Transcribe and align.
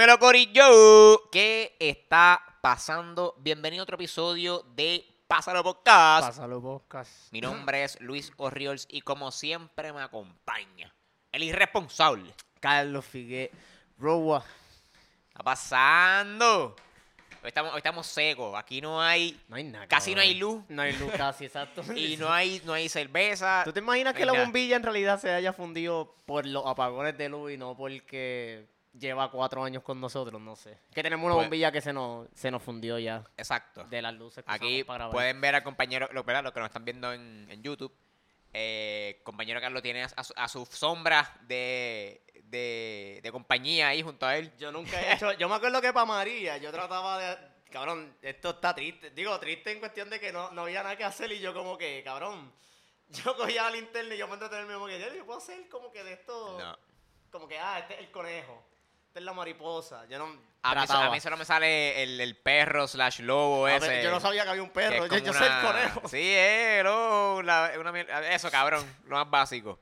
Dímelo, 0.00 0.18
Corillo. 0.18 1.28
¿Qué 1.30 1.76
está 1.78 2.42
pasando? 2.62 3.34
Bienvenido 3.40 3.82
a 3.82 3.84
otro 3.84 3.96
episodio 3.96 4.64
de 4.74 5.04
Pásalo 5.28 5.62
Podcast. 5.62 6.28
Pásalo, 6.28 6.62
podcast. 6.62 7.30
Mi 7.32 7.42
nombre 7.42 7.84
es 7.84 8.00
Luis 8.00 8.32
Orriols 8.38 8.86
y 8.88 9.02
como 9.02 9.30
siempre 9.30 9.92
me 9.92 10.00
acompaña 10.00 10.90
el 11.30 11.42
irresponsable. 11.42 12.32
Carlos 12.60 13.04
Figue. 13.04 13.50
Rowa. 13.98 14.42
está 15.28 15.42
pasando? 15.42 16.74
Hoy 17.42 17.48
estamos, 17.48 17.74
hoy 17.74 17.78
estamos 17.80 18.06
secos. 18.06 18.58
Aquí 18.58 18.80
no 18.80 19.02
hay. 19.02 19.38
No 19.48 19.56
hay 19.56 19.64
nada. 19.64 19.86
Casi 19.86 20.14
no 20.14 20.22
hay 20.22 20.32
luz. 20.32 20.64
No 20.70 20.80
hay 20.80 20.94
luz 20.94 21.12
casi, 21.14 21.44
exacto. 21.44 21.82
Y 21.94 22.16
no 22.16 22.32
hay, 22.32 22.62
no 22.64 22.72
hay 22.72 22.88
cerveza. 22.88 23.64
¿Tú 23.66 23.72
te 23.74 23.80
imaginas 23.80 24.14
no 24.14 24.18
que 24.18 24.24
la 24.24 24.32
nada. 24.32 24.44
bombilla 24.46 24.76
en 24.76 24.82
realidad 24.82 25.20
se 25.20 25.30
haya 25.30 25.52
fundido 25.52 26.14
por 26.24 26.46
los 26.46 26.64
apagones 26.64 27.18
de 27.18 27.28
luz 27.28 27.52
y 27.52 27.58
no 27.58 27.76
porque 27.76 28.79
lleva 29.00 29.30
cuatro 29.30 29.64
años 29.64 29.82
con 29.82 30.00
nosotros? 30.00 30.40
No 30.40 30.54
sé. 30.54 30.78
Que 30.94 31.02
tenemos 31.02 31.24
una 31.26 31.34
Pues- 31.34 31.46
bombilla 31.46 31.72
que 31.72 31.80
se 31.80 31.92
nos, 31.92 32.28
se 32.34 32.50
nos 32.50 32.62
fundió 32.62 32.98
ya 32.98 33.24
Exacto. 33.36 33.82
de 33.84 34.00
las 34.02 34.14
luces 34.14 34.44
que 34.44 34.52
Aquí 34.52 34.66
usamos 34.82 34.86
para 34.86 34.98
grabar. 34.98 35.12
pueden 35.14 35.40
ver 35.40 35.54
al 35.56 35.62
compañero, 35.64 36.08
lo, 36.12 36.22
¿verdad? 36.22 36.44
Los 36.44 36.52
que 36.52 36.60
nos 36.60 36.68
están 36.68 36.84
viendo 36.84 37.12
en, 37.12 37.48
en 37.50 37.62
YouTube. 37.62 37.92
Eh, 38.52 39.20
compañero 39.24 39.60
Carlos 39.60 39.82
tiene 39.82 40.02
a, 40.02 40.24
su- 40.24 40.34
a 40.36 40.48
su 40.48 40.66
sombra 40.66 41.36
de, 41.42 42.24
de, 42.44 43.20
de 43.22 43.32
compañía 43.32 43.88
ahí 43.88 44.02
junto 44.02 44.26
a 44.26 44.36
él. 44.36 44.52
Yo 44.58 44.72
nunca 44.72 45.00
he 45.00 45.14
hecho. 45.14 45.32
Yo 45.34 45.48
me 45.48 45.54
acuerdo 45.54 45.80
que 45.80 45.92
para 45.92 46.06
María 46.06 46.56
yo 46.58 46.70
trataba 46.72 47.18
de. 47.18 47.50
Cabrón, 47.70 48.16
esto 48.22 48.50
está 48.50 48.74
triste. 48.74 49.10
Digo, 49.10 49.38
triste 49.38 49.70
en 49.70 49.78
cuestión 49.78 50.10
de 50.10 50.18
que 50.18 50.32
no, 50.32 50.50
no 50.50 50.62
había 50.62 50.82
nada 50.82 50.96
que 50.96 51.04
hacer 51.04 51.30
y 51.30 51.38
yo, 51.38 51.54
como 51.54 51.78
que, 51.78 52.02
cabrón. 52.04 52.52
Yo 53.10 53.36
cogía 53.36 53.62
la 53.64 53.70
linterna 53.70 54.14
y 54.14 54.18
yo 54.18 54.26
me 54.26 54.34
entretenerme 54.34 54.74
como 54.74 54.86
que, 54.86 54.98
"Ya, 54.98 55.14
yo 55.14 55.24
puedo 55.26 55.38
hacer 55.38 55.68
como 55.68 55.90
que 55.92 56.02
de 56.02 56.12
esto. 56.14 56.58
No. 56.58 56.76
Como 57.30 57.46
que, 57.46 57.58
ah, 57.58 57.78
este 57.78 57.94
es 57.94 58.00
el 58.00 58.10
conejo. 58.10 58.64
Esta 59.10 59.18
es 59.18 59.24
la 59.24 59.32
mariposa. 59.32 60.06
Yo 60.08 60.18
no. 60.20 60.26
A 60.62 60.74
mí, 60.74 60.84
a 60.88 61.10
mí 61.10 61.20
solo 61.20 61.36
me 61.36 61.44
sale 61.44 62.00
el, 62.02 62.20
el 62.20 62.36
perro 62.36 62.86
slash 62.86 63.20
lobo 63.20 63.66
A 63.66 63.74
ese. 63.76 63.88
ver, 63.88 64.04
yo 64.04 64.10
no 64.12 64.20
sabía 64.20 64.44
que 64.44 64.50
había 64.50 64.62
un 64.62 64.70
perro. 64.70 65.06
Yo, 65.06 65.18
yo 65.18 65.32
soy 65.32 65.46
el 65.48 65.66
conejo. 65.66 66.08
Sí, 66.08 66.18
eh, 66.22 66.80
no, 66.84 67.42
la- 67.42 67.72
una 67.80 67.90
mier- 67.92 68.08
eso, 68.30 68.50
cabrón, 68.52 68.84
lo 69.06 69.16
más 69.16 69.28
básico. 69.28 69.80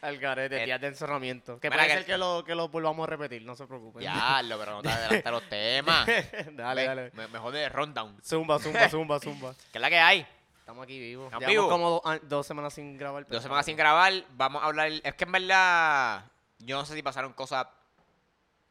Al 0.00 0.16
garete, 0.18 0.62
Eh, 0.62 0.64
días 0.64 0.80
de 0.80 0.86
encerramiento. 0.86 1.60
Que 1.60 1.68
mira 1.68 1.82
puede 1.82 1.88
que- 1.88 1.94
ser 1.98 2.06
que 2.06 2.16
lo, 2.16 2.42
que 2.44 2.54
lo 2.54 2.68
volvamos 2.68 3.04
a 3.06 3.10
repetir, 3.10 3.42
no 3.42 3.54
se 3.54 3.66
preocupen. 3.66 4.02
Ya, 4.02 4.40
lo, 4.42 4.58
pero 4.58 4.72
no 4.72 4.82
te 4.82 4.88
adelantes 4.88 5.30
los 5.30 5.48
temas. 5.48 6.06
dale, 6.52 6.80
Me- 6.82 6.86
dale. 6.86 7.10
Me, 7.12 7.28
me 7.28 7.38
jode 7.38 7.64
el 7.64 7.70
rundown. 7.70 8.16
Zumba, 8.24 8.58
zumba, 8.60 8.88
zumba, 8.88 9.20
zumba. 9.20 9.52
¿Qué 9.72 9.78
es 9.78 9.80
la 9.82 9.90
que 9.90 9.98
hay? 9.98 10.26
Estamos 10.60 10.84
aquí 10.84 10.98
vivos. 10.98 11.26
¿Estamos 11.26 11.40
Llevamos 11.48 11.52
vivos? 11.66 11.70
como 11.70 11.90
dos, 11.90 12.00
a- 12.04 12.18
dos 12.26 12.46
semanas 12.46 12.72
sin 12.72 12.96
grabar. 12.96 13.26
Dos 13.26 13.42
semanas 13.42 13.66
sin 13.66 13.76
grabar, 13.76 14.12
vamos 14.30 14.62
a 14.62 14.66
hablar. 14.66 14.90
Es 15.02 15.14
que 15.14 15.24
en 15.24 15.32
verdad, 15.32 16.24
yo 16.60 16.76
no 16.78 16.86
sé 16.86 16.94
si 16.94 17.02
pasaron 17.02 17.32
cosas. 17.32 17.66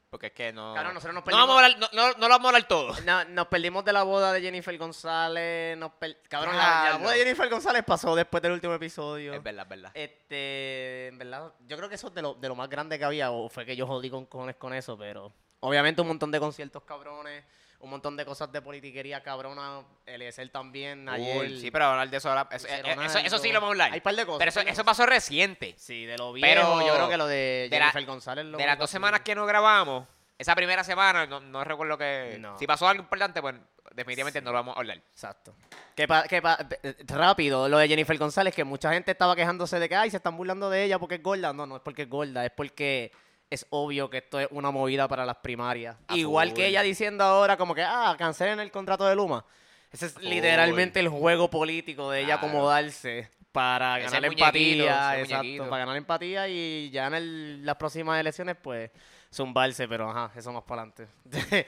Porque 0.09 0.27
es 0.27 0.33
que 0.33 0.51
no. 0.51 0.73
Nosotros 0.75 1.13
nos 1.13 1.25
no, 1.25 1.37
vamos 1.37 1.55
a 1.61 1.65
hablar, 1.65 1.79
no, 1.79 1.87
no, 1.93 2.13
no 2.13 2.27
lo 2.27 2.29
vamos 2.29 2.45
a 2.45 2.49
hablar 2.49 2.67
todo. 2.67 2.95
No, 3.05 3.25
nos 3.25 3.47
perdimos 3.47 3.85
de 3.85 3.93
la 3.93 4.01
boda 4.01 4.33
de 4.33 4.41
Jennifer 4.41 4.75
González. 4.75 5.77
Nos 5.77 5.91
per- 5.93 6.21
Cabrón, 6.27 6.57
la, 6.57 6.63
la 6.63 6.81
Diablo. 6.83 6.99
boda 7.03 7.11
de 7.13 7.19
Jennifer 7.19 7.47
González 7.49 7.83
pasó 7.85 8.15
después 8.15 8.41
del 8.41 8.53
último 8.53 8.73
episodio. 8.73 9.33
Es 9.35 9.43
verdad, 9.43 9.63
es 9.65 9.69
verdad. 9.69 9.91
Este, 9.93 11.07
en 11.09 11.17
verdad, 11.19 11.53
yo 11.67 11.77
creo 11.77 11.89
que 11.89 11.95
eso 11.95 12.07
es 12.07 12.13
de 12.15 12.23
lo, 12.23 12.33
de 12.33 12.47
lo 12.47 12.55
más 12.55 12.69
grande 12.69 12.97
que 12.97 13.05
había, 13.05 13.29
o 13.29 13.49
fue 13.49 13.65
que 13.67 13.75
yo 13.75 13.85
jodí 13.85 14.09
con 14.09 14.25
cojones 14.25 14.55
con 14.55 14.73
eso, 14.73 14.97
pero 14.97 15.31
obviamente 15.59 16.01
un 16.01 16.07
montón 16.07 16.31
de 16.31 16.39
conciertos 16.39 16.81
cabrones, 16.83 17.43
un 17.79 17.89
montón 17.89 18.17
de 18.17 18.25
cosas 18.25 18.51
de 18.51 18.61
politiquería 18.61 19.23
cabrona, 19.23 19.81
Eliezer 20.05 20.49
también, 20.49 21.07
ayer. 21.07 21.35
Cool, 21.37 21.59
Sí, 21.59 21.71
pero 21.71 21.85
hablar 21.85 22.09
de 22.09 22.17
eso 22.17 22.29
ahora. 22.29 22.47
Eso, 22.51 22.67
eh, 22.67 22.83
eso, 23.23 23.37
sí 23.37 23.49
lo 23.49 23.55
vamos 23.61 23.69
a 23.69 23.71
hablar. 23.71 23.93
Hay 23.93 24.01
par 24.01 24.15
de 24.15 24.25
cosas. 24.25 24.39
pero 24.39 24.49
eso, 24.49 24.59
eso 24.61 24.83
pasó 24.83 25.05
reciente. 25.05 25.75
Sí, 25.77 26.05
de 26.05 26.17
lo 26.17 26.33
Pero 26.33 26.61
viejo, 26.77 26.81
yo 26.87 26.93
creo 26.95 27.09
que 27.09 27.17
lo 27.17 27.27
de, 27.27 27.67
de 27.71 27.79
la- 27.79 27.85
Jennifer 27.91 28.05
González. 28.05 28.45
lo 28.45 28.57
De 28.57 28.65
las 28.65 28.77
dos 28.77 28.89
semanas 28.89 29.21
que 29.21 29.33
no 29.35 29.45
grabamos, 29.45 30.05
esa 30.37 30.55
primera 30.55 30.83
semana, 30.83 31.25
no, 31.25 31.39
no 31.39 31.63
recuerdo 31.63 31.97
que. 31.97 32.37
No. 32.39 32.57
Si 32.59 32.67
pasó 32.67 32.87
algo 32.87 33.03
importante, 33.03 33.41
pues 33.41 33.55
definitivamente 33.93 34.41
no 34.41 34.51
lo 34.51 34.57
vamos 34.57 34.75
a 34.75 34.79
hablar. 34.79 34.97
Exacto. 34.97 35.55
Que, 35.95 36.07
pa- 36.07 36.23
que 36.23 36.41
pa- 36.41 36.57
eh, 36.83 36.95
rápido, 37.07 37.67
lo 37.69 37.77
de 37.77 37.87
Jennifer 37.87 38.17
González, 38.17 38.53
que 38.53 38.63
mucha 38.63 38.91
gente 38.93 39.11
estaba 39.11 39.35
quejándose 39.35 39.79
de 39.79 39.87
que, 39.89 39.95
ay, 39.95 40.09
se 40.11 40.17
están 40.17 40.35
burlando 40.37 40.69
de 40.69 40.83
ella 40.83 40.99
porque 40.99 41.15
es 41.15 41.23
gorda. 41.23 41.53
No, 41.53 41.65
no 41.65 41.77
es 41.77 41.81
porque 41.81 42.03
es 42.03 42.09
gorda, 42.09 42.45
es 42.45 42.51
porque 42.51 43.11
es 43.49 43.65
obvio 43.71 44.09
que 44.09 44.17
esto 44.19 44.39
es 44.39 44.47
una 44.51 44.71
movida 44.71 45.07
para 45.07 45.25
las 45.25 45.37
primarias. 45.37 45.95
A 46.07 46.15
Igual 46.15 46.53
que 46.53 46.67
ella 46.67 46.81
diciendo 46.81 47.23
ahora 47.23 47.57
como 47.57 47.73
que, 47.75 47.83
ah, 47.83 48.15
cancelen 48.17 48.59
el 48.59 48.71
contrato 48.71 49.05
de 49.07 49.15
Luma. 49.15 49.43
Ese 49.91 50.05
es 50.07 50.17
literalmente 50.21 50.99
el 50.99 51.09
juego 51.09 51.49
político 51.49 52.11
de 52.11 52.19
ella 52.19 52.37
Claro. 52.39 52.47
acomodarse 52.47 53.29
para 53.51 53.97
Ese 53.99 54.11
ganar 54.11 54.31
empatía. 54.31 55.19
Exacto, 55.19 55.43
muñequito. 55.43 55.69
para 55.69 55.79
ganar 55.79 55.97
empatía 55.97 56.47
y 56.47 56.91
ya 56.91 57.07
en 57.07 57.13
el- 57.15 57.65
las 57.65 57.75
próximas 57.77 58.19
elecciones, 58.19 58.55
pues, 58.61 58.91
zumbarse, 59.33 59.87
pero 59.87 60.09
ajá, 60.11 60.31
eso 60.35 60.51
más 60.53 60.63
para 60.63 60.83
adelante. 60.83 61.07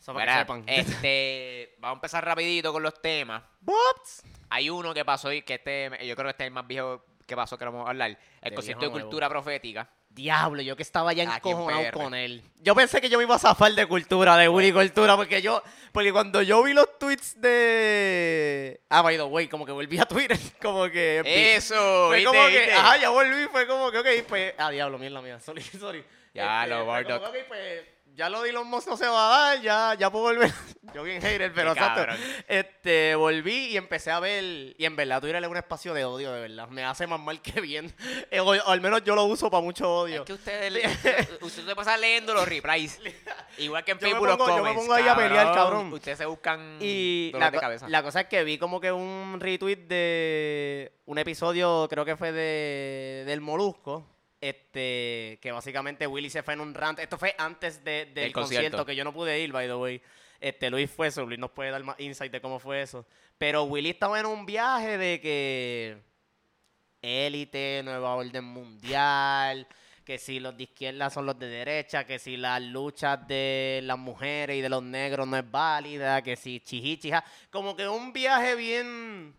eso 0.00 0.12
para 0.12 0.24
que 0.26 0.30
Mira, 0.32 0.38
sepan. 0.40 0.64
este, 0.66 1.74
vamos 1.78 1.94
a 1.94 1.98
empezar 1.98 2.24
rapidito 2.24 2.72
con 2.72 2.82
los 2.82 3.00
temas. 3.00 3.42
Bops. 3.60 4.22
Hay 4.48 4.68
uno 4.68 4.92
que 4.92 5.04
pasó 5.04 5.32
y 5.32 5.42
que 5.42 5.54
este, 5.54 5.90
yo 6.04 6.16
creo 6.16 6.24
que 6.26 6.30
este 6.30 6.44
es 6.44 6.48
el 6.48 6.52
más 6.54 6.66
viejo 6.66 7.04
que 7.24 7.36
pasó 7.36 7.56
que 7.56 7.64
vamos 7.64 7.86
a 7.86 7.90
hablar. 7.90 8.18
El 8.42 8.50
De 8.50 8.56
concierto 8.56 8.86
de 8.86 8.90
cultura 8.90 9.28
profética. 9.28 9.88
Diablo, 10.10 10.60
yo 10.60 10.76
que 10.76 10.82
estaba 10.82 11.12
ya 11.12 11.22
Aquí 11.34 11.48
en 11.50 11.56
encojonado 11.56 11.92
con 11.92 12.14
él. 12.14 12.42
Yo 12.62 12.74
pensé 12.74 13.00
que 13.00 13.08
yo 13.08 13.16
me 13.16 13.24
iba 13.24 13.36
a 13.36 13.38
zafar 13.38 13.72
de 13.72 13.86
cultura, 13.86 14.36
de 14.36 14.48
Willy 14.48 14.72
Cultura, 14.72 15.16
porque 15.16 15.40
yo, 15.40 15.62
porque 15.92 16.12
cuando 16.12 16.42
yo 16.42 16.62
vi 16.62 16.74
los 16.74 16.98
tweets 16.98 17.40
de. 17.40 18.80
Ah, 18.90 19.02
by 19.02 19.16
the 19.16 19.22
way, 19.22 19.48
como 19.48 19.64
que 19.64 19.72
volví 19.72 19.98
a 19.98 20.04
Twitter, 20.06 20.36
como 20.62 20.90
que. 20.90 21.22
Eso, 21.24 22.08
fue 22.08 22.16
¿viste, 22.18 22.26
como 22.36 22.48
que, 22.48 22.58
viste? 22.58 22.72
ajá, 22.72 22.96
ya 22.98 23.10
volví, 23.10 23.46
fue 23.52 23.66
como 23.66 23.90
que, 23.90 23.98
ok, 23.98 24.06
pues. 24.28 24.54
Ah, 24.58 24.70
diablo, 24.70 24.98
mierda 24.98 25.22
mía, 25.22 25.38
sorry, 25.40 25.62
sorry. 25.80 26.04
Ya, 26.34 26.64
Este, 26.64 26.74
lo, 26.74 26.86
Bardock. 26.86 27.22
pues, 27.48 27.84
ya 28.20 28.28
lo 28.28 28.42
de 28.42 28.50
Elon 28.50 28.66
Musk 28.68 28.86
no 28.86 28.98
se 28.98 29.06
va 29.06 29.26
a 29.28 29.54
dar, 29.54 29.62
ya, 29.62 29.94
ya 29.98 30.10
puedo 30.10 30.24
volver. 30.26 30.52
yo 30.94 31.02
bien 31.04 31.22
hater, 31.22 31.50
pero 31.54 31.72
exacto. 31.72 32.12
Este, 32.48 33.14
volví 33.14 33.68
y 33.68 33.76
empecé 33.78 34.10
a 34.10 34.20
ver, 34.20 34.44
y 34.76 34.84
en 34.84 34.94
verdad 34.94 35.22
Twitter 35.22 35.42
es 35.42 35.48
un 35.48 35.56
espacio 35.56 35.94
de 35.94 36.04
odio, 36.04 36.30
de 36.30 36.40
verdad. 36.42 36.68
Me 36.68 36.84
hace 36.84 37.06
más 37.06 37.18
mal 37.18 37.40
que 37.40 37.62
bien. 37.62 37.94
Eh, 38.30 38.38
o, 38.40 38.44
o 38.50 38.68
al 38.70 38.80
menos 38.82 39.02
yo 39.04 39.14
lo 39.14 39.24
uso 39.24 39.50
para 39.50 39.62
mucho 39.62 39.90
odio. 40.02 40.20
Es 40.20 40.26
que 40.26 40.34
ustedes, 40.34 40.70
le- 40.70 40.86
usted 41.40 41.64
se 41.66 41.74
pasa 41.74 41.96
leyendo 41.96 42.34
los 42.34 42.46
replies. 42.46 43.00
Igual 43.58 43.82
que 43.84 43.92
en 43.92 43.98
Facebook 44.00 44.26
los 44.26 44.36
pongo- 44.36 44.48
yo 44.48 44.54
me 44.56 44.58
comments, 44.60 44.80
pongo 44.82 44.92
ahí 44.94 45.08
a 45.08 45.16
pelear, 45.16 45.54
cabrón. 45.54 45.92
Ustedes 45.92 46.18
se 46.18 46.26
buscan 46.26 46.76
Y 46.80 47.30
dolor 47.32 47.46
la, 47.46 47.50
de 47.50 47.58
cabeza. 47.58 47.88
la 47.88 48.02
cosa 48.02 48.20
es 48.20 48.26
que 48.28 48.44
vi 48.44 48.58
como 48.58 48.80
que 48.80 48.92
un 48.92 49.38
retweet 49.40 49.76
de 49.88 50.92
un 51.06 51.18
episodio, 51.18 51.86
creo 51.88 52.04
que 52.04 52.16
fue 52.16 52.30
de 52.32 53.24
del 53.26 53.40
Molusco, 53.40 54.06
este, 54.40 55.38
que 55.42 55.52
básicamente 55.52 56.06
Willy 56.06 56.30
se 56.30 56.42
fue 56.42 56.54
en 56.54 56.60
un 56.60 56.74
rant. 56.74 56.98
Esto 56.98 57.18
fue 57.18 57.34
antes 57.38 57.84
de- 57.84 58.06
del 58.06 58.32
concierto. 58.32 58.62
concierto. 58.78 58.86
que 58.86 58.96
yo 58.96 59.04
no 59.04 59.12
pude 59.12 59.38
ir, 59.40 59.52
by 59.52 59.66
the 59.66 59.74
way. 59.74 60.00
Este, 60.40 60.70
Luis 60.70 60.90
fue 60.90 61.08
eso, 61.08 61.26
Luis 61.26 61.38
nos 61.38 61.50
puede 61.50 61.70
dar 61.70 61.82
más 61.84 62.00
insight 62.00 62.32
de 62.32 62.40
cómo 62.40 62.58
fue 62.58 62.80
eso. 62.82 63.06
Pero 63.36 63.64
Willy 63.64 63.90
estaba 63.90 64.18
en 64.18 64.26
un 64.26 64.46
viaje 64.46 64.96
de 64.96 65.20
que 65.20 65.98
élite, 67.02 67.82
nueva 67.84 68.14
orden 68.14 68.44
mundial, 68.44 69.66
que 70.04 70.18
si 70.18 70.40
los 70.40 70.56
de 70.56 70.64
izquierda 70.64 71.10
son 71.10 71.26
los 71.26 71.38
de 71.38 71.46
derecha, 71.46 72.04
que 72.04 72.18
si 72.18 72.36
las 72.36 72.60
luchas 72.62 73.26
de 73.28 73.80
las 73.84 73.98
mujeres 73.98 74.56
y 74.56 74.60
de 74.60 74.68
los 74.68 74.82
negros 74.82 75.26
no 75.28 75.36
es 75.36 75.50
válida, 75.50 76.22
que 76.22 76.36
si 76.36 76.60
chiji, 76.60 76.96
chija. 76.98 77.24
Como 77.50 77.76
que 77.76 77.86
un 77.88 78.12
viaje 78.12 78.54
bien... 78.56 79.34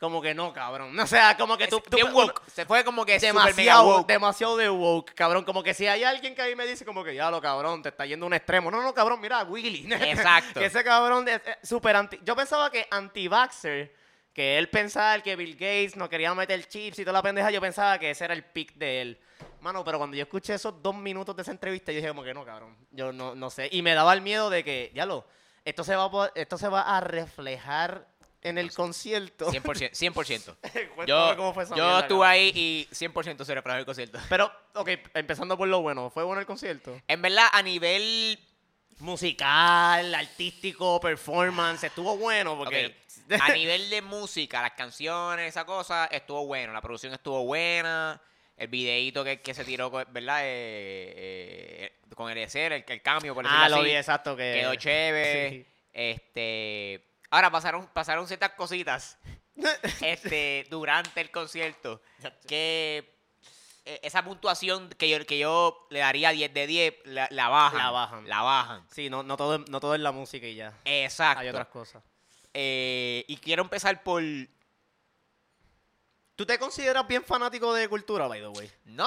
Como 0.00 0.22
que 0.22 0.34
no, 0.34 0.50
cabrón. 0.54 0.98
O 0.98 1.06
sea, 1.06 1.36
como 1.36 1.58
que 1.58 1.68
tú... 1.68 1.78
Tú- 1.80 1.94
bien 1.94 2.10
woke. 2.14 2.42
Se 2.50 2.64
fue 2.64 2.82
como 2.84 3.04
que 3.04 3.20
super 3.20 3.34
mega 3.34 3.44
demasiado, 3.44 3.84
woke. 3.84 4.06
demasiado 4.06 4.56
de 4.56 4.70
woke, 4.70 5.12
cabrón. 5.14 5.44
Como 5.44 5.62
que 5.62 5.74
si 5.74 5.86
hay 5.86 6.04
alguien 6.04 6.34
que 6.34 6.40
ahí 6.40 6.56
me 6.56 6.66
dice 6.66 6.86
como 6.86 7.04
que 7.04 7.14
ya 7.14 7.30
lo 7.30 7.38
cabrón, 7.42 7.82
te 7.82 7.90
está 7.90 8.06
yendo 8.06 8.24
a 8.24 8.28
un 8.28 8.32
extremo. 8.32 8.70
No, 8.70 8.82
no, 8.82 8.94
cabrón, 8.94 9.20
mira, 9.20 9.42
Willy. 9.44 9.86
Exacto. 9.92 10.58
que 10.58 10.66
ese 10.66 10.82
cabrón 10.82 11.28
es 11.28 11.42
es 11.44 11.68
súper 11.68 11.96
anti... 11.96 12.18
Yo 12.24 12.34
pensaba 12.34 12.70
que 12.70 12.88
anti-vaxxer, 12.90 13.94
que 14.32 14.56
él 14.56 14.70
pensaba 14.70 15.20
que 15.20 15.36
Bill 15.36 15.52
Gates 15.52 15.96
no 15.96 16.08
quería 16.08 16.34
meter 16.34 16.66
chips 16.66 16.98
y 16.98 17.04
toda 17.04 17.12
la 17.12 17.22
pendeja, 17.22 17.50
yo 17.50 17.60
pensaba 17.60 17.98
que 17.98 18.10
ese 18.10 18.24
era 18.24 18.32
el 18.32 18.44
pick 18.44 18.72
de 18.76 19.02
él. 19.02 19.20
Mano, 19.60 19.84
pero 19.84 19.98
cuando 19.98 20.16
yo 20.16 20.22
escuché 20.22 20.54
esos 20.54 20.82
dos 20.82 20.94
minutos 20.94 21.36
de 21.36 21.42
esa 21.42 21.50
entrevista, 21.50 21.92
yo 21.92 21.96
dije 21.96 22.08
como 22.08 22.22
que 22.24 22.32
no, 22.32 22.42
cabrón. 22.42 22.74
Yo 22.90 23.12
no, 23.12 23.34
no 23.34 23.50
sé. 23.50 23.68
Y 23.70 23.82
me 23.82 23.92
daba 23.92 24.14
el 24.14 24.22
miedo 24.22 24.48
de 24.48 24.64
que, 24.64 24.90
ya 24.94 25.04
lo, 25.04 25.26
esto 25.66 25.84
se 25.84 25.94
va 25.94 26.04
a, 26.06 26.32
esto 26.34 26.56
se 26.56 26.68
va 26.68 26.96
a 26.96 27.00
reflejar 27.02 28.06
en 28.42 28.58
el 28.58 28.72
concierto. 28.72 29.50
100%. 29.50 29.90
100%. 29.90 30.56
Cuéntame 30.94 31.06
Yo, 31.06 31.36
cómo 31.36 31.54
fue 31.54 31.64
esa 31.64 31.76
yo 31.76 31.84
mierda, 31.84 32.00
estuve 32.00 32.18
cabrón. 32.20 32.30
ahí 32.30 32.52
y 32.54 32.88
100% 32.92 33.44
se 33.44 33.54
reflejó 33.54 33.78
el 33.78 33.86
concierto. 33.86 34.18
Pero, 34.28 34.52
ok, 34.74 34.88
empezando 35.14 35.56
por 35.56 35.68
lo 35.68 35.82
bueno, 35.82 36.10
¿fue 36.10 36.24
bueno 36.24 36.40
el 36.40 36.46
concierto? 36.46 37.00
En 37.06 37.22
verdad, 37.22 37.48
a 37.52 37.62
nivel 37.62 38.38
Musical, 39.00 40.14
artístico, 40.14 41.00
performance, 41.00 41.84
estuvo 41.84 42.16
bueno 42.18 42.56
porque... 42.56 42.94
A 43.40 43.52
nivel 43.54 43.88
de 43.88 44.02
música, 44.02 44.60
las 44.60 44.72
canciones, 44.72 45.48
esa 45.48 45.64
cosa, 45.64 46.06
estuvo 46.06 46.46
bueno. 46.46 46.72
La 46.72 46.82
producción 46.82 47.12
estuvo 47.14 47.44
buena. 47.44 48.20
El 48.56 48.68
videíto 48.68 49.24
que, 49.24 49.40
que 49.40 49.54
se 49.54 49.64
tiró, 49.64 49.90
¿verdad? 49.90 50.40
Eh, 50.42 51.14
eh, 51.16 51.92
con 52.14 52.30
el 52.30 52.38
el, 52.38 52.84
el 52.86 53.02
cambio, 53.02 53.34
por 53.34 53.44
decirlo 53.44 53.62
ah, 53.62 53.66
así. 53.66 53.74
lo 53.76 53.82
vi, 53.82 53.92
exacto, 53.92 54.36
que... 54.36 54.58
Quedó 54.60 54.74
chévere. 54.74 55.50
Sí. 55.60 55.66
Este. 55.92 57.09
Ahora 57.30 57.50
pasaron, 57.50 57.86
pasaron 57.88 58.26
ciertas 58.26 58.50
cositas 58.52 59.18
este, 60.02 60.66
durante 60.70 61.20
el 61.20 61.30
concierto 61.30 62.02
que 62.46 63.16
eh, 63.84 64.00
esa 64.02 64.24
puntuación 64.24 64.88
que 64.90 65.08
yo, 65.08 65.24
que 65.26 65.38
yo 65.38 65.86
le 65.90 66.00
daría 66.00 66.30
10 66.30 66.52
de 66.52 66.66
10, 66.66 66.94
la, 67.04 67.28
la 67.30 67.48
bajan. 67.48 67.78
La 67.78 67.90
bajan. 67.90 68.28
La 68.28 68.42
bajan. 68.42 68.86
Sí, 68.90 69.08
no, 69.08 69.22
no, 69.22 69.36
todo, 69.36 69.58
no 69.58 69.80
todo 69.80 69.94
es 69.94 70.00
la 70.00 70.12
música 70.12 70.46
y 70.46 70.56
ya. 70.56 70.72
Exacto. 70.84 71.40
Hay 71.40 71.48
otras 71.48 71.68
cosas. 71.68 72.02
Eh, 72.52 73.24
y 73.28 73.36
quiero 73.36 73.62
empezar 73.62 74.02
por... 74.02 74.22
¿Tú 76.36 76.46
te 76.46 76.58
consideras 76.58 77.06
bien 77.06 77.22
fanático 77.22 77.72
de 77.74 77.88
cultura, 77.88 78.26
by 78.26 78.40
the 78.40 78.48
way? 78.48 78.70
No, 78.86 79.06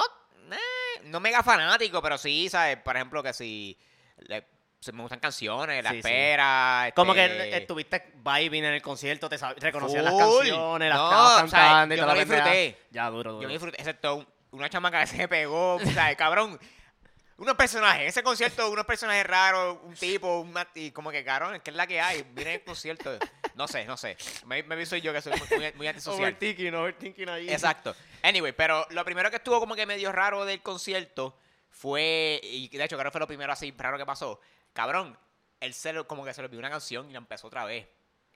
eh, 0.52 1.00
no 1.04 1.18
mega 1.20 1.42
fanático, 1.42 2.00
pero 2.00 2.16
sí, 2.16 2.48
¿sabes? 2.48 2.76
Por 2.78 2.94
ejemplo, 2.96 3.22
que 3.22 3.32
si, 3.32 3.76
le- 4.18 4.46
si 4.46 4.53
me 4.92 5.02
gustan 5.02 5.20
canciones, 5.20 5.82
la 5.82 5.90
Sí, 5.90 5.94
sí. 5.96 5.98
espera. 6.00 6.92
Como 6.94 7.14
que 7.14 7.24
este, 7.24 7.56
estuviste 7.58 8.12
vibing 8.16 8.64
en 8.64 8.74
el 8.74 8.82
concierto, 8.82 9.28
te 9.28 9.36
reconocías 9.36 10.04
las 10.04 10.14
canciones, 10.14 10.88
las 10.88 10.98
No, 10.98 11.04
estabas 11.10 11.42
o 11.44 11.48
sea, 11.48 11.58
cantando 11.60 11.94
y 11.94 11.98
yo 11.98 12.06
me 12.06 12.14
disfruté. 12.14 12.78
Ya, 12.90 13.10
duro, 13.10 13.32
duro. 13.32 13.42
Yo 13.42 13.48
me 13.48 13.54
disfruté, 13.54 13.78
excepto 13.78 14.16
un- 14.16 14.28
una 14.52 14.68
chamaca 14.70 15.00
que 15.00 15.06
se 15.08 15.28
pegó, 15.28 15.78
¿sabes? 15.94 16.16
Cabrón. 16.16 16.58
Unos 17.36 17.56
personajes, 17.56 18.06
ese 18.10 18.22
concierto, 18.22 18.70
unos 18.70 18.86
personajes 18.86 19.26
raros, 19.26 19.78
un 19.82 19.94
tipo, 19.94 20.38
un 20.38 20.52
mat- 20.52 20.68
y 20.76 20.92
como 20.92 21.10
que, 21.10 21.24
cabrón, 21.24 21.60
¿qué 21.64 21.70
es 21.70 21.76
la 21.76 21.84
que 21.84 22.00
hay? 22.00 22.24
Miren 22.32 22.54
el 22.54 22.62
concierto. 22.62 23.18
No 23.56 23.66
sé, 23.66 23.84
no 23.86 23.96
sé. 23.96 24.16
Me, 24.46 24.62
me 24.62 24.86
soy 24.86 25.00
yo 25.00 25.12
que 25.12 25.20
soy 25.20 25.32
muy, 25.32 25.58
muy, 25.58 25.72
muy 25.72 25.86
antisocial. 25.88 26.22
Overthinking, 26.22 26.72
overthinking 26.72 27.28
ahí. 27.28 27.50
Exacto. 27.50 27.96
Anyway, 28.22 28.52
pero 28.52 28.86
lo 28.90 29.04
primero 29.04 29.30
que 29.30 29.36
estuvo 29.36 29.58
como 29.58 29.74
que 29.74 29.84
medio 29.84 30.12
raro 30.12 30.44
del 30.44 30.62
concierto 30.62 31.36
fue, 31.74 32.40
y 32.42 32.68
de 32.68 32.84
hecho 32.84 32.96
creo 32.96 33.10
que 33.10 33.12
fue 33.12 33.20
lo 33.20 33.26
primero 33.26 33.52
así 33.52 33.74
raro 33.76 33.98
que 33.98 34.06
pasó. 34.06 34.40
Cabrón, 34.72 35.18
él 35.60 35.74
se 35.74 35.92
lo- 35.92 36.06
como 36.06 36.24
que 36.24 36.32
se 36.32 36.40
le 36.40 36.46
olvidó 36.46 36.60
una 36.60 36.70
canción 36.70 37.10
y 37.10 37.12
la 37.12 37.18
empezó 37.18 37.48
otra 37.48 37.64
vez. 37.64 37.86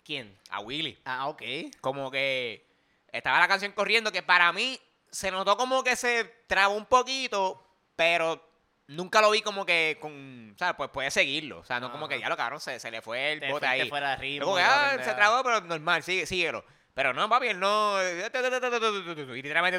¿Quién? 0.05 0.37
A 0.51 0.61
Willy. 0.61 0.99
Ah, 1.05 1.29
ok. 1.29 1.43
Como 1.81 2.11
que 2.11 2.67
estaba 3.13 3.39
la 3.39 3.49
canción 3.49 3.73
corriendo 3.73 4.11
que 4.11 4.23
para 4.23 4.53
mí 4.53 4.79
se 5.11 5.31
notó 5.31 5.57
como 5.57 5.85
que 5.85 5.97
se 5.97 6.25
trabó 6.47 6.75
un 6.75 6.87
poquito, 6.87 7.63
pero 7.95 8.43
nunca 8.89 9.21
lo 9.21 9.31
vi 9.31 9.43
como 9.43 9.65
que 9.67 9.99
con, 10.01 10.53
o 10.55 10.59
sea, 10.59 10.77
pues 10.77 10.91
puede 10.91 11.11
seguirlo. 11.11 11.61
O 11.61 11.65
sea, 11.65 11.79
no 11.79 11.93
como 11.93 12.09
que 12.09 12.19
ya 12.19 12.29
lo 12.29 12.37
cabrón, 12.37 12.61
se, 12.61 12.81
se 12.81 12.91
le 12.91 13.03
fue 13.03 13.33
el 13.33 13.41
Te 13.41 13.51
bote 13.53 13.67
ahí. 13.67 13.89
fuera 13.89 14.17
ritmo. 14.17 14.57
Ah, 14.59 14.97
se 15.05 15.13
trabó, 15.15 15.43
pero 15.45 15.61
normal, 15.61 16.03
sigue, 16.03 16.27
síguelo. 16.27 16.65
Pero 16.99 17.15
no, 17.15 17.29
papi, 17.29 17.47
él 17.47 17.61
no. 17.61 17.97
Y 18.03 19.41
literalmente 19.41 19.79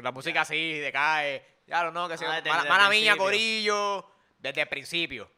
la 0.00 0.12
música 0.12 0.42
así, 0.42 0.78
decae. 0.78 1.44
Ya 1.66 1.90
no, 1.90 2.08
que 2.08 2.16
sí. 2.16 2.24
Ah, 2.24 2.40
mala 2.46 2.88
mala 2.88 3.16
corillo. 3.16 4.08
Desde 4.38 4.60
el 4.60 4.68
principio. 4.68 5.28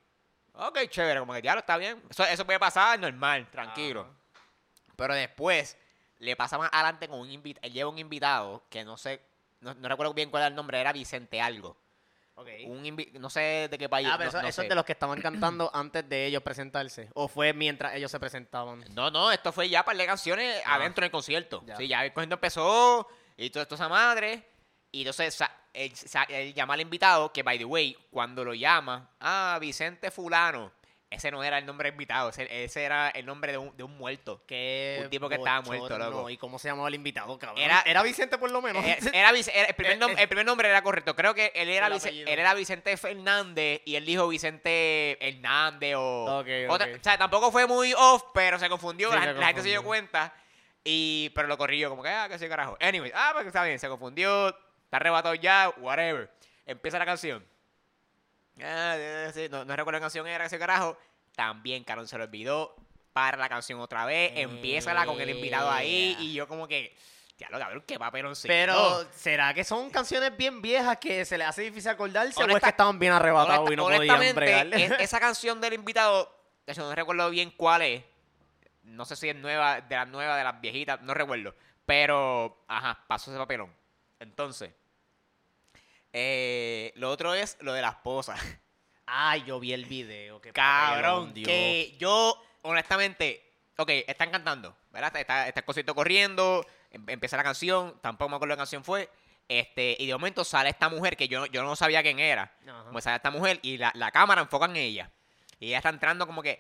Ok, 0.53 0.79
chévere, 0.91 1.21
como 1.21 1.33
que 1.33 1.41
ya 1.41 1.55
lo 1.55 1.61
está 1.61 1.79
bien. 1.79 2.03
Eso, 2.11 2.23
eso 2.25 2.45
puede 2.45 2.59
pasar 2.59 3.01
normal, 3.01 3.51
tranquilo. 3.51 4.15
Pero 4.95 5.15
después 5.15 5.79
le 6.19 6.37
pasa 6.37 6.59
más 6.59 6.69
adelante 6.71 7.09
con 7.09 7.21
un 7.21 7.31
invitado. 7.31 7.67
Él 7.67 7.73
lleva 7.73 7.89
un 7.89 7.99
invitado 7.99 8.67
que 8.69 8.85
no 8.85 8.99
sé, 8.99 9.23
no, 9.61 9.73
no 9.73 9.89
recuerdo 9.89 10.13
bien 10.13 10.29
cuál 10.29 10.43
era 10.43 10.49
el 10.49 10.55
nombre, 10.55 10.79
era 10.79 10.93
Vicente 10.93 11.41
algo. 11.41 11.79
Ok. 12.39 12.49
Un 12.67 12.85
invi- 12.85 13.13
no 13.19 13.31
sé 13.31 13.67
de 13.71 13.79
qué 13.79 13.89
país. 13.89 14.07
Ah, 14.11 14.17
pero 14.19 14.31
no, 14.31 14.39
eso, 14.39 14.43
no 14.43 14.49
eso 14.49 14.57
sé. 14.61 14.67
es 14.67 14.69
de 14.69 14.75
los 14.75 14.85
que 14.85 14.93
estaban 14.93 15.21
cantando 15.21 15.71
antes 15.75 16.07
de 16.09 16.27
ellos 16.27 16.43
presentarse. 16.43 17.09
¿O 17.15 17.29
fue 17.29 17.53
mientras 17.53 17.95
ellos 17.95 18.11
se 18.11 18.21
presentaban? 18.21 18.85
No, 18.95 19.11
no, 19.11 19.33
esto 19.33 19.53
fue 19.53 19.69
ya 19.69 19.85
para 19.85 19.99
de 19.99 20.07
canciones 20.07 20.63
Ah. 20.67 20.75
adentro 20.77 21.03
del 21.03 21.11
concierto. 21.11 21.63
Ya. 21.67 21.77
Sí, 21.77 21.89
ya 21.89 22.05
el 22.05 22.13
concierto 22.13 22.35
empezó 22.35 23.09
y 23.37 23.51
todo 23.51 23.63
esto 23.63 23.75
esa 23.75 23.89
madre. 23.89 24.47
Y 24.93 25.01
entonces 25.01 25.39
él, 25.73 25.93
él 26.29 26.55
llama 26.55 26.75
al 26.75 26.81
invitado, 26.81 27.33
que 27.33 27.43
by 27.43 27.59
the 27.59 27.65
way, 27.65 27.97
cuando 28.11 28.45
lo 28.45 28.55
llama, 28.55 29.11
ah, 29.21 29.59
Vicente 29.61 30.11
Fulano. 30.11 30.73
Ese 31.09 31.31
no 31.31 31.45
era 31.45 31.57
el 31.59 31.65
nombre 31.65 31.89
invitado, 31.91 32.31
ese, 32.31 32.65
ese 32.65 32.83
era 32.83 33.11
el 33.11 33.25
nombre 33.25 33.53
de 33.53 33.59
un, 33.59 33.77
de 33.77 33.85
un 33.85 33.97
muerto. 33.97 34.43
Un 35.03 35.09
tipo 35.09 35.29
que 35.29 35.37
estaba 35.37 35.61
muerto, 35.61 35.97
loco. 35.99 36.29
¿Y 36.31 36.37
cómo 36.37 36.59
se 36.59 36.67
llamaba 36.69 36.89
el 36.89 36.97
invitado, 36.97 37.39
cabrón? 37.39 37.63
Era- 37.63 37.81
Era, 37.87 38.03
Vicente 38.03 38.39
por 38.39 38.51
lo 38.51 38.61
menos. 38.61 38.85
Era, 38.85 39.31
el, 39.31 39.75
primer 39.77 39.99
nom- 40.01 40.19
el 40.19 40.27
primer 40.29 40.45
nombre 40.45 40.69
era 40.69 40.83
correcto. 40.83 41.15
Creo 41.15 41.33
que 41.33 41.53
él 41.55 41.69
era, 41.69 41.87
El 41.87 41.93
Vice- 41.93 42.09
apellido. 42.09 42.29
él 42.33 42.39
era 42.41 42.55
Vicente 42.55 42.97
Fernández 42.97 43.83
y 43.85 43.95
él 43.95 44.05
dijo 44.05 44.27
Vicente 44.27 45.17
Hernández 45.27 45.95
o... 45.97 46.41
Ok, 46.41 46.49
otra- 46.69 46.87
ok. 46.89 46.97
o 47.01 47.05
sea, 47.05 47.17
tampoco 47.17 47.53
fue 47.53 47.67
muy 47.69 47.95
off, 47.97 48.25
pero 48.35 48.59
se 48.59 48.69
confundió. 48.69 49.09
Sí, 49.11 49.15
la, 49.15 49.21
se 49.21 49.27
gente- 49.29 49.41
la 49.41 49.47
gente 49.47 49.63
se 49.63 49.69
dio 49.69 49.85
cuenta. 49.85 50.35
Y, 50.83 51.31
pero 51.37 51.47
lo 51.47 51.57
corrigió, 51.57 51.89
como 51.89 52.03
que, 52.03 52.09
ah, 52.09 52.29
que 52.29 52.39
sí, 52.39 52.49
carajo. 52.49 52.77
Anyway, 52.81 53.13
ah, 53.15 53.31
pues 53.33 53.47
está 53.47 53.63
bien, 53.65 53.79
se 53.79 53.89
confundió, 53.89 54.49
está 54.49 54.97
arrebatado 54.97 55.35
ya, 55.37 55.73
whatever. 55.79 56.31
Empieza 56.65 56.99
la 56.99 57.07
canción. 57.07 57.45
Ah, 58.63 58.95
eh, 58.97 59.49
no, 59.51 59.65
no 59.65 59.77
recuerdo 59.77 59.99
qué 59.99 60.03
canción 60.03 60.27
era 60.27 60.47
ese 60.47 60.59
carajo. 60.59 60.97
También, 61.35 61.85
cabrón, 61.85 62.09
se 62.09 62.17
lo 62.19 62.25
olvidó. 62.25 62.75
Para 63.13 63.39
la 63.39 63.49
canción 63.49 63.81
otra 63.81 64.05
vez, 64.05 64.33
empieza 64.35 64.93
la 64.93 65.07
con 65.07 65.19
el 65.21 65.31
invitado 65.31 65.71
ahí. 65.71 66.13
Ea. 66.19 66.21
Y 66.23 66.35
yo 66.35 66.47
como 66.47 66.69
que, 66.69 66.95
ya 67.39 67.49
lo 67.49 67.59
cabrón, 67.59 67.83
qué 67.87 67.99
papeloncito. 67.99 68.49
Pero, 68.49 69.07
¿será 69.15 69.55
que 69.55 69.65
son 69.65 69.89
canciones 69.89 70.37
bien 70.37 70.61
viejas 70.61 70.99
que 70.99 71.25
se 71.25 71.39
les 71.39 71.49
hace 71.49 71.63
difícil 71.63 71.91
acordarse? 71.91 72.39
¿O 72.39 72.43
es 72.43 72.49
Honesta- 72.49 72.61
que 72.67 72.71
estaban 72.71 72.99
bien 72.99 73.13
arrebatados 73.13 73.61
Honesta- 73.69 73.73
y 73.73 73.77
no 73.77 73.83
podían 73.85 74.01
honestamente, 74.17 74.35
bregar? 74.41 74.67
es- 74.75 75.01
esa 75.01 75.19
canción 75.19 75.61
del 75.63 75.73
invitado, 75.73 76.31
de 76.67 76.73
hecho, 76.75 76.83
no 76.83 76.95
recuerdo 76.95 77.31
bien 77.31 77.51
cuál 77.57 77.83
es. 77.83 78.05
No 78.83 79.05
sé 79.07 79.17
si 79.17 79.31
es 79.31 79.37
nueva, 79.37 79.81
de 79.81 79.97
las 79.97 80.09
nuevas, 80.09 80.37
de 80.37 80.45
las 80.45 80.61
viejitas, 80.61 81.01
no 81.01 81.15
recuerdo. 81.15 81.55
Pero, 81.87 82.65
ajá, 82.69 82.99
pasó 83.09 83.31
ese 83.31 83.39
papelón. 83.39 83.73
Entonces, 84.21 84.73
eh, 86.19 86.93
lo 86.97 87.11
otro 87.11 87.35
es 87.35 87.59
lo 87.61 87.75
de 87.75 87.83
la 87.83 87.91
esposa. 87.91 88.37
Ay, 89.07 89.45
yo 89.45 89.61
vi 89.61 89.73
el 89.75 89.85
video. 89.85 90.41
qué 90.41 90.51
Cabrón, 90.53 91.03
papelón, 91.27 91.35
Dios. 91.35 91.47
que 91.47 91.95
yo, 91.99 92.43
honestamente, 92.63 93.45
ok, 93.77 93.91
están 94.07 94.31
cantando, 94.31 94.75
¿verdad? 94.91 95.15
Está, 95.15 95.47
está, 95.47 95.61
el 95.61 95.65
concierto 95.67 95.95
corriendo, 95.95 96.65
em- 96.91 97.09
empieza 97.11 97.37
la 97.37 97.43
canción, 97.45 97.99
tampoco 98.01 98.31
me 98.31 98.37
acuerdo 98.37 98.55
qué 98.55 98.59
canción 98.59 98.83
fue. 98.83 99.11
Este, 99.47 99.95
y 100.01 100.07
de 100.07 100.13
momento 100.15 100.43
sale 100.43 100.71
esta 100.71 100.89
mujer 100.89 101.17
que 101.19 101.29
yo, 101.29 101.45
yo 101.47 101.63
no 101.63 101.77
sabía 101.77 102.03
quién 102.03 102.19
era. 102.19 102.51
Ajá. 102.67 102.91
Pues 102.91 103.05
sale 103.05 103.17
esta 103.17 103.31
mujer 103.31 103.61
y 103.63 103.77
la, 103.77 103.93
la 103.95 104.11
cámara 104.11 104.41
enfoca 104.41 104.65
en 104.67 104.77
ella. 104.77 105.11
Y 105.61 105.69
ella 105.69 105.77
está 105.77 105.91
entrando 105.91 106.27
como 106.27 106.43
que. 106.43 106.59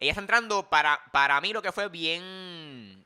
Ella 0.00 0.10
está 0.10 0.20
entrando 0.20 0.68
para, 0.68 1.00
para 1.12 1.40
mí 1.40 1.52
lo 1.52 1.62
que 1.62 1.70
fue 1.72 1.88
bien. 1.88 3.03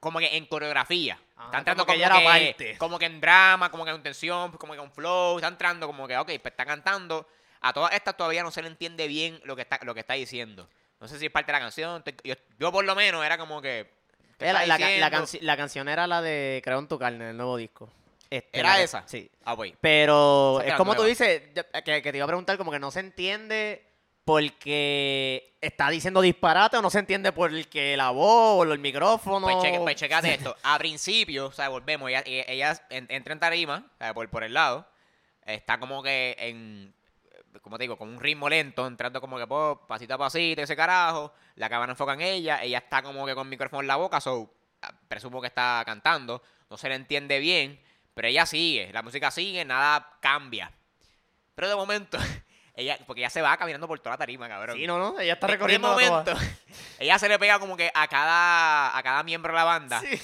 Como 0.00 0.18
que 0.18 0.36
en 0.36 0.46
coreografía. 0.46 1.18
Ajá, 1.36 1.46
está 1.46 1.58
entrando 1.58 1.84
como 1.86 1.96
como, 1.96 2.04
que 2.04 2.10
que, 2.10 2.18
ella 2.20 2.36
era 2.38 2.54
parte. 2.54 2.78
como 2.78 2.98
que 2.98 3.06
en 3.06 3.20
drama, 3.20 3.70
como 3.70 3.84
que 3.84 3.90
en 3.90 4.02
tensión, 4.02 4.52
como 4.52 4.74
que 4.74 4.80
en 4.80 4.92
flow. 4.92 5.36
Está 5.36 5.48
entrando 5.48 5.86
como 5.86 6.06
que, 6.06 6.16
ok, 6.16 6.26
pues 6.26 6.44
está 6.44 6.64
cantando. 6.66 7.26
A 7.60 7.72
todas 7.72 7.92
estas 7.92 8.16
todavía 8.16 8.42
no 8.42 8.50
se 8.50 8.62
le 8.62 8.68
entiende 8.68 9.08
bien 9.08 9.40
lo 9.44 9.56
que 9.56 9.62
está, 9.62 9.80
lo 9.82 9.94
que 9.94 10.00
está 10.00 10.14
diciendo. 10.14 10.68
No 11.00 11.08
sé 11.08 11.18
si 11.18 11.26
es 11.26 11.32
parte 11.32 11.52
de 11.52 11.58
la 11.58 11.60
canción. 11.64 12.02
Yo, 12.24 12.34
yo 12.58 12.72
por 12.72 12.84
lo 12.84 12.94
menos 12.94 13.24
era 13.24 13.38
como 13.38 13.60
que. 13.62 13.90
¿qué 14.38 14.48
Eh, 14.50 14.52
La, 15.40 15.56
canción 15.56 15.88
era 15.88 16.06
la 16.06 16.22
de 16.22 16.60
Creo 16.64 16.78
en 16.78 16.88
tu 16.88 16.98
carne, 16.98 17.30
el 17.30 17.36
nuevo 17.36 17.56
disco. 17.56 17.90
Este, 18.30 18.58
¿Era 18.60 18.80
esa? 18.82 19.02
Sí. 19.08 19.30
Ah, 19.44 19.56
pues. 19.56 19.72
Pero 19.80 20.60
es 20.60 20.74
como 20.74 20.92
tú 20.92 20.98
nueva. 20.98 21.08
dices, 21.08 21.42
ya- 21.54 21.64
que, 21.82 22.02
que 22.02 22.12
te 22.12 22.18
iba 22.18 22.24
a 22.24 22.28
preguntar, 22.28 22.58
como 22.58 22.70
que 22.70 22.78
no 22.78 22.90
se 22.90 23.00
entiende 23.00 23.87
porque 24.28 25.54
está 25.60 25.88
diciendo 25.90 26.20
disparate 26.20 26.76
o 26.76 26.82
no 26.82 26.90
se 26.90 26.98
entiende 26.98 27.32
porque 27.32 27.96
la 27.96 28.10
voz 28.10 28.66
o 28.66 28.72
el 28.72 28.78
micrófono. 28.78 29.46
Pues, 29.46 29.62
cheque, 29.62 29.78
pues 29.80 29.96
checate 29.96 30.34
esto. 30.34 30.56
A 30.62 30.78
principio, 30.78 31.46
o 31.46 31.52
sea, 31.52 31.68
volvemos, 31.68 32.08
ella, 32.08 32.22
ella- 32.26 32.44
ella 32.48 32.82
en- 32.90 33.06
entra 33.10 33.32
en 33.32 33.40
tarima, 33.40 33.84
o 33.94 33.98
sea, 33.98 34.14
por, 34.14 34.28
por 34.28 34.44
el 34.44 34.54
lado, 34.54 34.86
está 35.44 35.78
como 35.80 36.02
que 36.02 36.36
en, 36.38 36.94
como 37.62 37.78
te 37.78 37.84
digo, 37.84 37.96
con 37.96 38.08
un 38.08 38.20
ritmo 38.20 38.48
lento, 38.48 38.86
entrando 38.86 39.20
como 39.20 39.38
que 39.38 39.46
po, 39.46 39.84
pasito 39.88 40.14
a 40.14 40.18
pasito, 40.18 40.62
ese 40.62 40.76
carajo, 40.76 41.32
la 41.56 41.68
cámara 41.68 41.92
enfoca 41.92 42.12
en 42.14 42.20
ella, 42.20 42.62
ella 42.62 42.78
está 42.78 43.02
como 43.02 43.26
que 43.26 43.34
con 43.34 43.46
el 43.46 43.50
micrófono 43.50 43.80
en 43.82 43.88
la 43.88 43.96
boca, 43.96 44.20
so, 44.20 44.50
ah, 44.82 44.92
presumo 45.08 45.40
que 45.40 45.46
está 45.48 45.82
cantando, 45.84 46.42
no 46.70 46.76
se 46.76 46.88
le 46.88 46.94
entiende 46.94 47.38
bien, 47.38 47.80
pero 48.14 48.28
ella 48.28 48.46
sigue, 48.46 48.92
la 48.92 49.02
música 49.02 49.30
sigue, 49.30 49.64
nada 49.64 50.16
cambia. 50.20 50.70
Pero 51.54 51.68
de 51.68 51.74
momento, 51.76 52.18
ella, 52.78 52.96
porque 53.06 53.20
ella 53.20 53.30
se 53.30 53.42
va 53.42 53.56
caminando 53.56 53.86
por 53.88 53.98
toda 53.98 54.14
la 54.14 54.18
tarima, 54.18 54.48
cabrón. 54.48 54.76
Sí, 54.76 54.86
no, 54.86 54.98
no, 54.98 55.18
ella 55.18 55.32
está 55.34 55.46
recorriendo 55.48 55.96
de 55.96 56.08
momento, 56.08 56.32
toda. 56.32 56.42
ella 56.98 57.18
se 57.18 57.28
le 57.28 57.38
pega 57.38 57.58
como 57.58 57.76
que 57.76 57.90
a 57.92 58.06
cada, 58.08 58.96
a 58.96 59.02
cada 59.02 59.22
miembro 59.24 59.52
de 59.52 59.56
la 59.58 59.64
banda. 59.64 60.00
Sí. 60.00 60.20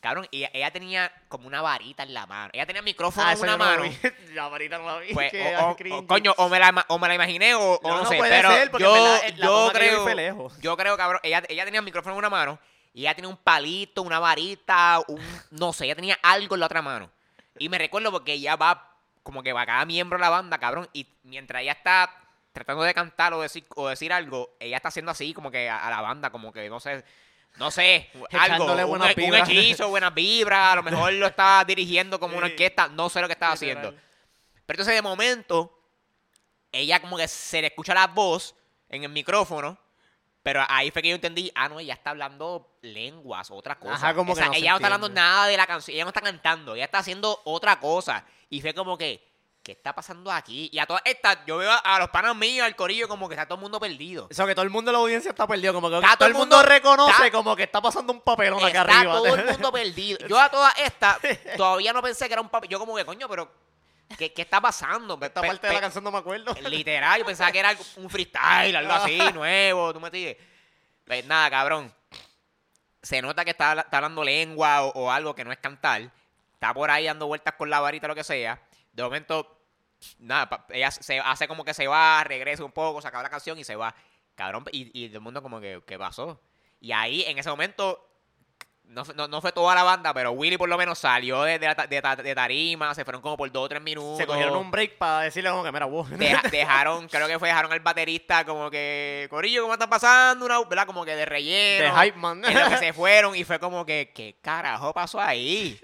Cabrón, 0.00 0.28
y 0.30 0.40
ella, 0.40 0.50
ella 0.52 0.70
tenía 0.70 1.10
como 1.28 1.46
una 1.46 1.62
varita 1.62 2.02
en 2.02 2.12
la 2.12 2.26
mano. 2.26 2.50
Ella 2.52 2.66
tenía 2.66 2.82
micrófono 2.82 3.26
Ah, 3.26 3.32
en 3.32 3.38
una 3.38 3.52
no 3.52 3.64
mano. 3.64 3.84
La 4.34 4.48
varita 4.48 4.76
no 4.76 4.84
la 4.84 4.98
vi. 4.98 5.14
Pues, 5.14 5.32
o, 5.58 5.70
o- 5.96 6.06
coño, 6.06 6.34
o 6.36 6.48
me, 6.50 6.58
la, 6.58 6.84
o 6.88 6.98
me 6.98 7.08
la 7.08 7.14
imaginé 7.14 7.54
o, 7.54 7.80
No, 7.82 8.04
sé. 8.04 8.18
puede 8.18 8.30
pero 8.30 8.50
ser, 8.52 8.70
porque 8.70 8.84
yo, 8.84 9.16
en 9.22 9.34
eh, 9.34 9.34
la 9.38 9.46
yo 9.46 9.70
que 9.72 9.78
creo, 9.78 10.08
lejos. 10.14 10.60
yo 10.60 10.76
creo, 10.76 10.96
cabrón, 10.98 11.20
ella, 11.22 11.42
ella 11.48 11.64
tenía 11.64 11.78
el 11.80 11.86
micrófono 11.86 12.12
en 12.16 12.18
una 12.18 12.28
mano 12.28 12.58
y 12.92 13.00
ella 13.00 13.14
tenía 13.14 13.30
un 13.30 13.38
palito, 13.38 14.02
una 14.02 14.18
varita, 14.18 15.00
un, 15.08 15.22
no 15.52 15.72
sé, 15.72 15.86
ella 15.86 15.94
tenía 15.94 16.18
algo 16.22 16.54
en 16.54 16.60
la 16.60 16.66
otra 16.66 16.82
mano. 16.82 17.10
Y 17.58 17.70
me 17.70 17.78
recuerdo 17.78 18.12
porque 18.12 18.34
ella 18.34 18.56
va 18.56 18.93
como 19.24 19.42
que 19.42 19.52
va 19.52 19.66
cada 19.66 19.84
miembro 19.84 20.18
de 20.18 20.22
la 20.22 20.30
banda, 20.30 20.58
cabrón, 20.58 20.88
y 20.92 21.08
mientras 21.24 21.62
ella 21.62 21.72
está 21.72 22.14
tratando 22.52 22.84
de 22.84 22.94
cantar 22.94 23.32
o 23.34 23.40
decir, 23.42 23.66
o 23.74 23.88
decir 23.88 24.12
algo, 24.12 24.54
ella 24.60 24.76
está 24.76 24.88
haciendo 24.88 25.10
así 25.10 25.34
como 25.34 25.50
que 25.50 25.68
a, 25.68 25.84
a 25.84 25.90
la 25.90 26.00
banda, 26.02 26.30
como 26.30 26.52
que 26.52 26.68
no 26.68 26.78
sé, 26.78 27.02
no 27.56 27.70
sé, 27.70 28.10
algo, 28.38 28.66
un, 28.66 28.86
buenas 28.86 29.16
un 29.16 29.34
hechizo, 29.34 29.88
buenas 29.88 30.14
vibras, 30.14 30.74
a 30.74 30.76
lo 30.76 30.82
mejor 30.84 31.12
lo 31.14 31.26
estaba 31.26 31.64
dirigiendo 31.66 32.20
como 32.20 32.36
una 32.36 32.46
orquesta, 32.46 32.88
no 32.88 33.08
sé 33.08 33.20
lo 33.20 33.26
que 33.26 33.32
estaba 33.32 33.54
haciendo. 33.54 33.90
Pero 34.66 34.76
entonces 34.76 34.94
de 34.94 35.02
momento, 35.02 35.76
ella 36.70 37.00
como 37.00 37.16
que 37.16 37.26
se 37.26 37.60
le 37.60 37.68
escucha 37.68 37.94
la 37.94 38.06
voz 38.06 38.54
en 38.88 39.04
el 39.04 39.10
micrófono 39.10 39.78
Pero 40.44 40.62
ahí 40.68 40.90
fue 40.90 41.00
que 41.00 41.08
yo 41.08 41.14
entendí, 41.14 41.50
ah, 41.54 41.68
no, 41.70 41.80
ella 41.80 41.94
está 41.94 42.10
hablando 42.10 42.76
lenguas, 42.82 43.50
otra 43.50 43.76
cosa. 43.78 43.94
Ajá, 43.94 44.14
como 44.14 44.34
que 44.34 44.40
Esa- 44.40 44.48
no 44.48 44.52
se 44.52 44.58
ella 44.60 44.70
no 44.72 44.76
está 44.76 44.86
hablando 44.88 45.08
nada 45.08 45.46
de 45.46 45.56
la 45.56 45.66
canción, 45.66 45.94
ella 45.94 46.04
no 46.04 46.10
está 46.10 46.20
cantando, 46.20 46.74
ella 46.74 46.84
está 46.84 46.98
haciendo 46.98 47.40
otra 47.44 47.80
cosa. 47.80 48.24
Y 48.50 48.60
fue 48.60 48.74
como 48.74 48.98
que, 48.98 49.26
¿qué 49.62 49.72
está 49.72 49.94
pasando 49.94 50.30
aquí? 50.30 50.68
Y 50.70 50.78
a 50.78 50.84
todas 50.84 51.00
estas, 51.06 51.38
yo 51.46 51.56
veo 51.56 51.70
a, 51.82 51.98
los 51.98 52.10
panas 52.10 52.36
míos, 52.36 52.66
al 52.66 52.76
corillo, 52.76 53.08
como 53.08 53.26
que 53.26 53.34
está 53.36 53.46
todo 53.46 53.54
el 53.56 53.62
mundo 53.62 53.80
perdido. 53.80 54.26
Eso 54.30 54.44
que 54.46 54.54
todo 54.54 54.64
el 54.64 54.70
mundo 54.70 54.90
en 54.90 54.92
la 54.92 54.98
audiencia 54.98 55.30
está 55.30 55.46
perdido, 55.46 55.72
como 55.72 55.88
que 55.88 55.96
Está 55.96 56.14
todo 56.18 56.28
el 56.28 56.34
mundo, 56.34 56.62
reconoce 56.62 57.10
está- 57.12 57.30
como 57.30 57.56
que 57.56 57.62
está 57.62 57.80
pasando 57.80 58.12
un 58.12 58.20
papelón 58.20 58.58
acá 58.62 58.82
Está 58.82 58.98
arriba. 58.98 59.12
todo 59.14 59.34
el 59.34 59.46
mundo 59.46 59.72
perdido. 59.72 60.28
Yo 60.28 60.38
a 60.38 60.50
todas 60.50 60.74
estas, 60.78 61.16
todavía 61.56 61.94
no 61.94 62.02
pensé 62.02 62.26
que 62.26 62.34
era 62.34 62.42
un 62.42 62.50
papel. 62.50 62.68
Yo 62.68 62.78
como 62.78 62.94
que, 62.96 63.06
coño, 63.06 63.26
pero, 63.30 63.50
¿qué, 64.18 64.32
qué 64.32 64.42
está 64.42 64.60
pasando? 64.60 65.18
Esta 65.22 65.40
Pe- 65.40 65.48
parte 65.48 65.66
de 65.66 65.72
la 65.72 65.78
pe- 65.78 65.82
canción 65.82 66.04
no 66.04 66.10
me 66.10 66.18
acuerdo. 66.18 66.54
Literal, 66.68 67.18
yo 67.20 67.24
pensaba 67.26 67.50
que 67.52 67.58
era 67.58 67.74
un 67.96 68.08
freestyle, 68.10 68.76
algo 68.76 68.92
así, 68.92 69.18
nuevo, 69.32 69.92
tú 69.92 70.00
me 70.00 70.08
entiendes. 70.08 70.36
Pues 71.04 71.24
nada, 71.26 71.50
cabrón. 71.50 71.92
Se 73.02 73.20
nota 73.20 73.44
que 73.44 73.50
está, 73.50 73.74
está 73.80 73.98
hablando 73.98 74.24
lengua 74.24 74.82
o, 74.82 74.88
o 75.04 75.10
algo 75.10 75.34
que 75.34 75.44
no 75.44 75.52
es 75.52 75.58
cantar. 75.58 76.10
Está 76.54 76.72
por 76.72 76.90
ahí 76.90 77.04
dando 77.04 77.26
vueltas 77.26 77.54
con 77.54 77.68
la 77.68 77.80
varita, 77.80 78.08
lo 78.08 78.14
que 78.14 78.24
sea. 78.24 78.62
De 78.92 79.02
momento, 79.02 79.60
nada, 80.18 80.64
ella 80.70 80.90
se 80.90 81.20
hace 81.20 81.46
como 81.46 81.64
que 81.64 81.74
se 81.74 81.86
va, 81.86 82.24
regresa 82.24 82.64
un 82.64 82.72
poco, 82.72 83.02
se 83.02 83.08
acaba 83.08 83.22
la 83.22 83.28
canción 83.30 83.58
y 83.58 83.64
se 83.64 83.76
va. 83.76 83.94
Cabrón, 84.34 84.64
y, 84.72 84.98
y 84.98 85.12
el 85.12 85.20
mundo 85.20 85.42
como 85.42 85.60
que, 85.60 85.82
¿qué 85.86 85.98
pasó? 85.98 86.40
Y 86.80 86.92
ahí, 86.92 87.24
en 87.26 87.38
ese 87.38 87.50
momento, 87.50 88.08
no, 88.94 89.04
fue- 89.04 89.14
no, 89.14 89.28
no 89.28 89.40
fue 89.40 89.52
toda 89.52 89.74
la 89.74 89.82
banda, 89.82 90.14
pero 90.14 90.32
Willy 90.32 90.56
por 90.56 90.68
lo 90.68 90.78
menos 90.78 90.98
salió 90.98 91.42
de, 91.42 91.58
de, 91.58 91.74
de 91.88 92.22
de 92.22 92.34
tarima, 92.34 92.94
se 92.94 93.04
fueron 93.04 93.20
como 93.20 93.36
por 93.36 93.50
dos 93.52 93.64
o 93.64 93.68
tres 93.68 93.82
minutos. 93.82 94.18
Se 94.18 94.26
cogieron 94.26 94.56
un 94.56 94.70
break 94.70 94.96
para 94.98 95.20
decirle 95.20 95.50
como 95.50 95.64
que, 95.64 95.72
mira, 95.72 95.86
vos. 95.86 96.08
Deja- 96.10 96.42
dejaron, 96.50 97.08
creo 97.08 97.26
que 97.26 97.38
fue, 97.38 97.48
dejaron 97.48 97.72
al 97.72 97.80
baterista 97.80 98.44
como 98.44 98.70
que, 98.70 99.26
Corillo, 99.30 99.62
¿cómo 99.62 99.74
está 99.74 99.88
pasando? 99.88 100.46
Una, 100.46 100.62
¿verdad? 100.64 100.86
Como 100.86 101.04
que 101.04 101.14
de 101.16 101.26
relleno. 101.26 101.84
De 101.96 102.04
hype 102.06 102.16
man. 102.18 102.42
En 102.44 102.58
lo 102.58 102.68
que 102.70 102.78
se 102.78 102.92
fueron 102.94 103.34
y 103.36 103.44
fue 103.44 103.58
como 103.58 103.84
que, 103.84 104.12
¿qué 104.14 104.36
carajo 104.40 104.92
pasó 104.94 105.20
ahí? 105.20 105.78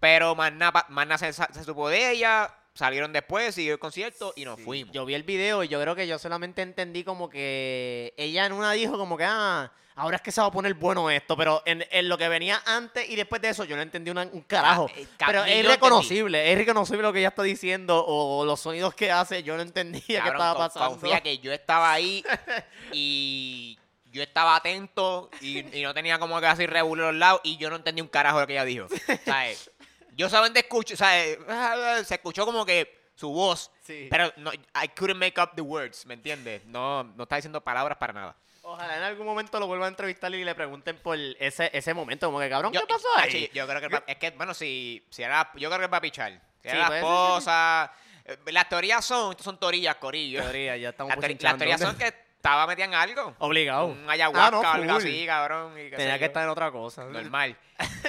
Pero 0.00 0.34
más 0.34 0.52
nada 0.52 0.72
pa- 0.72 0.86
más 0.90 1.06
nada 1.06 1.18
se, 1.18 1.32
se 1.32 1.64
supo 1.64 1.88
de 1.88 2.10
ella, 2.10 2.52
salieron 2.74 3.12
después, 3.12 3.54
siguió 3.54 3.72
el 3.72 3.78
concierto 3.78 4.32
y 4.36 4.44
nos 4.44 4.60
fuimos. 4.60 4.92
Yo 4.92 5.06
vi 5.06 5.14
el 5.14 5.22
video 5.22 5.64
y 5.64 5.68
yo 5.68 5.80
creo 5.80 5.94
que 5.94 6.06
yo 6.06 6.18
solamente 6.18 6.60
entendí 6.62 7.02
como 7.04 7.30
que 7.30 8.12
ella 8.18 8.44
en 8.44 8.52
una 8.52 8.72
dijo 8.72 8.98
como 8.98 9.16
que, 9.16 9.24
ah, 9.26 9.72
ahora 9.96 10.16
es 10.16 10.22
que 10.22 10.30
se 10.30 10.40
va 10.40 10.46
a 10.46 10.50
poner 10.50 10.74
bueno 10.74 11.10
esto, 11.10 11.36
pero 11.36 11.62
en, 11.66 11.84
en 11.90 12.08
lo 12.08 12.16
que 12.16 12.28
venía 12.28 12.62
antes 12.66 13.08
y 13.08 13.16
después 13.16 13.42
de 13.42 13.48
eso 13.48 13.64
yo 13.64 13.74
no 13.76 13.82
entendí 13.82 14.10
una- 14.10 14.22
un 14.30 14.42
carajo. 14.42 14.86
Ah, 14.88 14.94
eh, 14.98 15.06
pero 15.26 15.44
es 15.44 15.66
reconocible, 15.66 16.52
es 16.52 16.58
reconocible 16.58 17.02
lo 17.02 17.12
que 17.12 17.18
ella 17.20 17.28
está 17.28 17.42
diciendo 17.42 18.04
o 18.06 18.44
los 18.44 18.60
sonidos 18.60 18.94
que 18.94 19.10
hace, 19.10 19.42
yo 19.42 19.56
no 19.56 19.62
entendía 19.62 20.22
qué 20.22 20.28
estaba 20.28 20.56
pasando. 20.56 20.90
Confía 20.90 21.20
que 21.20 21.38
yo 21.38 21.52
estaba 21.52 21.92
ahí 21.92 22.22
y 22.92 23.78
yo 24.12 24.22
estaba 24.22 24.56
atento 24.56 25.30
y, 25.40 25.78
y 25.78 25.82
no 25.82 25.92
tenía 25.94 26.18
como 26.18 26.38
que 26.40 26.46
así 26.46 26.66
revuelo 26.66 27.08
a 27.08 27.12
los 27.12 27.18
lados 27.18 27.40
y 27.44 27.56
yo 27.56 27.70
no 27.70 27.76
entendí 27.76 28.00
un 28.00 28.08
carajo 28.08 28.36
de 28.38 28.42
lo 28.42 28.46
que 28.46 28.52
ella 28.54 28.64
dijo. 28.64 28.86
¿Sabes? 29.24 29.70
Yo 30.16 30.28
solamente 30.30 30.60
escucho, 30.60 30.96
¿sabes? 30.96 31.38
Se 32.06 32.14
escuchó 32.14 32.44
como 32.46 32.64
que 32.64 32.96
su 33.14 33.30
voz, 33.30 33.70
Sí. 33.82 34.08
pero 34.10 34.32
no, 34.36 34.52
I 34.52 34.88
couldn't 34.96 35.18
make 35.18 35.40
up 35.40 35.50
the 35.54 35.62
words, 35.62 36.04
¿me 36.06 36.14
entiendes? 36.14 36.64
No, 36.66 37.04
no 37.04 37.22
está 37.22 37.36
diciendo 37.36 37.60
palabras 37.62 37.96
para 37.98 38.12
nada. 38.12 38.36
Ojalá 38.68 38.96
en 38.96 39.02
algún 39.04 39.26
momento 39.26 39.60
lo 39.60 39.66
vuelva 39.68 39.86
a 39.86 39.88
entrevistar 39.88 40.34
y 40.34 40.42
le 40.44 40.54
pregunten 40.54 40.98
por 40.98 41.16
ese, 41.38 41.70
ese 41.72 41.94
momento, 41.94 42.26
como 42.26 42.40
que 42.40 42.48
cabrón, 42.50 42.72
Yo- 42.72 42.80
¿qué 42.80 42.86
pasó 42.88 43.06
ah, 43.16 43.22
ahí? 43.22 43.30
sí, 43.30 43.50
Yo 43.54 43.66
creo 43.66 43.80
que, 43.80 43.88
va- 43.88 44.02
es 44.06 44.16
que, 44.16 44.30
bueno, 44.30 44.54
si, 44.54 45.06
si 45.10 45.22
era, 45.22 45.50
yo 45.54 45.68
creo 45.68 45.80
que 45.80 45.86
va 45.86 45.98
a 45.98 46.00
pichar. 46.00 46.32
Si 46.32 46.68
Sí, 46.68 46.68
era 46.68 46.78
la 46.80 46.88
ser, 46.88 46.96
esposa, 46.96 47.92
eh, 48.24 48.38
las 48.46 48.68
teorías 48.68 49.04
son, 49.04 49.30
estas 49.30 49.44
son 49.44 49.58
teorías, 49.60 49.94
corillo. 49.96 50.42
Teoría, 50.42 50.76
ya 50.76 50.88
estamos 50.88 51.14
Las, 51.14 51.24
teori- 51.24 51.40
las 51.42 51.56
teorías 51.58 51.80
son 51.80 51.96
que 51.96 52.06
estaba 52.06 52.66
metida 52.66 52.86
en 52.86 52.94
algo. 52.94 53.34
Obligado. 53.38 53.86
Un 53.86 54.10
ayahuasca 54.10 54.46
Ah, 54.46 54.50
no, 54.50 54.60
o 54.60 54.66
algo 54.66 54.96
así, 54.96 55.24
cabrón. 55.26 55.72
y 55.78 55.90
Tenía 55.90 55.98
sé 55.98 56.12
que 56.14 56.18
yo. 56.20 56.26
estar 56.26 56.42
en 56.42 56.48
otra 56.48 56.72
cosa. 56.72 57.04
normal. 57.04 57.56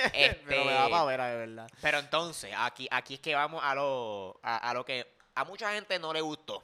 Pero 0.47 0.65
me 0.65 0.71
da 0.73 0.79
Este, 0.85 0.89
para 0.91 1.03
ver, 1.05 1.21
de 1.21 1.35
verdad. 1.35 1.69
pero 1.81 1.99
entonces, 1.99 2.51
aquí, 2.57 2.87
aquí 2.89 3.15
es 3.15 3.19
que 3.19 3.35
vamos 3.35 3.61
a 3.63 3.75
lo, 3.75 4.39
a, 4.41 4.57
a 4.69 4.73
lo 4.73 4.83
que 4.85 5.05
a 5.35 5.43
mucha 5.43 5.71
gente 5.73 5.99
no 5.99 6.13
le 6.13 6.21
gustó. 6.21 6.63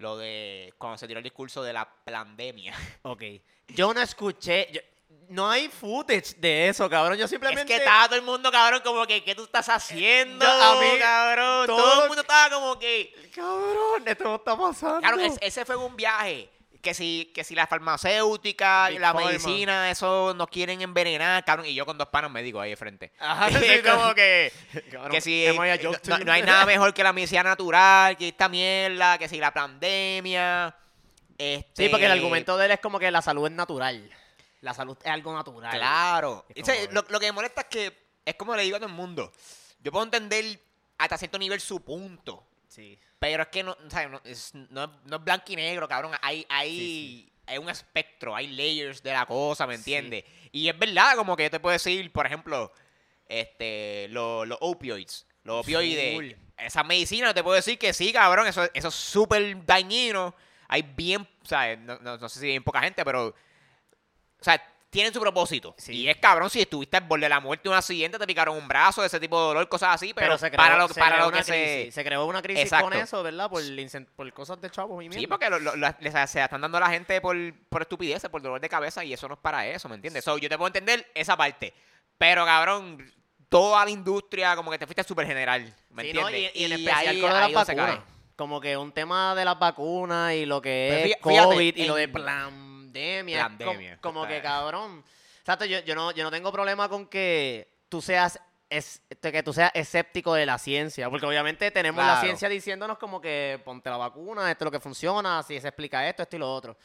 Lo 0.00 0.16
de 0.16 0.72
cuando 0.78 0.96
se 0.96 1.06
tiró 1.06 1.18
el 1.18 1.24
discurso 1.24 1.62
de 1.62 1.72
la 1.74 1.86
pandemia. 2.04 2.74
Ok. 3.02 3.22
Yo 3.68 3.92
no 3.94 4.00
escuché. 4.00 4.68
yo- 4.72 4.80
no 5.28 5.48
hay 5.48 5.68
footage 5.68 6.34
de 6.38 6.68
eso, 6.68 6.90
cabrón. 6.90 7.16
Yo 7.16 7.24
Es 7.26 7.30
simplemente. 7.30 7.66
que 7.72 7.76
estaba 7.78 8.06
todo 8.06 8.16
el 8.16 8.22
mundo, 8.22 8.50
cabrón, 8.50 8.80
como 8.84 9.06
que, 9.06 9.22
¿qué 9.22 9.34
tú 9.36 9.44
estás 9.44 9.68
haciendo? 9.68 10.44
A 10.44 10.80
mí, 10.80 10.98
cabrón. 10.98 11.66
todo 11.66 11.76
Todo, 11.76 12.02
el 12.02 12.08
mundo 12.08 12.22
estaba 12.22 12.50
como 12.50 12.78
que. 12.80 13.12
Cabrón, 13.32 14.02
esto 14.06 14.24
no 14.24 14.34
está 14.36 14.56
pasando. 14.58 15.00
Claro, 15.00 15.20
es- 15.20 15.38
ese 15.40 15.64
fue 15.64 15.76
un 15.76 15.94
viaje. 15.94 16.50
Que 16.82 16.94
si, 16.94 17.30
que 17.34 17.44
si 17.44 17.54
la 17.54 17.66
farmacéutica, 17.66 18.88
Big 18.88 19.00
la 19.00 19.12
Pharma. 19.12 19.28
medicina, 19.28 19.90
eso 19.90 20.32
nos 20.34 20.48
quieren 20.48 20.80
envenenar, 20.80 21.44
cabrón. 21.44 21.66
Y 21.66 21.74
yo 21.74 21.84
con 21.84 21.98
dos 21.98 22.08
panos 22.08 22.30
médicos 22.30 22.62
ahí 22.62 22.70
de 22.70 22.76
frente. 22.76 23.12
Ajá, 23.18 23.48
es 23.58 23.82
como 23.82 24.14
que. 24.14 24.52
Cabrón, 24.90 25.10
que 25.10 25.20
si 25.20 25.46
no, 25.46 26.18
no 26.18 26.32
hay 26.32 26.42
nada 26.42 26.64
mejor 26.64 26.94
que 26.94 27.02
la 27.02 27.12
medicina 27.12 27.42
natural, 27.42 28.16
que 28.16 28.28
esta 28.28 28.48
mierda, 28.48 29.18
que 29.18 29.28
si 29.28 29.38
la 29.38 29.52
pandemia. 29.52 30.74
Este, 31.36 31.84
Sí, 31.84 31.88
porque 31.90 32.06
el 32.06 32.12
argumento 32.12 32.56
de 32.56 32.66
él 32.66 32.70
es 32.72 32.80
como 32.80 32.98
que 32.98 33.10
la 33.10 33.22
salud 33.22 33.46
es 33.46 33.52
natural. 33.52 34.10
La 34.60 34.74
salud 34.74 34.96
es 35.02 35.10
algo 35.10 35.32
natural. 35.34 35.72
Claro. 35.74 36.46
Lo, 36.90 37.04
lo 37.08 37.20
que 37.20 37.26
me 37.26 37.32
molesta 37.32 37.62
es 37.62 37.66
que 37.68 38.10
es 38.24 38.34
como 38.34 38.54
le 38.56 38.62
digo 38.62 38.76
a 38.76 38.80
todo 38.80 38.88
el 38.88 38.94
mundo. 38.94 39.32
Yo 39.80 39.90
puedo 39.90 40.04
entender 40.04 40.60
hasta 40.98 41.16
cierto 41.16 41.38
nivel 41.38 41.60
su 41.60 41.82
punto. 41.82 42.46
Sí. 42.70 42.98
Pero 43.18 43.42
es 43.42 43.48
que 43.48 43.62
no, 43.64 43.72
o 43.72 43.90
sea, 43.90 44.08
no, 44.08 44.20
es, 44.24 44.54
no, 44.54 44.86
no 45.04 45.16
es 45.16 45.24
blanco 45.24 45.44
y 45.52 45.56
negro, 45.56 45.86
cabrón. 45.88 46.12
Hay, 46.22 46.46
hay, 46.48 46.70
Sí, 46.78 47.32
hay 47.46 47.58
un 47.58 47.68
espectro, 47.68 48.34
hay 48.34 48.46
layers 48.46 49.02
de 49.02 49.12
la 49.12 49.26
cosa, 49.26 49.66
¿me 49.66 49.74
entiendes? 49.74 50.24
Y 50.52 50.68
es 50.68 50.78
verdad, 50.78 51.16
como 51.16 51.36
que 51.36 51.42
yo 51.44 51.50
te 51.50 51.58
puedo 51.60 51.72
decir, 51.72 52.10
por 52.12 52.24
ejemplo, 52.26 52.72
este, 53.26 54.06
lo- 54.10 54.44
los 54.44 54.58
opioids, 54.60 55.26
los 55.44 55.60
opioides. 55.64 56.36
Esa 56.56 56.84
medicina, 56.84 57.32
te 57.34 57.42
puedo 57.42 57.56
decir 57.56 57.78
que 57.78 57.92
sí, 57.92 58.12
cabrón, 58.12 58.46
eso, 58.46 58.68
eso 58.74 58.88
es 58.88 58.94
súper 58.94 59.64
dañino. 59.66 60.34
Hay 60.68 60.82
bien, 60.82 61.22
o 61.42 61.46
sea, 61.46 61.74
no, 61.76 61.98
no- 61.98 62.18
no 62.18 62.28
sé 62.28 62.38
si 62.40 62.50
hay 62.50 62.60
poca 62.60 62.80
gente, 62.82 63.04
pero, 63.04 63.28
o 63.28 63.34
sea, 64.44 64.62
tienen 64.90 65.14
su 65.14 65.20
propósito. 65.20 65.74
Sí. 65.78 65.92
Y 65.92 66.08
es 66.08 66.16
cabrón, 66.16 66.50
si 66.50 66.60
estuviste 66.60 66.96
al 66.96 67.04
borde 67.04 67.22
de 67.22 67.28
la 67.28 67.38
muerte 67.40 67.68
un 67.68 67.74
accidente, 67.76 68.18
te 68.18 68.26
picaron 68.26 68.56
un 68.56 68.66
brazo, 68.66 69.04
ese 69.04 69.20
tipo 69.20 69.40
de 69.40 69.46
dolor, 69.48 69.68
cosas 69.68 69.94
así, 69.94 70.12
pero, 70.12 70.26
Pero, 70.26 70.38
se 70.38 70.50
creó, 70.50 70.56
para 70.58 70.76
lo, 70.76 70.88
se 70.88 70.98
para 71.00 71.16
creó 71.16 71.30
lo 71.30 71.36
que 71.36 71.44
se... 71.44 71.52
crisis. 71.76 71.94
Se 71.94 72.04
creó 72.04 72.26
una 72.26 72.42
crisis 72.42 72.64
Exacto. 72.64 72.88
con 72.90 72.94
eso, 72.98 73.22
¿verdad? 73.22 73.48
Por, 73.48 73.62
por 74.16 74.32
cosas 74.32 74.60
de 74.60 74.68
chavos 74.70 75.02
y 75.04 75.06
Sí, 75.12 75.18
mierda. 75.18 75.28
porque 75.28 75.48
lo, 75.48 75.58
lo- 75.60 75.76
lo- 75.76 75.94
les- 76.00 76.30
se 76.30 76.42
están 76.42 76.60
dando 76.60 76.76
a 76.78 76.80
la 76.80 76.90
gente 76.90 77.20
por, 77.20 77.36
por 77.68 77.82
estupideces, 77.82 78.28
por 78.28 78.42
dolor 78.42 78.60
de 78.60 78.68
cabeza, 78.68 79.04
y 79.04 79.12
eso 79.12 79.28
no 79.28 79.34
es 79.34 79.40
para 79.40 79.66
eso, 79.66 79.88
¿me 79.88 79.94
entiendes? 79.94 80.24
So, 80.24 80.36
yo 80.38 80.48
te 80.48 80.56
puedo 80.58 80.66
entender 80.66 81.08
esa 81.14 81.36
parte. 81.36 81.72
Pero, 82.18 82.44
cabrón, 82.44 82.98
toda 83.48 83.84
la 83.84 83.90
industria, 83.92 84.56
como 84.56 84.70
que 84.72 84.78
te 84.78 84.86
fuiste 84.86 85.04
súper 85.04 85.26
general, 85.26 85.72
¿me 85.90 86.02
Sí, 86.02 86.12
¿no? 86.12 86.28
entiendes? 86.28 86.52
Y, 86.54 86.62
y 86.62 86.64
en 86.64 86.72
especial 86.72 87.06
ahí- 87.14 87.20
con 87.20 87.30
ahí 87.32 87.52
las 87.52 87.66
vacunas. 87.66 87.98
Como 88.36 88.60
que 88.60 88.76
un 88.76 88.90
tema 88.92 89.34
de 89.34 89.44
las 89.44 89.58
vacunas 89.58 90.32
y 90.34 90.46
lo 90.46 90.60
que 90.62 90.88
Pero 90.90 91.00
es 91.00 91.04
fí- 91.16 91.28
fíjate, 91.30 91.54
COVID 91.54 91.76
y 91.76 91.84
lo 91.86 91.94
de 91.94 92.04
en- 92.04 92.12
pandemia. 92.92 93.42
com- 93.42 93.58
Pandemia, 93.58 93.98
Como, 94.00 94.26
que 94.26 94.40
cabrón. 94.42 95.04
Exacto, 95.40 95.64
yo, 95.64 95.80
yo, 95.80 95.94
no, 95.94 96.10
yo 96.12 96.22
no 96.24 96.30
tengo 96.30 96.52
problema 96.52 96.88
con 96.88 97.06
que 97.06 97.68
tú 97.88 98.00
seas 98.02 98.40
es, 98.68 99.02
que 99.20 99.42
tú 99.42 99.52
seas 99.52 99.72
escéptico 99.74 100.34
de 100.34 100.46
la 100.46 100.56
ciencia. 100.58 101.10
Porque 101.10 101.26
obviamente 101.26 101.70
tenemos 101.72 102.04
la 102.04 102.20
ciencia 102.20 102.48
diciéndonos 102.48 102.98
como 102.98 103.20
que 103.20 103.60
ponte 103.64 103.90
la 103.90 103.96
vacuna, 103.96 104.48
esto 104.50 104.64
es 104.64 104.66
lo 104.66 104.70
que 104.70 104.78
funciona, 104.80 105.40
así 105.40 105.58
se 105.60 105.68
explica 105.68 106.08
esto, 106.08 106.22
esto 106.22 106.36
y 106.36 106.38
lo 106.38 106.52
otro. 106.54 106.76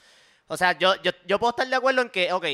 O 0.47 0.57
sea, 0.57 0.71
yo, 0.77 0.95
yo, 1.03 1.11
yo 1.27 1.37
puedo 1.39 1.51
estar 1.51 1.67
de 1.67 1.75
acuerdo 1.75 2.01
en 2.01 2.09
que, 2.09 2.31
ok, 2.33 2.45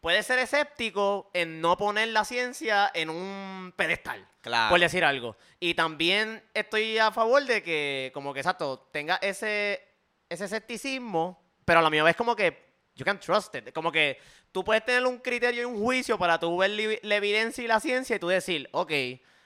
puedes 0.00 0.26
ser 0.26 0.38
escéptico 0.38 1.28
en 1.34 1.60
no 1.60 1.76
poner 1.76 2.08
la 2.08 2.24
ciencia 2.24 2.90
en 2.94 3.10
un 3.10 3.72
pedestal 3.76 4.24
Claro. 4.42 4.70
por 4.70 4.78
decir 4.80 5.04
algo. 5.04 5.36
Y 5.58 5.74
también 5.74 6.42
estoy 6.54 6.98
a 6.98 7.10
favor 7.10 7.44
de 7.44 7.62
que, 7.64 8.12
como 8.14 8.32
que, 8.32 8.40
exacto, 8.40 8.88
tenga 8.92 9.16
ese, 9.22 9.84
ese 10.28 10.44
escepticismo, 10.44 11.42
pero 11.64 11.80
a 11.80 11.82
la 11.82 11.90
misma 11.90 12.04
vez 12.04 12.14
como 12.16 12.36
que 12.36 12.67
you 12.98 13.04
can 13.04 13.18
trust 13.18 13.54
it. 13.54 13.72
Como 13.72 13.90
que 13.90 14.18
tú 14.52 14.62
puedes 14.64 14.84
tener 14.84 15.06
un 15.06 15.18
criterio 15.18 15.62
y 15.62 15.64
un 15.64 15.80
juicio 15.80 16.18
para 16.18 16.38
tú 16.38 16.56
ver 16.58 16.70
la 17.02 17.14
evidencia 17.14 17.64
y 17.64 17.66
la 17.66 17.80
ciencia 17.80 18.16
y 18.16 18.18
tú 18.18 18.28
decir, 18.28 18.68
ok, 18.72 18.92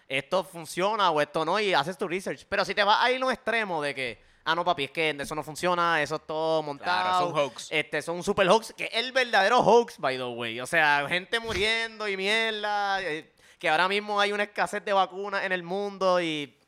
esto 0.08 0.42
funciona 0.42 1.10
o 1.10 1.20
esto 1.20 1.44
no, 1.44 1.60
y 1.60 1.72
haces 1.72 1.96
tu 1.96 2.08
research. 2.08 2.46
Pero 2.48 2.64
si 2.64 2.74
te 2.74 2.82
vas 2.82 2.98
a 3.00 3.10
ir 3.12 3.22
a 3.22 3.26
un 3.26 3.32
extremo 3.32 3.80
de 3.82 3.94
que, 3.94 4.22
ah, 4.44 4.54
no, 4.54 4.64
papi, 4.64 4.84
es 4.84 4.90
que 4.90 5.10
eso 5.10 5.34
no 5.34 5.42
funciona, 5.42 6.02
eso 6.02 6.16
es 6.16 6.26
todo 6.26 6.62
montado. 6.62 7.02
Claro, 7.02 7.26
es 7.26 7.32
un 7.32 7.38
hoax. 7.38 7.68
Este, 7.70 8.02
son 8.02 8.22
super 8.22 8.48
hoax, 8.48 8.72
que 8.76 8.84
es 8.84 8.94
el 8.94 9.12
verdadero 9.12 9.60
hoax, 9.60 9.98
by 9.98 10.16
the 10.16 10.24
way. 10.24 10.60
O 10.60 10.66
sea, 10.66 11.06
gente 11.08 11.38
muriendo 11.38 12.08
y 12.08 12.16
mierda. 12.16 13.02
eh, 13.02 13.32
que 13.62 13.68
ahora 13.68 13.86
mismo 13.86 14.18
hay 14.18 14.32
una 14.32 14.42
escasez 14.42 14.84
de 14.84 14.92
vacunas 14.92 15.44
en 15.44 15.52
el 15.52 15.62
mundo 15.62 16.20
y 16.20 16.58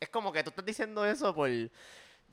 es 0.00 0.08
como 0.08 0.32
que 0.32 0.42
tú 0.42 0.48
estás 0.48 0.64
diciendo 0.64 1.04
eso 1.04 1.34
por... 1.34 1.50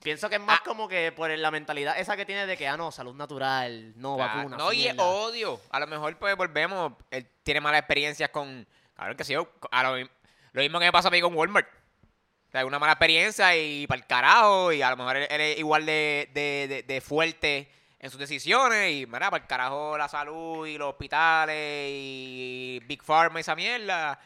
Pienso 0.03 0.29
que 0.29 0.35
es 0.35 0.41
más 0.41 0.59
Ah. 0.59 0.63
como 0.65 0.87
que 0.87 1.11
por 1.11 1.29
la 1.29 1.51
mentalidad 1.51 1.99
esa 1.99 2.15
que 2.15 2.25
tiene 2.25 2.45
de 2.45 2.55
que, 2.55 2.67
ah, 2.67 2.77
no, 2.77 2.91
salud 2.91 3.15
natural, 3.15 3.93
no 3.97 4.15
Claro. 4.15 4.37
vacuna. 4.37 4.57
No, 4.57 4.71
y 4.73 4.87
es 4.87 4.95
odio. 4.97 5.59
A 5.71 5.79
lo 5.79 5.87
mejor, 5.87 6.17
pues, 6.17 6.35
volvemos. 6.37 6.93
Él 7.11 7.27
tiene 7.43 7.59
malas 7.61 7.79
experiencias 7.79 8.29
con. 8.29 8.67
Cabrón, 8.95 9.17
que 9.17 9.23
yo. 9.23 9.49
A 9.71 9.83
lo, 9.83 9.93
mi- 9.95 10.09
lo 10.53 10.61
mismo 10.61 10.79
que 10.79 10.85
me 10.85 10.91
pasa 10.91 11.07
a 11.07 11.11
mí 11.11 11.19
con 11.21 11.35
Walmart. 11.35 11.67
O 11.67 12.51
sea, 12.51 12.65
una 12.65 12.79
mala 12.79 12.93
experiencia 12.93 13.55
y 13.57 13.85
para 13.87 13.99
el 13.99 14.07
carajo. 14.07 14.71
Y 14.71 14.81
a 14.81 14.89
lo 14.91 14.97
mejor 14.97 15.17
él, 15.17 15.27
él 15.29 15.41
es 15.41 15.57
igual 15.59 15.85
de, 15.85 16.29
de, 16.33 16.67
de- 16.69 16.83
de 16.83 17.01
fuerte 17.01 17.69
en 17.99 18.09
sus 18.11 18.19
decisiones 18.19 18.91
y, 18.93 19.05
mira, 19.07 19.29
para 19.31 19.41
el 19.43 19.47
carajo 19.47 19.97
la 19.97 20.07
salud 20.07 20.65
y 20.67 20.77
los 20.77 20.89
hospitales 20.89 21.89
y 21.91 22.79
Big 22.85 23.03
Pharma 23.03 23.39
y 23.39 23.41
esa 23.41 23.55
mierda. 23.55 24.19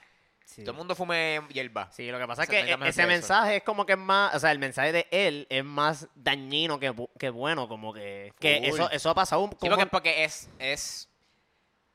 Sí. 0.53 0.63
Todo 0.63 0.71
el 0.71 0.77
mundo 0.77 0.95
fume 0.95 1.39
hierba. 1.53 1.89
Sí, 1.91 2.11
lo 2.11 2.19
que 2.19 2.27
pasa 2.27 2.43
es 2.43 2.49
que 2.49 2.77
ese 2.85 3.05
mensaje 3.07 3.57
es 3.57 3.63
como 3.63 3.85
que 3.85 3.93
es 3.93 3.97
más, 3.99 4.35
o 4.35 4.39
sea, 4.39 4.51
el 4.51 4.59
mensaje 4.59 4.91
de 4.91 5.07
él 5.09 5.47
es 5.49 5.63
más 5.63 6.07
dañino 6.13 6.77
que, 6.77 6.93
que 7.17 7.29
bueno, 7.29 7.69
como 7.69 7.93
que, 7.93 8.33
que 8.39 8.57
eso, 8.67 8.89
eso 8.91 9.09
ha 9.09 9.15
pasado 9.15 9.43
un 9.43 9.51
Sí, 9.51 9.57
como- 9.59 9.75
porque, 9.75 9.85
porque 9.85 10.23
es, 10.25 10.49
es, 10.59 11.07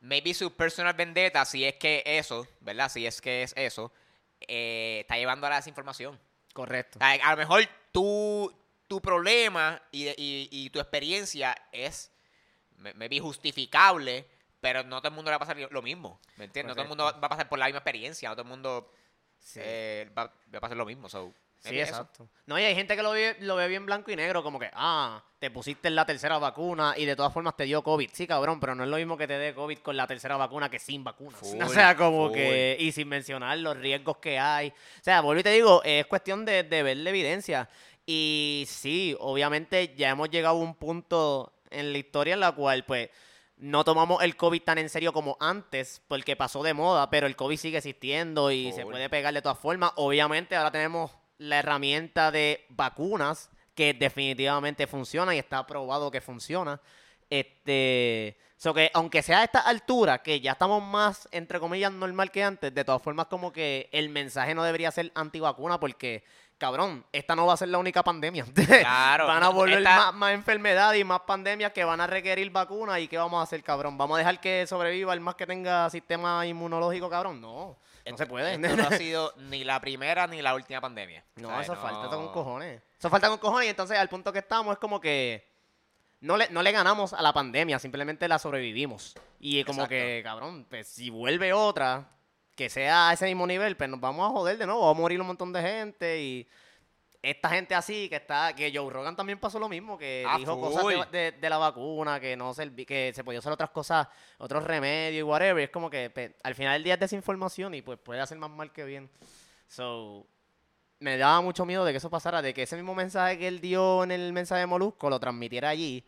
maybe 0.00 0.32
su 0.32 0.54
personal 0.54 0.94
vendetta, 0.94 1.44
si 1.44 1.64
es 1.66 1.74
que 1.74 2.02
eso, 2.06 2.46
¿verdad? 2.60 2.88
Si 2.90 3.06
es 3.06 3.20
que 3.20 3.42
es 3.42 3.52
eso, 3.56 3.92
eh, 4.40 4.98
está 5.00 5.16
llevando 5.18 5.46
a 5.46 5.50
la 5.50 5.56
desinformación. 5.56 6.18
correcto. 6.54 6.98
A 7.02 7.30
lo 7.32 7.36
mejor 7.36 7.62
tu, 7.92 8.50
tu 8.88 9.02
problema 9.02 9.82
y, 9.92 10.06
y- 10.08 10.48
y 10.50 10.70
tu 10.70 10.80
experiencia 10.80 11.54
es 11.72 12.10
maybe 12.78 13.18
justificable, 13.20 14.26
pero 14.66 14.82
no 14.82 14.98
todo 14.98 15.08
el 15.08 15.14
mundo 15.14 15.30
le 15.30 15.36
va 15.36 15.36
a 15.36 15.46
pasar 15.46 15.56
lo 15.70 15.82
mismo, 15.82 16.20
¿me 16.36 16.46
entiendes? 16.46 16.70
No 16.70 16.74
todo 16.74 16.82
el 16.82 16.88
mundo 16.88 17.04
va 17.04 17.10
a 17.10 17.28
pasar 17.28 17.48
por 17.48 17.56
la 17.58 17.66
misma 17.66 17.78
experiencia, 17.78 18.28
no 18.28 18.34
todo 18.34 18.42
el 18.42 18.48
mundo 18.48 18.90
Sí. 19.38 19.60
eh, 19.62 20.10
va, 20.16 20.24
va 20.24 20.58
a 20.58 20.60
pasar 20.60 20.76
lo 20.76 20.84
mismo. 20.84 21.08
So, 21.08 21.32
Sí, 21.60 21.68
maybe 21.70 21.82
eso. 21.82 21.92
exacto. 21.92 22.28
No, 22.46 22.58
y 22.58 22.64
hay 22.64 22.74
gente 22.74 22.96
que 22.96 23.02
lo 23.02 23.12
ve, 23.12 23.36
lo 23.40 23.54
ve 23.56 23.68
bien 23.68 23.86
blanco 23.86 24.10
y 24.10 24.16
negro, 24.16 24.42
como 24.42 24.58
que, 24.58 24.68
ah, 24.74 25.22
te 25.38 25.50
pusiste 25.50 25.88
la 25.90 26.04
tercera 26.04 26.38
vacuna 26.38 26.94
y 26.96 27.04
de 27.06 27.14
todas 27.16 27.32
formas 27.32 27.56
te 27.56 27.64
dio 27.64 27.82
COVID. 27.82 28.10
Sí, 28.12 28.26
cabrón, 28.26 28.58
pero 28.60 28.74
no 28.74 28.82
es 28.84 28.90
lo 28.90 28.96
mismo 28.96 29.16
que 29.16 29.26
te 29.28 29.38
dé 29.38 29.54
COVID 29.54 29.78
con 29.78 29.96
la 29.96 30.06
tercera 30.06 30.36
vacuna 30.36 30.68
que 30.68 30.78
sin 30.80 31.04
vacunas. 31.04 31.38
Full, 31.40 31.62
o 31.62 31.68
sea, 31.68 31.96
como 31.96 32.26
full. 32.28 32.34
que, 32.36 32.76
y 32.80 32.90
sin 32.92 33.08
mencionar 33.08 33.56
los 33.58 33.76
riesgos 33.76 34.16
que 34.18 34.38
hay. 34.38 34.68
O 34.70 35.02
sea, 35.04 35.20
vuelvo 35.20 35.40
y 35.40 35.44
te 35.44 35.50
digo, 35.50 35.80
es 35.84 36.06
cuestión 36.06 36.44
de, 36.44 36.64
de 36.64 36.82
ver 36.82 36.96
la 36.98 37.10
evidencia. 37.10 37.68
Y 38.04 38.64
sí, 38.68 39.16
obviamente 39.20 39.94
ya 39.96 40.10
hemos 40.10 40.28
llegado 40.30 40.56
a 40.56 40.60
un 40.60 40.74
punto 40.74 41.52
en 41.70 41.92
la 41.92 41.98
historia 41.98 42.34
en 42.34 42.40
la 42.40 42.52
cual, 42.52 42.84
pues, 42.84 43.10
no 43.58 43.84
tomamos 43.84 44.22
el 44.22 44.36
COVID 44.36 44.62
tan 44.62 44.78
en 44.78 44.88
serio 44.88 45.12
como 45.12 45.36
antes, 45.40 46.02
porque 46.08 46.36
pasó 46.36 46.62
de 46.62 46.74
moda, 46.74 47.08
pero 47.10 47.26
el 47.26 47.36
COVID 47.36 47.56
sigue 47.56 47.78
existiendo 47.78 48.50
y 48.50 48.72
se 48.72 48.84
puede 48.84 49.08
pegar 49.08 49.32
de 49.32 49.42
todas 49.42 49.58
formas. 49.58 49.92
Obviamente 49.96 50.56
ahora 50.56 50.70
tenemos 50.70 51.10
la 51.38 51.58
herramienta 51.58 52.30
de 52.30 52.66
vacunas 52.68 53.50
que 53.74 53.94
definitivamente 53.94 54.86
funciona 54.86 55.34
y 55.34 55.38
está 55.38 55.66
probado 55.66 56.10
que 56.10 56.20
funciona. 56.20 56.80
Este, 57.30 58.38
so 58.56 58.72
que 58.72 58.90
aunque 58.94 59.22
sea 59.22 59.40
a 59.40 59.44
esta 59.44 59.60
altura, 59.60 60.22
que 60.22 60.40
ya 60.40 60.52
estamos 60.52 60.82
más, 60.82 61.28
entre 61.32 61.60
comillas, 61.60 61.92
normal 61.92 62.30
que 62.30 62.42
antes, 62.42 62.74
de 62.74 62.84
todas 62.84 63.02
formas 63.02 63.26
como 63.26 63.52
que 63.52 63.88
el 63.92 64.08
mensaje 64.08 64.54
no 64.54 64.62
debería 64.64 64.90
ser 64.90 65.12
antivacuna 65.14 65.78
porque, 65.78 66.24
cabrón, 66.56 67.04
esta 67.12 67.36
no 67.36 67.44
va 67.46 67.52
a 67.52 67.56
ser 67.58 67.68
la 67.68 67.78
única 67.78 68.02
pandemia. 68.02 68.46
Claro, 68.80 69.26
van 69.26 69.42
a 69.42 69.50
volver 69.50 69.78
esta- 69.78 69.96
más, 69.96 70.14
más 70.14 70.32
enfermedades 70.32 71.00
y 71.00 71.04
más 71.04 71.20
pandemias 71.20 71.72
que 71.72 71.84
van 71.84 72.00
a 72.00 72.06
requerir 72.06 72.50
vacunas 72.50 72.98
y 73.00 73.08
¿qué 73.08 73.18
vamos 73.18 73.40
a 73.40 73.42
hacer, 73.42 73.62
cabrón? 73.62 73.98
¿Vamos 73.98 74.16
a 74.16 74.18
dejar 74.20 74.40
que 74.40 74.66
sobreviva 74.66 75.12
el 75.12 75.20
más 75.20 75.34
que 75.34 75.46
tenga 75.46 75.90
sistema 75.90 76.46
inmunológico, 76.46 77.10
cabrón? 77.10 77.40
No, 77.42 77.76
no 78.10 78.16
se 78.16 78.24
puede. 78.26 78.54
Esto 78.54 78.74
no 78.76 78.84
ha 78.88 78.90
sido 78.98 79.34
ni 79.36 79.64
la 79.64 79.80
primera 79.80 80.26
ni 80.26 80.40
la 80.40 80.54
última 80.54 80.80
pandemia. 80.80 81.22
No, 81.36 81.48
O 81.48 81.50
sea, 81.50 81.60
eso 81.60 81.74
no- 81.74 81.80
falta 81.82 82.08
con 82.16 82.28
cojones. 82.32 82.80
Eso 82.98 83.10
falta 83.10 83.28
con 83.28 83.36
cojones 83.38 83.66
y 83.66 83.70
entonces 83.70 83.98
al 83.98 84.08
punto 84.08 84.32
que 84.32 84.38
estamos 84.38 84.72
es 84.72 84.78
como 84.78 84.98
que 84.98 85.55
no 86.20 86.36
le, 86.36 86.48
no 86.50 86.62
le 86.62 86.72
ganamos 86.72 87.12
a 87.12 87.22
la 87.22 87.32
pandemia, 87.32 87.78
simplemente 87.78 88.26
la 88.28 88.38
sobrevivimos. 88.38 89.14
Y 89.38 89.62
como 89.64 89.82
Exacto. 89.82 89.90
que, 89.90 90.20
cabrón, 90.24 90.66
pues 90.68 90.88
si 90.88 91.10
vuelve 91.10 91.52
otra 91.52 92.08
que 92.54 92.70
sea 92.70 93.10
a 93.10 93.12
ese 93.12 93.26
mismo 93.26 93.46
nivel, 93.46 93.76
pues 93.76 93.90
nos 93.90 94.00
vamos 94.00 94.26
a 94.28 94.32
joder 94.32 94.56
de 94.58 94.66
nuevo, 94.66 94.84
va 94.84 94.90
a 94.90 94.94
morir 94.94 95.20
un 95.20 95.26
montón 95.26 95.52
de 95.52 95.60
gente 95.60 96.20
y 96.22 96.48
esta 97.22 97.48
gente 97.50 97.74
así 97.74 98.08
que 98.08 98.16
está, 98.16 98.54
que 98.54 98.72
Joe 98.74 98.88
Rogan 98.90 99.16
también 99.16 99.38
pasó 99.40 99.58
lo 99.58 99.68
mismo, 99.68 99.98
que 99.98 100.24
Ah, 100.26 100.38
dijo 100.38 100.54
full. 100.54 100.72
cosas 100.94 101.10
de, 101.10 101.18
de- 101.18 101.32
de 101.32 101.50
la 101.50 101.58
vacuna, 101.58 102.20
que 102.20 102.36
no 102.36 102.54
serví- 102.54 102.86
que 102.86 103.12
se 103.14 103.24
podía 103.24 103.40
usar 103.40 103.52
otras 103.52 103.70
cosas, 103.70 104.06
otros 104.38 104.62
remedios 104.64 105.20
y 105.20 105.22
whatever. 105.22 105.60
y 105.60 105.64
es 105.64 105.70
como 105.70 105.90
que 105.90 106.36
al 106.42 106.54
final 106.54 106.74
del 106.74 106.84
día 106.84 106.94
es 106.94 107.00
desinformación 107.00 107.74
y 107.74 107.82
pues 107.82 107.98
puede 107.98 108.20
hacer 108.20 108.38
más 108.38 108.50
mal 108.50 108.72
que 108.72 108.84
bien. 108.84 109.10
So, 109.68 110.26
me 110.98 111.16
daba 111.18 111.40
mucho 111.40 111.64
miedo 111.66 111.84
de 111.84 111.92
que 111.92 111.98
eso 111.98 112.10
pasara, 112.10 112.40
de 112.42 112.54
que 112.54 112.62
ese 112.62 112.76
mismo 112.76 112.94
mensaje 112.94 113.38
que 113.38 113.48
él 113.48 113.60
dio 113.60 114.02
en 114.04 114.10
el 114.10 114.32
mensaje 114.32 114.60
de 114.60 114.66
Molusco 114.66 115.10
lo 115.10 115.20
transmitiera 115.20 115.68
allí. 115.68 116.04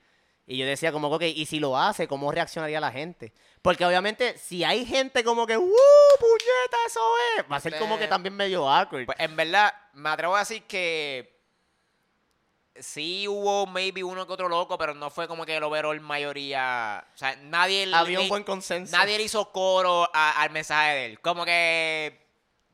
Y 0.47 0.57
yo 0.57 0.65
decía 0.65 0.93
como 0.93 1.19
que, 1.19 1.29
y 1.29 1.45
si 1.45 1.61
lo 1.61 1.77
hace, 1.77 2.09
¿cómo 2.09 2.33
reaccionaría 2.33 2.81
la 2.81 2.91
gente? 2.91 3.35
Porque 3.61 3.85
obviamente, 3.85 4.39
si 4.39 4.65
hay 4.65 4.87
gente 4.87 5.23
como 5.23 5.47
que, 5.47 5.59
¡uh, 5.59 5.61
puñeta, 5.61 6.77
eso 6.87 7.01
es! 7.37 7.45
Va 7.53 7.57
a 7.57 7.61
ser 7.61 7.79
como 7.79 7.99
que 7.99 8.05
Eh, 8.05 8.09
también 8.09 8.35
medio 8.35 8.67
awkward. 8.67 9.05
Pues 9.05 9.21
en 9.21 9.37
verdad, 9.37 9.75
me 9.93 10.09
atrevo 10.09 10.37
a 10.37 10.39
decir 10.39 10.63
que 10.63 11.37
sí 12.77 13.27
hubo 13.29 13.67
maybe 13.67 14.03
uno 14.05 14.27
que 14.27 14.33
otro 14.33 14.49
loco, 14.49 14.79
pero 14.79 14.95
no 14.95 15.11
fue 15.11 15.27
como 15.29 15.45
que 15.45 15.57
el 15.57 15.63
overall 15.65 16.01
mayoría. 16.01 17.05
O 17.15 17.19
sea, 17.19 17.37
nadie 17.37 17.87
le- 17.87 17.97
Había 17.97 18.19
un 18.21 18.25
le- 18.25 18.31
buen 18.31 18.45
consenso. 18.45 18.97
nadie 18.97 19.19
le 19.19 19.25
hizo 19.25 19.51
coro 19.53 20.09
a- 20.15 20.41
al 20.41 20.51
mensaje 20.51 20.95
de 20.95 21.07
él. 21.07 21.21
Como 21.21 21.45
que 21.45 22.28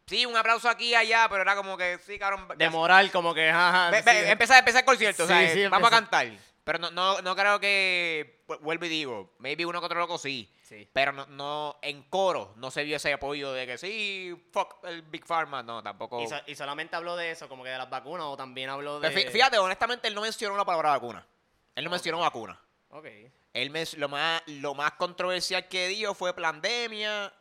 sí, 0.07 0.27
un 0.27 0.37
aplauso 0.37 0.69
aquí 0.69 0.91
y 0.91 0.95
allá, 0.95 1.27
pero 1.29 1.43
era 1.43 1.55
como 1.57 1.77
que 1.77 1.99
sí, 1.99 2.19
cabrón. 2.19 2.47
De 2.57 2.71
moral, 2.71 3.11
como 3.11 3.35
que, 3.35 3.51
sí, 3.51 4.05
ve- 4.05 4.31
empezar, 4.31 4.59
empezar 4.59 4.81
el 4.81 4.85
concierto, 4.87 5.25
o 5.25 5.27
sea, 5.27 5.49
Sí, 5.53 5.67
vamos 5.67 5.89
a 5.89 5.91
cantar. 5.91 6.29
Pero 6.65 6.79
no, 6.79 6.91
no, 6.91 7.21
no 7.21 7.37
creo 7.37 7.61
que, 7.61 8.43
vu- 8.49 8.59
vuelvo 8.61 8.87
y 8.87 8.89
digo, 8.89 9.35
maybe 9.39 9.67
uno 9.67 9.81
que 9.81 9.87
otro 9.87 9.99
loco 9.99 10.17
sí. 10.19 10.51
Pero 10.93 11.13
no, 11.13 11.27
no, 11.27 11.79
en 11.83 12.03
coro 12.05 12.53
no 12.57 12.71
se 12.71 12.83
vio 12.85 12.97
ese 12.97 13.13
apoyo 13.13 13.53
de 13.53 13.67
que 13.67 13.79
sí, 13.79 14.35
fuck 14.51 14.79
el 14.85 15.03
Big 15.03 15.25
Pharma. 15.27 15.63
No, 15.63 15.83
tampoco. 15.83 16.21
Y, 16.23 16.27
so- 16.27 16.41
y 16.47 16.55
solamente 16.57 16.97
habló 16.97 17.17
de 17.17 17.31
eso, 17.31 17.49
como 17.49 17.63
que 17.63 17.71
de 17.71 17.79
las 17.79 17.89
vacunas, 17.91 18.27
o 18.27 18.37
también 18.37 18.71
habló 18.71 18.99
de... 18.99 19.11
Pero 19.11 19.31
Fíjate, 19.31 19.59
honestamente, 19.59 20.09
él 20.09 20.15
no 20.15 20.23
mencionó 20.23 20.57
la 20.57 20.65
palabra 20.65 20.91
vacuna. 20.91 21.25
Él 21.77 21.85
no 21.85 21.91
mencionó 21.91 22.19
vacuna. 22.21 22.59
Ok. 22.89 23.07
Él 23.53 23.73
lo 23.99 24.09
más, 24.09 24.43
lo 24.47 24.75
más 24.75 24.93
controversial 24.93 25.69
que 25.69 25.87
dio 25.89 26.13
fue 26.15 26.35
pandemia, 26.35 27.33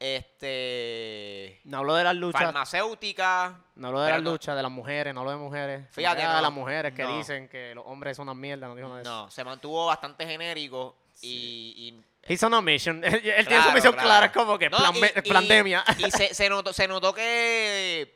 este, 0.00 1.60
No 1.64 1.78
habló 1.78 1.94
de 1.94 2.04
las 2.04 2.14
luchas. 2.16 2.42
farmacéutica. 2.42 3.60
No 3.76 3.88
habló 3.88 4.00
de 4.02 4.10
las 4.12 4.22
no- 4.22 4.30
luchas, 4.32 4.56
de 4.56 4.62
las 4.62 4.70
mujeres, 4.72 5.14
no 5.14 5.20
habló 5.20 5.32
de 5.32 5.38
mujeres. 5.38 5.86
Fíjate, 5.92 6.22
de 6.22 6.28
no, 6.28 6.40
las 6.40 6.52
mujeres 6.52 6.92
que 6.94 7.02
no. 7.04 7.16
dicen 7.18 7.48
que 7.48 7.74
los 7.74 7.84
hombres 7.86 8.16
son 8.16 8.28
una 8.28 8.34
mierda, 8.38 8.68
no 8.68 8.74
dijo 8.74 8.88
nada 8.88 8.98
de 9.00 9.02
eso. 9.04 9.10
No, 9.10 9.30
se 9.30 9.44
mantuvo 9.44 9.86
bastante 9.86 10.26
genérico 10.26 10.96
y, 11.22 11.74
y- 11.94 12.04
He's 12.30 12.42
on 12.42 12.52
a 12.54 12.60
mission. 12.60 13.02
Él 13.04 13.20
tiene 13.22 13.62
su 13.62 13.72
misión 13.72 13.92
claro. 13.94 14.08
clara, 14.08 14.26
es 14.26 14.32
como 14.32 14.58
que 14.58 14.68
No, 14.68 14.76
plan- 14.76 14.94
y- 14.94 15.28
y- 15.28 15.32
pandemia. 15.32 15.84
Y 15.98 16.10
se, 16.10 16.34
se 16.34 16.48
notó, 16.48 16.72
se 16.72 16.86
notó 16.86 17.14
que. 17.14 18.14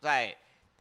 ¿Sabes? 0.00 0.36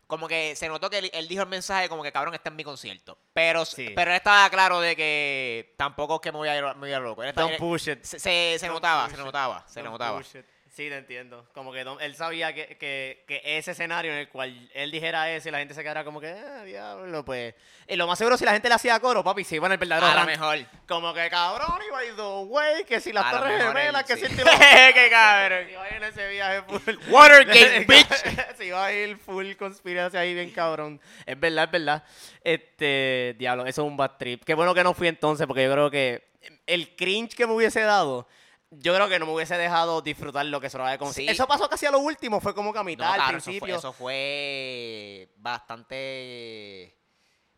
Como 0.10 0.28
que 0.28 0.56
se 0.56 0.67
notó 0.67 0.89
que 0.89 0.98
él, 0.98 1.12
él 1.13 1.28
dijo 1.28 1.43
el 1.43 1.50
mensaje 1.50 1.88
como 1.88 2.02
que 2.02 2.12
cabrón, 2.12 2.34
está 2.34 2.50
en 2.50 2.56
mi 2.56 2.63
concierto. 2.63 3.15
Pero, 3.32 3.63
Sí. 3.63 3.91
pero 3.95 4.10
él 4.10 4.17
estaba 4.17 4.50
claro 4.50 4.80
de 4.80 4.95
que 4.95 5.76
tampoco 5.78 6.15
es 6.15 6.22
que 6.22 6.32
me 6.32 6.39
voy 6.39 6.48
a 6.50 6.58
ir, 6.58 6.63
me 6.63 6.74
voy 6.74 6.91
a 6.91 6.95
ir 6.95 7.02
loco. 7.04 7.22
Él 7.22 7.30
estaba- 7.30 7.48
Don't 7.48 7.60
push 7.60 7.89
it. 7.89 8.04
se, 8.04 8.17
se, 8.19 8.58
se 8.60 8.67
notaba, 8.67 9.08
se 9.08 9.17
notaba, 9.17 9.63
se 9.67 9.82
Don't 9.84 9.91
notaba. 9.91 10.17
push 10.17 10.36
it. 10.38 10.45
Sí, 10.80 10.88
te 10.88 10.96
entiendo. 10.96 11.46
Como 11.54 11.74
que 11.74 11.82
él 11.82 12.15
sabía 12.15 12.54
que, 12.54 12.78
que, 12.78 13.26
que 13.28 13.42
ese 13.44 13.72
escenario 13.72 14.13
en 14.13 14.20
el 14.20 14.30
cual 14.30 14.70
él 14.74 14.92
dijera 14.92 15.30
eso 15.30 15.50
y 15.50 15.52
la 15.52 15.58
gente 15.58 15.74
se 15.74 15.82
quedara 15.82 16.06
como 16.06 16.22
que, 16.22 16.30
ah, 16.30 16.63
diablo, 16.63 17.26
pues. 17.26 17.54
Y 17.86 17.98
lo 17.98 18.08
más 18.08 18.18
seguro, 18.18 18.38
si 18.38 18.46
la 18.46 18.54
gente 18.54 18.70
le 18.70 18.76
hacía 18.76 18.98
coro, 19.02 19.22
papi, 19.22 19.44
se 19.44 19.58
iba 19.58 19.65
en 19.65 19.74
el 19.74 19.78
verdadero 19.78 20.08
A 20.08 20.22
lo 20.22 20.26
mejor. 20.26 20.60
Como 20.88 21.13
que 21.13 21.30
cabrón, 21.30 21.82
iba 21.86 22.00
a 22.00 22.06
ir 22.06 22.15
dos 22.15 22.48
way, 22.48 22.86
que 22.86 23.02
si 23.02 23.12
las 23.12 23.26
A 23.26 23.32
torres 23.32 23.62
gemelas, 23.62 24.06
que 24.06 24.13
sí. 24.13 24.20
si 24.22 24.26
el 24.28 24.38
tiro- 24.38 24.50
¡Qué 24.94 25.10
cabrón! 25.10 25.70
Iba 25.70 25.84
a 25.84 25.89
ir 25.89 25.96
en 25.98 26.04
ese 26.06 26.30
viaje 26.30 26.62
full. 26.62 26.96
Watergate, 27.10 27.80
bitch. 27.86 28.56
Se 28.56 28.65
iba 28.68 28.86
a 28.86 28.94
ir 28.94 29.18
full 29.18 29.56
conspiración 29.56 30.22
ahí 30.22 30.34
bien 30.34 30.50
cabrón. 30.52 31.02
Es 31.26 31.38
verdad, 31.38 31.65
es 31.65 31.72
verdad. 31.72 32.04
Este, 32.42 33.36
diablo, 33.38 33.65
eso 33.65 33.82
es 33.82 33.86
un 33.86 33.98
bad 33.98 34.12
trip. 34.18 34.46
Qué 34.46 34.54
bueno 34.54 34.74
que 34.74 34.86
no 34.86 34.94
fui 34.94 35.10
entonces, 35.10 35.46
porque 35.46 35.65
yo 35.65 35.74
creo 35.74 35.92
que 35.92 36.30
el 36.65 36.96
cringe 36.96 37.36
que 37.36 37.46
me 37.46 37.52
hubiese 37.52 37.82
dado, 37.82 38.30
yo 38.71 38.93
creo 38.93 39.10
que 39.10 39.17
no 39.19 39.25
me 39.25 39.34
hubiese 39.34 39.58
dejado 39.58 40.01
disfrutar 40.01 40.45
lo 40.45 40.62
que 40.62 40.69
se 40.69 40.77
lo 40.77 40.86
había 40.86 41.12
Sí. 41.12 41.27
Eso 41.27 41.47
pasó 41.47 41.67
casi 41.69 41.86
a 41.86 41.91
lo 41.91 41.99
último, 41.99 42.39
fue 42.39 42.53
como 42.53 42.71
que 42.71 42.79
a 42.79 42.84
No, 42.84 42.86
mitad, 42.86 43.12
al 43.13 43.17
cabrón, 43.19 43.38
eso 43.38 43.45
principio. 43.45 43.67
fue, 43.75 43.77
eso 43.79 43.93
fue 43.93 45.29
bastante. 45.38 46.95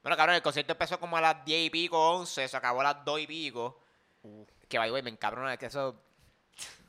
Bueno, 0.02 0.18
cabrón, 0.18 0.36
el 0.36 0.42
concierto 0.42 0.72
empezó 0.72 1.00
como 1.00 1.18
a 1.18 1.22
las 1.22 1.46
10 1.46 1.68
y 1.68 1.70
pico, 1.70 2.12
11, 2.12 2.48
se 2.48 2.58
acabó 2.58 2.82
a 2.82 2.86
las 2.86 3.06
2 3.06 3.20
y 3.22 3.28
pico. 3.28 3.80
Uh. 4.24 4.46
Que 4.68 4.78
vaya, 4.78 4.90
güey, 4.92 5.04
me 5.04 5.10
encabrona, 5.12 5.54
es 5.54 5.60
que 5.60 5.66
eso. 5.68 6.02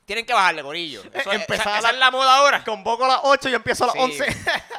Tienen 0.05 0.25
que 0.27 0.33
bajarle, 0.35 0.63
gorillo. 0.63 1.03
Eso, 1.13 1.31
es- 1.33 1.41
Empezar 1.41 1.61
esa, 1.67 1.75
a 1.77 1.79
esa 1.79 1.89
la- 1.89 1.95
es 1.95 1.99
la 1.99 2.11
moda 2.11 2.37
ahora. 2.39 2.65
Convoco 2.65 3.05
a 3.05 3.09
las 3.09 3.21
8 3.25 3.49
y 3.49 3.55
empiezo 3.55 3.85
a 3.85 3.87
las 3.89 3.95
Sí. 3.97 4.01
11. 4.03 4.27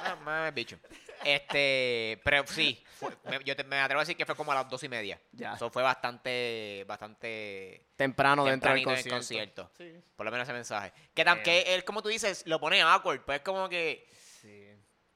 Ah, 0.04 0.16
mames, 0.24 0.54
bicho. 0.54 0.78
Este, 1.26 2.22
pero 2.24 2.46
sí, 2.48 2.84
fue- 3.00 3.12
me, 3.26 3.40
yo 3.44 3.56
te- 3.56 3.64
me 3.64 3.80
atrevo 3.80 4.00
a 4.00 4.04
decir 4.04 4.16
que 4.18 4.26
fue 4.26 4.36
como 4.36 4.52
a 4.52 4.56
las 4.56 4.70
dos 4.70 4.84
y 4.84 4.90
media. 4.90 5.20
Ya. 5.32 5.54
Eso 5.54 5.70
fue 5.70 5.84
bastante, 5.84 6.84
bastante 6.88 7.88
Temprano 7.96 8.44
dentro 8.46 8.72
del 8.72 8.80
tempranito 8.84 8.92
en 8.92 8.98
el 8.98 9.20
concierto. 9.20 9.64
concierto. 9.70 10.08
Por 10.16 10.26
lo 10.26 10.32
menos 10.32 10.46
ese 10.48 10.54
mensaje. 10.54 10.94
Que, 11.14 11.26
tam- 11.26 11.40
Eh. 11.40 11.44
que 11.44 11.62
él, 11.76 11.84
como 11.84 12.02
tú 12.02 12.10
dices, 12.10 12.44
lo 12.48 12.60
pone 12.60 12.82
awkward, 12.82 13.22
pues 13.22 13.38
es 13.40 13.44
como 13.44 13.68
que, 13.70 14.08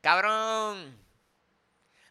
cabrón. 0.01 1.05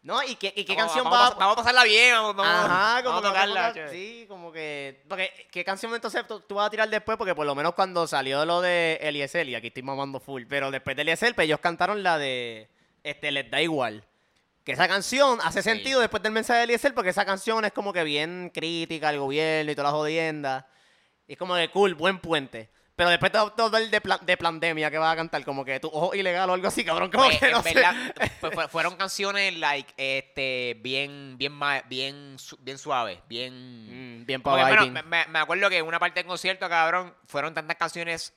No, 0.02 0.22
¿y 0.22 0.36
qué, 0.36 0.52
y 0.54 0.64
qué 0.64 0.74
vamos- 0.76 0.92
canción 0.92 1.04
vamos, 1.10 1.18
va 1.18 1.26
a 1.26 1.34
vamos 1.34 1.52
a 1.54 1.56
pasarla 1.56 1.82
bien, 1.82 2.12
vamos, 2.14 2.36
vamos, 2.36 2.70
Ajá, 2.70 3.02
como 3.02 3.14
vamos 3.16 3.24
a 3.24 3.32
tocarla. 3.32 3.68
tocar-. 3.72 3.90
Sí, 3.90 4.24
como 4.28 4.52
que. 4.52 5.02
Porque, 5.08 5.48
¿qué 5.50 5.64
canción 5.64 5.92
entonces 5.92 6.24
tú, 6.28 6.38
tú 6.40 6.54
vas 6.54 6.68
a 6.68 6.70
tirar 6.70 6.88
después? 6.88 7.18
Porque 7.18 7.34
por 7.34 7.44
lo 7.44 7.56
menos 7.56 7.74
cuando 7.74 8.06
salió 8.06 8.44
lo 8.44 8.60
de 8.60 9.00
Eliezer, 9.02 9.48
y 9.48 9.56
aquí 9.56 9.66
estoy 9.68 9.82
mamando 9.82 10.20
full, 10.20 10.44
pero 10.48 10.70
después 10.70 10.94
de 10.94 11.02
Eliezer, 11.02 11.34
pues 11.34 11.46
ellos 11.46 11.58
cantaron 11.58 12.04
la 12.04 12.18
de. 12.18 12.68
Este, 13.06 13.30
les 13.30 13.50
da 13.50 13.60
igual. 13.62 14.04
Que 14.64 14.72
esa 14.72 14.88
canción 14.88 15.38
hace 15.44 15.62
Sí. 15.62 15.70
sentido 15.70 16.00
después 16.00 16.22
del 16.22 16.32
mensaje 16.32 16.58
de 16.58 16.64
Eliezer 16.64 16.92
porque 16.92 17.10
esa 17.10 17.24
canción 17.24 17.64
es 17.64 17.72
como 17.72 17.92
que 17.92 18.02
bien 18.02 18.50
crítica 18.52 19.08
al 19.10 19.18
gobierno 19.18 19.70
y 19.70 19.74
todas 19.76 19.92
las 19.92 19.98
jodiendas. 19.98 20.64
Y 21.28 21.32
es 21.34 21.38
como 21.38 21.54
de 21.54 21.70
cool, 21.70 21.94
buen 21.94 22.18
puente. 22.18 22.68
Pero 22.96 23.10
después 23.10 23.30
todo, 23.30 23.52
todo 23.52 23.76
el 23.76 23.90
de, 23.90 24.00
plan, 24.00 24.18
de 24.22 24.36
pandemia 24.38 24.90
que 24.90 24.96
vas 24.96 25.12
a 25.12 25.16
cantar, 25.16 25.44
como 25.44 25.64
que 25.66 25.78
tu 25.78 25.88
ojo 25.88 26.14
ilegal 26.14 26.48
o 26.48 26.54
algo 26.54 26.66
así, 26.66 26.82
cabrón. 26.82 27.10
Como 27.10 27.24
Pues, 27.26 27.38
que 27.38 27.50
no 27.50 27.58
en 27.58 27.62
sé. 27.62 27.74
verdad, 27.74 27.94
fu- 28.40 28.50
fu- 28.62 28.68
fueron 28.68 28.96
canciones 28.96 29.54
like 29.58 29.92
este 29.98 30.76
bien 30.80 31.36
bien 31.36 31.52
bien 31.88 32.36
bien 32.60 32.78
suaves, 32.78 33.18
bien 33.28 34.22
Mm, 34.22 34.26
bien 34.26 34.40
para 34.42 34.66
bueno, 34.68 34.86
me, 34.90 35.02
me- 35.02 35.26
me 35.26 35.38
acuerdo 35.38 35.68
que 35.68 35.76
en 35.78 35.86
una 35.86 35.98
parte 36.00 36.20
del 36.20 36.26
concierto, 36.26 36.68
cabrón, 36.70 37.14
fueron 37.26 37.52
tantas 37.54 37.76
canciones 37.76 38.32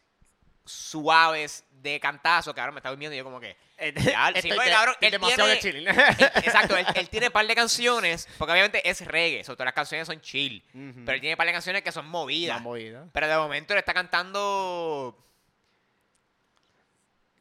suaves 0.69 1.63
de 1.71 1.99
cantazo, 1.99 2.53
cabrón, 2.53 2.75
me 2.75 2.79
estaba 2.79 2.91
durmiendo 2.91 3.15
y 3.15 3.17
yo 3.17 3.23
como 3.23 3.39
que... 3.39 3.55
Ya, 3.95 4.33
sí, 4.41 4.49
porque, 4.53 4.69
cabrón, 4.69 4.95
él 4.99 5.11
demasiado 5.11 5.47
de 5.49 5.59
él- 5.63 5.87
exacto, 5.87 6.75
él, 6.75 6.85
él 6.95 7.09
tiene 7.09 7.27
un 7.27 7.31
par 7.31 7.47
de 7.47 7.55
canciones, 7.55 8.27
porque 8.37 8.51
obviamente 8.51 8.87
es 8.89 9.05
reggae, 9.05 9.43
sobre 9.43 9.55
todo 9.55 9.65
las 9.65 9.73
canciones 9.73 10.05
son 10.05 10.19
chill, 10.19 10.63
Ujú. 10.73 11.05
pero 11.05 11.15
él 11.15 11.21
tiene 11.21 11.33
un 11.33 11.37
par 11.37 11.47
de 11.47 11.53
canciones 11.53 11.81
que 11.81 11.91
son 11.91 12.07
movidas. 12.07 12.61
Movida. 12.61 13.07
Pero 13.13 13.27
de 13.27 13.37
momento 13.37 13.73
le 13.73 13.79
está 13.79 13.93
cantando... 13.93 15.17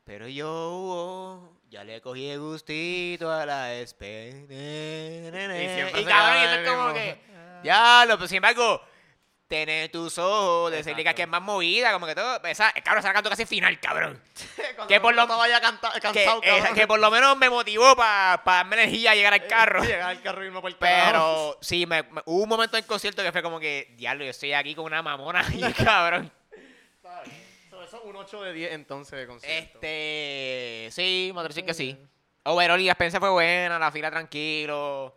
Pero 0.04 0.26
yo 0.26 0.48
oh, 0.50 1.52
ya 1.68 1.84
le 1.84 2.00
cogí 2.00 2.30
el 2.30 2.40
gustito 2.40 3.30
a 3.30 3.44
la 3.44 3.74
espera. 3.74 4.36
Y, 4.38 4.46
se 4.46 6.04
cabrón, 6.06 6.40
y 6.40 6.44
eso 6.44 6.54
es 6.54 6.68
como 6.68 6.94
que... 6.94 7.20
Ya, 7.62 8.04
lo, 8.06 8.16
pero 8.16 8.28
sin 8.28 8.36
embargo, 8.36 8.80
tener 9.48 9.90
tus 9.90 10.18
ojos, 10.18 10.70
decirle 10.70 10.96
que 11.02 11.08
Exacto. 11.10 11.22
es 11.22 11.28
más 11.28 11.40
movida, 11.42 11.92
como 11.92 12.06
que 12.06 12.14
todo. 12.14 12.40
Esa, 12.44 12.70
cabrón, 12.84 13.02
se 13.02 13.08
la 13.08 13.14
cantó 13.14 13.30
casi 13.30 13.46
final, 13.46 13.80
cabrón. 13.80 14.22
Que 14.88 15.00
por 15.00 15.14
lo- 15.14 15.26
no 15.26 15.36
vaya 15.38 15.60
canta- 15.60 15.92
Que, 15.94 16.00
cansado, 16.00 16.40
eh, 16.44 16.62
que 16.74 16.86
por 16.86 17.00
lo 17.00 17.10
menos 17.10 17.36
me 17.36 17.50
motivó 17.50 17.96
para 17.96 18.40
darme 18.44 18.76
energía 18.76 19.10
a 19.12 19.14
llegar 19.14 19.32
al 19.32 19.46
carro. 19.46 19.82
Llegar 19.82 20.10
al 20.10 20.22
carro 20.22 20.42
y 20.44 20.46
irme 20.46 20.60
por 20.60 20.70
el. 20.70 20.76
Pero 20.76 21.58
sí, 21.62 21.86
me, 21.86 22.02
me- 22.04 22.22
hubo 22.26 22.42
un 22.44 22.48
momento 22.48 22.76
en 22.76 22.84
el 22.84 22.86
concierto 22.88 23.22
que 23.22 23.32
fue 23.32 23.42
como 23.42 23.58
que, 23.58 23.94
diablo, 23.96 24.24
yo 24.24 24.30
estoy 24.30 24.52
aquí 24.52 24.74
con 24.74 24.84
una 24.84 25.02
mamona 25.02 25.44
y 25.52 25.60
cabrón. 25.72 26.30
So, 27.70 27.82
Eso 27.82 27.96
es 27.96 28.02
un 28.04 28.16
8 28.16 28.42
de 28.42 28.52
10 28.52 28.72
entonces 28.72 29.18
de 29.18 29.26
concierto. 29.26 29.78
Este, 29.78 30.88
sí, 30.92 31.32
me 31.34 31.42
decir 31.42 31.64
que 31.64 31.74
sí. 31.74 31.98
Overall, 32.44 32.84
la 32.84 32.92
experiencia 32.92 33.18
fue 33.20 33.30
buena, 33.30 33.78
la 33.78 33.90
fila 33.90 34.10
tranquilo, 34.10 35.16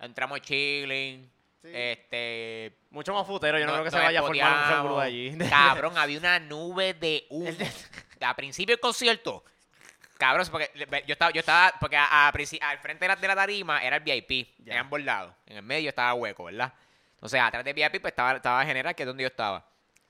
entramos 0.00 0.40
chilling, 0.42 1.30
Sí. 1.62 1.70
este... 1.72 2.78
Mucho 2.90 3.12
más 3.14 3.26
futero, 3.26 3.58
yo 3.58 3.66
no, 3.66 3.72
no- 3.72 3.78
creo 3.78 3.84
que 3.84 3.90
se 3.90 3.98
vaya 3.98 4.20
a 4.20 4.22
formar 4.22 4.64
un 4.70 4.76
revolú 4.76 5.00
allí. 5.00 5.36
Cabrón, 5.50 5.98
había 5.98 6.18
una 6.18 6.38
nube 6.38 6.94
de 6.94 7.26
humo. 7.30 7.50
A 8.20 8.34
principio 8.36 8.74
del 8.74 8.80
concierto, 8.80 9.44
cabrón, 10.18 10.46
porque 10.50 10.70
yo 11.06 11.12
estaba, 11.12 11.30
yo 11.32 11.40
estaba, 11.40 11.72
porque 11.80 11.96
a- 11.96 12.28
a 12.28 12.32
princi- 12.32 12.60
al 12.62 12.78
frente 12.78 13.04
de 13.04 13.08
la, 13.08 13.16
de 13.16 13.28
la 13.28 13.34
tarima 13.36 13.82
era 13.82 13.96
el 13.96 14.02
VIP, 14.02 14.54
Ya. 14.64 14.74
eran 14.74 14.88
bordados. 14.90 15.34
En 15.46 15.56
el 15.58 15.62
medio 15.62 15.88
estaba 15.88 16.14
hueco, 16.14 16.44
¿verdad? 16.44 16.72
Entonces, 17.14 17.40
atrás 17.40 17.64
del 17.64 17.74
VIP 17.74 18.00
pues 18.00 18.12
estaba, 18.12 18.34
estaba 18.36 18.64
general, 18.64 18.94
que 18.94 19.02
es 19.02 19.06
donde 19.06 19.22
yo 19.22 19.28
estaba. 19.28 19.64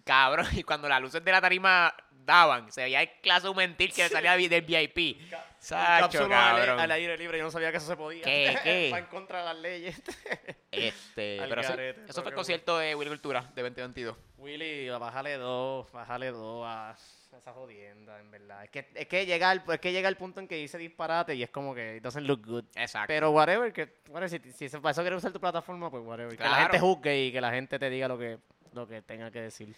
Cabrón, 0.08 0.46
y 0.56 0.62
cuando 0.62 0.88
las 0.88 1.02
luces 1.02 1.22
de 1.22 1.30
la 1.30 1.38
tarima 1.38 1.94
daban, 2.10 2.72
se 2.72 2.82
veía 2.82 3.02
el 3.02 3.10
clase 3.20 3.52
mentir 3.54 3.92
que 3.92 4.08
salía 4.08 4.36
del 4.36 4.62
VIP. 4.62 5.20
Sacho, 5.58 6.26
cabrón. 6.28 6.80
al 6.80 6.90
aire 6.92 7.18
libre, 7.18 7.36
yo 7.36 7.44
no 7.44 7.50
sabía 7.50 7.70
que 7.70 7.76
eso 7.76 7.86
se 7.86 7.96
podía. 7.96 8.22
¿Qué, 8.22 8.56
qué? 8.64 8.90
Va 8.90 9.00
en 9.00 9.06
contra 9.06 9.40
de 9.40 9.44
las 9.44 9.56
leyes. 9.56 10.02
Este, 10.70 11.38
pero 11.48 11.62
eso 11.62 11.72
pero 11.74 12.12
fue 12.12 12.28
el 12.28 12.34
concierto 12.34 12.78
de 12.78 12.94
Willy 12.94 13.08
Cultura 13.08 13.50
de 13.54 13.62
2022. 13.62 14.16
Willy, 14.36 14.88
bájale 14.90 15.36
dos, 15.38 15.90
bájale 15.90 16.30
dos 16.30 16.62
a 16.66 16.94
esa 17.36 17.52
jodienda, 17.52 18.20
en 18.20 18.30
verdad. 18.30 18.64
Es 18.64 18.70
que, 18.70 18.86
es 18.94 19.06
que 19.08 19.26
llega 19.26 19.50
el, 19.50 19.62
es 19.66 19.80
que 19.80 19.92
llega 19.92 20.08
el 20.08 20.16
punto 20.16 20.40
en 20.40 20.46
que 20.46 20.56
dice 20.56 20.76
disparate 20.76 21.34
y 21.34 21.42
es 21.42 21.50
como 21.50 21.74
que 21.74 21.96
it 21.96 22.02
doesn't 22.02 22.26
look 22.26 22.46
good. 22.46 22.64
Exacto. 22.76 23.08
Pero 23.08 23.30
whatever, 23.30 23.72
que 23.72 23.88
whatever, 24.08 24.28
si, 24.28 24.52
si 24.52 24.66
eso- 24.66 24.80
para 24.82 24.92
eso 24.92 25.00
quieres 25.00 25.18
usar 25.18 25.32
tu 25.32 25.40
plataforma, 25.40 25.90
pues 25.90 26.04
whatever. 26.04 26.36
Que 26.36 26.44
la 26.44 26.56
gente 26.56 26.78
juzgue 26.78 27.26
y 27.26 27.32
que 27.32 27.40
la 27.40 27.50
gente 27.50 27.78
te 27.78 27.90
diga 27.90 28.06
lo 28.06 28.18
que, 28.18 28.38
lo 28.72 28.86
que 28.86 29.02
tenga 29.02 29.30
que 29.30 29.40
decir. 29.42 29.74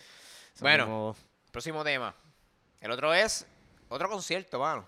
Bueno. 0.61 1.17
Próximo 1.51 1.83
tema. 1.83 2.15
El 2.81 2.91
otro 2.91 3.13
es 3.13 3.47
otro 3.89 4.09
concierto, 4.09 4.59
mano. 4.61 4.87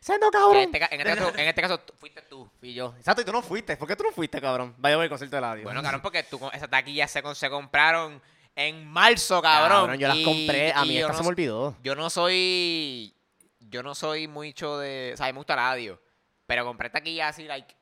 ¡Sendo 0.00 0.30
Que 0.30 0.38
cabrón! 0.38 0.56
En 0.56 0.74
este, 0.74 0.94
en 0.94 1.00
este 1.00 1.14
caso, 1.16 1.28
en 1.38 1.48
este 1.48 1.62
caso 1.62 1.80
fuiste 1.98 2.22
tú. 2.22 2.50
Fui 2.58 2.74
yo. 2.74 2.94
Exacto, 2.98 3.22
y 3.22 3.24
tú 3.24 3.32
no 3.32 3.40
fuiste. 3.40 3.76
¿Por 3.76 3.86
qué 3.86 3.94
tú 3.94 4.02
no 4.02 4.10
fuiste, 4.10 4.40
cabrón? 4.40 4.74
Vaya 4.78 4.96
a 4.96 4.98
ver 4.98 5.04
el 5.04 5.10
concierto 5.10 5.36
de 5.36 5.42
la 5.42 5.54
Bueno, 5.56 5.82
cabrón, 5.82 6.02
porque 6.02 6.24
tú, 6.24 6.40
esas 6.52 6.68
taquillas 6.68 7.10
se, 7.10 7.50
compraron 7.50 8.20
en 8.56 8.86
marzo, 8.86 9.40
cabrón. 9.40 9.96
yo 9.96 10.08
las 10.08 10.16
y- 10.16 10.24
compré. 10.24 10.72
A 10.72 10.84
mí 10.84 10.96
esta 10.96 11.12
no, 11.12 11.18
se 11.18 11.22
me 11.22 11.28
olvidó. 11.28 11.76
yo 11.82 11.94
no 11.94 12.10
soy. 12.10 13.14
Yo 13.60 13.82
no 13.82 13.94
soy 13.94 14.26
mucho 14.26 14.76
de. 14.78 15.12
O 15.14 15.16
sea, 15.16 15.26
me 15.26 15.32
gusta 15.38 15.54
radio. 15.56 16.00
Pero 16.46 16.64
compré 16.64 16.90
taquillas 16.90 17.30
así, 17.30 17.44
like. 17.44 17.74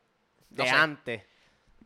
No 0.50 0.64
De 0.64 0.70
sé. 0.70 0.76
antes. 0.76 1.22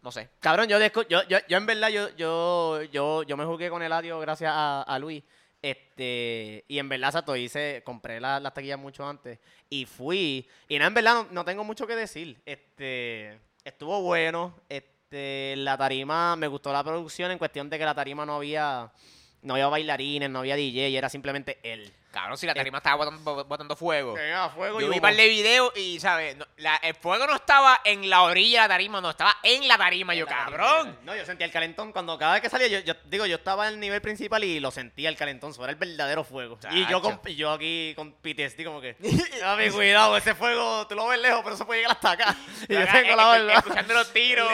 No 0.04 0.12
sé. 0.12 0.28
Cabrón, 0.38 0.68
yo, 0.68 0.78
desco- 0.78 1.08
yo, 1.08 1.22
yo, 1.28 1.38
yo 1.48 1.56
en 1.56 1.64
verdad, 1.64 1.88
yo, 1.88 2.14
yo, 2.14 2.82
yo, 2.92 3.22
yo 3.22 3.36
me 3.38 3.46
jugué 3.46 3.70
con 3.70 3.82
el 3.82 3.90
audio 3.90 4.20
gracias 4.20 4.52
a, 4.54 4.98
Luis. 5.00 5.24
Este, 5.62 6.62
y 6.68 6.78
en 6.78 6.90
verdad, 6.90 7.10
Sato, 7.10 7.34
hice, 7.34 7.80
compré 7.86 8.20
la- 8.20 8.38
las 8.38 8.52
taquillas 8.52 8.78
mucho 8.78 9.08
antes. 9.08 9.38
Y 9.70 9.86
fui. 9.86 10.46
Y 10.68 10.74
nada, 10.76 10.88
en 10.88 10.94
verdad, 10.94 11.14
no, 11.14 11.28
no 11.30 11.44
tengo 11.46 11.64
mucho 11.64 11.86
que 11.86 11.96
decir. 11.96 12.38
Este, 12.44 13.40
estuvo 13.64 14.02
bueno. 14.02 14.54
Este, 14.68 15.54
la 15.56 15.78
tarima, 15.78 16.36
me 16.36 16.48
gustó 16.48 16.70
la 16.70 16.84
producción 16.84 17.30
en 17.30 17.38
cuestión 17.38 17.70
de 17.70 17.78
que 17.78 17.84
la 17.86 17.94
tarima 17.94 18.26
no 18.26 18.34
había, 18.34 18.92
no 19.40 19.54
había 19.54 19.68
bailarines, 19.68 20.28
no 20.28 20.40
había 20.40 20.54
DJ, 20.56 20.98
era 20.98 21.08
simplemente 21.08 21.58
él. 21.62 21.90
Cabrón, 22.14 22.38
si 22.38 22.46
la 22.46 22.54
tarima 22.54 22.78
estaba 22.78 22.94
botando, 22.94 23.44
botando 23.44 23.74
fuego. 23.74 24.14
Yo 24.16 24.76
vi 24.78 24.84
un 24.84 25.00
par 25.00 25.16
de 25.16 25.28
videos 25.28 25.76
y, 25.76 25.98
¿sabes? 25.98 26.36
No, 26.36 26.46
la- 26.58 26.76
el 26.76 26.94
fuego 26.94 27.26
no 27.26 27.34
estaba 27.34 27.80
en 27.82 28.08
la 28.08 28.22
orilla 28.22 28.62
de 28.62 28.68
la 28.68 28.74
tarima, 28.74 29.00
no, 29.00 29.10
estaba 29.10 29.36
en 29.42 29.66
la 29.66 29.76
tarima. 29.76 30.14
Yo, 30.14 30.24
cabrón. 30.24 30.96
No, 31.02 31.16
yo 31.16 31.26
sentía 31.26 31.44
el 31.44 31.52
calentón 31.52 31.90
cuando 31.90 32.16
cada 32.16 32.34
vez 32.34 32.42
que 32.42 32.48
salía, 32.48 32.68
yo, 32.68 32.78
yo 32.78 32.94
digo, 33.06 33.26
yo 33.26 33.34
estaba 33.34 33.66
en 33.66 33.74
el 33.74 33.80
nivel 33.80 34.00
principal 34.00 34.44
y 34.44 34.60
lo 34.60 34.70
sentía 34.70 35.08
el 35.08 35.16
calentón, 35.16 35.50
eso 35.50 35.64
era 35.64 35.72
el 35.72 35.76
verdadero 35.76 36.22
fuego. 36.22 36.56
Y 36.70 36.86
yo, 36.86 37.02
con, 37.02 37.20
y 37.26 37.34
yo 37.34 37.50
aquí 37.50 37.94
con 37.96 38.12
PTSD 38.12 38.64
como 38.64 38.80
que, 38.80 38.94
papi, 39.40 39.70
cuidado, 39.70 40.16
ese 40.16 40.36
fuego, 40.36 40.86
tú 40.86 40.94
lo 40.94 41.08
ves 41.08 41.20
lejos, 41.20 41.40
pero 41.42 41.56
eso 41.56 41.66
puede 41.66 41.80
llegar 41.80 41.96
hasta 41.96 42.12
acá. 42.12 42.36
Y 42.68 42.74
yo 42.74 42.86
tengo 42.86 43.16
la 43.16 43.36
eh, 43.36 43.42
verdad. 43.42 43.58
Escuchando 43.58 43.94
los 43.94 44.12
tiros 44.12 44.50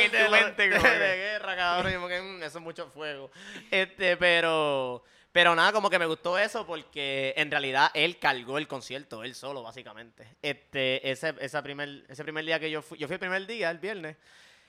en, 0.00 0.10
tu 0.12 0.30
mente. 0.30 0.68
de, 0.68 1.16
guerra, 1.16 1.56
cabrón. 1.56 1.90
y 1.90 1.94
como 1.96 2.06
que, 2.06 2.20
mm, 2.20 2.42
eso 2.44 2.58
es 2.58 2.64
mucho 2.64 2.88
fuego. 2.88 3.32
Este, 3.70 4.16
pero, 4.16 5.02
pero 5.32 5.54
nada, 5.54 5.72
como 5.72 5.88
que 5.90 5.98
me 5.98 6.06
gustó 6.06 6.38
eso 6.38 6.66
porque 6.66 7.32
en 7.36 7.50
realidad 7.50 7.90
él 7.94 8.18
cargó 8.18 8.58
el 8.58 8.66
concierto, 8.66 9.22
él 9.24 9.34
solo, 9.34 9.62
básicamente. 9.62 10.36
Este, 10.42 11.08
ese, 11.10 11.34
esa 11.40 11.62
primer, 11.62 12.04
ese 12.08 12.22
primer 12.24 12.44
día 12.44 12.58
que 12.58 12.70
yo 12.70 12.82
fui, 12.82 12.98
yo 12.98 13.06
fui 13.06 13.14
el 13.14 13.20
primer 13.20 13.46
día, 13.46 13.70
el 13.70 13.78
viernes. 13.78 14.16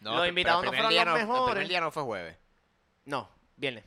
No, 0.02 0.18
Los 0.18 0.28
invitados 0.28 0.64
no 0.64 0.72
el 0.72 0.76
fueron 0.78 0.94
los 0.96 1.06
El 1.06 1.14
mejores. 1.28 1.52
primer 1.54 1.68
día 1.68 1.82
no 1.82 1.92
fue 1.92 2.04
jueves. 2.04 2.38
No, 3.06 3.30
viernes. 3.56 3.84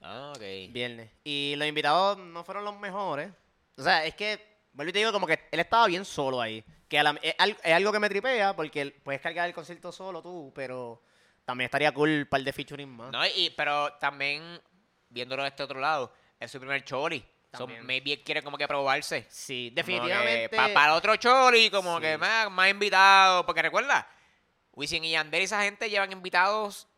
Ah, 0.00 0.32
ok. 0.34 0.42
Viernes. 0.72 1.10
Y 1.24 1.54
los 1.56 1.68
invitados 1.68 2.18
no 2.18 2.42
fueron 2.44 2.64
los 2.64 2.78
mejores. 2.78 3.30
O 3.76 3.82
sea, 3.82 4.04
es 4.04 4.14
que, 4.14 4.40
vuelvo 4.72 4.90
y 4.90 4.92
te 4.92 4.98
digo, 4.98 5.12
como 5.12 5.26
que 5.26 5.40
él 5.50 5.60
estaba 5.60 5.86
bien 5.86 6.04
solo 6.04 6.40
ahí. 6.40 6.64
Que 6.88 6.98
a 6.98 7.04
la- 7.04 7.18
es, 7.22 7.34
es 7.62 7.72
algo 7.72 7.92
que 7.92 7.98
me 8.00 8.08
tripea, 8.08 8.54
porque 8.56 8.90
puedes 9.02 9.20
cargar 9.20 9.48
el 9.48 9.54
concierto 9.54 9.92
solo 9.92 10.20
tú, 10.20 10.52
pero 10.54 11.02
también 11.44 11.66
estaría 11.66 11.92
cool 11.92 12.10
un 12.10 12.26
par 12.26 12.42
de 12.42 12.52
featuring 12.52 12.88
más. 12.88 13.12
No, 13.12 13.24
y, 13.26 13.50
pero 13.56 13.92
también, 13.94 14.60
viéndolo 15.12 15.42
de 15.42 15.48
este 15.48 15.62
otro 15.62 15.78
lado, 15.80 16.12
es 16.40 16.50
su 16.50 16.58
primer 16.58 16.82
choli. 16.84 17.24
So, 17.56 17.66
maybe 17.82 18.22
quiere 18.22 18.42
como 18.42 18.56
que 18.56 18.66
probarse. 18.66 19.26
Sí, 19.28 19.70
definitivamente. 19.74 20.56
Para 20.56 20.86
el 20.86 20.90
otro 20.92 21.16
choli, 21.16 21.68
como 21.70 21.96
Sí. 21.96 22.02
que 22.02 22.16
más, 22.18 22.50
más 22.50 22.70
invitados. 22.70 23.44
Porque 23.44 23.60
recuerda, 23.60 24.08
Wisin 24.72 25.04
y 25.04 25.10
Yandel 25.10 25.42
y 25.42 25.44
esa 25.44 25.62
gente 25.62 25.90
llevan 25.90 26.10
invitados, 26.12 26.88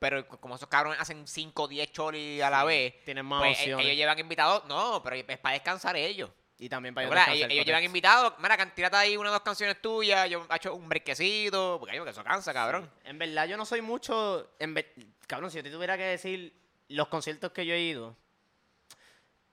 pero 0.00 0.26
como 0.26 0.56
esos 0.56 0.68
cabrones 0.68 0.98
hacen 1.00 1.24
5 1.28 1.62
o 1.62 1.68
10 1.68 1.92
cholis 1.92 2.42
a 2.42 2.50
la 2.50 2.64
vez, 2.64 2.94
Tienen 3.04 3.24
más 3.24 3.42
pues 3.42 3.58
opciones. 3.60 3.86
ellos 3.86 3.96
llevan 3.96 4.18
invitados. 4.18 4.64
No, 4.64 5.00
pero 5.04 5.14
es 5.14 5.38
para 5.38 5.52
descansar 5.54 5.96
ellos. 5.96 6.30
y 6.58 6.68
también 6.68 6.94
para 6.94 7.06
ellos 7.06 7.28
ellos, 7.28 7.50
ellos 7.50 7.66
llevan 7.66 7.84
invitados. 7.84 8.34
Mira, 8.38 8.56
tírate 8.74 8.96
ahí 8.96 9.16
una 9.16 9.30
o 9.30 9.32
dos 9.32 9.42
canciones 9.42 9.80
tuyas. 9.82 10.28
Yo 10.30 10.46
he 10.50 10.56
hecho 10.56 10.74
un 10.74 10.88
brequecito. 10.88 11.76
Porque 11.78 11.92
digo 11.92 12.04
que 12.04 12.10
eso 12.12 12.22
cansa, 12.24 12.52
cabrón. 12.52 12.90
En 13.04 13.18
verdad, 13.18 13.46
yo 13.46 13.56
no 13.56 13.64
soy 13.64 13.82
mucho. 13.82 14.50
En 14.58 14.74
Cabrón, 15.28 15.50
si 15.50 15.56
yo 15.58 15.62
te 15.62 15.70
tuviera 15.70 15.96
que 15.96 16.04
decir 16.04 16.52
los 16.88 17.08
conciertos 17.08 17.52
que 17.52 17.64
yo 17.66 17.74
he 17.74 17.80
ido. 17.80 18.16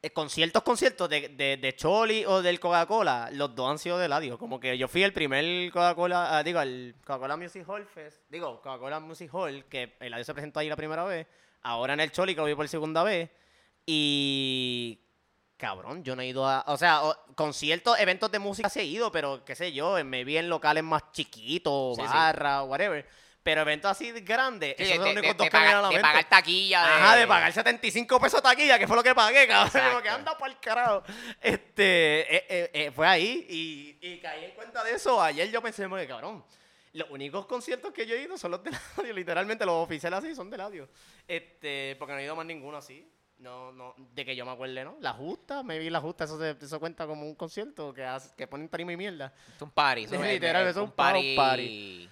eh, 0.02 0.12
conciertos, 0.12 0.64
conciertos 0.64 1.10
de, 1.10 1.28
de, 1.30 1.58
de 1.58 1.76
Choli 1.76 2.24
o 2.26 2.42
del 2.42 2.60
Coca-Cola, 2.60 3.30
los 3.34 3.54
dos 3.54 3.70
han 3.70 3.78
sido 3.80 3.98
de 3.98 4.08
Ladio. 4.08 4.38
Como 4.38 4.60
que 4.60 4.78
yo 4.78 4.88
fui 4.88 5.04
el 5.04 5.12
primer 5.14 5.72
Coca-Cola, 5.72 6.38
ah, 6.38 6.44
digo, 6.44 6.62
el 6.62 6.96
Coca-Cola 7.04 7.36
Music 7.36 7.64
Hall 7.68 7.86
Fest, 7.86 8.22
digo, 8.30 8.62
Coca-Cola 8.62 9.00
Music 9.02 9.30
Hall, 9.34 9.66
que 9.66 9.98
el 10.00 10.12
Ladio 10.12 10.24
se 10.26 10.34
presentó 10.34 10.60
ahí 10.62 10.70
la 10.70 10.76
primera 10.78 11.04
vez, 11.04 11.28
ahora 11.64 11.94
en 11.94 12.00
el 12.00 12.12
Choli, 12.14 12.34
que 12.34 12.40
lo 12.42 12.48
vi 12.48 12.56
por 12.56 12.68
segunda 12.70 13.04
vez, 13.04 13.30
y 13.86 15.00
Cabrón, 15.58 16.04
yo 16.06 16.16
no 16.16 16.22
he 16.22 16.28
ido 16.28 16.48
a. 16.48 16.64
O 16.68 16.78
sea, 16.78 17.04
o- 17.04 17.18
conciertos, 17.36 18.00
eventos 18.00 18.32
de 18.32 18.40
música 18.40 18.70
sí 18.70 18.80
he 18.80 18.86
ido, 18.86 19.12
pero 19.12 19.44
qué 19.44 19.56
sé 19.56 19.74
yo, 19.74 20.02
me 20.06 20.24
vi 20.24 20.38
en 20.38 20.48
locales 20.48 20.84
más 20.86 21.12
chiquitos, 21.12 21.98
Sí, 21.98 22.02
sí. 22.04 22.08
barra, 22.08 22.64
whatever. 22.64 23.06
Pero 23.50 23.62
eventos 23.62 23.90
así 23.90 24.12
grandes, 24.22 24.76
Sí, 24.78 24.84
esos 24.84 24.98
son 24.98 25.06
de, 25.06 25.10
los 25.10 25.16
de- 25.16 25.20
únicos 25.22 25.38
dos 25.38 25.46
de 25.46 25.50
que 25.50 25.58
me 25.58 25.64
vienen 25.64 25.78
a 25.78 25.82
la 25.82 25.88
de 25.88 25.94
mente. 25.96 26.08
pagar 26.08 26.30
taquilla. 26.30 26.82
De, 26.86 26.88
Ajá, 26.94 27.16
de 27.16 27.28
pagar 27.28 27.52
75 27.52 28.20
pesos 28.20 28.44
taquilla, 28.44 28.78
que 28.78 28.86
fue 28.88 28.96
lo 28.96 29.02
que 29.02 29.16
pagué, 29.16 29.48
cabrón. 29.48 29.72
Que 30.04 30.10
anda 30.10 30.38
para 30.38 30.54
el 30.54 30.60
carajo. 30.60 31.04
Este, 31.42 32.36
eh, 32.36 32.46
eh, 32.48 32.70
eh, 32.74 32.92
fue 32.92 33.08
ahí 33.08 33.48
y, 33.50 33.98
y 34.08 34.20
caí 34.20 34.46
en 34.46 34.52
cuenta 34.52 34.84
de 34.84 34.92
eso. 34.92 35.20
Ayer 35.20 35.50
yo 35.50 35.64
pensé, 35.64 35.86
"Oye, 35.88 36.06
cabrón, 36.08 36.46
los 36.94 37.10
únicos 37.10 37.48
conciertos 37.48 37.92
que 37.92 38.06
yo 38.06 38.14
he 38.16 38.22
ido 38.22 38.38
son 38.38 38.52
los 38.52 38.64
de 38.64 38.70
Ladio. 38.72 39.14
Literalmente 39.16 39.66
los 39.66 39.76
oficiales 39.84 40.20
así 40.20 40.36
son 40.36 40.52
de 40.52 40.58
Ladio. 40.58 40.88
Este, 41.28 41.96
porque 41.98 42.14
no 42.14 42.20
he 42.20 42.24
ido 42.26 42.36
más 42.36 42.46
ninguno 42.46 42.78
así. 42.78 43.12
No, 43.40 43.72
no, 43.72 43.96
de 43.98 44.26
que 44.26 44.36
yo 44.36 44.46
me 44.46 44.52
acuerde, 44.52 44.84
¿no? 44.84 44.98
La 45.00 45.14
Justa, 45.14 45.64
me 45.64 45.80
vi 45.80 45.90
La 45.90 46.02
Justa, 46.02 46.26
eso, 46.26 46.38
se- 46.38 46.58
eso 46.62 46.78
cuenta 46.78 47.08
como 47.08 47.24
un 47.26 47.36
concierto 47.36 47.94
que, 47.94 48.04
hace- 48.04 48.36
que 48.36 48.48
ponen 48.48 48.68
tarima 48.68 48.92
y 48.92 48.98
mierda. 48.98 49.34
Es 49.56 49.62
un 49.62 49.72
party. 49.72 50.04
eso 50.04 50.16
es- 50.24 50.34
Literal, 50.34 50.68
es 50.68 50.76
un 50.76 50.84
un 50.84 50.92
party. 50.92 52.10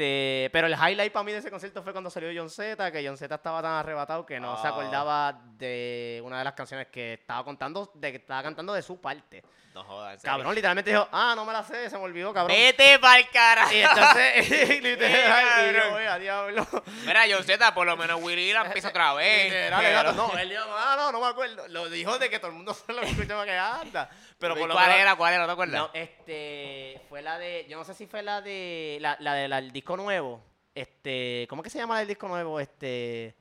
Este, 0.00 0.48
pero 0.50 0.66
el 0.66 0.72
highlight 0.72 1.12
para 1.12 1.24
mí 1.24 1.32
de 1.32 1.38
ese 1.38 1.50
concierto 1.50 1.82
fue 1.82 1.92
cuando 1.92 2.08
salió 2.08 2.30
John 2.34 2.48
Z, 2.48 2.90
que 2.90 3.06
John 3.06 3.18
Z 3.18 3.34
estaba 3.34 3.60
tan 3.60 3.72
arrebatado 3.72 4.24
que 4.24 4.40
no 4.40 4.56
se 4.60 4.66
Ah. 4.66 4.70
acordaba 4.70 5.38
de 5.58 6.22
una 6.24 6.38
de 6.38 6.44
las 6.44 6.54
canciones 6.54 6.86
que 6.86 7.14
estaba 7.14 7.44
contando, 7.44 7.90
de 7.94 8.10
que 8.10 8.16
estaba 8.16 8.42
cantando 8.42 8.72
de 8.72 8.80
su 8.80 8.98
parte. 8.98 9.42
No 9.74 9.84
jodas. 9.84 10.20
Cabrón, 10.22 10.52
literalmente 10.54 10.90
dijo, 10.90 11.06
ah, 11.12 11.34
no 11.36 11.44
me 11.44 11.52
la 11.52 11.62
sé, 11.62 11.88
se 11.88 11.96
me 11.96 12.02
olvidó, 12.02 12.32
cabrón. 12.34 12.56
Vete 12.56 12.98
pa'l 12.98 13.28
carajo. 13.30 13.72
Y 13.72 13.76
entonces, 13.82 14.50
literal, 14.82 15.68
y 15.70 15.72
yo, 15.74 15.78
cabrón. 15.80 15.94
"Oye, 15.94 16.08
a 16.08 16.18
diablo. 16.18 16.66
Mira, 17.06 17.22
John 17.30 17.44
Z, 17.44 17.72
por 17.74 17.86
lo 17.86 17.96
menos 17.96 18.20
Willy 18.20 18.52
la 18.52 18.62
empieza 18.62 18.88
otra 18.88 19.12
vez. 19.14 19.44
Literal, 19.44 19.80
pero- 19.84 20.12
no, 20.14 20.36
él 20.38 20.48
dijo, 20.48 20.64
ah, 20.76 20.96
no, 20.98 21.12
no 21.12 21.20
me 21.20 21.26
acuerdo. 21.28 21.68
Lo 21.68 21.88
dijo 21.88 22.18
de 22.18 22.28
que 22.28 22.38
todo 22.40 22.50
el 22.50 22.56
mundo 22.56 22.74
se 22.86 22.92
lo 22.92 23.02
escuchaba 23.02 23.44
que 23.44 23.56
anda. 23.56 24.10
Pero 24.40 24.56
por 24.56 24.66
lo 24.68 24.74
¿Cuál 24.74 24.86
menos- 24.88 25.02
era? 25.02 25.14
¿Cuál 25.16 25.34
era? 25.34 25.42
¿No 25.42 25.46
te 25.48 25.52
acuerdas? 25.52 25.80
No, 25.82 25.90
este, 25.92 27.00
fue 27.08 27.22
la 27.22 27.38
de, 27.38 27.66
yo 27.68 27.76
no 27.76 27.84
sé 27.84 27.94
si 27.94 28.06
fue 28.06 28.22
la 28.22 28.40
de, 28.40 28.98
la, 29.00 29.16
la 29.20 29.34
del 29.34 29.70
disco 29.70 29.89
nuevo, 29.96 30.42
este, 30.74 31.46
¿cómo 31.48 31.62
que 31.62 31.70
se 31.70 31.78
llama 31.78 32.00
el 32.02 32.08
disco 32.08 32.28
nuevo? 32.28 32.60
Este, 32.60 33.34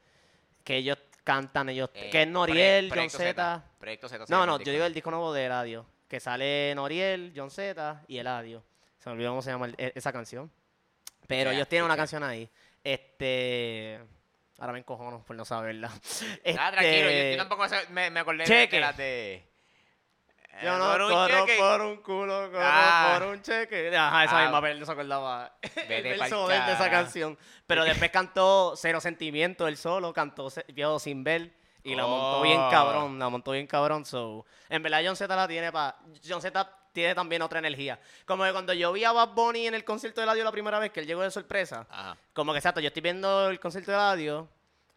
que 0.64 0.78
ellos 0.78 0.98
cantan, 1.24 1.70
ellos, 1.70 1.90
Eh, 1.94 2.10
que 2.12 2.24
es 2.24 2.28
Noriel, 2.28 2.92
John 2.94 3.10
Z. 3.10 3.64
Proyecto 3.80 4.10
Z. 4.10 4.26
se 4.26 4.32
No, 4.32 4.46
no, 4.46 4.60
yo 4.60 4.72
digo 4.72 4.86
el 4.86 4.94
disco 4.94 5.12
nuevo 5.12 5.32
de 5.34 5.46
Eladio, 5.46 5.86
que 6.08 6.20
sale 6.20 6.74
Noriel, 6.76 7.34
John 7.36 7.52
Z 7.52 8.04
y 8.08 8.18
Eladio. 8.18 8.64
Se 8.98 9.10
me 9.10 9.14
olvidó 9.14 9.30
cómo 9.30 9.42
se 9.42 9.52
llama 9.52 9.68
el- 9.68 9.76
e- 9.78 9.94
esa 9.96 10.12
canción. 10.12 10.52
Pero 11.28 11.52
ellos 11.52 11.68
tienen 11.68 11.86
una 11.86 11.96
canción 11.96 12.24
ahí. 12.24 12.50
Este, 12.84 14.00
ahora 14.58 14.74
me 14.74 14.80
encojono 14.80 15.24
por 15.24 15.36
no 15.36 15.46
saberla. 15.46 15.90
Ah, 16.58 16.72
tranquilo, 16.72 17.04
yo, 17.06 17.10
yo 17.10 17.10
Este, 17.10 17.38
tampoco 17.38 17.66
me, 17.92 18.10
me 18.10 18.20
acordé 18.20 18.40
de- 18.40 18.46
Cheque. 18.46 18.76
de 18.78 18.82
las 18.82 18.98
de... 18.98 19.49
Yo 20.62 20.76
Eh, 20.76 20.78
no 20.78 20.92
por 20.92 21.02
un 21.02 21.10
corro 21.12 21.46
cheque. 21.46 21.58
por 21.60 21.82
un 21.82 21.98
culo, 21.98 22.52
corro 22.52 22.62
Ah. 22.64 23.18
por 23.20 23.28
un 23.30 23.42
cheque. 23.42 23.96
Ajá, 23.96 24.24
esa 24.26 24.40
Ah. 24.40 24.42
misma, 24.44 24.62
pero 24.62 24.74
él 24.74 24.80
no 24.80 24.86
se 24.86 24.92
acordaba 24.92 25.54
el 25.62 25.88
Vete 25.88 26.02
verso 26.18 26.40
pa'l 26.42 26.48
de 26.50 26.56
él 26.58 26.66
de 26.66 26.72
esa 26.74 26.90
canción. 26.90 27.38
Pero 27.68 27.84
después 27.84 28.12
cantó 28.12 28.74
Cero 28.76 29.00
Sentimiento, 29.00 29.68
él 29.68 29.78
solo, 29.78 30.12
cantó 30.14 30.50
Se- 30.50 30.66
Viejo 30.70 31.00
Sin 31.00 31.24
Ver. 31.24 31.54
Y 31.82 31.96
la 31.96 32.06
montó 32.06 32.42
bien 32.42 32.60
Oh. 32.60 32.70
cabrón, 32.70 33.18
la 33.18 33.30
montó 33.30 33.52
bien 33.52 33.66
cabrón. 33.66 34.04
So, 34.06 34.46
en 34.68 34.84
verdad, 34.84 35.02
John 35.06 35.16
Z 35.16 35.34
la 35.34 35.48
tiene 35.48 35.72
para. 35.72 35.96
John 36.28 36.42
Z 36.42 36.70
tiene 36.92 37.16
también 37.16 37.42
otra 37.42 37.60
energía. 37.60 37.98
Como 38.26 38.44
que 38.44 38.52
cuando 38.52 38.74
yo 38.74 38.92
vi 38.92 39.06
a 39.06 39.14
Bad 39.14 39.30
Bunny 39.30 39.68
en 39.68 39.74
el 39.76 39.86
concierto 39.86 40.20
de 40.20 40.28
Ladio 40.28 40.44
la 40.44 40.52
primera 40.52 40.78
vez, 40.78 40.92
que 40.92 41.00
él 41.00 41.08
llegó 41.08 41.22
de 41.22 41.32
sorpresa. 41.32 41.88
Ajá. 41.90 42.18
Como 42.34 42.52
que 42.52 42.58
exacto, 42.58 42.82
yo 42.82 42.88
estoy 42.88 43.02
viendo 43.02 43.50
el 43.50 43.60
concierto 43.62 43.92
de 43.92 43.98
radio, 43.98 44.50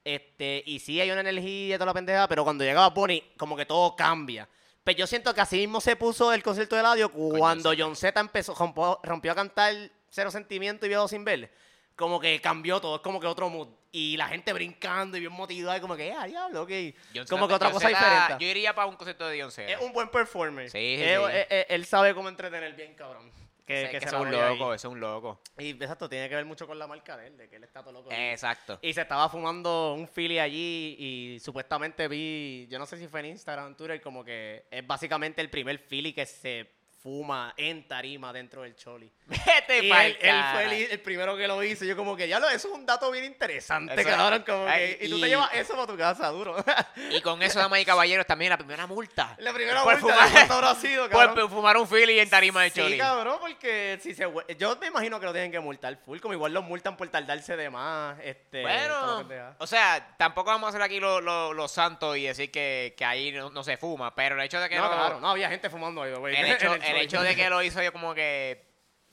este, 0.04 0.62
y 0.66 0.80
sí 0.80 1.00
hay 1.00 1.10
una 1.12 1.20
energía 1.20 1.76
y 1.76 1.78
toda 1.78 1.86
la 1.86 1.94
pendeja, 1.94 2.26
pero 2.26 2.42
cuando 2.44 2.64
llegaba 2.64 2.88
Bunny, 2.90 3.22
como 3.36 3.56
que 3.56 3.64
todo 3.64 3.94
cambia. 3.94 4.48
Pero 4.84 4.98
yo 4.98 5.06
siento 5.06 5.32
que 5.34 5.40
así 5.40 5.56
mismo 5.58 5.80
se 5.80 5.94
puso 5.96 6.32
el 6.32 6.42
concierto 6.42 6.74
de 6.76 6.82
radio 6.82 7.10
cuando 7.10 7.70
John 7.70 7.72
Z. 7.72 7.82
John 7.84 7.96
Z 7.96 8.20
empezó, 8.20 8.54
rompió, 8.54 8.98
rompió 9.02 9.32
a 9.32 9.34
cantar 9.34 9.74
Cero 10.10 10.30
Sentimiento 10.30 10.86
y 10.86 10.88
Viejo 10.88 11.06
Sin 11.08 11.24
Ver. 11.24 11.52
Como 11.94 12.18
que 12.18 12.40
cambió 12.40 12.80
todo, 12.80 12.96
es 12.96 13.02
como 13.02 13.20
que 13.20 13.26
otro 13.26 13.48
mood. 13.48 13.68
Y 13.92 14.16
la 14.16 14.26
gente 14.26 14.52
brincando 14.54 15.18
y 15.18 15.20
bien 15.20 15.32
motivada, 15.32 15.76
y 15.76 15.80
como 15.80 15.94
que, 15.94 16.10
ah, 16.12 16.26
diablo, 16.26 16.62
ok. 16.62 16.70
John 17.14 17.26
como 17.28 17.46
que 17.46 17.54
otra 17.54 17.70
cosa 17.70 17.88
Z, 17.88 17.98
diferente. 17.98 18.44
Yo 18.44 18.50
iría 18.50 18.74
para 18.74 18.86
un 18.88 18.96
concierto 18.96 19.28
de 19.28 19.40
John 19.40 19.50
Z. 19.52 19.70
Es 19.70 19.78
un 19.80 19.92
buen 19.92 20.08
performer. 20.08 20.70
Sí, 20.70 20.96
sí, 20.96 21.02
Él, 21.02 21.20
sí. 21.20 21.32
él- 21.36 21.46
él- 21.50 21.66
él 21.68 21.84
sabe 21.86 22.14
cómo 22.14 22.28
entretener 22.30 22.74
bien, 22.74 22.94
cabrón. 22.94 23.30
Que, 23.72 23.82
Ese- 23.82 23.90
que 23.92 23.98
que 23.98 24.08
se 24.08 24.14
es 24.16 24.20
un 24.20 24.30
loco, 24.30 24.74
ese 24.74 24.86
es 24.86 24.92
un 24.92 25.00
loco. 25.00 25.40
Y 25.58 25.70
exacto, 25.70 26.08
tiene 26.08 26.28
que 26.28 26.34
ver 26.34 26.44
mucho 26.44 26.66
con 26.66 26.78
la 26.78 26.86
marca 26.86 27.16
de 27.16 27.28
él, 27.28 27.36
de 27.38 27.48
que 27.48 27.56
él 27.56 27.64
está 27.64 27.80
todo 27.82 27.92
loco. 27.92 28.10
Exacto. 28.12 28.78
Y 28.82 28.92
se 28.92 29.00
estaba 29.02 29.28
fumando 29.28 29.94
un 29.94 30.06
Philly 30.08 30.38
allí 30.38 30.96
y 30.98 31.40
supuestamente 31.40 32.06
vi, 32.08 32.66
yo 32.70 32.78
no 32.78 32.86
sé 32.86 32.96
si 32.98 33.08
fue 33.08 33.20
en 33.20 33.26
Instagram 33.26 33.68
en 33.68 33.76
Twitter, 33.76 34.00
como 34.00 34.24
que 34.24 34.66
es 34.70 34.86
básicamente 34.86 35.40
el 35.40 35.48
primer 35.50 35.78
Philly 35.78 36.12
que 36.12 36.26
se 36.26 36.81
fuma 37.02 37.52
en 37.56 37.86
tarima 37.88 38.32
dentro 38.32 38.62
del 38.62 38.76
Choli. 38.76 39.10
Vete 39.26 39.82
Y 39.84 39.90
él, 39.90 40.16
él 40.20 40.44
fue 40.52 40.64
el, 40.64 40.72
el 40.92 41.00
primero 41.00 41.36
que 41.36 41.48
lo 41.48 41.62
hizo. 41.62 41.84
Yo 41.84 41.96
como 41.96 42.16
que, 42.16 42.28
ya 42.28 42.38
lo, 42.38 42.48
eso 42.48 42.68
es 42.68 42.74
un 42.74 42.86
dato 42.86 43.10
bien 43.10 43.24
interesante, 43.24 43.94
Eso- 44.00 44.08
cabrón. 44.10 44.44
Como 44.46 44.66
Ay, 44.68 44.96
que, 44.98 45.06
y 45.06 45.10
tú 45.10 45.20
te 45.20 45.28
llevas 45.28 45.52
eso 45.54 45.74
para 45.74 45.86
tu 45.86 45.96
casa, 45.96 46.28
duro. 46.28 46.54
Y 47.10 47.20
con 47.22 47.42
eso, 47.42 47.58
damas 47.58 47.80
y 47.80 47.84
caballeros, 47.84 48.26
también 48.26 48.50
la 48.50 48.56
primera 48.58 48.86
multa. 48.86 49.34
la 49.38 49.52
primera 49.52 49.82
Por 49.82 50.00
vuelta 50.00 50.20
fumar- 50.28 50.46
de 50.48 50.54
habrá 50.54 50.74
sido, 50.76 51.08
cabrón. 51.08 51.34
Por 51.34 51.50
fumar 51.50 51.76
un 51.76 51.88
Philly 51.88 52.20
en 52.20 52.30
tarima 52.30 52.62
de 52.62 52.70
Sí, 52.70 52.80
Choli. 52.80 52.98
cabrón, 52.98 53.38
porque 53.40 53.98
si 54.02 54.14
se 54.14 54.26
yo 54.58 54.76
me 54.76 54.86
imagino 54.86 55.18
que 55.18 55.26
lo 55.26 55.32
tienen 55.32 55.50
que 55.50 55.60
multar 55.60 55.96
full, 56.04 56.20
como 56.20 56.34
igual 56.34 56.52
los 56.52 56.62
multan 56.64 56.96
por 56.96 57.08
tardarse 57.08 57.56
de 57.56 57.68
más, 57.70 58.18
este, 58.22 58.62
Bueno, 58.62 59.26
o 59.58 59.66
sea, 59.66 60.14
tampoco 60.18 60.50
vamos 60.50 60.66
a 60.66 60.68
hacer 60.70 60.82
aquí 60.82 61.00
los 61.00 61.22
los- 61.22 61.54
los 61.54 61.70
santos 61.72 62.16
y 62.16 62.24
decir 62.24 62.50
que, 62.50 62.94
que 62.96 63.04
ahí 63.04 63.32
no, 63.32 63.50
no 63.50 63.64
se 63.64 63.76
fuma, 63.76 64.14
pero 64.14 64.34
el 64.36 64.42
hecho 64.42 64.60
de 64.60 64.68
que 64.68 64.76
no, 64.76 64.84
lo- 64.84 64.90
claro, 64.90 65.20
no 65.20 65.30
había 65.30 65.48
gente 65.48 65.68
fumando 65.70 66.02
ahí, 66.02 66.12
güey. 66.14 66.36
el, 66.36 66.46
hecho, 66.46 66.74
el 66.96 67.02
hecho 67.02 67.22
de 67.22 67.34
que 67.36 67.48
lo 67.50 67.62
hizo 67.62 67.82
yo 67.82 67.92
como 67.92 68.14
que 68.14 68.64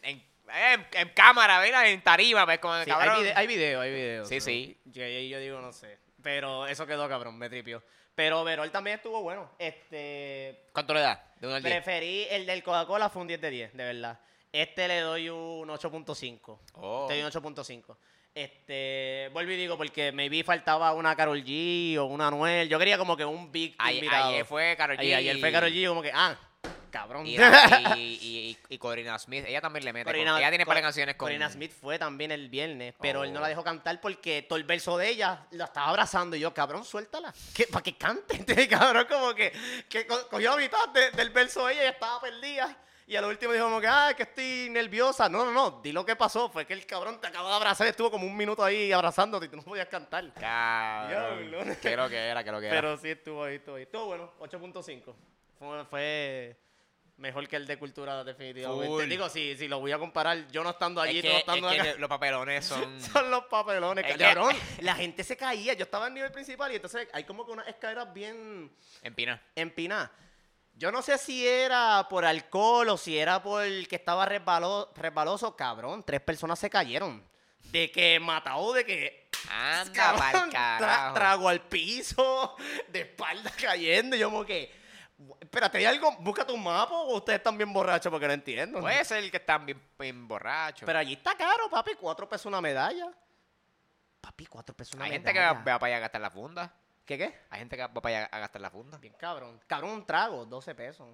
en, 0.01 0.23
en, 0.53 0.87
en 0.93 1.09
cámara, 1.09 1.59
¿verdad? 1.59 1.89
En 1.89 2.01
tarima, 2.01 2.45
pues 2.45 2.59
como 2.59 2.81
Sí, 2.83 2.89
cabrón. 2.89 3.15
hay, 3.15 3.21
vide- 3.23 3.33
hay 3.35 3.47
video, 3.47 3.81
hay 3.81 3.91
video. 3.91 4.25
Sí, 4.25 4.39
sí. 4.41 4.77
Yo, 4.85 5.05
yo 5.05 5.39
digo, 5.39 5.59
no 5.61 5.71
sé. 5.73 5.97
Pero 6.21 6.67
eso 6.67 6.85
quedó 6.85 7.07
cabrón, 7.07 7.37
me 7.37 7.49
tripió. 7.49 7.81
Pero 8.15 8.43
Verol 8.43 8.69
también 8.71 8.97
estuvo 8.97 9.21
bueno. 9.21 9.49
Este. 9.57 10.65
¿Cuánto 10.73 10.93
le 10.93 10.99
da? 10.99 11.23
De 11.39 11.47
1 11.47 11.55
al 11.55 11.63
10. 11.63 11.73
Preferí 11.75 12.27
el 12.29 12.45
del 12.45 12.61
Coca-Cola, 12.63 13.09
fue 13.09 13.21
un 13.21 13.27
10 13.29 13.39
de 13.39 13.49
10, 13.49 13.73
de 13.77 13.83
verdad. 13.85 14.19
Este 14.51 14.87
le 14.87 14.99
doy 14.99 15.29
un 15.29 15.69
8.5. 15.69 16.59
Oh. 16.73 17.05
Te 17.07 17.13
doy 17.13 17.23
un 17.23 17.29
8.5. 17.31 17.95
Este, 18.35 19.29
vuelvo 19.31 19.51
y 19.51 19.55
digo, 19.57 19.77
porque 19.77 20.11
maybe 20.11 20.43
faltaba 20.43 20.93
una 20.93 21.15
Carol 21.15 21.43
G 21.43 21.97
o 21.97 22.05
una 22.05 22.27
Anuel. 22.27 22.67
Yo 22.67 22.77
quería 22.79 22.97
como 22.97 23.15
que 23.15 23.23
un 23.25 23.51
big 23.51 23.75
Ay- 23.77 23.95
invitado. 23.97 24.29
ayer 24.29 24.45
fue 24.45 24.75
Karol 24.77 24.97
G. 24.97 24.99
Ay- 25.01 25.13
ayer 25.13 25.37
fue 25.39 25.51
Carol 25.51 25.71
G, 25.71 25.87
como 25.87 26.01
que, 26.01 26.11
ah, 26.13 26.37
cabrón. 26.89 27.25
Y, 27.25 27.36
y, 27.38 27.39
y, 27.39 28.49
y- 28.49 28.58
y 28.69 28.78
Corina 28.78 29.17
Smith, 29.19 29.45
ella 29.47 29.62
también 29.62 29.86
le 29.86 29.93
mete. 29.93 30.06
con- 30.06 30.13
Corina- 30.13 30.38
ella 30.39 30.49
tiene 30.49 30.65
de 30.65 30.82
canciones 30.82 31.15
con. 31.15 31.28
Corina 31.28 31.49
Smith 31.49 31.71
fue 31.80 31.97
también 31.99 32.32
el 32.32 32.49
viernes, 32.49 32.93
pero 32.99 33.23
él 33.23 33.32
no 33.34 33.39
Oh. 33.39 33.41
la 33.41 33.47
dejó 33.49 33.63
cantar 33.63 33.99
porque 34.02 34.43
todo 34.47 34.58
el 34.58 34.65
verso 34.65 34.97
de 34.97 35.10
ella 35.10 35.45
la 35.52 35.65
estaba 35.65 35.89
abrazando 35.89 36.36
y 36.36 36.39
yo, 36.39 36.54
cabrón, 36.54 36.84
suéltala, 36.86 37.34
para 37.71 37.84
que 37.84 37.97
cante. 37.97 38.36
Entonces, 38.38 38.67
cabrón, 38.67 39.06
como 39.10 39.34
que, 39.34 39.52
que 39.88 40.06
co- 40.06 40.28
cogió 40.30 40.54
a 40.54 40.58
mitad 40.58 40.89
de- 40.89 41.12
del 41.12 41.30
verso 41.30 41.65
de 41.67 41.73
ella 41.73 41.84
y 41.86 41.88
estaba 41.88 42.19
perdida. 42.21 42.78
Y 43.08 43.15
a 43.15 43.21
lo 43.21 43.30
último 43.30 43.52
dijo 43.54 43.65
como 43.65 43.82
que, 43.82 43.88
ah, 43.88 44.13
que 44.15 44.21
estoy 44.21 44.67
nerviosa. 44.69 45.28
No, 45.30 45.43
no, 45.43 45.52
no, 45.52 45.82
di 45.82 45.91
lo 45.91 46.06
que 46.06 46.15
pasó. 46.15 46.47
Fue 46.52 46.67
que 46.67 46.73
el 46.73 46.86
cabrón 46.86 47.19
te 47.19 47.25
acaba 47.25 47.49
de 47.49 47.56
abrazar 47.56 47.88
y 47.88 47.89
estuvo 47.89 48.12
como 48.12 48.28
un 48.28 48.38
minuto 48.38 48.63
ahí 48.63 48.91
abrazándote 48.91 49.47
y 49.47 49.49
tú 49.49 49.58
no 49.58 49.63
podías 49.63 49.88
cantar. 49.88 50.32
Cabrón. 50.39 51.49
Diablo. 51.49 51.75
¿Qué 51.82 51.97
lo 51.97 52.08
que 52.08 52.17
era? 52.17 52.43
¿Qué 52.43 52.52
lo 52.52 52.60
que 52.60 52.67
era? 52.67 52.75
Pero 52.75 52.97
sí 52.97 53.10
estuvo 53.10 53.43
ahí, 53.43 53.56
estuvo 53.56 53.78
ahí. 53.78 53.82
Estuvo 53.84 54.06
bueno, 54.06 54.32
8.5. 54.39 55.15
Fue, 55.58 55.86
fue 55.86 56.56
mejor 57.19 57.47
que 57.47 57.55
el 57.58 57.67
de 57.67 57.77
cultura, 57.77 58.23
definitivamente. 58.23 58.88
Full. 58.88 59.08
Digo, 59.08 59.29
si, 59.29 59.55
si 59.58 59.67
lo 59.67 59.79
voy 59.79 59.91
a 59.91 59.97
comparar, 59.99 60.47
yo 60.51 60.63
no 60.63 60.71
estando 60.71 61.01
allí, 61.01 61.19
es 61.19 61.25
no 61.25 61.32
estando 61.32 61.69
es 61.69 61.82
que 61.82 61.89
acá. 61.89 61.99
los 61.99 62.10
papelones 62.10 62.65
son. 62.65 63.01
Son 63.01 63.29
los 63.29 63.45
papelones, 63.45 64.05
Es 64.05 64.13
que- 64.13 64.19
cabrón. 64.23 64.55
La 64.82 64.95
gente 64.95 65.23
se 65.23 65.38
caía. 65.38 65.73
Yo 65.73 65.84
estaba 65.84 66.08
en 66.08 66.15
nivel 66.15 66.32
principal 66.32 66.71
y 66.71 66.75
entonces 66.75 67.08
hay 67.13 67.23
como 67.25 67.45
que 67.45 67.51
unas 67.51 67.67
escaleras 67.67 68.13
bien 68.13 68.71
En 69.03 69.13
Pina. 69.13 69.41
empinadas. 69.55 70.10
Yo 70.75 70.91
no 70.93 71.01
sé 71.01 71.17
si 71.17 71.45
era 71.45 72.08
por 72.10 72.23
alcohol 72.23 72.88
o 72.89 72.97
si 72.97 73.17
era 73.17 73.43
por 73.43 73.63
que 73.88 73.95
estaba 73.97 74.25
resbalo- 74.25 74.89
resbaloso. 74.95 75.55
Cabrón, 75.55 76.03
tres 76.05 76.21
personas 76.21 76.58
se 76.58 76.69
cayeron. 76.69 77.21
De 77.65 77.91
que 77.91 78.17
matado, 78.19 78.71
de 78.73 78.86
que 78.86 79.29
Anda 79.49 79.91
Cabrón, 80.32 80.51
tra- 80.51 81.13
trago 81.13 81.49
al 81.49 81.60
piso, 81.62 82.55
de 82.88 83.01
espalda 83.01 83.51
cayendo. 83.62 84.15
Y 84.15 84.19
yo 84.19 84.29
como 84.32 84.45
que, 84.45 84.71
espérate, 85.39 85.77
¿hay 85.79 85.86
algo? 85.86 86.12
Búscate 86.19 86.51
un 86.53 86.63
mapa 86.63 86.93
o 86.93 87.17
ustedes 87.17 87.38
están 87.39 87.58
bien 87.58 87.71
borrachos 87.73 88.12
porque 88.12 88.27
no 88.27 88.34
entiendo. 88.34 88.79
Puede 88.79 89.03
ser 89.05 89.29
que 89.29 89.38
están 89.38 89.65
bien, 89.65 89.82
bien 89.97 90.27
borrachos. 90.27 90.86
Pero 90.86 90.99
allí 90.99 91.13
está 91.13 91.36
caro, 91.36 91.69
papi, 91.69 91.91
cuatro 91.99 92.27
pesos 92.27 92.45
una 92.47 92.62
medalla. 92.62 93.12
Papi, 94.21 94.45
cuatro 94.45 94.75
pesos 94.75 94.95
una 94.95 95.05
Hay 95.05 95.12
medalla. 95.12 95.27
gente 95.27 95.39
que 95.39 95.45
va, 95.45 95.53
va 95.73 95.79
para 95.79 95.86
allá 95.88 95.97
a 95.97 95.99
gastar 95.99 96.21
la 96.21 96.29
funda. 96.32 96.73
¿Qué 97.05 97.17
qué? 97.17 97.39
Hay 97.49 97.60
gente 97.60 97.75
que 97.75 97.82
va 97.82 97.93
para 97.93 98.17
allá 98.17 98.29
a 98.32 98.39
gastar 98.39 98.62
la 98.62 98.69
funda. 98.69 98.97
Bien 98.97 99.13
cabrón. 99.17 99.60
Cabrón, 99.67 99.91
un 99.91 100.05
trago, 100.05 100.45
12 100.45 100.75
pesos. 100.75 101.08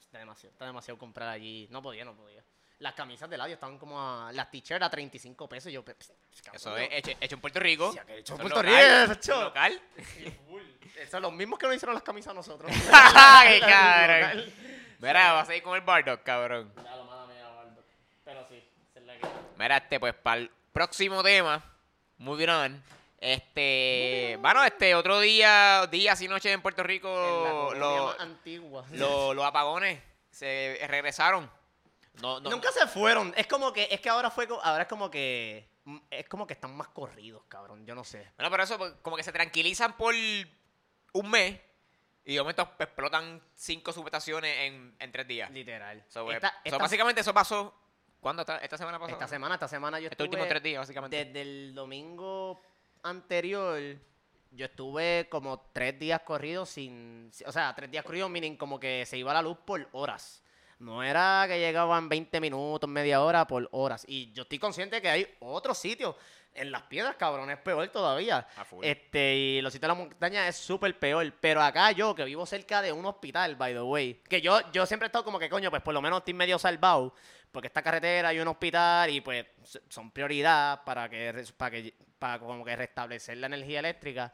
Está 0.00 0.18
demasiado, 0.18 0.52
está 0.52 0.66
demasiado 0.66 0.98
comprar 0.98 1.28
allí. 1.28 1.68
No 1.70 1.80
podía, 1.80 2.04
no 2.04 2.14
podía. 2.16 2.44
Las 2.80 2.94
camisas 2.94 3.28
de 3.30 3.36
ladio 3.36 3.54
estaban 3.54 3.78
como 3.78 4.00
a... 4.00 4.32
Las 4.32 4.50
t-shirts 4.50 4.84
a 4.84 4.90
35 4.90 5.48
pesos. 5.48 5.70
Y 5.70 5.74
yo, 5.74 5.84
pues, 5.84 5.96
cabrón, 6.42 6.56
Eso 6.56 6.76
es 6.76 6.88
hecho, 6.92 7.10
hecho 7.20 7.34
en 7.36 7.40
Puerto 7.40 7.60
Rico. 7.60 7.92
Sí, 7.92 7.98
hecho 8.08 8.34
en 8.34 8.40
Puerto 8.40 8.62
local, 8.62 9.00
Rico, 9.02 9.12
hecho. 9.12 9.42
local. 9.44 9.82
Son 11.10 11.22
los 11.22 11.32
mismos 11.32 11.58
que 11.58 11.66
nos 11.66 11.76
hicieron 11.76 11.94
las 11.94 12.02
camisas 12.02 12.30
a 12.30 12.34
nosotros. 12.34 12.70
¡Qué 13.46 13.60
cabrón! 13.60 14.44
Mira, 14.98 15.32
vas 15.32 15.48
a 15.48 15.56
ir 15.56 15.62
con 15.62 15.74
el 15.76 15.82
Bardock, 15.82 16.22
cabrón. 16.22 16.72
Ya 16.82 16.96
lo 16.96 17.04
mala 17.04 17.26
mía, 17.26 17.48
Baldo. 17.48 17.82
Pero 18.24 18.46
sí, 18.48 18.62
es 18.94 19.02
la 19.04 19.14
que. 19.16 19.26
Mira, 19.58 19.76
este, 19.78 20.00
pues, 20.00 20.14
para 20.14 20.40
el 20.40 20.50
próximo 20.72 21.22
tema, 21.22 21.62
moving 22.18 22.48
on. 22.48 22.82
Este, 23.18 24.38
bueno, 24.40 24.64
este 24.64 24.94
otro 24.94 25.20
día, 25.20 25.86
días 25.90 26.20
y 26.22 26.28
noches 26.28 26.52
en 26.52 26.62
Puerto 26.62 26.80
En 26.80 26.86
la 26.86 26.92
Rico, 26.92 28.06
más 28.06 28.20
antigua. 28.20 28.86
lo- 28.92 29.34
los 29.34 29.44
apagones 29.44 30.00
se 30.30 30.78
regresaron. 30.88 31.50
No, 32.22 32.40
no, 32.40 32.50
Nunca 32.50 32.70
se 32.72 32.86
fueron. 32.86 33.32
Es 33.36 33.46
como 33.46 33.72
que, 33.72 33.88
es 33.90 34.00
que 34.00 34.08
ahora 34.08 34.30
fue, 34.30 34.46
ahora 34.62 34.82
es 34.82 34.88
como 34.88 35.10
que, 35.10 35.68
mm, 35.84 35.98
es 36.10 36.28
como 36.28 36.46
que 36.46 36.54
están 36.54 36.76
más 36.76 36.88
corridos, 36.88 37.42
cabrón. 37.48 37.84
Yo 37.86 37.94
no 37.94 38.04
sé. 38.04 38.30
Bueno, 38.36 38.50
pero 38.50 38.62
eso 38.62 38.78
pues, 38.78 38.92
como 39.02 39.16
que 39.16 39.22
se 39.22 39.32
tranquilizan 39.32 39.96
por 39.96 40.14
un 41.12 41.30
mes 41.30 41.60
y 42.24 42.34
de 42.34 42.40
momento 42.40 42.62
explotan 42.78 43.42
cinco 43.54 43.92
subestaciones 43.92 44.56
en, 44.58 44.94
en 44.98 45.12
tres 45.12 45.26
días. 45.26 45.50
Literal. 45.50 46.04
So, 46.08 46.30
esta, 46.30 46.50
so, 46.50 46.54
esta- 46.64 46.78
básicamente 46.78 47.20
eso 47.22 47.32
pasó. 47.34 47.74
¿Cuándo? 48.20 48.42
¿Esta, 48.42 48.58
esta 48.58 48.76
semana 48.76 48.98
pasó? 48.98 49.12
esta 49.12 49.26
semana, 49.26 49.54
esta 49.54 49.68
semana 49.68 49.98
yo 49.98 50.08
Estos 50.10 50.26
últimos 50.26 50.46
tres 50.46 50.62
días, 50.62 50.80
básicamente. 50.80 51.24
desde 51.24 51.40
el 51.40 51.74
domingo 51.74 52.60
anterior, 53.02 53.80
yo 54.50 54.66
estuve 54.66 55.26
como 55.30 55.60
tres 55.72 55.98
días 55.98 56.20
corridos 56.20 56.68
sin, 56.68 57.30
o 57.46 57.52
sea, 57.52 57.74
tres 57.74 57.90
días 57.90 58.04
corridos, 58.04 58.28
meaning 58.30 58.56
como 58.56 58.78
que 58.78 59.06
se 59.06 59.16
iba 59.16 59.32
la 59.32 59.40
luz 59.40 59.56
por 59.64 59.88
horas. 59.92 60.42
No 60.80 61.02
era 61.02 61.44
que 61.46 61.58
llegaban 61.58 62.08
20 62.08 62.40
minutos, 62.40 62.88
media 62.88 63.22
hora, 63.22 63.46
por 63.46 63.68
horas. 63.72 64.02
Y 64.08 64.32
yo 64.32 64.44
estoy 64.44 64.58
consciente 64.58 65.02
que 65.02 65.10
hay 65.10 65.36
otros 65.40 65.76
sitios. 65.76 66.16
En 66.54 66.72
las 66.72 66.82
piedras, 66.82 67.16
cabrón, 67.16 67.50
es 67.50 67.58
peor 67.58 67.86
todavía. 67.88 68.48
Este, 68.82 69.36
y 69.36 69.60
los 69.60 69.72
sitios 69.74 69.82
de 69.82 69.88
la 69.88 70.02
montaña 70.02 70.48
es 70.48 70.56
súper 70.56 70.98
peor. 70.98 71.30
Pero 71.38 71.60
acá 71.60 71.92
yo, 71.92 72.14
que 72.14 72.24
vivo 72.24 72.46
cerca 72.46 72.80
de 72.80 72.92
un 72.92 73.04
hospital, 73.04 73.56
by 73.56 73.74
the 73.74 73.82
way, 73.82 74.14
que 74.26 74.40
yo, 74.40 74.58
yo 74.72 74.86
siempre 74.86 75.04
he 75.04 75.08
estado 75.08 75.22
como 75.22 75.38
que, 75.38 75.50
coño, 75.50 75.68
pues 75.70 75.82
por 75.82 75.92
lo 75.92 76.00
menos 76.00 76.20
estoy 76.20 76.32
medio 76.32 76.58
salvado. 76.58 77.14
Porque 77.52 77.66
esta 77.66 77.82
carretera 77.82 78.32
y 78.32 78.40
un 78.40 78.48
hospital 78.48 79.10
y 79.10 79.20
pues 79.20 79.46
son 79.88 80.10
prioridad 80.10 80.82
para 80.84 81.10
que, 81.10 81.44
para 81.58 81.70
que, 81.70 81.94
para 82.18 82.38
como 82.38 82.64
que 82.64 82.74
restablecer 82.74 83.36
la 83.36 83.48
energía 83.48 83.80
eléctrica. 83.80 84.32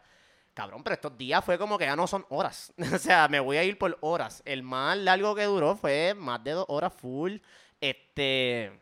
Cabrón, 0.57 0.83
pero 0.83 0.95
estos 0.95 1.19
días 1.19 1.45
fue 1.45 1.59
como 1.59 1.77
que 1.77 1.85
ya 1.85 1.95
no 1.97 2.07
son 2.07 2.25
horas. 2.31 2.73
o 2.95 2.99
sea, 2.99 3.29
me 3.29 3.41
voy 3.41 3.59
a 3.59 3.65
ir 3.65 3.77
por 3.77 3.99
horas. 4.01 4.41
El 4.47 4.63
más 4.63 4.97
largo 4.97 5.35
que 5.35 5.45
duró 5.45 5.77
fue 5.77 6.15
más 6.15 6.43
de 6.43 6.53
dos 6.53 6.65
horas 6.69 6.95
full. 6.95 7.37
Este. 7.79 8.73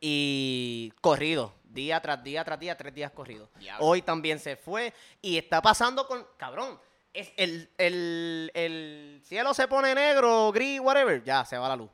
Y 0.00 0.90
corrido. 1.02 1.52
Día 1.62 2.00
tras 2.00 2.24
día 2.24 2.42
tras 2.42 2.58
día, 2.58 2.74
tres 2.74 2.94
días 2.94 3.10
corridos. 3.10 3.50
Hoy 3.80 4.00
también 4.00 4.38
se 4.38 4.56
fue. 4.56 4.94
Y 5.20 5.36
está 5.36 5.60
pasando 5.60 6.06
con. 6.06 6.26
Cabrón. 6.38 6.80
Es 7.12 7.32
el, 7.36 7.68
el, 7.76 8.50
el 8.54 9.20
cielo 9.26 9.52
se 9.52 9.68
pone 9.68 9.94
negro, 9.94 10.50
gris, 10.52 10.80
whatever. 10.80 11.22
Ya, 11.22 11.44
se 11.44 11.58
va 11.58 11.68
la 11.68 11.76
luz. 11.76 11.90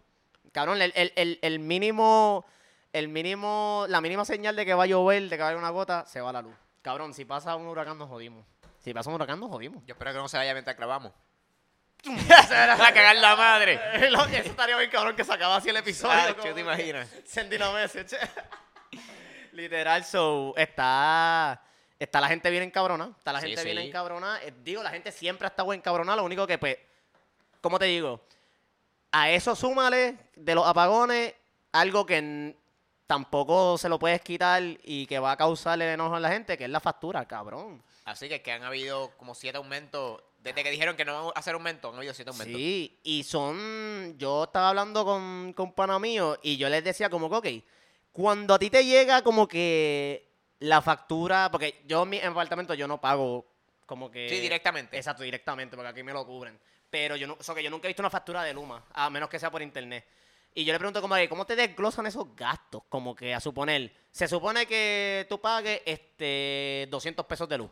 Cabrón, 0.52 0.80
el, 0.80 0.92
el, 0.94 1.12
el, 1.16 1.40
el 1.42 1.58
mínimo. 1.58 2.46
El 2.92 3.08
mínimo. 3.08 3.86
La 3.88 4.00
mínima 4.00 4.24
señal 4.24 4.54
de 4.54 4.64
que 4.64 4.74
va 4.74 4.84
a 4.84 4.86
llover, 4.86 5.24
de 5.24 5.30
que 5.30 5.38
va 5.38 5.46
a 5.46 5.48
haber 5.48 5.58
una 5.58 5.70
gota, 5.70 6.06
se 6.06 6.20
va 6.20 6.32
la 6.32 6.42
luz. 6.42 6.54
Cabrón, 6.80 7.12
si 7.12 7.24
pasa 7.24 7.56
un 7.56 7.66
huracán, 7.66 7.98
nos 7.98 8.08
jodimos. 8.08 8.53
Si 8.84 8.92
pasa 8.92 9.08
un 9.08 9.16
huracán, 9.16 9.40
nos 9.40 9.48
jodimos. 9.50 9.82
Yo 9.86 9.94
espero 9.94 10.12
que 10.12 10.18
no 10.18 10.28
se 10.28 10.36
vaya 10.36 10.52
mientras 10.52 10.76
clavamos. 10.76 11.12
se 12.04 12.54
van 12.54 12.70
a 12.70 12.76
cagar 12.92 13.16
la 13.16 13.34
madre. 13.34 14.10
Lo 14.10 14.26
que 14.26 14.36
eso 14.38 14.50
estaría 14.50 14.76
bien 14.76 14.90
cabrón 14.90 15.16
que 15.16 15.24
se 15.24 15.32
acaba 15.32 15.56
así 15.56 15.70
el 15.70 15.76
episodio. 15.76 16.12
Ah, 16.14 16.26
como 16.32 16.42
¿qué 16.42 16.48
te 16.50 16.54
que- 16.56 16.60
imaginas? 16.60 17.08
Sending 17.24 17.62
a 17.62 17.72
message. 17.72 18.16
Literal, 19.52 20.04
so, 20.04 20.52
está, 20.56 21.62
está 21.98 22.20
la 22.20 22.28
gente 22.28 22.50
bien 22.50 22.64
encabrona. 22.64 23.10
Está 23.16 23.32
la 23.32 23.40
Sí, 23.40 23.46
gente 23.48 23.62
sí. 23.62 23.66
bien 23.68 23.78
encabrona. 23.78 24.38
Eh, 24.42 24.52
digo, 24.62 24.82
la 24.82 24.90
gente 24.90 25.12
siempre 25.12 25.46
ha 25.46 25.50
estado 25.50 25.72
encabrona. 25.72 26.16
Lo 26.16 26.24
único 26.24 26.46
que, 26.46 26.58
pues, 26.58 26.76
¿cómo 27.60 27.78
te 27.78 27.84
digo? 27.86 28.20
A 29.12 29.30
eso 29.30 29.54
súmale 29.54 30.18
de 30.34 30.54
los 30.56 30.66
apagones 30.66 31.34
algo 31.72 32.04
que 32.04 32.16
n- 32.18 32.56
tampoco 33.06 33.78
se 33.78 33.88
lo 33.88 33.98
puedes 33.98 34.20
quitar 34.22 34.60
y 34.82 35.06
que 35.06 35.20
va 35.20 35.32
a 35.32 35.36
causarle 35.36 35.92
enojo 35.92 36.16
a 36.16 36.20
la 36.20 36.30
gente, 36.30 36.58
que 36.58 36.64
es 36.64 36.70
la 36.70 36.80
factura, 36.80 37.24
cabrón. 37.26 37.80
Así 38.04 38.28
que, 38.28 38.42
que 38.42 38.52
han 38.52 38.62
habido 38.62 39.16
como 39.16 39.34
siete 39.34 39.58
aumentos. 39.58 40.22
Desde 40.38 40.62
que 40.62 40.70
dijeron 40.70 40.94
que 40.94 41.06
no 41.06 41.26
van 41.26 41.32
a 41.34 41.38
hacer 41.38 41.54
aumento, 41.54 41.88
han 41.88 41.96
habido 41.96 42.12
siete 42.12 42.30
aumentos. 42.30 42.56
Sí, 42.56 42.98
y 43.02 43.22
son. 43.24 44.14
Yo 44.18 44.44
estaba 44.44 44.68
hablando 44.70 45.04
con, 45.04 45.54
con 45.54 45.72
pana 45.72 45.98
mío 45.98 46.38
y 46.42 46.58
yo 46.58 46.68
les 46.68 46.84
decía, 46.84 47.08
como 47.08 47.30
que, 47.30 47.36
ok, 47.36 47.64
cuando 48.12 48.54
a 48.54 48.58
ti 48.58 48.68
te 48.68 48.84
llega 48.84 49.22
como 49.22 49.48
que 49.48 50.28
la 50.58 50.82
factura, 50.82 51.48
porque 51.50 51.82
yo 51.86 52.02
en 52.02 52.08
mi 52.10 52.20
apartamento 52.20 52.74
yo 52.74 52.86
no 52.86 53.00
pago 53.00 53.46
como 53.86 54.10
que. 54.10 54.28
Sí, 54.28 54.38
directamente. 54.38 54.96
Exacto, 54.96 55.22
directamente, 55.22 55.76
porque 55.76 55.88
aquí 55.90 56.02
me 56.02 56.12
lo 56.12 56.26
cubren. 56.26 56.58
Pero 56.90 57.16
yo 57.16 57.26
no, 57.26 57.36
que 57.36 57.62
yo 57.62 57.70
nunca 57.70 57.88
he 57.88 57.90
visto 57.90 58.02
una 58.02 58.10
factura 58.10 58.42
de 58.44 58.54
Luma, 58.54 58.84
a 58.92 59.10
menos 59.10 59.28
que 59.28 59.38
sea 59.38 59.50
por 59.50 59.62
internet. 59.62 60.06
Y 60.56 60.64
yo 60.64 60.72
le 60.72 60.78
pregunto 60.78 61.02
como 61.02 61.16
que, 61.16 61.28
¿cómo 61.28 61.44
te 61.44 61.56
desglosan 61.56 62.06
esos 62.06 62.34
gastos? 62.36 62.84
Como 62.88 63.16
que 63.16 63.34
a 63.34 63.40
suponer, 63.40 63.92
se 64.12 64.28
supone 64.28 64.66
que 64.66 65.26
tú 65.28 65.40
pagues 65.40 65.82
este 65.84 66.86
200 66.90 67.26
pesos 67.26 67.48
de 67.48 67.58
luz. 67.58 67.70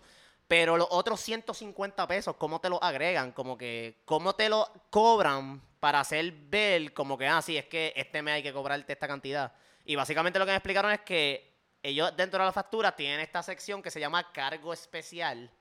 Pero 0.48 0.76
los 0.76 0.88
otros 0.90 1.20
150 1.20 2.06
pesos, 2.08 2.34
¿cómo 2.36 2.60
te 2.60 2.68
los 2.68 2.80
agregan? 2.82 3.30
Como 3.30 3.56
que, 3.56 4.02
¿cómo 4.04 4.34
te 4.34 4.48
lo 4.48 4.68
cobran 4.90 5.62
para 5.78 6.00
hacer 6.00 6.32
ver 6.32 6.92
como 6.92 7.16
que, 7.16 7.28
ah, 7.28 7.40
sí, 7.40 7.56
es 7.56 7.66
que 7.66 7.92
este 7.94 8.20
mes 8.20 8.34
hay 8.34 8.42
que 8.42 8.52
cobrarte 8.52 8.92
esta 8.92 9.06
cantidad? 9.06 9.52
Y 9.84 9.94
básicamente 9.94 10.40
lo 10.40 10.44
que 10.44 10.50
me 10.50 10.56
explicaron 10.56 10.90
es 10.90 11.00
que 11.02 11.52
ellos 11.84 12.16
dentro 12.16 12.40
de 12.40 12.46
la 12.46 12.52
factura 12.52 12.96
tienen 12.96 13.20
esta 13.20 13.44
sección 13.44 13.80
que 13.80 13.92
se 13.92 14.00
llama 14.00 14.32
cargo 14.32 14.72
especial, 14.72 15.52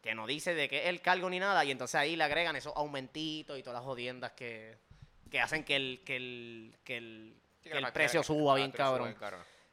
que 0.00 0.16
no 0.16 0.26
dice 0.26 0.54
de 0.54 0.68
qué 0.68 0.82
es 0.82 0.86
el 0.88 1.00
cargo 1.00 1.30
ni 1.30 1.38
nada, 1.38 1.64
y 1.64 1.70
entonces 1.70 1.94
ahí 1.94 2.16
le 2.16 2.24
agregan 2.24 2.56
esos 2.56 2.74
aumentitos 2.76 3.56
y 3.56 3.62
todas 3.62 3.78
las 3.78 3.84
jodiendas 3.84 4.32
que, 4.32 4.78
que 5.30 5.40
hacen 5.40 5.64
que 5.64 5.76
el, 5.76 6.02
que 6.04 6.16
el, 6.16 6.76
que 6.84 6.96
el, 6.96 7.40
Sí, 7.60 7.68
que 7.68 7.78
el 7.78 7.92
precio 7.92 8.22
suba 8.22 8.54
bien 8.56 8.70
cabrón. 8.70 9.14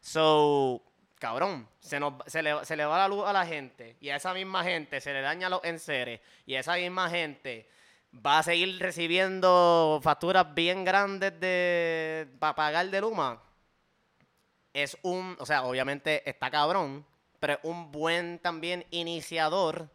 So, 0.02 0.82
cabrón, 1.20 1.68
se, 1.80 2.00
nos, 2.00 2.14
se, 2.28 2.44
le, 2.44 2.66
se 2.66 2.76
le 2.76 2.86
va 2.86 2.98
la 2.98 3.08
luz 3.08 3.26
a 3.26 3.34
la 3.34 3.46
gente 3.46 3.96
y 4.02 4.10
a 4.10 4.18
esa 4.18 4.34
misma 4.34 4.64
gente 4.64 5.00
se 5.00 5.14
le 5.14 5.22
daña 5.22 5.50
los 5.50 5.64
enseres 5.64 6.20
y 6.46 6.56
a 6.56 6.60
esa 6.60 6.76
misma 6.76 7.10
gente 7.10 7.70
va 8.14 8.40
a 8.40 8.44
seguir 8.44 8.78
recibiendo 8.80 10.00
facturas 10.04 10.54
bien 10.54 10.84
grandes 10.84 11.40
de 11.40 12.28
para 12.40 12.56
pagar 12.56 12.90
de 12.90 13.02
Luma. 13.02 13.42
Es 14.74 14.98
un, 15.02 15.38
o 15.40 15.46
sea, 15.46 15.64
obviamente 15.64 16.30
está 16.30 16.52
cabrón, 16.52 17.06
pero 17.40 17.54
es 17.54 17.60
un 17.64 17.92
buen 17.92 18.40
también 18.40 18.86
iniciador 18.92 19.90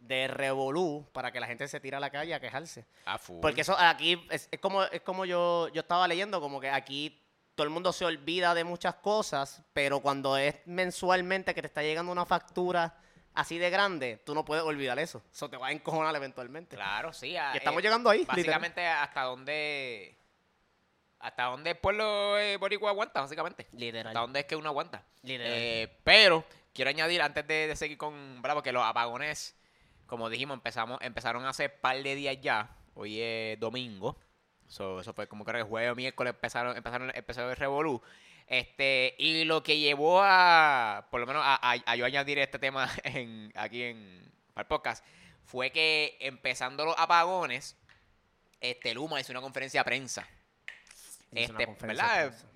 de 0.00 0.26
revolú 0.28 1.06
para 1.12 1.30
que 1.32 1.40
la 1.40 1.46
gente 1.46 1.68
se 1.68 1.80
tire 1.80 1.96
a 1.96 2.00
la 2.00 2.10
calle 2.10 2.34
a 2.34 2.40
quejarse. 2.40 2.86
A. 3.04 3.18
Porque 3.18 3.60
eso 3.60 3.76
aquí 3.78 4.26
es, 4.30 4.48
es 4.50 4.60
como, 4.60 4.84
es 4.84 5.02
como 5.02 5.24
yo, 5.24 5.68
yo 5.68 5.80
estaba 5.80 6.08
leyendo, 6.08 6.40
como 6.40 6.60
que 6.60 6.70
aquí 6.70 7.22
todo 7.54 7.64
el 7.66 7.70
mundo 7.70 7.92
se 7.92 8.04
olvida 8.04 8.54
de 8.54 8.64
muchas 8.64 8.94
cosas, 8.96 9.62
pero 9.72 10.00
cuando 10.00 10.36
es 10.38 10.54
mensualmente 10.64 11.54
que 11.54 11.60
te 11.60 11.66
está 11.66 11.82
llegando 11.82 12.12
una 12.12 12.24
factura 12.24 12.96
así 13.34 13.58
de 13.58 13.68
grande, 13.70 14.22
tú 14.24 14.34
no 14.34 14.44
puedes 14.44 14.64
olvidar 14.64 14.98
eso. 14.98 15.22
Eso 15.32 15.50
te 15.50 15.56
va 15.56 15.68
a 15.68 15.72
encojonar 15.72 16.14
eventualmente. 16.16 16.76
Claro, 16.76 17.12
sí. 17.12 17.36
a- 17.36 17.52
Y 17.54 17.58
estamos 17.58 17.80
eh, 17.80 17.82
llegando 17.82 18.10
ahí. 18.10 18.24
Básicamente 18.24 18.86
hasta 18.86 19.22
donde... 19.22 20.16
Hasta 21.20 21.44
donde 21.46 21.70
el 21.70 21.76
pueblo 21.78 22.38
eh, 22.38 22.56
boricua 22.58 22.90
aguanta, 22.90 23.20
básicamente. 23.20 23.66
Literal. 23.72 24.06
Hasta 24.08 24.20
donde 24.20 24.40
es 24.40 24.46
que 24.46 24.54
uno 24.54 24.68
aguanta. 24.68 25.02
Literal. 25.22 25.52
Eh, 25.52 25.98
pero 26.04 26.44
quiero 26.72 26.90
añadir, 26.90 27.20
antes 27.22 27.44
de, 27.46 27.66
de 27.66 27.74
seguir 27.76 27.98
con 27.98 28.40
Bravo, 28.40 28.62
que 28.62 28.70
los 28.70 28.84
apagones, 28.84 29.56
como 30.08 30.28
dijimos, 30.30 30.56
empezamos, 30.56 30.98
empezaron 31.02 31.44
hace 31.46 31.68
par 31.68 32.02
de 32.02 32.14
días 32.16 32.36
ya. 32.40 32.74
Hoy 32.94 33.20
es 33.20 33.60
domingo. 33.60 34.18
So, 34.66 35.00
eso 35.00 35.12
fue 35.14 35.28
como 35.28 35.44
creo 35.44 35.64
que 35.64 35.70
jueves 35.70 35.92
o 35.92 35.94
miércoles 35.94 36.34
empezaron, 36.34 36.76
empezaron, 36.76 37.12
empezó 37.14 37.48
el 37.48 37.56
revolú. 37.56 38.02
Este, 38.48 39.14
y 39.18 39.44
lo 39.44 39.62
que 39.62 39.78
llevó 39.78 40.20
a, 40.22 41.06
por 41.10 41.20
lo 41.20 41.26
menos 41.26 41.42
a, 41.44 41.54
a- 41.72 41.82
a 41.86 41.96
yo 41.96 42.04
añadir 42.06 42.38
este 42.38 42.58
tema 42.58 42.90
en, 43.04 43.52
aquí 43.54 43.82
en 43.84 44.32
para 44.54 44.62
el 44.64 44.66
podcast, 44.68 45.04
fue 45.44 45.70
que 45.70 46.16
empezando 46.20 46.84
los 46.84 46.94
apagones, 46.98 47.76
este 48.60 48.92
Luma 48.94 49.20
hizo 49.20 49.32
una 49.32 49.40
conferencia 49.40 49.80
de 49.80 49.84
prensa. 49.84 50.26
Hizo 51.32 51.52
una 51.52 51.60
Este, 51.60 51.66
conferencia 51.66 52.06
de 52.06 52.10
¿verdad? 52.24 52.28
prensa. 52.38 52.46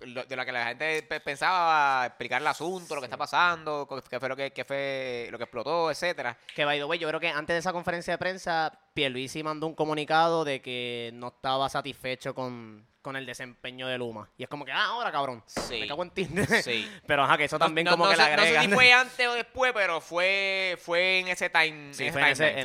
De 0.00 0.36
la 0.36 0.44
que 0.44 0.52
la 0.52 0.66
gente 0.66 1.02
pe- 1.02 1.20
pensaba 1.20 2.06
explicar 2.06 2.40
el 2.40 2.46
asunto, 2.46 2.94
lo 2.94 3.00
que 3.00 3.06
está 3.06 3.16
pasando, 3.16 3.88
qué 4.08 4.18
fue 4.18 4.28
lo 4.28 4.36
que, 4.36 4.50
qué 4.52 4.64
fue 4.64 5.28
lo 5.30 5.38
que 5.38 5.44
explotó, 5.44 5.90
etcétera. 5.90 6.36
Que, 6.54 6.64
by 6.64 6.78
the 6.78 6.84
way, 6.84 6.98
yo 6.98 7.06
creo 7.08 7.20
que 7.20 7.28
antes 7.28 7.54
de 7.54 7.58
esa 7.58 7.72
conferencia 7.72 8.14
de 8.14 8.18
prensa, 8.18 8.72
Pierluisi 8.94 9.42
mandó 9.42 9.66
un 9.66 9.74
comunicado 9.74 10.44
de 10.44 10.60
que 10.60 11.10
no 11.14 11.28
estaba 11.28 11.68
satisfecho 11.68 12.34
con, 12.34 12.86
con 13.02 13.16
el 13.16 13.24
desempeño 13.26 13.86
de 13.86 13.98
Luma. 13.98 14.28
Y 14.36 14.42
es 14.42 14.48
como 14.48 14.64
que, 14.64 14.72
ah, 14.72 14.86
ahora, 14.86 15.12
cabrón. 15.12 15.42
Sí. 15.46 15.80
Me 15.80 15.86
cago 15.86 16.02
en 16.02 16.10
ti. 16.10 16.28
Sí. 16.62 16.90
Pero, 17.06 17.24
ajá, 17.24 17.36
que 17.38 17.44
eso 17.44 17.58
también 17.58 17.84
no, 17.84 17.92
como 17.92 18.04
no 18.04 18.10
que 18.10 18.16
sé, 18.16 18.22
le 18.30 18.36
no 18.36 18.42
sé 18.42 18.60
si 18.60 18.68
fue 18.68 18.92
antes 18.94 19.26
o 19.28 19.34
después, 19.34 19.72
pero 19.72 20.00
fue, 20.00 20.76
fue 20.82 21.20
en 21.20 21.28
ese 21.28 21.48
time. 21.50 21.94
Sí, 21.94 22.06
en 22.06 22.12
fue 22.12 22.22
en 22.28 22.34
timeline. 22.34 22.58
en 22.58 22.62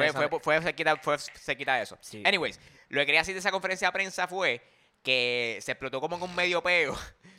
fue, 1.02 1.18
cerquita 1.20 1.76
de 1.76 1.84
eso. 1.84 1.98
Sí. 2.02 2.24
Anyways, 2.26 2.60
lo 2.90 3.00
que 3.02 3.06
quería 3.06 3.22
decir 3.22 3.34
de 3.36 3.40
esa 3.40 3.52
conferencia 3.52 3.88
de 3.88 3.92
prensa 3.92 4.28
fue 4.28 4.62
que 5.04 5.60
se 5.62 5.72
explotó 5.74 6.02
como 6.02 6.20
con 6.20 6.30
un 6.32 6.36
medio 6.36 6.64
peo, 6.64 6.98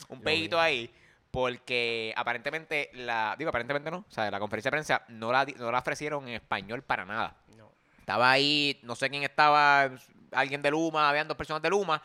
un 0.09 0.23
vi. 0.23 0.49
ahí, 0.55 0.91
porque 1.31 2.13
aparentemente 2.17 2.91
la, 2.95 3.35
digo 3.39 3.51
aparentemente 3.51 3.91
no, 3.91 3.99
o 3.99 4.11
sea, 4.11 4.31
la 4.31 4.39
conferencia 4.39 4.71
de 4.71 4.77
prensa 4.77 5.05
no 5.09 5.33
la, 5.33 5.45
no 5.45 5.71
la 5.71 5.79
ofrecieron 5.79 6.27
en 6.29 6.35
español 6.35 6.83
para 6.83 7.05
nada. 7.05 7.37
No. 7.57 7.73
Estaba 7.99 8.31
ahí, 8.31 8.79
no 8.83 8.95
sé 8.95 9.11
quién 9.11 9.25
estaba, 9.25 9.91
alguien 10.33 10.63
de 10.63 10.71
Luma, 10.71 11.09
habían 11.09 11.27
dos 11.27 11.37
personas 11.37 11.63
de 11.63 11.71
Luma. 11.71 12.03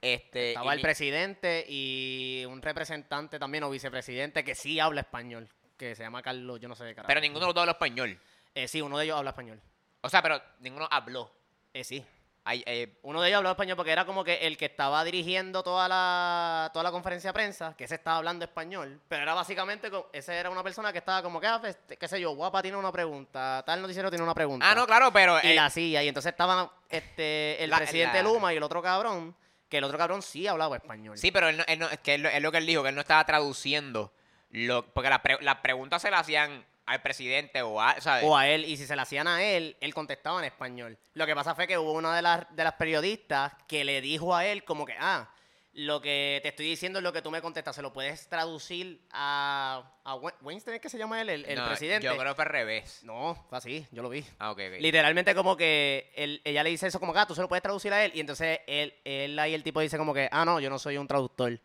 Este, 0.00 0.50
Estaba 0.50 0.74
y 0.74 0.76
el 0.76 0.82
presidente 0.82 1.64
y 1.68 2.44
un 2.48 2.60
representante 2.60 3.38
también 3.38 3.64
o 3.64 3.70
vicepresidente 3.70 4.44
que 4.44 4.54
sí 4.54 4.80
habla 4.80 5.02
español, 5.02 5.48
que 5.76 5.94
se 5.94 6.02
llama 6.02 6.22
Carlos, 6.22 6.60
yo 6.60 6.68
no 6.68 6.74
sé 6.74 6.84
de 6.84 6.94
carajo. 6.94 7.08
pero 7.08 7.20
ninguno 7.20 7.40
de 7.40 7.46
los 7.46 7.54
dos 7.54 7.62
habla 7.62 7.72
español. 7.72 8.18
Eh, 8.54 8.68
sí, 8.68 8.80
uno 8.80 8.98
de 8.98 9.04
ellos 9.04 9.16
habla 9.16 9.30
español. 9.30 9.60
O 10.00 10.08
sea, 10.08 10.22
pero 10.22 10.40
ninguno 10.60 10.88
habló. 10.90 11.30
Eh, 11.72 11.84
sí. 11.84 12.04
Hay, 12.46 12.62
eh, 12.66 12.98
Uno 13.02 13.22
de 13.22 13.28
ellos 13.28 13.38
hablaba 13.38 13.52
español 13.52 13.74
porque 13.76 13.90
era 13.92 14.04
como 14.04 14.22
que 14.22 14.46
el 14.46 14.58
que 14.58 14.66
estaba 14.66 15.02
dirigiendo 15.02 15.62
toda 15.62 15.88
la, 15.88 16.68
toda 16.74 16.82
la 16.82 16.90
conferencia 16.90 17.30
de 17.30 17.34
prensa, 17.34 17.74
que 17.74 17.84
ese 17.84 17.94
estaba 17.94 18.18
hablando 18.18 18.44
español, 18.44 19.00
pero 19.08 19.22
era 19.22 19.32
básicamente, 19.32 19.90
ese 20.12 20.36
era 20.36 20.50
una 20.50 20.62
persona 20.62 20.92
que 20.92 20.98
estaba 20.98 21.22
como 21.22 21.40
que, 21.40 21.46
ah, 21.46 21.58
pues, 21.58 21.78
qué 21.98 22.06
sé 22.06 22.20
yo, 22.20 22.32
guapa 22.34 22.60
tiene 22.60 22.76
una 22.76 22.92
pregunta, 22.92 23.62
tal 23.64 23.80
noticiero 23.80 24.10
tiene 24.10 24.24
una 24.24 24.34
pregunta. 24.34 24.70
ah, 24.70 24.74
no, 24.74 24.84
claro, 24.86 25.10
pero... 25.10 25.38
Y 25.42 25.52
eh, 25.52 25.54
la 25.54 25.64
hacía, 25.66 26.02
y 26.02 26.08
entonces 26.08 26.32
estaban 26.32 26.68
este, 26.90 27.64
el 27.64 27.70
La- 27.70 27.78
presidente 27.78 28.18
la- 28.22 28.28
Luma 28.28 28.52
y 28.52 28.58
el 28.58 28.62
otro 28.62 28.82
cabrón, 28.82 29.34
que 29.70 29.78
el 29.78 29.84
otro 29.84 29.96
cabrón 29.96 30.20
sí 30.20 30.46
hablaba 30.46 30.76
español. 30.76 31.16
Sí, 31.16 31.30
pero 31.30 31.48
él 31.48 31.56
no- 31.56 31.64
él 31.66 31.78
no- 31.78 31.88
es 31.88 31.98
que 32.00 32.14
es 32.16 32.20
lo, 32.20 32.28
es 32.28 32.42
lo 32.42 32.52
que 32.52 32.58
él 32.58 32.66
dijo, 32.66 32.82
que 32.82 32.90
él 32.90 32.94
no 32.94 33.00
estaba 33.00 33.24
traduciendo. 33.24 34.12
Lo, 34.50 34.84
porque 34.84 35.08
las 35.08 35.20
pre- 35.20 35.38
las 35.40 35.56
preguntas 35.56 36.02
se 36.02 36.10
las 36.10 36.20
hacían 36.20 36.64
al 36.86 37.02
presidente 37.02 37.62
o 37.62 37.80
a... 37.80 38.00
¿sabes? 38.00 38.24
O 38.26 38.36
a 38.36 38.48
él, 38.48 38.64
y 38.64 38.76
si 38.76 38.86
se 38.86 38.94
la 38.96 39.02
hacían 39.02 39.26
a 39.26 39.42
él, 39.42 39.76
él 39.80 39.94
contestaba 39.94 40.38
en 40.38 40.44
español. 40.46 40.98
Lo 41.14 41.26
que 41.26 41.34
pasa 41.34 41.54
fue 41.54 41.66
que 41.66 41.78
hubo 41.78 41.92
una 41.92 42.14
de 42.14 42.22
las, 42.22 42.44
de 42.54 42.64
las 42.64 42.74
periodistas 42.74 43.52
que 43.66 43.84
le 43.84 44.00
dijo 44.00 44.34
a 44.34 44.44
él 44.46 44.64
como 44.64 44.84
que, 44.84 44.94
ah, 44.98 45.30
lo 45.76 46.00
que 46.00 46.38
te 46.42 46.50
estoy 46.50 46.66
diciendo 46.66 47.00
es 47.00 47.02
lo 47.02 47.12
que 47.12 47.20
tú 47.20 47.32
me 47.32 47.40
contestas, 47.42 47.74
se 47.74 47.82
lo 47.82 47.92
puedes 47.92 48.28
traducir 48.28 49.00
a, 49.10 49.82
a 50.04 50.14
Weinstein, 50.14 50.76
¿es 50.76 50.80
que 50.80 50.88
se 50.88 50.98
llama 50.98 51.20
él? 51.20 51.28
El, 51.30 51.44
el 51.46 51.56
No, 51.58 51.66
presidente. 51.66 52.06
Yo 52.06 52.16
creo 52.16 52.36
que 52.36 52.42
al 52.42 52.48
revés. 52.48 53.00
No, 53.02 53.34
fue 53.48 53.58
así, 53.58 53.84
yo 53.90 54.00
lo 54.02 54.08
vi. 54.08 54.24
Ah, 54.38 54.52
ok, 54.52 54.58
ok. 54.68 54.74
Literalmente 54.80 55.34
como 55.34 55.56
que 55.56 56.12
él- 56.14 56.40
ella 56.44 56.62
le 56.62 56.70
dice 56.70 56.86
eso 56.86 57.00
como 57.00 57.12
que, 57.12 57.18
ah, 57.18 57.26
tú 57.26 57.34
se 57.34 57.40
lo 57.40 57.48
puedes 57.48 57.62
traducir 57.62 57.92
a 57.92 58.04
él. 58.04 58.12
Y 58.14 58.20
entonces 58.20 58.60
él, 58.68 58.94
él 59.04 59.36
ahí 59.38 59.52
el 59.54 59.64
tipo 59.64 59.80
dice 59.80 59.98
como 59.98 60.14
que, 60.14 60.28
ah, 60.30 60.44
no, 60.44 60.60
yo 60.60 60.70
no 60.70 60.78
soy 60.78 60.96
un 60.96 61.08
traductor. 61.08 61.58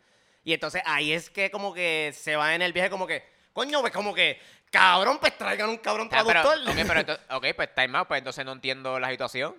Y 0.43 0.53
entonces 0.53 0.81
ahí 0.85 1.11
es 1.11 1.29
que 1.29 1.51
como 1.51 1.73
que 1.73 2.11
se 2.15 2.35
va 2.35 2.55
en 2.55 2.63
el 2.63 2.73
viaje 2.73 2.89
como 2.89 3.05
que, 3.05 3.23
coño, 3.53 3.81
pues 3.81 3.93
como 3.93 4.15
que, 4.15 4.39
cabrón, 4.71 5.17
pues 5.19 5.37
traigan 5.37 5.69
un 5.69 5.77
cabrón 5.77 6.07
Ah, 6.11 6.23
pero, 6.25 6.41
traductor. 6.41 6.69
ok, 6.73 6.87
pero 6.87 6.99
ento- 7.01 7.19
ok, 7.37 7.45
pues 7.55 7.75
time 7.75 7.97
out, 7.97 8.07
pues 8.07 8.17
entonces 8.19 8.45
no 8.45 8.51
entiendo 8.53 8.99
la 8.99 9.09
situación. 9.09 9.55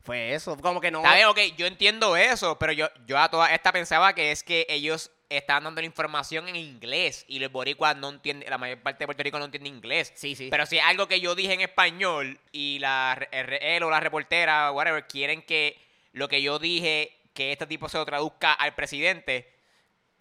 Fue 0.00 0.34
eso, 0.34 0.56
como 0.56 0.80
que 0.80 0.90
no. 0.90 0.98
Está 0.98 1.14
bien, 1.14 1.28
ok, 1.28 1.38
yo 1.56 1.66
entiendo 1.66 2.16
eso, 2.16 2.58
pero 2.58 2.72
yo, 2.72 2.88
yo 3.06 3.18
a 3.18 3.30
toda 3.30 3.54
esta 3.54 3.70
pensaba 3.72 4.14
que 4.14 4.32
es 4.32 4.42
que 4.42 4.66
ellos 4.68 5.12
estaban 5.28 5.62
dando 5.64 5.80
la 5.80 5.86
información 5.86 6.48
en 6.48 6.56
inglés 6.56 7.24
y 7.28 7.38
los 7.38 7.52
boricuas 7.52 7.96
no 7.96 8.08
entienden, 8.10 8.50
la 8.50 8.58
mayor 8.58 8.80
parte 8.80 8.98
de 8.98 9.06
Puerto 9.06 9.22
Rico 9.22 9.38
no 9.38 9.44
entiende 9.44 9.68
inglés. 9.68 10.12
Sí, 10.16 10.34
sí. 10.34 10.48
Pero 10.50 10.66
si 10.66 10.78
es 10.78 10.84
algo 10.84 11.06
que 11.06 11.20
yo 11.20 11.34
dije 11.36 11.52
en 11.54 11.60
español 11.60 12.38
y 12.50 12.80
la 12.80 13.14
re- 13.14 13.28
el 13.30 13.46
re- 13.46 13.76
él 13.76 13.82
o 13.84 13.90
la 13.90 14.00
reportera, 14.00 14.72
whatever, 14.72 15.06
quieren 15.06 15.40
que 15.40 15.78
lo 16.12 16.28
que 16.28 16.42
yo 16.42 16.58
dije, 16.58 17.16
que 17.32 17.52
este 17.52 17.66
tipo 17.66 17.88
se 17.88 17.96
lo 17.96 18.04
traduzca 18.04 18.52
al 18.52 18.74
presidente, 18.74 19.50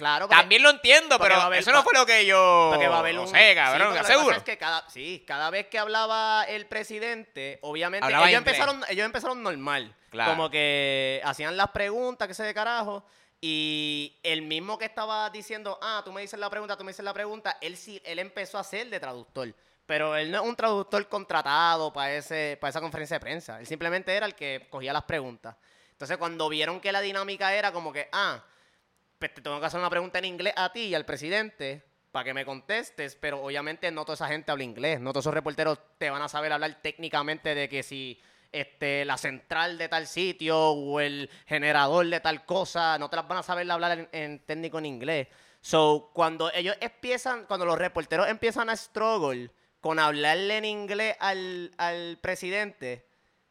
claro, 0.02 0.28
porque- 0.28 0.41
también 0.41 0.64
lo 0.64 0.72
entiendo, 0.72 1.20
pero 1.20 1.36
haber- 1.36 1.60
eso 1.60 1.72
no 1.72 1.84
fue 1.84 1.93
lo 1.93 2.06
que 2.08 2.26
yo... 2.26 2.70
porque 2.72 2.88
va 2.88 2.95
a 2.95 2.99
haber 2.99 3.14
no 3.16 3.22
un- 3.22 3.28
sé, 3.28 3.49
sí, 3.49 3.56
cabrón, 3.56 4.04
seguro. 4.06 4.36
es 4.36 4.43
que 4.43 4.58
cada, 4.58 4.89
sí, 4.89 5.24
cada 5.28 5.49
vez 5.52 5.68
que 5.68 5.78
hablaba 5.78 6.43
el 6.45 6.66
presidente, 6.66 7.60
obviamente, 7.62 8.04
Hablaba 8.06 8.28
ellos 8.30 8.39
empezaron, 8.39 8.84
ellos 8.89 9.06
empezaron 9.06 9.43
normal. 9.43 9.95
Claro. 10.10 10.32
Como 10.32 10.49
que 10.49 11.22
hacían 11.24 11.56
las 11.56 11.70
preguntas, 11.70 12.28
que 12.28 12.34
sé 12.34 12.43
de 12.43 12.54
carajo. 12.54 13.06
Y 13.39 14.18
el 14.24 14.41
mismo 14.41 14.78
que 14.78 14.86
estaba 14.86 15.30
diciendo, 15.30 15.80
ah, 15.82 16.02
tú 16.04 16.12
me 16.12 16.22
dices 16.22 16.39
la 16.39 16.49
pregunta, 16.49 16.76
tú 16.78 16.84
me 16.84 16.91
dices 16.91 17.06
la 17.06 17.14
pregunta, 17.14 17.58
él 17.62 17.78
sí, 17.78 18.02
él 18.06 18.20
empezó 18.20 18.58
a 18.58 18.64
ser 18.64 18.89
de 18.89 18.99
traductor. 18.99 19.54
Pero 19.86 20.16
él 20.16 20.30
no 20.32 20.41
es 20.41 20.47
un 20.47 20.56
traductor 20.56 21.08
contratado 21.08 21.91
para 21.91 22.14
ese, 22.14 22.58
para 22.60 22.70
esa 22.70 22.82
conferencia 22.82 23.16
de 23.16 23.20
prensa. 23.20 23.60
Él 23.60 23.68
simplemente 23.68 24.14
era 24.16 24.26
el 24.26 24.36
que 24.36 24.68
cogía 24.70 24.93
las 24.93 25.04
preguntas. 25.04 25.56
Entonces, 25.91 26.18
cuando 26.18 26.49
vieron 26.49 26.80
que 26.80 26.91
la 26.91 27.02
dinámica 27.02 27.54
era 27.54 27.72
como 27.72 27.91
que, 27.93 28.10
ah, 28.12 28.43
pues 29.22 29.36
te 29.36 29.41
tengo 29.41 29.59
que 29.59 29.67
hacer 29.67 29.80
una 29.80 29.91
pregunta 29.91 30.17
en 30.17 30.26
inglés 30.26 30.55
a 30.57 30.74
ti 30.74 30.86
y 30.86 30.95
al 30.95 31.05
presidente 31.05 31.84
para 32.11 32.26
que 32.26 32.34
me 32.34 32.43
contestes, 32.43 33.15
pero 33.15 33.39
obviamente 33.43 33.91
no 33.91 34.03
toda 34.03 34.15
esa 34.15 34.28
gente 34.28 34.51
habla 34.51 34.63
inglés, 34.63 34.99
no 34.99 35.11
todos 35.13 35.26
esos 35.26 35.34
reporteros 35.36 35.78
te 35.99 36.09
van 36.09 36.24
a 36.24 36.28
saber 36.28 36.51
hablar 36.51 36.82
técnicamente 36.82 37.53
de 37.53 37.69
que 37.69 37.84
si 37.84 38.19
este, 38.51 39.05
la 39.05 39.19
central 39.19 39.78
de 39.78 39.89
tal 39.89 40.07
sitio 40.07 40.72
o 40.72 40.99
el 40.99 41.30
generador 41.45 42.07
de 42.07 42.19
tal 42.19 42.47
cosa, 42.47 42.97
no 42.97 43.11
te 43.11 43.15
las 43.15 43.28
van 43.28 43.38
a 43.38 43.43
saber 43.43 43.69
hablar 43.69 44.09
en, 44.11 44.39
técnico 44.39 44.80
en 44.80 44.88
inglés. 44.88 45.28
So, 45.61 46.09
cuando 46.15 46.51
ellos 46.51 46.76
empiezan, 46.82 47.45
cuando 47.45 47.67
los 47.67 47.78
reporteros 47.78 48.28
empiezan 48.28 48.72
a 48.72 48.76
struggle 48.76 49.51
con 49.82 49.99
hablarle 49.99 50.57
en 50.57 50.65
inglés 50.65 51.15
al, 51.19 51.72
al 51.78 52.17
presidente, 52.19 53.05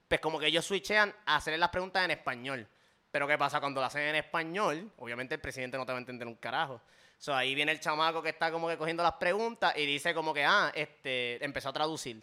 pues 0.09 0.21
como 0.21 0.41
que 0.41 0.49
ellos 0.49 0.64
switchean 0.64 1.14
a 1.27 1.37
hacerle 1.37 1.59
las 1.59 1.71
preguntas 1.71 2.05
en 2.05 2.11
español. 2.11 2.68
Pero 3.11 3.27
¿qué 3.27 3.37
pasa 3.37 3.61
cuando 3.61 3.81
lo 3.81 3.87
hacen 3.87 4.03
en 4.03 4.17
español? 4.17 4.91
Obviamente 4.99 5.35
el 5.35 5.41
presidente 5.41 5.77
no 5.77 5.85
te 5.85 5.93
va 5.93 5.99
a 5.99 6.01
entender 6.01 6.29
un 6.29 6.37
carajo. 6.37 6.81
So, 7.19 7.35
ahí 7.35 7.55
viene 7.55 7.73
el 7.73 7.81
chamaco 7.81 8.23
que 8.23 8.31
está 8.31 8.51
como 8.51 8.69
que 8.69 8.79
cogiendo 8.79 9.03
las 9.03 9.15
preguntas 9.15 9.75
y 9.77 9.85
dice 9.85 10.15
como 10.15 10.33
que, 10.33 10.45
ah, 10.45 10.71
este, 10.75 11.45
empezó 11.45 11.69
a 11.69 11.73
traducir. 11.73 12.23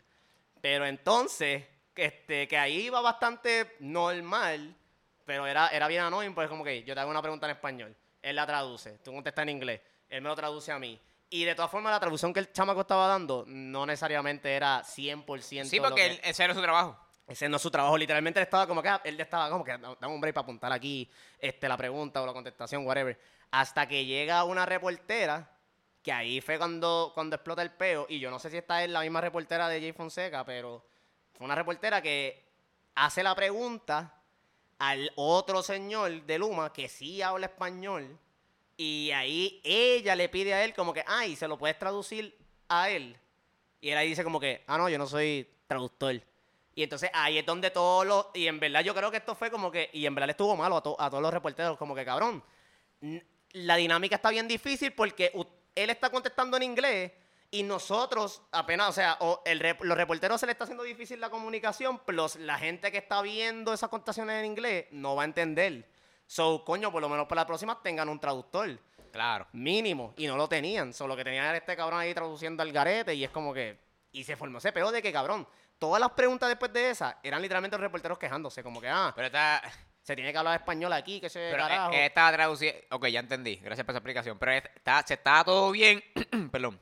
Pero 0.61 0.85
entonces, 0.85 1.65
que 1.93 2.05
este, 2.05 2.47
que 2.47 2.57
ahí 2.57 2.85
iba 2.87 2.99
bastante 3.01 3.75
normal, 3.79 4.73
pero 5.25 5.45
era, 5.45 5.67
era 5.69 5.87
bien 5.87 6.01
annoying, 6.01 6.33
pues 6.33 6.47
como 6.49 6.63
que 6.63 6.83
yo 6.83 6.93
te 6.95 6.99
hago 7.01 7.11
una 7.11 7.21
pregunta 7.21 7.45
en 7.47 7.51
español, 7.51 7.95
él 8.21 8.35
la 8.35 8.47
traduce, 8.47 8.97
tú 9.03 9.13
contestas 9.13 9.43
en 9.43 9.49
inglés, 9.49 9.81
él 10.09 10.21
me 10.21 10.29
lo 10.29 10.35
traduce 10.35 10.71
a 10.71 10.79
mí. 10.79 10.99
Y 11.29 11.43
de 11.43 11.53
todas 11.55 11.69
formas, 11.69 11.91
la 11.91 11.99
traducción 11.99 12.33
que 12.33 12.39
el 12.39 12.51
chamaco 12.53 12.81
estaba 12.81 13.07
dando 13.07 13.43
no 13.47 13.85
necesariamente 13.85 14.51
era 14.55 14.81
100% 14.83 15.69
Sí, 15.69 15.77
lo 15.77 15.83
porque 15.89 15.95
que- 16.01 16.07
él- 16.07 16.21
ese 16.23 16.43
era 16.43 16.53
su 16.55 16.61
trabajo. 16.61 16.97
Ese 17.27 17.49
no 17.49 17.57
es 17.57 17.61
su 17.61 17.69
trabajo, 17.69 17.97
literalmente 17.97 18.39
él 18.39 18.45
estaba 18.45 18.65
como 18.65 18.81
que, 18.81 18.87
ah, 18.87 19.01
él 19.03 19.19
estaba 19.19 19.49
como 19.49 19.63
que, 19.63 19.71
dame 19.73 20.13
un 20.13 20.21
break 20.21 20.33
para 20.33 20.43
apuntar 20.43 20.71
aquí 20.71 21.09
este, 21.37 21.67
la 21.67 21.75
pregunta 21.75 22.21
o 22.21 22.25
la 22.25 22.31
contestación, 22.31 22.85
whatever. 22.85 23.19
Hasta 23.51 23.85
que 23.85 24.05
llega 24.05 24.45
una 24.45 24.65
reportera, 24.65 25.51
que 26.01 26.13
ahí 26.13 26.39
fue 26.39 26.57
cuando, 26.57 27.11
cuando 27.13 27.35
explota 27.35 27.61
el 27.61 27.71
peo, 27.71 28.05
y 28.07 28.19
yo 28.19 28.31
no 28.31 28.39
sé 28.39 28.49
si 28.49 28.57
esta 28.57 28.81
es 28.81 28.89
la 28.89 29.01
misma 29.01 29.19
reportera 29.19 29.67
de 29.67 29.81
Jay 29.81 29.91
Fonseca, 29.91 30.45
pero 30.45 30.85
fue 31.33 31.43
una 31.43 31.55
reportera 31.55 32.01
que 32.01 32.45
hace 32.95 33.23
la 33.23 33.35
pregunta 33.35 34.21
al 34.79 35.11
otro 35.17 35.61
señor 35.61 36.23
de 36.25 36.39
Luma, 36.39 36.71
que 36.71 36.87
sí 36.87 37.21
habla 37.21 37.47
español, 37.47 38.17
y 38.77 39.11
ahí 39.11 39.59
ella 39.65 40.15
le 40.15 40.29
pide 40.29 40.53
a 40.53 40.63
él 40.63 40.73
como 40.73 40.93
que, 40.93 41.03
ay, 41.05 41.35
¿se 41.35 41.47
lo 41.49 41.57
puedes 41.57 41.77
traducir 41.77 42.37
a 42.69 42.89
él? 42.89 43.19
Y 43.81 43.89
él 43.89 43.97
ahí 43.97 44.07
dice 44.07 44.23
como 44.23 44.39
que, 44.39 44.63
ah, 44.67 44.77
no, 44.77 44.87
yo 44.87 44.97
no 44.97 45.07
soy 45.07 45.49
traductor. 45.67 46.21
Y 46.77 46.83
entonces 46.83 47.09
ahí 47.11 47.39
es 47.39 47.45
donde 47.45 47.71
todos 47.71 48.05
los... 48.05 48.27
Y 48.35 48.45
en 48.45 48.59
verdad 48.59 48.81
yo 48.81 48.93
creo 48.93 49.09
que 49.09 49.17
esto 49.17 49.33
fue 49.33 49.49
como 49.49 49.71
que... 49.71 49.89
Y 49.93 50.05
en 50.05 50.13
verdad 50.13 50.27
le 50.27 50.31
estuvo 50.33 50.55
malo 50.55 50.77
a, 50.77 50.83
to- 50.83 50.95
a 50.99 51.09
todos 51.09 51.23
los 51.23 51.33
reporteros, 51.33 51.75
como 51.75 51.95
que 51.95 52.05
cabrón. 52.05 52.43
La 53.53 53.77
dinámica 53.77 54.17
está 54.17 54.29
bien 54.29 54.47
difícil 54.47 54.93
porque 54.93 55.33
él 55.73 55.89
está 55.89 56.11
contestando 56.11 56.55
en 56.55 56.61
inglés 56.61 57.13
y 57.49 57.63
nosotros 57.63 58.43
apenas, 58.51 58.89
o 58.89 58.91
sea, 58.91 59.17
o 59.21 59.41
el 59.43 59.59
rep- 59.59 59.81
los 59.81 59.97
reporteros 59.97 60.39
se 60.39 60.45
le 60.45 60.51
está 60.51 60.65
haciendo 60.65 60.83
difícil 60.83 61.19
la 61.19 61.31
comunicación, 61.31 61.97
plus 61.97 62.35
la 62.35 62.59
gente 62.59 62.91
que 62.91 62.99
está 62.99 63.23
viendo 63.23 63.73
esas 63.73 63.89
contestaciones 63.89 64.35
en 64.37 64.45
inglés 64.45 64.85
no 64.91 65.15
va 65.15 65.23
a 65.23 65.25
entender. 65.25 65.89
So, 66.27 66.63
coño, 66.63 66.91
por 66.91 67.01
lo 67.01 67.09
menos 67.09 67.25
para 67.25 67.41
la 67.41 67.47
próxima 67.47 67.81
tengan 67.81 68.07
un 68.07 68.19
traductor. 68.19 68.77
Claro. 69.11 69.47
Mínimo. 69.51 70.13
Y 70.15 70.27
no 70.27 70.37
lo 70.37 70.47
tenían. 70.47 70.93
Solo 70.93 71.15
que 71.15 71.23
tenían 71.23 71.45
era 71.45 71.57
este 71.57 71.75
cabrón 71.75 72.01
ahí 72.01 72.13
traduciendo 72.13 72.61
al 72.61 72.71
garete. 72.71 73.15
Y 73.15 73.23
es 73.23 73.31
como 73.31 73.51
que. 73.51 73.79
Y 74.11 74.23
se 74.23 74.35
formó 74.35 74.59
ese 74.59 74.71
peo 74.71 74.91
de 74.91 75.01
que, 75.01 75.11
cabrón. 75.11 75.47
Todas 75.79 75.99
las 75.99 76.11
preguntas 76.11 76.49
después 76.49 76.73
de 76.73 76.89
esa 76.89 77.19
eran 77.23 77.41
literalmente 77.41 77.77
los 77.77 77.81
reporteros 77.81 78.17
quejándose. 78.17 78.63
Como 78.63 78.81
que, 78.81 78.89
ah, 78.89 79.11
Pero 79.15 79.27
está... 79.27 79.61
se 80.01 80.15
tiene 80.15 80.31
que 80.31 80.37
hablar 80.37 80.59
español 80.59 80.91
aquí, 80.93 81.19
que 81.21 81.29
se 81.29 81.39
Pero 81.51 81.65
eh, 81.65 81.67
carajo. 81.67 81.91
él 81.93 81.99
estaba 82.01 82.31
traduciendo. 82.31 82.81
Ok, 82.91 83.07
ya 83.07 83.19
entendí. 83.19 83.57
Gracias 83.57 83.85
por 83.85 83.91
esa 83.93 83.99
explicación. 83.99 84.39
Pero 84.39 84.51
está, 84.53 85.03
se 85.05 85.13
estaba 85.15 85.43
todo 85.43 85.71
bien. 85.71 86.03
Perdón. 86.51 86.79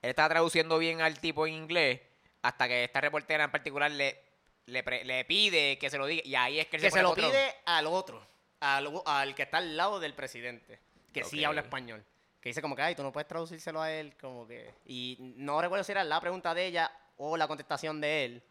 Él 0.00 0.10
estaba 0.10 0.28
traduciendo 0.30 0.78
bien 0.78 1.00
al 1.00 1.20
tipo 1.20 1.46
en 1.46 1.54
inglés. 1.54 2.00
Hasta 2.42 2.66
que 2.66 2.84
esta 2.84 3.00
reportera 3.00 3.44
en 3.44 3.52
particular 3.52 3.90
le, 3.90 4.20
le, 4.66 4.82
pre- 4.82 5.04
le 5.04 5.24
pide 5.24 5.78
que 5.78 5.88
se 5.90 5.96
lo 5.98 6.06
diga. 6.06 6.22
Y 6.24 6.34
ahí 6.34 6.58
es 6.58 6.66
que 6.66 6.76
él 6.76 6.82
que 6.82 6.90
se 6.90 7.02
pone 7.02 7.02
lo 7.08 7.14
pide 7.14 7.54
al 7.66 7.86
otro. 7.86 8.26
Al, 8.58 8.90
al 9.06 9.34
que 9.36 9.42
está 9.44 9.58
al 9.58 9.76
lado 9.76 10.00
del 10.00 10.14
presidente. 10.14 10.80
Que 11.12 11.22
sí 11.24 11.40
Ok. 11.40 11.46
habla 11.48 11.60
español. 11.60 12.04
Que 12.40 12.48
dice 12.48 12.60
como 12.62 12.74
que, 12.74 12.82
ay, 12.82 12.96
tú 12.96 13.04
no 13.04 13.12
puedes 13.12 13.28
traducírselo 13.28 13.80
a 13.80 13.92
él. 13.92 14.16
Como 14.20 14.48
que. 14.48 14.74
Y 14.86 15.16
no 15.36 15.60
recuerdo 15.60 15.84
si 15.84 15.92
era 15.92 16.02
la 16.02 16.20
pregunta 16.20 16.52
de 16.54 16.66
ella 16.66 16.90
o 17.16 17.36
la 17.36 17.48
contestación 17.48 18.00
de 18.00 18.24
él. 18.24 18.42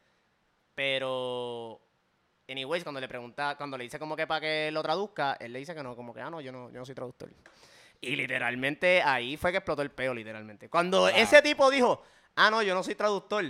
Pero. 0.76 1.82
Anyways, 2.50 2.84
cuando 2.84 3.00
le 3.00 3.08
pregunta, 3.08 3.56
cuando 3.56 3.78
le 3.78 3.86
dice 3.86 3.98
como 3.98 4.16
que 4.16 4.28
para 4.28 4.42
que 4.42 4.72
lo 4.72 4.82
traduzca, 4.82 5.38
él 5.40 5.54
le 5.54 5.60
dice 5.60 5.74
que 5.74 5.84
no, 5.84 5.96
como 5.96 6.14
que, 6.14 6.20
ah, 6.20 6.30
no, 6.30 6.42
yo 6.42 6.52
no, 6.52 6.70
yo 6.70 6.80
no 6.80 6.86
soy 6.86 6.96
traductor. 6.96 7.32
Y 8.02 8.16
literalmente 8.16 9.02
ahí 9.04 9.38
fue 9.38 9.52
que 9.52 9.60
explotó 9.60 9.84
el 9.84 9.92
peo, 9.92 10.14
literalmente. 10.14 10.68
Cuando 10.70 11.08
ese 11.08 11.42
tipo 11.42 11.70
dijo, 11.70 12.02
ah, 12.36 12.50
no, 12.50 12.62
yo 12.62 12.74
no 12.74 12.84
soy 12.84 12.96
traductor, 12.96 13.46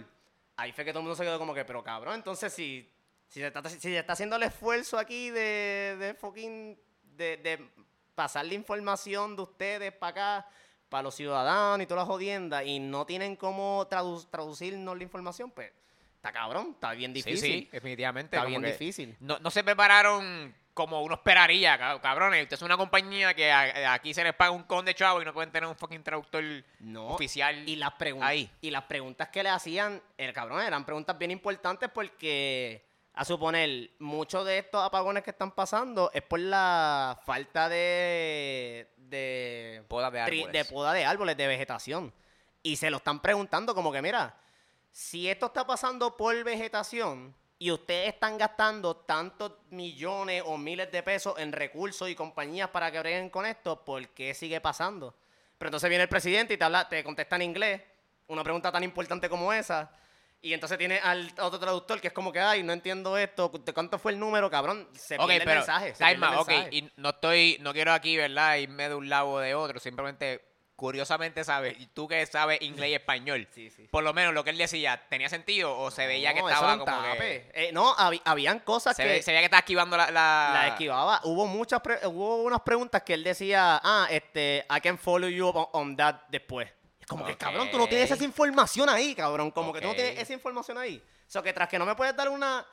ahí 0.57 0.71
fue 0.71 0.85
que 0.85 0.91
todo 0.91 0.99
el 0.99 1.05
mundo 1.05 1.15
se 1.15 1.23
quedó 1.23 1.39
como 1.39 1.53
que, 1.53 1.65
pero 1.65 1.83
cabrón, 1.83 2.15
entonces 2.15 2.53
si, 2.53 2.91
si, 3.27 3.39
se, 3.39 3.47
está, 3.47 3.67
si 3.69 3.79
se 3.79 3.97
está 3.97 4.13
haciendo 4.13 4.35
el 4.35 4.43
esfuerzo 4.43 4.99
aquí 4.99 5.29
de, 5.31 5.95
de 5.97 6.13
fucking, 6.13 6.77
de, 7.01 7.37
de 7.37 7.69
pasar 8.13 8.45
la 8.45 8.53
información 8.53 9.35
de 9.35 9.41
ustedes 9.41 9.93
para 9.93 10.09
acá, 10.09 10.49
para 10.91 11.03
los 11.03 11.15
ciudadanos 11.15 11.81
y 11.81 11.87
todas 11.87 12.01
las 12.01 12.07
jodiendas, 12.07 12.65
y 12.65 12.79
no 12.79 13.05
tienen 13.05 13.37
cómo 13.37 13.87
tradu- 13.89 14.27
traducirnos 14.29 14.97
la 14.97 15.03
información, 15.03 15.49
pues 15.49 15.71
está 16.17 16.33
cabrón, 16.33 16.71
está 16.73 16.91
bien 16.91 17.13
difícil. 17.13 17.39
sí, 17.63 17.69
definitivamente. 17.71 18.35
Está 18.35 18.45
bien 18.45 18.61
difícil. 18.61 19.15
No, 19.21 19.39
no 19.39 19.49
se 19.49 19.63
prepararon 19.63 20.53
como 20.73 21.01
uno 21.01 21.15
esperaría, 21.15 21.77
cab- 21.79 22.01
cabrones. 22.01 22.43
Usted 22.43 22.55
es 22.57 22.61
una 22.61 22.75
compañía 22.75 23.33
que 23.33 23.51
aquí 23.51 24.13
se 24.13 24.23
les 24.23 24.33
paga 24.33 24.51
un 24.51 24.63
con 24.63 24.83
de 24.85 24.93
chavo 24.93 25.21
y 25.21 25.25
no 25.25 25.33
pueden 25.33 25.51
tener 25.51 25.67
un 25.69 25.75
fucking 25.77 26.03
traductor 26.03 26.43
No. 26.79 27.07
oficial. 27.07 27.67
Y 27.67 27.77
las 27.77 27.93
preguntas 27.93 28.29
Ahí. 28.29 28.49
y 28.61 28.69
las 28.69 28.83
preguntas 28.83 29.29
que 29.29 29.43
le 29.43 29.49
hacían, 29.49 30.01
el 30.17 30.33
cabrón, 30.33 30.61
eran 30.61 30.85
preguntas 30.85 31.17
bien 31.17 31.31
importantes 31.31 31.89
porque 31.93 32.85
a 33.13 33.25
suponer 33.25 33.91
muchos 33.99 34.45
de 34.45 34.59
estos 34.59 34.81
apagones 34.83 35.23
que 35.23 35.31
están 35.31 35.51
pasando 35.51 36.09
es 36.13 36.21
por 36.21 36.39
la 36.39 37.19
falta 37.25 37.67
de 37.69 38.87
de 38.97 39.83
Podas 39.89 40.13
de 40.13 40.19
tri- 40.19 40.43
árboles. 40.43 40.51
de 40.53 40.65
poda 40.73 40.93
de 40.93 41.05
árboles 41.05 41.35
de 41.37 41.47
vegetación 41.47 42.13
y 42.63 42.77
se 42.77 42.89
lo 42.89 42.97
están 42.97 43.19
preguntando 43.21 43.75
como 43.75 43.91
que 43.91 44.01
mira, 44.01 44.37
si 44.91 45.29
esto 45.29 45.47
está 45.47 45.67
pasando 45.67 46.15
por 46.15 46.41
vegetación 46.43 47.35
y 47.59 47.71
ustedes 47.71 48.13
están 48.13 48.37
gastando 48.37 48.95
tantos 48.95 49.53
millones 49.69 50.43
o 50.45 50.57
miles 50.57 50.91
de 50.91 51.03
pesos 51.03 51.37
en 51.37 51.51
recursos 51.51 52.09
y 52.09 52.15
compañías 52.15 52.69
para 52.69 52.91
que 52.91 52.99
breguen 52.99 53.29
con 53.29 53.45
esto, 53.45 53.83
¿por 53.83 54.07
qué 54.09 54.33
sigue 54.33 54.61
pasando? 54.61 55.13
Pero 55.57 55.67
entonces 55.67 55.89
viene 55.89 56.03
el 56.03 56.09
presidente 56.09 56.53
y 56.53 56.57
te, 56.57 56.63
habla, 56.63 56.87
te 56.89 57.03
contesta 57.03 57.35
en 57.35 57.43
inglés 57.43 57.81
una 58.27 58.43
pregunta 58.43 58.71
tan 58.71 58.83
importante 58.83 59.29
como 59.29 59.51
esa. 59.53 59.91
Y 60.43 60.53
entonces 60.53 60.77
tiene 60.79 60.97
al 60.97 61.31
otro 61.39 61.59
traductor 61.59 62.01
que 62.01 62.07
es 62.07 62.13
como 62.13 62.31
que, 62.31 62.39
ay, 62.39 62.63
no 62.63 62.73
entiendo 62.73 63.15
esto. 63.17 63.51
¿De 63.63 63.73
cuánto 63.73 63.99
fue 63.99 64.11
el 64.11 64.19
número, 64.19 64.49
cabrón? 64.49 64.87
Se 64.93 65.15
Ok, 65.15 65.27
pierde 65.27 65.39
pero, 65.45 65.51
el 65.51 65.57
mensaje. 65.57 65.93
se 65.93 65.99
calma, 66.03 66.43
pierde 66.45 66.55
el 66.55 66.61
ok, 66.65 66.73
y 66.73 66.91
no 66.99 67.09
estoy, 67.09 67.57
no 67.61 67.73
quiero 67.73 67.93
aquí, 67.93 68.17
¿verdad? 68.17 68.55
Irme 68.55 68.89
de 68.89 68.95
un 68.95 69.07
lado 69.07 69.29
o 69.29 69.39
de 69.39 69.53
otro, 69.53 69.79
simplemente, 69.79 70.43
curiosamente, 70.75 71.43
¿sabes? 71.43 71.79
Y 71.79 71.85
tú 71.85 72.07
que 72.07 72.25
sabes 72.25 72.59
inglés 72.63 72.89
y 72.89 72.93
español, 72.95 73.47
Sí, 73.53 73.69
sí. 73.69 73.87
por 73.91 74.03
lo 74.03 74.13
menos 74.15 74.33
lo 74.33 74.43
que 74.43 74.49
él 74.49 74.57
decía, 74.57 74.99
¿tenía 75.11 75.29
sentido 75.29 75.77
o 75.77 75.91
se 75.91 76.07
veía 76.07 76.33
que 76.33 76.39
No, 76.41 76.49
estaba 76.49 76.79
como 76.79 77.03
que... 77.19 77.51
Eh, 77.53 77.69
no, 77.71 77.95
hab- 77.95 78.21
habían 78.25 78.57
cosas 78.61 78.95
Se, 78.95 79.03
que... 79.03 79.09
ve- 79.09 79.21
se 79.21 79.29
veía 79.29 79.41
que 79.41 79.45
estaba 79.45 79.59
esquivando 79.59 79.95
la... 79.95 80.09
la... 80.09 80.49
La 80.55 80.67
esquivaba. 80.69 81.21
Hubo 81.25 81.45
muchas 81.45 81.81
pre- 81.81 81.99
hubo 82.07 82.37
unas 82.41 82.61
preguntas 82.61 83.03
que 83.03 83.13
él 83.13 83.23
decía, 83.23 83.79
ah, 83.83 84.07
este, 84.09 84.65
I 84.75 84.81
can 84.81 84.97
follow 84.97 85.29
you 85.29 85.49
on, 85.49 85.67
on 85.73 85.95
that 85.97 86.15
después. 86.29 86.67
Como 87.11 87.25
que, 87.25 87.35
cabrón, 87.35 87.69
tú 87.69 87.77
no 87.77 87.89
tienes 87.89 88.09
esa 88.09 88.23
información 88.23 88.87
ahí, 88.87 89.13
cabrón. 89.13 89.51
Como 89.51 89.73
que 89.73 89.81
tú 89.81 89.87
no 89.87 89.93
tienes 89.93 90.17
esa 90.17 90.31
información 90.31 90.77
ahí. 90.77 91.03
O 91.27 91.29
sea, 91.29 91.41
que 91.41 91.51
tras 91.51 91.67
que 91.67 91.77
no 91.77 91.85
me 91.85 91.93
puedes 91.93 92.15
dar 92.15 92.29
una 92.29 92.65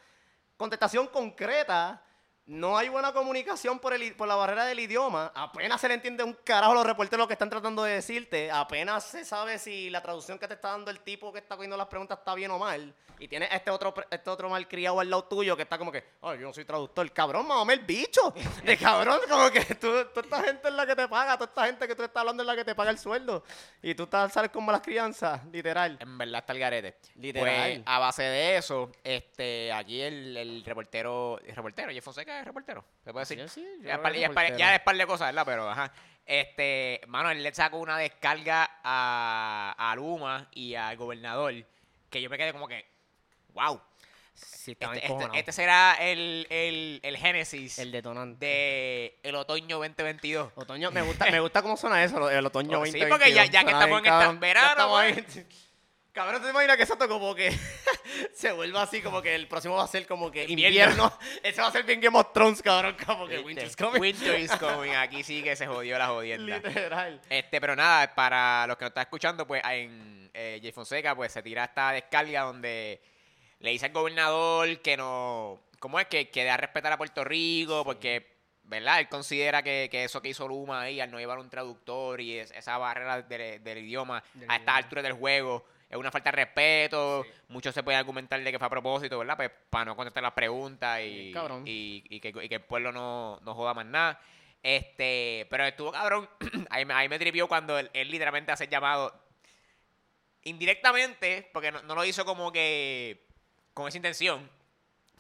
contestación 0.57 1.09
concreta, 1.09 2.01
no 2.49 2.79
hay 2.79 2.89
buena 2.89 3.13
comunicación 3.13 3.79
por, 3.79 3.93
el, 3.93 4.15
por 4.15 4.27
la 4.27 4.35
barrera 4.35 4.65
del 4.65 4.81
idioma. 4.81 5.31
Apenas 5.35 5.83
se 5.83 5.87
le 5.87 5.95
entiende 5.95 6.25
un 6.25 6.33
carajo 6.33 6.73
a 6.73 6.77
los 6.77 6.87
reporteros 6.87 7.19
lo 7.25 7.29
que 7.29 7.35
están 7.35 7.51
tratando 7.51 7.85
de 7.85 7.93
decirte. 7.93 8.51
Apenas 8.51 9.05
se 9.05 9.23
sabe 9.27 9.59
si 9.59 9.91
la 9.91 10.03
traducción 10.03 10.39
que 10.39 10.49
te 10.49 10.55
está 10.55 10.71
dando 10.71 10.91
el 10.91 11.01
tipo 11.01 11.31
que 11.31 11.41
está 11.41 11.57
cogiendo 11.57 11.77
las 11.77 11.89
preguntas 11.89 12.19
está 12.19 12.35
bien 12.35 12.51
o 12.51 12.59
mal. 12.59 12.95
Y 13.19 13.29
tienes 13.29 13.51
este 13.53 13.71
otro, 13.71 13.93
este 14.11 14.31
otro 14.31 14.49
malcriado 14.49 15.01
al 15.01 15.11
lado 15.11 15.25
tuyo 15.25 15.57
que 15.57 15.65
está 15.65 15.77
como 15.77 15.93
que, 15.93 16.05
ay, 16.23 16.39
yo 16.39 16.47
no 16.47 16.55
soy 16.55 16.65
traductor. 16.65 17.11
Cabrón, 17.13 17.47
mamame 17.47 17.75
el 17.75 17.81
bicho. 17.81 18.33
De 18.65 18.77
cabrón, 18.79 19.21
como 19.29 19.51
que 19.51 19.75
tú, 19.75 19.89
toda 20.15 20.23
esta 20.23 20.43
gente 20.45 20.69
es 20.69 20.75
la 20.75 20.87
que 20.87 20.97
te 20.97 21.07
paga, 21.07 21.37
toda 21.37 21.49
esta 21.49 21.67
gente 21.67 21.87
que 21.87 21.95
tú 21.97 22.03
estás 22.03 22.21
hablando 22.21 22.45
es 22.45 22.47
la 22.47 22.57
que 22.57 22.65
te 22.65 22.75
paga 22.75 22.91
el 22.91 22.99
sueldo. 22.99 23.45
Y 23.83 23.95
tú 23.95 24.05
estás, 24.05 24.33
sales 24.33 24.51
como 24.53 24.73
las 24.73 24.81
crianzas, 24.81 25.45
literal. 25.47 25.99
En 26.01 26.17
verdad 26.17 26.41
está 26.41 26.53
el 26.55 26.59
garete. 26.61 26.97
Literal. 27.17 27.73
Pues 27.73 27.83
a 27.85 27.99
base 27.99 28.23
de 28.23 28.57
eso, 28.57 28.91
este, 29.05 29.71
aquí 29.73 30.01
el, 30.01 30.37
el 30.37 30.65
reportero, 30.65 31.41
el 31.41 31.55
reportero, 31.55 31.91
Jeff 31.93 32.05
Fonseca 32.05 32.38
es 32.41 32.45
reportero, 32.45 32.85
se 33.05 33.13
puede 33.13 33.27
decir. 33.27 33.49
Sí, 33.49 33.61
sí, 33.61 33.85
ya, 33.85 33.95
es 33.95 33.99
par, 34.01 34.13
ya 34.15 34.27
es 34.27 34.33
par- 34.33 34.57
ya 34.57 34.75
es 34.75 34.81
par 34.81 34.97
de 34.97 35.07
cosas, 35.07 35.29
¿verdad? 35.29 35.45
Pero, 35.47 35.69
ajá. 35.71 35.93
Este, 36.27 37.01
mano, 37.09 37.31
él 37.31 37.43
le 37.43 37.55
sacó 37.55 37.79
una 37.79 37.97
descarga 37.99 38.71
a, 38.85 39.75
a 39.79 39.97
Luma 39.97 40.49
y 40.53 40.75
al 40.75 40.97
gobernador, 40.97 41.55
que 42.11 42.21
yo 42.23 42.29
me 42.29 42.37
quedé 42.37 42.53
como 42.53 42.69
que, 42.69 42.87
wow. 43.55 43.81
Sí, 44.35 44.73
Este, 44.79 44.87
este- 45.07 45.29
este 45.39 45.53
será 45.53 45.97
el, 46.01 46.47
el, 46.51 47.01
el 47.03 47.17
génesis 47.17 47.79
el 47.81 47.91
detonante. 47.91 48.47
de 48.47 49.19
el 49.25 49.35
otoño 49.35 49.79
2022. 49.79 50.53
Otoño, 50.55 50.93
me 50.93 51.03
gusta, 51.03 51.29
me 51.31 51.41
gusta 51.41 51.61
cómo 51.63 51.77
suena 51.77 52.05
eso, 52.05 52.31
el 52.31 52.47
otoño 52.47 52.79
Oh, 52.81 52.85
sí, 52.87 52.93
2022. 52.93 53.19
porque 53.19 53.33
ya- 53.33 53.47
ya 53.47 53.65
que 53.65 53.71
estamos 53.73 53.99
en 53.99 54.07
esta- 54.07 54.33
verano, 54.35 55.01
Cabrón, 56.13 56.43
¿te 56.43 56.51
imaginas 56.51 56.77
que 56.77 56.83
eso 56.83 56.99
como 56.99 57.35
que 57.35 57.53
se 58.35 58.51
vuelva 58.53 58.83
así, 58.83 59.01
como 59.03 59.23
que 59.23 59.35
el 59.35 59.47
próximo 59.47 59.77
va 59.77 59.85
a 59.85 59.89
ser 59.89 60.07
como 60.07 60.31
que 60.31 60.45
Invierno. 60.49 61.13
Ese 61.43 61.61
va 61.61 61.69
a 61.69 61.73
ser 61.73 61.85
bien 61.85 62.01
Game 62.01 62.19
of 62.19 62.33
Thrones, 62.33 62.61
cabrón, 62.63 62.97
como 63.07 63.27
que 63.27 63.37
¿Viste? 63.37 63.47
Winter's 63.47 63.77
coming. 63.77 64.01
Winter 64.01 64.39
is 64.41 64.51
coming. 64.59 64.91
Aquí 64.93 65.23
sí 65.23 65.43
que 65.43 65.55
se 65.55 65.67
jodió 65.67 65.97
la 65.99 66.09
jodienda. 66.09 66.57
Literal. 66.59 67.21
Este, 67.29 67.61
pero 67.61 67.77
nada, 67.77 68.13
para 68.15 68.67
los 68.67 68.77
que 68.77 68.85
nos 68.85 68.91
están 68.91 69.03
escuchando, 69.03 69.47
pues 69.47 69.63
en 69.71 70.31
eh, 70.35 70.59
Jay 70.61 70.73
Fonseca, 70.73 71.15
pues 71.15 71.31
se 71.33 71.43
tira 71.43 71.65
esta 71.65 71.93
descarga 71.93 72.43
donde 72.43 73.01
le 73.61 73.71
dice 73.71 73.87
al 73.87 73.93
gobernador 73.93 74.81
que 74.81 74.97
no, 74.97 75.61
¿cómo 75.79 76.01
es? 76.01 76.07
Que, 76.07 76.31
que 76.31 76.45
da 76.45 76.55
a 76.55 76.57
respetar 76.57 76.93
a 76.93 76.97
Puerto 76.99 77.23
Rico, 77.23 77.85
porque, 77.85 78.39
¿verdad? 78.65 78.99
Él 79.01 79.09
considera 79.09 79.63
que, 79.63 79.89
que 79.91 80.05
eso 80.05 80.21
que 80.23 80.31
hizo 80.31 80.49
Luma 80.49 80.81
ahí, 80.83 81.01
al 81.01 81.11
no 81.11 81.19
llevar 81.19 81.39
un 81.39 81.51
traductor 81.51 82.21
y 82.21 82.39
es- 82.39 82.51
esa 82.53 82.77
barrera 82.79 83.23
del, 83.23 83.63
del 83.63 83.79
idioma 83.79 84.23
Del 84.35 84.51
a 84.51 84.57
esta 84.57 84.75
altura 84.77 85.03
del 85.03 85.13
juego 85.13 85.65
es 85.89 85.97
una 85.97 86.11
falta 86.11 86.31
de 86.31 86.37
respeto. 86.37 87.25
Muchos 87.49 87.75
se 87.75 87.83
pueden 87.83 87.99
argumentar 87.99 88.43
de 88.43 88.53
que 88.53 88.59
fue 88.59 88.67
a 88.67 88.71
propósito, 88.71 89.19
¿verdad? 89.19 89.37
Pues 89.37 89.51
para 89.71 89.87
no 89.87 89.97
contestar 89.97 90.23
las 90.23 90.33
preguntas 90.33 91.01
y, 91.01 91.33
y, 91.65 92.05
y 92.09 92.21
que, 92.21 92.29
y 92.29 92.49
que 92.49 92.55
el 92.57 92.63
pueblo 92.63 92.93
no, 92.93 93.41
no 93.43 93.55
joda 93.55 93.75
más 93.75 93.87
nada. 93.87 94.21
Este, 94.63 95.47
pero 95.51 95.65
estuvo 95.65 95.93
cabrón. 95.93 96.29
ahí, 96.71 96.85
me, 96.85 96.95
ahí 96.95 97.09
me 97.09 97.19
tripió 97.19 97.49
cuando 97.49 97.79
él, 97.79 97.91
él 97.95 98.11
literalmente 98.11 98.53
hace 98.53 98.65
el 98.65 98.71
llamado 98.71 99.15
indirectamente, 100.43 101.49
porque 101.53 101.73
no, 101.73 101.83
no 101.83 101.95
lo 101.95 102.05
hizo 102.05 102.25
como 102.25 102.53
que 102.53 103.27
con 103.73 103.89
esa 103.89 103.97
intención. 103.97 104.51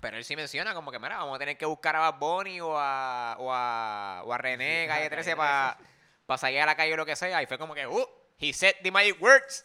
Pero 0.01 0.17
él 0.17 0.25
sí 0.25 0.37
menciona 0.37 0.75
como 0.75 0.93
que, 0.93 0.99
mira, 0.99 1.19
vamos 1.19 1.37
a 1.37 1.39
tener 1.39 1.57
que 1.57 1.67
buscar 1.67 1.97
a 1.97 2.11
Bad 2.11 2.19
Bunny 2.19 2.61
o 2.61 2.79
a, 2.79 3.37
o 3.39 3.53
a, 3.53 4.23
o 4.25 4.33
a 4.33 4.39
René, 4.39 4.83
Sí, 4.83 4.89
Calle 4.89 5.07
a 5.07 5.11
13 5.11 5.37
Calle 5.37 5.89
para 6.27 6.39
salir 6.39 6.61
a 6.61 6.67
la 6.67 6.77
calle 6.77 6.93
o 6.93 6.97
lo 6.97 7.07
que 7.07 7.17
sea. 7.17 7.43
Y 7.43 7.47
fue 7.47 7.59
como 7.59 7.75
que, 7.75 7.87
uh, 7.87 8.07
he 8.39 8.53
said 8.53 8.75
the 8.83 8.91
magic 8.91 9.21
words. 9.21 9.65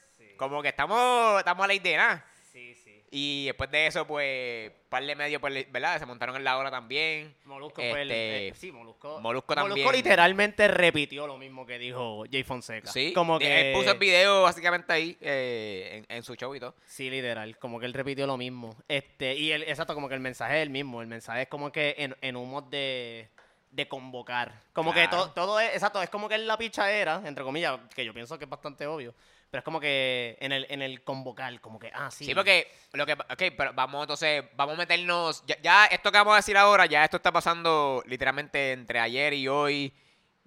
Como 0.50 0.62
que 0.62 0.70
estamos, 0.70 1.40
estamos 1.40 1.64
a 1.64 1.68
la 1.68 1.74
idea, 1.74 1.98
nada. 1.98 2.26
Sí, 2.52 2.76
sí. 2.76 2.92
Y 3.16 3.46
después 3.46 3.70
de 3.70 3.86
eso, 3.86 4.08
pues, 4.08 4.72
par 4.90 5.04
de 5.06 5.16
medio, 5.16 5.40
pues, 5.40 5.72
¿verdad? 5.72 6.00
Se 6.00 6.06
montaron 6.08 6.36
en 6.36 6.44
la 6.44 6.58
ola 6.58 6.72
también. 6.72 7.36
Molusco 7.46 7.76
fue 7.76 8.02
el... 8.02 8.10
Este, 8.12 8.48
eh, 8.48 8.54
sí, 8.56 8.72
Molusco. 8.72 9.20
Molusco 9.22 9.54
también. 9.54 9.92
literalmente 9.92 10.68
repitió 10.68 11.28
lo 11.28 11.38
mismo 11.38 11.64
que 11.64 11.78
dijo 11.78 12.24
Jay 12.32 12.42
Fonseca. 12.44 12.92
Sí, 12.92 13.14
Como 13.14 13.38
que... 13.38 13.70
él 13.70 13.76
puso 13.76 13.92
el 13.92 14.00
video 14.00 14.42
básicamente 14.44 14.92
ahí 14.94 15.16
eh, 15.22 16.04
en, 16.10 16.16
en 16.18 16.24
su 16.24 16.34
show 16.36 16.56
y 16.56 16.60
todo. 16.60 16.74
Sí, 16.88 17.12
literal, 17.12 17.56
como 17.60 17.80
que 17.80 17.86
él 17.86 17.94
repitió 17.94 18.26
lo 18.26 18.36
mismo. 18.36 18.76
Este, 18.88 19.36
y 19.36 19.52
el, 19.52 19.62
exacto, 19.64 19.94
como 19.94 20.10
que 20.10 20.16
el 20.16 20.22
mensaje 20.22 20.58
es 20.58 20.64
el 20.64 20.72
mismo. 20.72 21.02
El 21.02 21.08
mensaje 21.08 21.44
es 21.44 21.48
como 21.50 21.72
que 21.72 21.94
en, 22.00 22.16
en 22.22 22.36
un 22.36 22.50
mod 22.50 22.64
de, 22.64 23.30
de 23.70 23.88
convocar. 23.88 24.60
Como 24.74 24.92
que 24.92 25.08
to- 25.08 25.30
todo 25.32 25.60
es, 25.60 25.72
exacto, 25.74 26.02
es 26.02 26.10
como 26.10 26.28
que 26.28 26.36
en 26.36 26.48
la 26.48 26.58
pichadera, 26.58 27.22
entre 27.26 27.44
comillas, 27.44 27.80
que 27.96 28.04
yo 28.06 28.12
pienso 28.12 28.40
que 28.40 28.46
es 28.46 28.50
bastante 28.50 28.88
obvio. 28.88 29.14
Pero 29.54 29.60
es 29.60 29.66
como 29.66 29.80
que 29.80 30.36
en 30.42 30.52
el, 30.52 30.66
en 30.68 30.82
el 30.82 31.04
convocar, 31.04 31.62
como 31.62 31.78
que, 31.78 31.92
ah, 31.94 32.10
sí. 32.10 32.26
Sí, 32.26 32.34
porque 32.34 32.72
lo 32.94 33.06
que, 33.06 33.14
ok, 33.14 33.54
pero 33.56 33.72
vamos 33.76 34.02
entonces, 34.02 34.44
vamos 34.56 34.74
a 34.74 34.78
meternos, 34.80 35.44
ya, 35.46 35.62
ya 35.62 35.86
esto 35.86 36.12
que 36.12 36.18
vamos 36.18 36.34
a 36.34 36.38
decir 36.38 36.58
ahora, 36.58 36.88
ya 36.88 37.04
esto 37.04 37.18
está 37.18 37.32
pasando 37.32 38.02
literalmente 38.08 38.72
entre 38.72 39.00
ayer 39.00 39.32
y 39.36 39.48
hoy, 39.48 39.94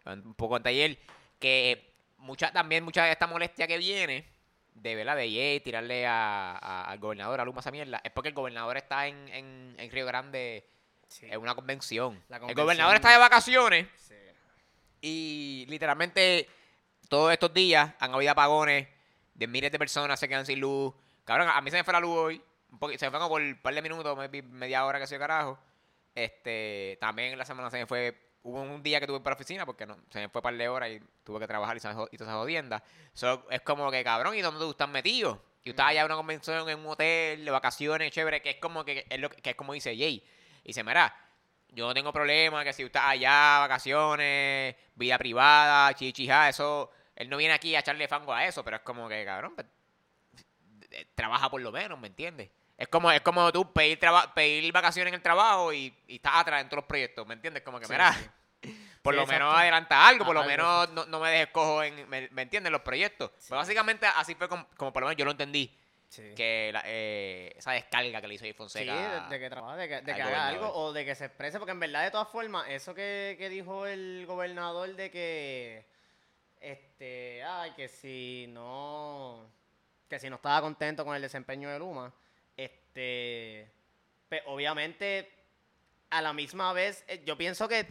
un 0.07 0.35
poco 0.35 0.57
antes 0.57 0.75
de 0.75 0.83
ayer, 0.83 0.99
que 1.39 1.95
mucha, 2.17 2.51
también 2.51 2.83
mucha 2.83 3.05
de 3.05 3.13
esta 3.13 3.29
molestia 3.29 3.69
que 3.69 3.79
viene, 3.79 4.27
de 4.75 4.95
verdad, 4.97 5.15
de 5.15 5.31
Jay, 5.31 5.61
tirarle 5.61 6.05
a, 6.05 6.57
a- 6.61 6.91
al 6.91 6.99
gobernador, 6.99 7.41
a 7.41 7.45
Luma 7.45 7.61
esa 7.61 7.71
mierda, 7.71 8.01
es 8.03 8.11
porque 8.11 8.31
el 8.31 8.35
gobernador 8.35 8.77
está 8.77 9.07
en, 9.07 9.29
en, 9.29 9.77
en 9.79 9.91
Río 9.93 10.05
Grande 10.07 10.69
Sí. 11.07 11.27
en 11.31 11.39
una 11.41 11.55
convención. 11.55 12.21
La 12.29 12.39
El 12.39 12.41
convención- 12.41 12.65
gobernador 12.65 12.97
está 12.97 13.13
de 13.13 13.19
vacaciones 13.19 13.87
Sí. 13.99 14.17
y 15.01 15.65
literalmente 15.69 16.49
todos 17.09 17.33
estos 17.33 17.55
días 17.55 17.93
han 18.01 18.13
habido 18.13 18.33
apagones 18.33 18.89
de 19.37 19.47
miles 19.47 19.71
de 19.71 19.79
personas 19.79 20.19
se 20.19 20.29
quedan 20.29 20.47
sin 20.47 20.61
luz. 20.61 20.95
Cabrón, 21.25 21.49
a 21.49 21.61
mí 21.61 21.71
se 21.71 21.77
me 21.77 21.85
fue 21.85 21.93
la 21.93 22.01
luz 22.01 22.17
hoy. 22.17 22.43
Un 22.71 22.81
poqui- 22.81 22.97
se 22.99 23.09
me 23.09 23.17
fue 23.17 23.29
por 23.29 23.41
un 23.41 23.61
par 23.63 23.75
de 23.75 23.83
minutos, 23.83 24.19
media 24.51 24.85
hora 24.85 24.99
que 24.99 25.07
soy 25.07 25.19
carajo. 25.19 25.59
Este, 26.15 26.97
también 27.01 27.37
la 27.39 27.45
semana 27.45 27.71
se 27.71 27.79
me 27.79 27.87
fue. 27.87 28.23
Hubo 28.43 28.63
un 28.63 28.83
día 28.83 29.01
que 29.01 29.07
tuve 29.07 29.21
para 29.21 29.35
la 29.35 29.41
oficina 29.41 29.67
porque 29.67 29.87
no, 29.87 29.97
se 30.11 30.21
me 30.21 30.29
fue 30.29 30.39
un 30.39 30.43
par 30.43 30.57
de 30.57 30.69
horas 30.69 30.91
y 30.91 31.01
tuve 31.25 31.41
que 31.41 31.47
trabajar 31.47 31.77
y, 31.77 31.81
se 31.81 31.89
y 31.89 32.17
toda 32.17 32.31
esa 32.31 32.39
jodienda. 32.39 32.83
So, 33.13 33.45
es 33.51 33.61
como 33.63 33.91
que, 33.91 34.03
cabrón, 34.05 34.35
¿y 34.37 34.41
dónde 34.41 34.61
tú 34.61 34.71
estás 34.71 34.89
metido? 34.89 35.43
Y 35.65 35.71
estás 35.71 35.87
allá 35.89 36.01
en 36.01 36.07
una 36.07 36.15
convención, 36.17 36.69
en 36.69 36.79
un 36.79 36.87
hotel, 36.87 37.45
de 37.45 37.51
vacaciones, 37.51 38.13
chévere, 38.13 38.41
que 38.41 38.51
es 38.51 38.57
como 38.57 38.85
que, 38.85 39.05
es 39.11 39.19
lo 39.19 39.29
que, 39.29 39.51
es 39.51 39.57
como 39.57 39.73
dice 39.73 39.97
Jay. 39.97 40.25
Y 40.63 40.69
dice, 40.69 40.85
mira, 40.85 41.13
yo 41.71 41.89
no 41.89 41.93
tengo 41.93 42.13
problema 42.13 42.63
que 42.63 42.73
si 42.73 42.85
usted 42.85 43.01
allá, 43.03 43.59
vacaciones, 43.59 44.77
vida 44.95 45.19
privada, 45.19 45.93
chichija, 45.95 46.49
eso, 46.49 46.91
él 47.17 47.29
no 47.29 47.37
viene 47.37 47.55
aquí 47.55 47.75
a 47.75 47.81
echarle 47.81 48.07
fango 48.09 48.33
a 48.33 48.45
eso, 48.47 48.63
pero 48.65 48.77
es 48.77 48.83
como 48.83 49.09
que, 49.09 49.25
cabrón, 49.25 49.55
pues, 49.55 49.67
eh, 50.91 51.07
trabaja 51.15 51.51
por 51.51 51.61
lo 51.61 51.73
menos, 51.73 51.99
¿me 51.99 52.09
entiendes? 52.09 52.51
Es 52.79 52.89
como, 52.89 53.11
es 53.11 53.21
como 53.23 53.51
tú 53.53 53.73
pedir, 53.73 53.99
traba- 53.99 54.35
pedir 54.35 54.71
vacaciones 54.73 55.09
en 55.11 55.15
el 55.17 55.23
trabajo 55.23 55.73
y, 55.73 55.95
y 56.09 56.17
estás 56.17 56.35
atrás 56.37 56.61
en 56.63 56.69
todos 56.69 56.83
los 56.83 56.89
proyectos, 56.89 57.27
¿me 57.27 57.35
entiendes? 57.35 57.63
Como 57.63 57.79
que, 57.81 57.87
Sí, 57.87 57.93
mira, 57.93 58.13
sí. 58.13 58.31
por 59.03 59.15
Sí, 59.15 59.21
lo 59.21 59.27
menos 59.27 59.55
adelanta 59.55 60.07
algo, 60.07 60.25
por 60.27 60.37
Ah, 60.37 60.41
lo 60.43 60.47
menos 60.47 60.91
no, 60.91 61.07
no 61.07 61.21
me 61.21 61.31
dejes 61.31 61.49
cojo 61.49 61.83
en, 61.83 62.09
¿me, 62.09 62.29
me 62.31 62.43
entiendes? 62.43 62.71
Los 62.71 62.83
proyectos. 62.83 63.31
Pues 63.31 63.49
básicamente 63.51 64.07
así 64.07 64.35
fue 64.35 64.49
como, 64.49 64.67
como 64.77 64.93
por 64.93 65.03
lo 65.03 65.09
menos 65.09 65.19
yo 65.19 65.25
lo 65.25 65.31
entendí. 65.33 65.75
Sí. 66.09 66.35
que 66.37 66.71
la- 66.73 66.83
eh, 66.87 67.53
esa 67.57 67.73
descarga 67.73 68.21
que 68.21 68.29
le 68.29 68.35
hizo 68.35 68.45
Sí, 68.45 68.53
Fonseca. 68.53 69.25
de, 69.29 69.29
de 69.35 69.41
que 69.41 69.51
trabaje, 69.51 69.81
de 69.83 69.89
que, 69.89 69.95
de 70.03 70.15
que 70.15 70.23
haga 70.23 70.47
algo 70.47 70.73
o 70.73 70.93
de 70.93 71.05
que 71.05 71.17
se 71.17 71.25
exprese, 71.25 71.59
porque 71.59 71.73
en 71.73 71.81
verdad, 71.81 72.05
de 72.05 72.13
todas 72.13 72.29
formas, 72.29 72.69
eso 72.69 72.95
que, 72.95 73.35
que 73.39 73.49
dijo 73.49 73.87
el 73.87 74.25
gobernador 74.27 74.95
de 74.95 75.11
que, 75.11 75.85
este, 76.71 77.43
ay, 77.45 77.73
que 77.77 77.89
si 77.89 78.47
no, 78.49 79.49
que 80.09 80.19
si 80.19 80.29
no 80.29 80.37
estaba 80.37 80.61
contento 80.61 81.05
con 81.05 81.15
el 81.15 81.23
desempeño 81.23 81.71
de 81.71 81.79
Luma, 81.79 82.13
este, 82.57 83.71
pues 84.29 84.43
obviamente, 84.47 85.31
a 86.11 86.21
la 86.23 86.33
misma 86.33 86.73
vez, 86.73 87.05
eh, 87.07 87.23
yo 87.25 87.37
pienso 87.39 87.69
que, 87.69 87.87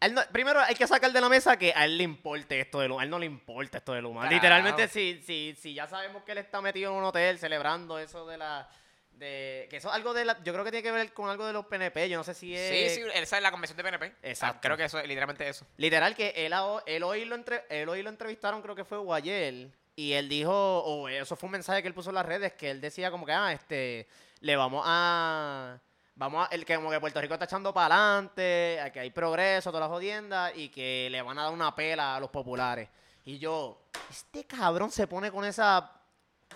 él 0.00 0.14
no- 0.14 0.22
primero 0.32 0.60
hay 0.60 0.74
que 0.74 0.86
sacar 0.86 1.12
de 1.12 1.20
la 1.20 1.28
mesa 1.28 1.58
que 1.58 1.72
a 1.76 1.84
él 1.84 1.98
le 1.98 2.04
importe 2.04 2.60
esto 2.60 2.80
de 2.80 2.88
Luma, 2.88 3.02
a 3.02 3.04
él 3.04 3.10
no 3.10 3.18
le 3.18 3.26
importa 3.26 3.78
esto 3.78 3.92
de 3.92 4.00
Luma. 4.00 4.20
Carajo. 4.22 4.34
Literalmente, 4.36 4.88
si, 4.88 5.20
si, 5.22 5.54
si 5.60 5.74
ya 5.74 5.86
sabemos 5.86 6.22
que 6.22 6.32
él 6.32 6.38
está 6.38 6.62
metido 6.62 6.92
en 6.92 6.98
un 6.98 7.04
hotel 7.04 7.38
celebrando 7.38 7.98
eso 7.98 8.26
de 8.26 8.38
la... 8.38 8.70
De, 9.18 9.66
que 9.68 9.78
eso 9.78 9.88
es 9.88 9.94
algo 9.94 10.14
de 10.14 10.24
la, 10.24 10.42
yo 10.44 10.52
creo 10.52 10.64
que 10.64 10.70
tiene 10.70 10.82
que 10.82 10.92
ver 10.92 11.12
con 11.12 11.28
algo 11.28 11.44
de 11.46 11.52
los 11.52 11.66
PNP, 11.66 12.08
yo 12.08 12.18
no 12.18 12.24
sé 12.24 12.34
si 12.34 12.54
es... 12.54 12.94
Sí, 12.94 13.00
sí, 13.00 13.08
él 13.12 13.26
sale 13.26 13.38
en 13.38 13.42
la 13.42 13.50
convención 13.50 13.76
de 13.76 13.82
PNP. 13.82 14.14
Exacto. 14.22 14.58
Ah, 14.58 14.60
Creo 14.60 14.76
que 14.76 14.84
eso 14.84 14.98
es 14.98 15.08
literalmente 15.08 15.48
eso. 15.48 15.66
Literal 15.76 16.14
que 16.14 16.32
él, 16.36 16.54
él, 16.86 17.02
hoy 17.02 17.24
lo 17.24 17.34
entre, 17.34 17.64
él 17.68 17.88
hoy 17.88 18.02
lo 18.02 18.10
entrevistaron, 18.10 18.62
creo 18.62 18.76
que 18.76 18.84
fue 18.84 18.98
o 18.98 19.12
ayer, 19.12 19.70
y 19.96 20.12
él 20.12 20.28
dijo, 20.28 20.52
o 20.52 21.08
eso 21.08 21.34
fue 21.34 21.48
un 21.48 21.52
mensaje 21.52 21.82
que 21.82 21.88
él 21.88 21.94
puso 21.94 22.10
en 22.10 22.14
las 22.14 22.26
redes, 22.26 22.52
que 22.52 22.70
él 22.70 22.80
decía 22.80 23.10
como 23.10 23.26
que, 23.26 23.32
ah, 23.32 23.52
este, 23.52 24.06
le 24.40 24.54
vamos 24.54 24.84
a, 24.86 25.80
vamos 26.14 26.46
a, 26.46 26.54
el 26.54 26.64
que 26.64 26.76
como 26.76 26.90
que 26.90 27.00
Puerto 27.00 27.20
Rico 27.20 27.34
está 27.34 27.46
echando 27.46 27.74
para 27.74 27.94
adelante, 27.96 28.78
que 28.92 29.00
hay 29.00 29.10
progreso, 29.10 29.70
todas 29.70 29.88
las 29.88 29.90
jodiendas, 29.90 30.52
y 30.54 30.68
que 30.68 31.08
le 31.10 31.20
van 31.22 31.36
a 31.38 31.44
dar 31.44 31.52
una 31.52 31.74
pela 31.74 32.14
a 32.14 32.20
los 32.20 32.30
populares. 32.30 32.88
Y 33.24 33.38
yo, 33.38 33.80
este 34.08 34.44
cabrón 34.44 34.92
se 34.92 35.08
pone 35.08 35.32
con 35.32 35.44
esa, 35.44 35.90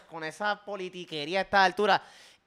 con 0.08 0.22
esa 0.22 0.64
politiquería 0.64 1.40
a 1.40 1.42
esta 1.42 1.64
altura. 1.64 2.02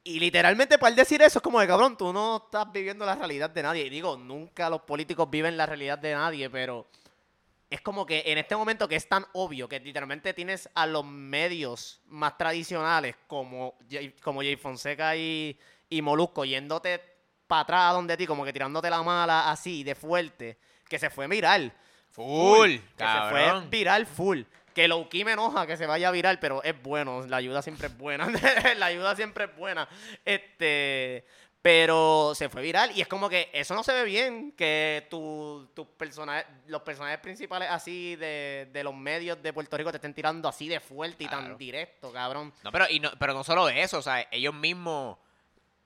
Y 0.08 0.20
literalmente 0.20 0.78
para 0.78 0.92
él 0.92 0.96
decir 0.96 1.20
eso 1.24 1.40
es 1.40 1.44
como 1.44 1.60
de 1.60 1.66
cabrón, 1.66 1.98
tú 1.98 2.14
no 2.14 2.44
estás 2.46 2.72
viviendo 2.72 3.08
la 3.08 3.16
realidad 3.16 3.50
de 3.50 3.64
nadie. 3.64 3.86
Y 3.88 3.90
digo, 3.90 4.16
nunca 4.16 4.70
los 4.70 4.82
políticos 4.82 5.28
viven 5.32 5.58
la 5.58 5.66
realidad 5.66 5.98
de 5.98 6.14
nadie, 6.14 6.48
pero 6.48 6.86
es 7.72 7.82
como 7.82 8.06
que 8.06 8.22
en 8.28 8.38
este 8.38 8.56
momento 8.56 8.88
que 8.88 8.98
es 8.98 9.10
tan 9.10 9.26
obvio 9.34 9.68
que 9.68 9.80
literalmente 9.80 10.32
tienes 10.36 10.70
a 10.76 10.86
los 10.86 11.04
medios 11.04 12.02
más 12.08 12.38
tradicionales 12.38 13.16
como 13.26 13.80
Jay, 13.90 14.12
como 14.22 14.42
Jay 14.42 14.56
Fonseca 14.58 15.16
y, 15.16 15.58
y 15.90 16.04
Molusco 16.04 16.46
yéndote 16.46 17.02
para 17.48 17.62
atrás 17.62 17.94
donde 17.94 18.16
ti, 18.16 18.28
como 18.28 18.46
que 18.46 18.54
tirándote 18.54 18.92
la 18.92 19.02
mala 19.02 19.50
así 19.50 19.84
de 19.84 19.96
fuerte, 19.96 20.60
que 20.88 21.00
se 21.00 21.10
fue 21.10 21.28
viral. 21.28 21.74
Full, 22.12 22.76
Que 22.96 23.04
se 23.04 23.30
fue 23.32 23.68
viral 23.72 24.06
full. 24.06 24.44
Que 24.76 24.88
Lowkey 24.88 25.24
me 25.24 25.32
enoja 25.32 25.66
que 25.66 25.78
se 25.78 25.88
vaya 25.88 26.12
viral, 26.12 26.38
pero 26.40 26.62
es 26.62 26.80
bueno. 26.84 27.26
La 27.26 27.38
ayuda 27.38 27.62
siempre 27.64 27.88
es 27.88 27.98
buena. 27.98 28.28
la 28.78 28.86
ayuda 28.86 29.16
siempre 29.16 29.46
es 29.46 29.56
buena. 29.56 29.88
Este. 30.24 31.26
Pero 31.62 32.34
se 32.36 32.48
fue 32.48 32.62
viral 32.62 32.92
y 32.96 33.02
es 33.02 33.08
como 33.08 33.28
que 33.28 33.50
eso 33.52 33.74
no 33.74 33.84
se 33.84 33.92
ve 33.92 34.04
bien, 34.04 34.52
que 34.52 35.08
tu, 35.10 35.68
tus 35.74 35.88
personajes, 35.88 36.46
los 36.68 36.84
personajes 36.84 37.18
principales 37.18 37.70
así 37.72 38.16
de, 38.18 38.70
de 38.72 38.84
los 38.84 38.94
medios 38.94 39.42
de 39.42 39.52
Puerto 39.52 39.76
Rico 39.76 39.90
te 39.90 39.98
estén 39.98 40.14
tirando 40.14 40.48
así 40.48 40.68
de 40.68 40.80
fuerte 40.80 41.24
y 41.24 41.28
Claro. 41.28 41.48
tan 41.48 41.58
directo, 41.58 42.12
cabrón. 42.14 42.54
No, 42.64 42.72
pero, 42.72 42.86
y 42.88 43.00
no, 43.00 43.10
pero 43.18 43.34
no 43.34 43.44
solo 43.44 43.68
eso, 43.68 43.98
o 43.98 44.02
sea, 44.04 44.28
ellos 44.30 44.54
mismos, 44.54 45.18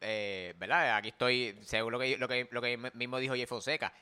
eh, 0.01 0.53
¿verdad? 0.57 0.97
Aquí 0.97 1.09
estoy, 1.09 1.57
según 1.61 1.93
lo 1.93 1.99
que, 1.99 2.17
lo 2.17 2.27
que, 2.27 2.49
lo 2.51 2.61
que 2.61 2.75
mismo 2.95 3.17
dijo 3.17 3.35
Jay 3.35 3.45
Fonseca, 3.45 3.93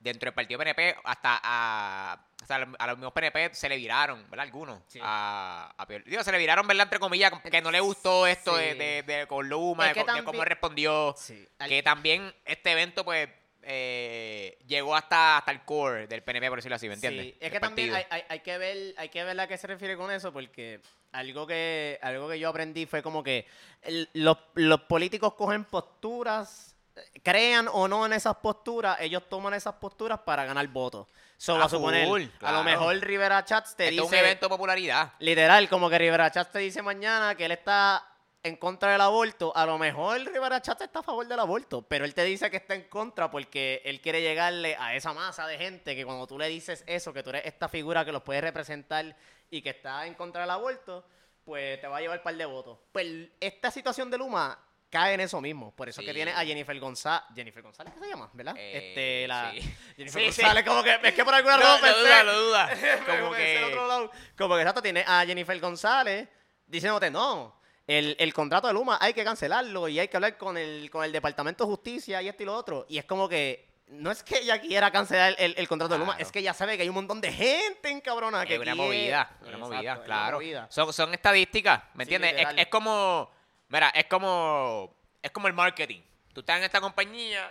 dentro 0.00 0.26
del 0.28 0.34
partido 0.34 0.58
PNP, 0.58 0.96
hasta 1.04 1.40
a, 1.42 2.24
sea, 2.46 2.56
a 2.78 2.86
los 2.86 2.96
mismos 2.98 3.12
PNP 3.12 3.50
se 3.54 3.68
le 3.68 3.76
viraron, 3.76 4.22
¿verdad? 4.30 4.44
Algunos. 4.46 4.80
Sí. 4.86 5.00
A, 5.02 5.74
a 5.76 5.86
Pierre- 5.86 6.04
digo, 6.06 6.22
se 6.22 6.30
le 6.32 6.38
viraron, 6.38 6.66
¿verdad? 6.66 6.84
Entre 6.84 6.98
comillas, 7.00 7.32
que 7.42 7.60
no 7.60 7.70
le 7.70 7.80
gustó 7.80 8.26
esto 8.26 8.56
de, 8.56 8.72
Sí. 8.72 8.78
de, 8.78 9.02
de 9.02 9.26
con 9.26 9.48
Luma, 9.48 9.84
Es 9.84 9.90
de, 9.90 9.94
que 9.94 10.00
co- 10.00 10.04
de 10.04 10.06
también- 10.06 10.24
cómo 10.24 10.44
respondió. 10.44 11.14
Sí. 11.18 11.46
Que 11.68 11.82
también 11.82 12.32
este 12.44 12.72
evento, 12.72 13.04
pues, 13.04 13.28
eh, 13.62 14.56
llegó 14.66 14.94
hasta, 14.94 15.36
hasta 15.38 15.50
el 15.50 15.62
core 15.64 16.06
del 16.06 16.22
PNP, 16.22 16.48
por 16.48 16.58
decirlo 16.58 16.76
así, 16.76 16.88
¿me 16.88 16.94
entiendes? 16.94 17.26
Sí, 17.26 17.36
es 17.40 17.50
que 17.52 17.60
también 17.60 17.92
hay, 17.94 18.04
hay- 18.08 18.24
hay 18.28 18.40
que 18.40 18.56
ver, 18.56 18.94
hay 18.96 19.08
que 19.08 19.24
ver 19.24 19.38
a 19.38 19.46
qué 19.48 19.58
se 19.58 19.66
refiere 19.66 19.96
con 19.96 20.10
eso, 20.10 20.32
porque 20.32 20.80
algo 21.12 21.46
que, 21.46 21.98
algo 22.02 22.28
que 22.28 22.38
yo 22.38 22.48
aprendí 22.50 22.86
fue 22.86 23.02
como 23.02 23.22
que 23.22 23.46
el- 23.82 24.08
los, 24.14 24.38
los 24.54 24.80
políticos 24.82 25.34
cogen 25.34 25.64
posturas, 25.64 26.76
crean 27.22 27.68
o 27.72 27.88
no 27.88 28.06
en 28.06 28.12
esas 28.12 28.36
posturas, 28.36 28.96
ellos 29.00 29.28
toman 29.28 29.54
esas 29.54 29.74
posturas 29.74 30.18
para 30.20 30.44
ganar 30.44 30.66
votos. 30.68 31.06
So, 31.36 31.56
Ah, 31.56 31.64
a 31.64 31.68
suponer, 31.68 32.06
full, 32.06 32.24
a 32.40 32.52
lo 32.52 32.64
mejor 32.64 32.96
Rivera 32.98 33.44
Chats 33.44 33.76
te 33.76 33.88
Esto 33.88 34.02
es 34.02 34.06
un 34.06 34.10
dice, 34.10 34.20
evento 34.24 34.46
de 34.46 34.50
popularidad. 34.50 35.12
literal, 35.20 35.68
como 35.68 35.88
que 35.88 35.98
Rivera 35.98 36.30
Chats 36.30 36.50
te 36.52 36.58
dice 36.58 36.82
mañana 36.82 37.34
que 37.36 37.44
él 37.44 37.52
está 37.52 38.04
en 38.42 38.56
contra 38.56 38.92
del 38.92 39.00
aborto, 39.00 39.52
a 39.56 39.66
lo 39.66 39.78
mejor 39.78 40.20
Rivera 40.20 40.60
Chats 40.62 40.82
está 40.82 41.00
a 41.00 41.02
favor 41.02 41.26
del 41.28 41.38
aborto, 41.38 41.82
pero 41.82 42.04
él 42.04 42.14
te 42.14 42.24
dice 42.24 42.50
que 42.50 42.56
está 42.56 42.74
en 42.74 42.88
contra 42.88 43.30
porque 43.30 43.82
él 43.84 44.00
quiere 44.00 44.20
llegarle 44.22 44.74
a 44.80 44.94
esa 44.96 45.12
masa 45.12 45.46
de 45.46 45.58
gente 45.58 45.94
que 45.94 46.04
cuando 46.04 46.26
tú 46.26 46.38
le 46.38 46.48
dices 46.48 46.82
eso, 46.86 47.12
que 47.12 47.22
tú 47.22 47.30
eres 47.30 47.46
esta 47.46 47.68
figura 47.68 48.04
que 48.04 48.12
los 48.12 48.22
puede 48.22 48.40
representar 48.40 49.14
y 49.50 49.62
que 49.62 49.70
está 49.70 50.06
en 50.06 50.14
contra 50.14 50.40
del 50.42 50.50
aborto, 50.50 51.04
pues 51.44 51.80
te 51.80 51.86
va 51.86 51.98
a 51.98 52.00
llevar 52.00 52.18
un 52.18 52.24
par 52.24 52.36
de 52.36 52.44
votos. 52.46 52.78
Pues 52.92 53.06
esta 53.40 53.70
situación 53.70 54.10
de 54.10 54.18
Luma 54.18 54.58
cae 54.90 55.14
en 55.14 55.20
eso 55.20 55.40
mismo, 55.40 55.74
por 55.74 55.88
eso 55.88 56.00
es 56.00 56.04
que 56.06 56.12
Sí. 56.12 56.16
tiene 56.16 56.32
a 56.32 56.44
Jennifer 56.44 56.78
González, 56.80 57.22
Jennifer 57.34 57.62
González, 57.62 57.92
¿qué 57.94 58.00
se 58.00 58.08
llama? 58.08 58.30
¿Verdad? 58.32 58.54
Eh, 58.56 58.88
este, 58.88 59.28
la 59.28 59.50
sí. 59.52 59.60
Jennifer 59.96 60.22
Sí, 60.22 60.32
sí. 60.32 60.42
González, 60.42 60.64
como 60.64 60.82
que, 60.82 60.98
es 61.02 61.14
que 61.14 61.24
por 61.24 61.34
alguna 61.34 61.56
razón 61.58 61.80
lo 61.80 61.86
pensé- 61.86 62.00
duda, 62.00 62.22
lo 62.24 62.40
duda. 62.40 62.70
como 63.20 63.32
que... 63.34 63.64
otro 63.64 63.86
lado. 63.88 64.10
Como 64.36 64.54
que 64.54 64.60
exacto, 64.62 64.82
tiene 64.82 65.04
a 65.06 65.24
Jennifer 65.26 65.58
González 65.60 66.28
diciéndote, 66.66 67.10
no, 67.10 67.58
el, 67.86 68.16
el 68.18 68.34
contrato 68.34 68.66
de 68.66 68.74
Luma 68.74 68.98
hay 69.00 69.14
que 69.14 69.24
cancelarlo 69.24 69.88
y 69.88 69.98
hay 69.98 70.08
que 70.08 70.16
hablar 70.16 70.36
con 70.36 70.56
el, 70.58 70.90
con 70.90 71.04
el 71.04 71.12
Departamento 71.12 71.64
de 71.64 71.70
Justicia 71.70 72.20
y 72.22 72.28
esto 72.28 72.42
y 72.42 72.46
lo 72.46 72.54
otro. 72.54 72.84
Y 72.88 72.98
es 72.98 73.04
como 73.04 73.28
que 73.28 73.66
no 73.88 74.10
es 74.10 74.22
que 74.22 74.40
ella 74.40 74.60
quiera 74.60 74.90
cancelar 74.90 75.34
el, 75.38 75.54
el 75.56 75.66
contrato 75.66 75.94
de 75.94 75.98
Luma, 76.00 76.12
Claro. 76.12 76.26
es 76.26 76.30
que 76.30 76.40
ella 76.40 76.52
sabe 76.52 76.76
que 76.76 76.82
hay 76.82 76.90
un 76.90 76.94
montón 76.94 77.22
de 77.22 77.32
gente 77.32 77.88
encabrona 77.88 78.44
que 78.44 78.56
Es 78.56 78.60
una 78.60 78.72
quiere- 78.72 78.86
movida, 78.86 79.30
una 79.40 79.48
Exacto, 79.48 79.58
movida, 79.74 79.92
es 79.92 79.96
una 79.98 80.04
claro. 80.04 80.36
movida. 80.36 80.66
Son, 80.70 80.92
son 80.92 81.14
estadísticas, 81.14 81.82
¿me 81.94 82.04
Sí, 82.04 82.14
entiendes? 82.14 82.46
Es, 82.46 82.54
es 82.58 82.66
como, 82.66 83.30
mira, 83.68 83.88
es 83.90 84.06
como, 84.06 84.94
es 85.22 85.30
como 85.30 85.46
el 85.48 85.54
marketing. 85.54 86.00
Tú 86.32 86.40
estás 86.40 86.58
en 86.58 86.64
esta 86.64 86.80
compañía, 86.80 87.50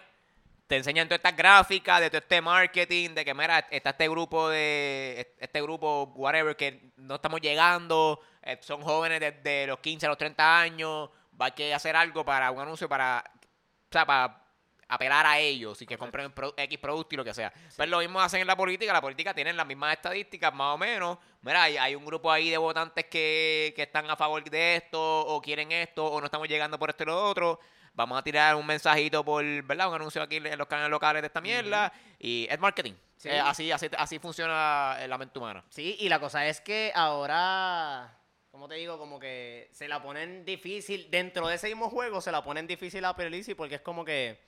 te 0.68 0.78
enseñan 0.78 1.07
todas 1.07 1.20
estas 1.20 1.36
gráficas 1.36 2.01
de 2.01 2.09
todo 2.09 2.20
este 2.20 2.41
marketing, 2.41 3.11
de 3.11 3.26
que, 3.26 3.34
mira, 3.34 3.59
está 3.72 3.91
este 3.91 4.09
grupo 4.09 4.49
de, 4.49 5.34
este 5.39 5.61
grupo, 5.61 6.11
whatever, 6.15 6.55
que 6.55 6.91
no 6.97 7.15
estamos 7.15 7.41
llegando, 7.41 8.20
eh, 8.43 8.57
son 8.61 8.82
jóvenes 8.82 9.20
desde 9.20 9.68
los 9.68 9.80
15 9.80 10.05
a 10.05 10.09
los 10.09 10.18
30 10.18 10.59
años, 10.59 11.09
va 11.39 11.47
a 11.47 11.51
que 11.51 11.74
hacer 11.74 11.95
algo 11.95 12.26
para 12.26 12.51
un 12.51 12.59
anuncio 12.59 12.89
para, 12.89 13.24
o 13.26 13.91
sea, 13.91 14.05
para 14.05 14.47
apelar 14.90 15.26
a 15.26 15.40
ellos 15.40 15.82
y 15.82 15.86
que 15.86 15.98
compren 15.98 16.32
pro- 16.32 16.54
X 16.56 16.78
producto 16.80 17.16
y 17.16 17.18
lo 17.18 17.24
que 17.26 17.34
sea. 17.34 17.52
Pues 17.76 17.90
lo 17.90 18.00
mismo 18.00 18.22
hacen 18.22 18.42
en 18.42 18.48
la 18.48 18.56
política, 18.56 18.94
la 18.94 19.02
política 19.02 19.34
tienen 19.34 19.58
las 19.58 19.66
mismas 19.68 19.94
estadísticas 19.94 20.54
más 20.54 20.76
o 20.76 20.78
menos. 20.78 21.18
Mira, 21.42 21.64
hay, 21.64 21.78
hay 21.78 21.96
un 21.96 22.06
grupo 22.06 22.32
ahí 22.32 22.50
de 22.50 22.58
votantes 22.58 23.06
que, 23.06 23.74
que 23.76 23.84
están 23.84 24.10
a 24.10 24.16
favor 24.16 24.44
de 24.44 24.76
esto 24.78 25.00
o 25.02 25.42
quieren 25.42 25.72
esto 25.72 26.06
o 26.06 26.20
no 26.20 26.26
estamos 26.26 26.48
llegando 26.48 26.80
por 26.80 26.90
esto 26.90 27.04
y 27.04 27.06
lo 27.08 27.24
otro. 27.24 27.60
Vamos 27.94 28.20
a 28.20 28.22
tirar 28.24 28.56
un 28.56 28.66
mensajito 28.66 29.26
por, 29.26 29.44
¿verdad? 29.64 29.90
Un 29.90 29.96
anuncio 29.96 30.22
aquí 30.22 30.36
en 30.36 30.58
los 30.58 30.68
canales 30.68 30.92
locales 30.92 31.22
de 31.24 31.28
esta 31.28 31.42
mierda 31.42 31.92
y 32.20 32.46
es 32.48 32.60
marketing. 32.60 32.94
Sí. 33.18 33.30
Eh, 33.30 33.40
así, 33.40 33.72
así, 33.72 33.90
así 33.98 34.20
funciona 34.20 34.96
la 35.08 35.18
mente 35.18 35.40
humana. 35.40 35.64
Sí, 35.70 35.98
y 36.00 36.08
la 36.08 36.20
cosa 36.20 36.46
es 36.46 36.62
que 36.62 36.92
ahora, 36.94 38.16
como 38.52 38.68
te 38.68 38.76
digo, 38.76 39.00
como 39.00 39.20
que 39.20 39.70
se 39.72 39.88
la 39.88 40.02
ponen 40.02 40.46
difícil, 40.46 41.10
dentro 41.10 41.48
de 41.48 41.56
ese 41.56 41.68
mismo 41.70 41.90
juego 41.90 42.22
se 42.22 42.32
la 42.32 42.44
ponen 42.44 42.68
difícil 42.68 43.04
a 43.06 43.16
Perlisi 43.16 43.56
porque 43.56 43.76
es 43.76 43.82
como 43.82 44.06
que, 44.06 44.40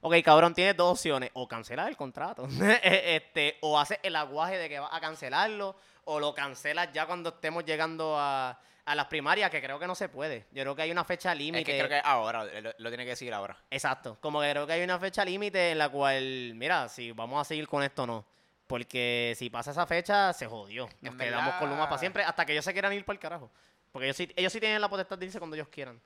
ok, 0.00 0.14
cabrón, 0.24 0.54
tienes 0.54 0.76
dos 0.76 0.92
opciones, 0.92 1.30
o 1.34 1.46
cancelar 1.48 1.88
el 1.88 1.96
contrato, 1.96 2.46
este, 2.82 3.58
o 3.60 3.78
haces 3.78 3.98
el 4.02 4.16
aguaje 4.16 4.58
de 4.58 4.68
que 4.68 4.78
vas 4.78 4.90
a 4.92 5.00
cancelarlo, 5.00 5.76
o 6.04 6.18
lo 6.20 6.34
cancelas 6.34 6.90
ya 6.92 7.06
cuando 7.06 7.28
estemos 7.30 7.64
llegando 7.64 8.16
a, 8.18 8.58
a 8.84 8.94
las 8.94 9.06
primarias, 9.06 9.50
que 9.50 9.60
creo 9.62 9.78
que 9.78 9.86
no 9.86 9.94
se 9.94 10.08
puede. 10.08 10.46
Yo 10.52 10.62
creo 10.62 10.74
que 10.74 10.82
hay 10.82 10.90
una 10.90 11.04
fecha 11.04 11.32
Es 11.32 11.38
límite. 11.38 11.64
que 11.64 11.76
creo 11.78 11.88
que 11.88 12.00
ahora, 12.04 12.44
lo, 12.44 12.72
lo 12.78 12.88
tiene 12.90 13.04
que 13.04 13.10
decir 13.10 13.32
ahora. 13.32 13.56
Exacto, 13.70 14.16
como 14.20 14.40
que 14.40 14.50
creo 14.50 14.66
que 14.66 14.72
hay 14.72 14.82
una 14.82 14.98
fecha 14.98 15.24
límite 15.24 15.70
en 15.72 15.78
la 15.78 15.88
cual, 15.88 16.52
mira, 16.54 16.88
si 16.88 17.12
vamos 17.12 17.40
a 17.40 17.44
seguir 17.44 17.68
con 17.68 17.82
esto 17.82 18.02
o 18.04 18.06
no. 18.06 18.24
Porque 18.66 19.34
si 19.36 19.50
pasa 19.50 19.72
esa 19.72 19.84
fecha, 19.84 20.32
se 20.32 20.46
jodió. 20.46 20.88
Nos 21.00 21.12
En 21.12 21.18
quedamos 21.18 21.44
verdad- 21.46 21.58
con 21.58 21.70
Luma 21.70 21.88
para 21.88 21.98
siempre 21.98 22.22
hasta 22.22 22.46
que 22.46 22.52
ellos 22.52 22.64
se 22.64 22.72
quieran 22.72 22.92
ir 22.92 23.04
por 23.04 23.14
el 23.16 23.18
carajo. 23.18 23.50
Porque 23.90 24.06
ellos 24.06 24.16
sí, 24.16 24.32
ellos 24.36 24.52
sí 24.52 24.60
tienen 24.60 24.80
la 24.80 24.88
potestad 24.88 25.18
de 25.18 25.26
irse 25.26 25.38
cuando 25.40 25.56
ellos 25.56 25.66
quieran. 25.68 26.00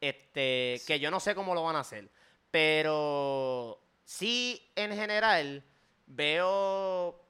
Este, 0.00 0.80
que 0.86 1.00
yo 1.00 1.10
no 1.10 1.18
sé 1.20 1.34
cómo 1.34 1.54
lo 1.54 1.62
van 1.64 1.74
a 1.76 1.80
hacer. 1.80 2.08
Pero 2.54 3.80
sí, 4.04 4.62
en 4.76 4.92
general, 4.92 5.64
veo 6.06 7.20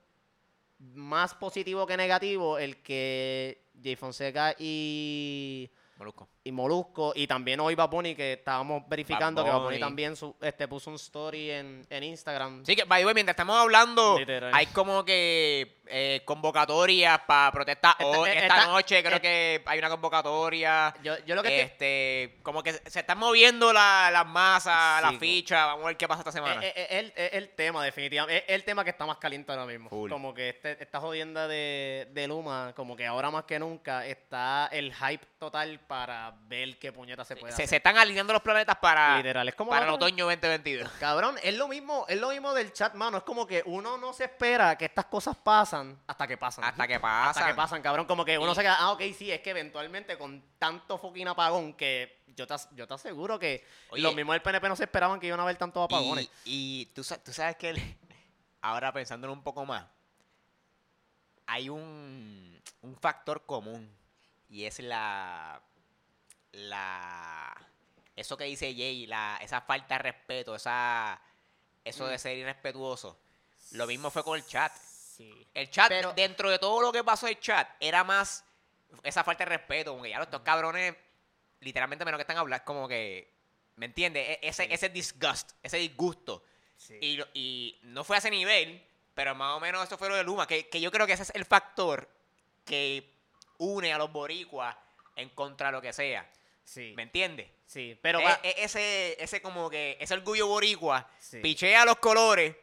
más 0.93 1.35
positivo 1.35 1.87
que 1.87 1.97
negativo 1.97 2.59
el 2.59 2.83
que 2.83 3.65
Jay 3.83 3.97
Fonseca 3.97 4.55
y 4.59 5.71
Molusco. 5.97 6.29
Y 6.47 6.53
Molusco 6.53 7.13
y 7.17 7.27
también 7.27 7.59
hoy 7.61 7.75
Bad 7.75 7.89
Bunny 7.89 8.15
que 8.15 8.35
estábamos 8.35 8.83
verificando 8.87 9.43
que 9.43 9.49
Bad 9.51 9.61
Bunny. 9.63 9.81
también 9.81 10.15
su- 10.15 10.37
este 10.43 10.69
puso 10.69 10.91
un 10.91 10.97
story 10.97 11.51
en, 11.51 11.87
en 11.89 12.05
Instagram. 12.05 12.65
Sí, 12.67 12.77
que, 12.77 12.85
by 12.85 13.01
the 13.01 13.07
way, 13.07 13.15
mientras 13.15 13.33
estamos 13.33 13.57
hablando, 13.57 14.19
Literal. 14.19 14.51
hay 14.55 14.67
como 14.67 15.07
que 15.07 15.81
eh, 15.87 16.21
convocatorias 16.27 17.19
para 17.27 17.51
protestar 17.51 17.97
Esta- 17.99 18.07
hoy, 18.07 18.29
eh, 18.29 18.33
esta 18.43 18.59
esta- 18.59 18.67
noche 18.67 19.03
creo 19.03 19.17
eh, 19.17 19.21
que 19.21 19.63
hay 19.65 19.79
una 19.79 19.89
convocatoria. 19.89 20.95
Yo, 21.03 21.15
yo 21.25 21.35
lo 21.35 21.43
que 21.43 21.49
estoy- 21.63 21.65
este, 21.73 22.39
como 22.43 22.63
que 22.63 22.75
se 22.75 23.01
están 23.01 23.17
moviendo 23.19 23.73
la- 23.73 24.11
las 24.13 24.27
masas, 24.27 24.99
Sí, 25.01 25.07
las 25.11 25.19
fichas, 25.19 25.67
vamos 25.67 25.85
a 25.85 25.89
ver 25.89 25.97
qué 25.97 26.07
pasa 26.07 26.21
esta 26.21 26.33
semana. 26.33 26.63
Es, 26.63 26.75
el, 26.91 27.13
el 27.17 27.49
tema, 27.55 27.83
definitivamente. 27.85 28.45
Es 28.47 28.55
el 28.55 28.65
tema 28.65 28.85
que 28.85 28.91
está 28.91 29.07
más 29.07 29.17
caliente 29.17 29.51
ahora 29.51 29.65
mismo. 29.65 29.89
Full. 29.89 30.11
Como 30.11 30.35
que 30.35 30.51
este, 30.51 30.83
esta 30.83 31.01
jodienda 31.01 31.49
de, 31.49 32.07
de 32.13 32.29
Luma, 32.29 32.75
como 32.77 32.97
que 32.97 33.07
ahora 33.07 33.31
más 33.31 33.45
que 33.45 33.59
nunca 33.59 34.07
está 34.07 34.69
el 34.73 34.93
hype 34.95 35.25
total 35.39 35.81
para 35.81 36.34
ver 36.49 36.79
qué 36.79 36.93
puñeta 36.93 37.25
se 37.25 37.37
puede 37.37 37.53
se, 37.53 37.57
hacer. 37.63 37.69
se 37.69 37.77
están 37.77 37.97
alineando 37.97 38.33
los 38.33 38.43
planetas 38.43 38.77
para, 38.77 39.17
Literal, 39.17 39.49
es 39.49 39.55
como 39.55 39.71
para 39.71 39.87
el 39.87 39.93
otoño 39.93 40.25
2022. 40.27 40.91
Cabrón, 41.01 41.37
es 41.43 41.55
lo 41.57 41.69
mismo, 41.69 42.05
es 42.09 42.21
lo 42.21 42.31
mismo 42.31 42.53
del 42.55 42.73
chat, 42.73 42.95
mano. 42.95 43.19
Es 43.19 43.23
como 43.25 43.47
que 43.47 43.63
uno 43.67 43.97
no 43.99 44.13
se 44.13 44.25
espera 44.25 44.77
que 44.77 44.85
estas 44.85 45.07
cosas 45.07 45.37
pasan 45.37 45.99
hasta 46.07 46.27
que 46.27 46.37
pasan. 46.37 46.65
Hasta 46.65 46.87
que 46.87 47.01
pasa. 47.01 47.31
Hasta 47.31 47.47
que 47.47 47.55
pasan, 47.55 47.83
cabrón. 47.83 48.07
Como 48.07 48.25
que 48.25 48.39
uno 48.39 48.55
se 48.55 48.61
queda, 48.63 48.77
ah, 48.79 48.93
ok, 48.93 49.03
sí, 49.17 49.31
es 49.31 49.41
que 49.41 49.51
eventualmente 49.51 50.17
con 50.19 50.43
tanto 50.59 50.99
fucking 50.99 51.29
apagón 51.29 51.75
que 51.75 52.23
yo 52.29 52.47
te, 52.47 52.55
yo 52.73 52.87
te 52.87 52.95
aseguro 52.95 53.39
que 53.39 53.65
Oye. 53.91 54.03
los 54.03 54.15
mismos 54.15 54.35
del 54.35 54.43
PNP 54.43 54.69
no 54.69 54.77
se 54.77 54.85
esperaban 54.85 55.21
que 55.21 55.27
iban 55.29 55.41
a 55.41 55.45
haber 55.45 55.57
tantos 55.57 55.85
apagones. 55.85 56.25
Y, 56.45 56.83
y 56.83 56.87
tú, 56.95 57.05
sa- 57.05 57.23
tú 57.23 57.33
sabes 57.33 57.57
que 57.57 57.71
el- 57.71 57.97
ahora 58.61 58.93
pensándolo 58.93 59.33
un 59.33 59.43
poco 59.43 59.65
más, 59.65 59.85
hay 61.47 61.69
un, 61.69 62.61
un 62.83 62.97
factor 62.97 63.45
común 63.45 63.89
y 64.49 64.65
es 64.65 64.79
la 64.81 65.61
la 66.55 67.55
eso 68.17 68.37
que 68.37 68.45
dice 68.45 68.73
Jay, 68.75 69.07
la, 69.07 69.39
esa 69.43 69.61
falta 69.61 69.97
de 69.97 70.03
respeto, 70.03 70.55
esa 70.55 71.21
eso 71.85 72.05
Mm. 72.07 72.09
de 72.09 72.19
ser 72.19 72.37
irrespetuoso. 72.39 73.19
Lo 73.73 73.87
mismo 73.87 74.11
fue 74.11 74.23
con 74.25 74.37
el 74.39 74.47
chat. 74.47 74.73
Sí. 74.75 75.47
El 75.53 75.69
chat, 75.71 75.89
Pero- 75.89 76.13
dentro 76.13 76.49
de 76.51 76.59
todo 76.59 76.81
lo 76.81 76.93
que 76.93 77.03
pasó 77.05 77.27
el 77.27 77.39
chat, 77.41 77.69
era 77.81 78.05
más 78.05 78.45
esa 79.03 79.23
falta 79.25 79.45
de 79.45 79.51
respeto. 79.51 79.91
Como 79.93 80.03
que 80.05 80.11
ya 80.11 80.19
los 80.19 80.27
estos 80.29 80.43
cabrones, 80.43 80.95
literalmente 81.61 82.05
menos 82.05 82.19
que 82.19 82.23
están 82.23 82.37
a 82.37 82.41
hablar, 82.41 82.65
como 82.65 82.87
que, 82.89 83.33
¿me 83.77 83.87
entiendes? 83.87 84.29
E- 84.29 84.39
Ese, 84.43 84.65
Sí. 84.67 84.73
ese 84.73 84.89
disgust, 84.89 85.53
ese 85.63 85.77
disgusto. 85.79 86.45
Sí. 86.77 86.99
Y, 87.01 87.21
y 87.35 87.79
no 87.83 88.05
fue 88.05 88.17
a 88.17 88.19
ese 88.21 88.31
nivel, 88.31 88.85
pero 89.15 89.35
más 89.35 89.57
o 89.57 89.61
menos 89.61 89.85
eso 89.85 89.99
fue 89.99 90.09
lo 90.09 90.15
de 90.17 90.25
Luma, 90.25 90.47
que, 90.47 90.69
que 90.69 90.81
yo 90.81 90.91
creo 90.91 91.07
que 91.07 91.13
ese 91.15 91.23
es 91.25 91.33
el 91.35 91.45
factor 91.45 92.09
que 92.65 93.13
une 93.59 93.93
a 93.93 93.99
los 93.99 94.11
boricuas 94.13 94.77
en 95.17 95.29
contra 95.31 95.69
de 95.69 95.73
lo 95.73 95.83
que 95.83 95.93
sea. 95.93 96.29
Sí. 96.65 96.93
¿Me 96.97 97.05
entiendes? 97.05 97.49
Sí, 97.67 97.99
pero 98.03 98.21
E- 98.21 98.25
va- 98.25 98.41
e- 98.43 98.55
ese, 98.65 99.23
ese 99.23 99.41
como 99.41 99.71
que, 99.71 99.97
ese 100.01 100.15
orgullo 100.15 100.47
boricua, 100.47 101.09
Sí. 101.19 101.39
pichea 101.41 101.85
los 101.85 101.97
colores. 101.97 102.55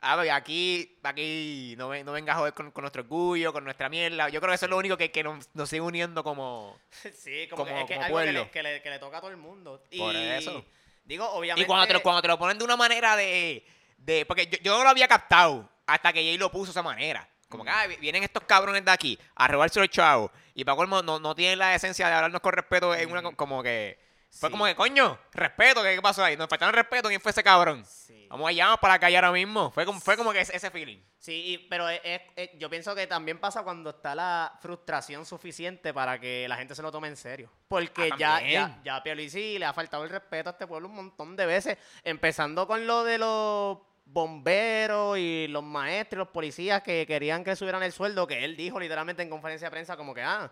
A 0.00 0.14
ver, 0.14 0.30
aquí, 0.30 0.96
aquí 1.02 1.74
no, 1.76 1.92
no 2.04 2.12
venga 2.12 2.32
a 2.32 2.36
joder 2.36 2.54
con, 2.54 2.70
con 2.70 2.82
nuestro 2.82 3.02
orgullo, 3.02 3.52
con 3.52 3.64
nuestra 3.64 3.88
mierda. 3.88 4.28
Yo 4.28 4.40
creo 4.40 4.50
que 4.52 4.54
eso 4.54 4.66
es 4.66 4.70
lo 4.70 4.76
único 4.76 4.96
que, 4.96 5.10
que 5.10 5.24
nos, 5.24 5.48
nos 5.54 5.68
sigue 5.68 5.80
uniendo 5.80 6.22
como... 6.22 6.78
sí, 7.16 7.48
como, 7.50 7.64
como- 7.64 7.74
que 7.74 7.80
es 7.82 7.86
que 7.88 7.94
como 7.94 8.06
algo 8.06 8.18
que 8.18 8.24
pueblo. 8.24 8.42
le, 8.44 8.50
que, 8.50 8.62
le, 8.62 8.82
que 8.82 8.90
le 8.90 8.98
toca 9.00 9.18
a 9.18 9.20
todo 9.20 9.30
el 9.30 9.36
mundo. 9.38 9.82
Y 9.90 9.98
Por 9.98 10.14
eso. 10.14 10.64
Digo, 11.04 11.28
obviamente. 11.30 11.62
Y 11.64 11.66
cuando 11.66 11.86
te, 11.88 11.94
lo, 11.94 12.02
cuando 12.02 12.22
te 12.22 12.28
lo 12.28 12.38
ponen 12.38 12.58
de 12.58 12.64
una 12.64 12.76
manera 12.76 13.16
de... 13.16 13.66
de 13.96 14.24
porque 14.26 14.46
yo, 14.46 14.58
yo 14.62 14.76
no 14.78 14.84
lo 14.84 14.90
había 14.90 15.08
captado 15.08 15.68
hasta 15.86 16.12
que 16.12 16.20
Jay 16.22 16.38
lo 16.38 16.52
puso 16.52 16.66
de 16.66 16.70
esa 16.72 16.82
manera. 16.82 17.28
Como 17.48 17.64
Mm. 17.64 17.66
que 17.66 17.72
ah, 17.72 17.86
vienen 17.98 18.22
estos 18.22 18.44
cabrones 18.44 18.84
de 18.84 18.90
aquí 18.92 19.18
a 19.34 19.48
robarse 19.48 19.80
los 19.80 19.88
chavos. 19.88 20.30
Y 20.58 20.64
para 20.64 20.74
colmo 20.76 21.02
no, 21.02 21.20
no 21.20 21.36
tienen 21.36 21.60
la 21.60 21.72
esencia 21.72 22.08
de 22.08 22.14
hablarnos 22.14 22.40
con 22.40 22.52
respeto. 22.52 22.92
En 22.92 23.10
una, 23.12 23.22
como 23.36 23.62
que... 23.62 23.96
Fue. 24.30 24.48
Sí. 24.48 24.50
como 24.50 24.66
que, 24.66 24.74
coño, 24.74 25.18
respeto, 25.32 25.82
¿qué, 25.84 26.02
pasó 26.02 26.22
ahí? 26.24 26.36
Nos 26.36 26.48
faltaron 26.48 26.74
respeto, 26.74 27.08
¿quién 27.08 27.20
fue 27.20 27.30
ese 27.30 27.42
cabrón? 27.44 27.82
Sí. 27.86 28.26
Vamos 28.28 28.48
allá, 28.48 28.64
vamos 28.66 28.80
para 28.80 28.94
la 28.94 28.98
calle 28.98 29.16
ahora 29.16 29.30
mismo. 29.32 29.70
Fue 29.70 29.86
como, 29.86 30.00
fue 30.00 30.16
como 30.16 30.32
que 30.32 30.40
ese, 30.40 30.54
ese 30.54 30.70
feeling. 30.70 30.98
Sí, 31.18 31.32
y- 31.46 31.58
pero 31.68 31.88
es- 31.88 32.00
es- 32.04 32.20
es- 32.36 32.50
yo 32.58 32.68
pienso 32.68 32.94
que 32.94 33.06
también 33.06 33.38
pasa 33.38 33.62
cuando 33.62 33.90
está 33.90 34.14
la 34.16 34.52
frustración 34.60 35.24
suficiente 35.24 35.94
para 35.94 36.18
que 36.20 36.46
la 36.48 36.56
gente 36.56 36.74
se 36.74 36.82
lo 36.82 36.90
tome 36.92 37.06
en 37.08 37.16
serio. 37.16 37.50
Porque 37.68 38.10
Ah, 38.12 38.16
ya, 38.18 38.40
ya, 38.46 38.80
ya 38.84 38.96
a 38.96 39.02
Pierluisi 39.02 39.58
le 39.60 39.64
ha 39.64 39.72
faltado 39.72 40.02
el 40.04 40.10
respeto 40.10 40.50
a 40.50 40.52
este 40.52 40.66
pueblo 40.66 40.88
un 40.88 40.96
montón 40.96 41.34
de 41.36 41.46
veces. 41.46 41.78
Empezando 42.04 42.66
con 42.66 42.86
lo 42.86 43.04
de 43.04 43.16
los 43.18 43.78
bomberos 44.10 45.18
y 45.18 45.46
los 45.48 45.62
maestros 45.62 46.18
y 46.18 46.24
los 46.24 46.28
policías 46.28 46.82
que 46.82 47.06
querían 47.06 47.44
que 47.44 47.54
subieran 47.56 47.82
el 47.82 47.92
sueldo, 47.92 48.26
que 48.26 48.44
él 48.44 48.56
dijo 48.56 48.80
literalmente 48.80 49.22
en 49.22 49.30
conferencia 49.30 49.66
de 49.66 49.70
prensa 49.70 49.96
como 49.96 50.14
que, 50.14 50.22
ah, 50.22 50.50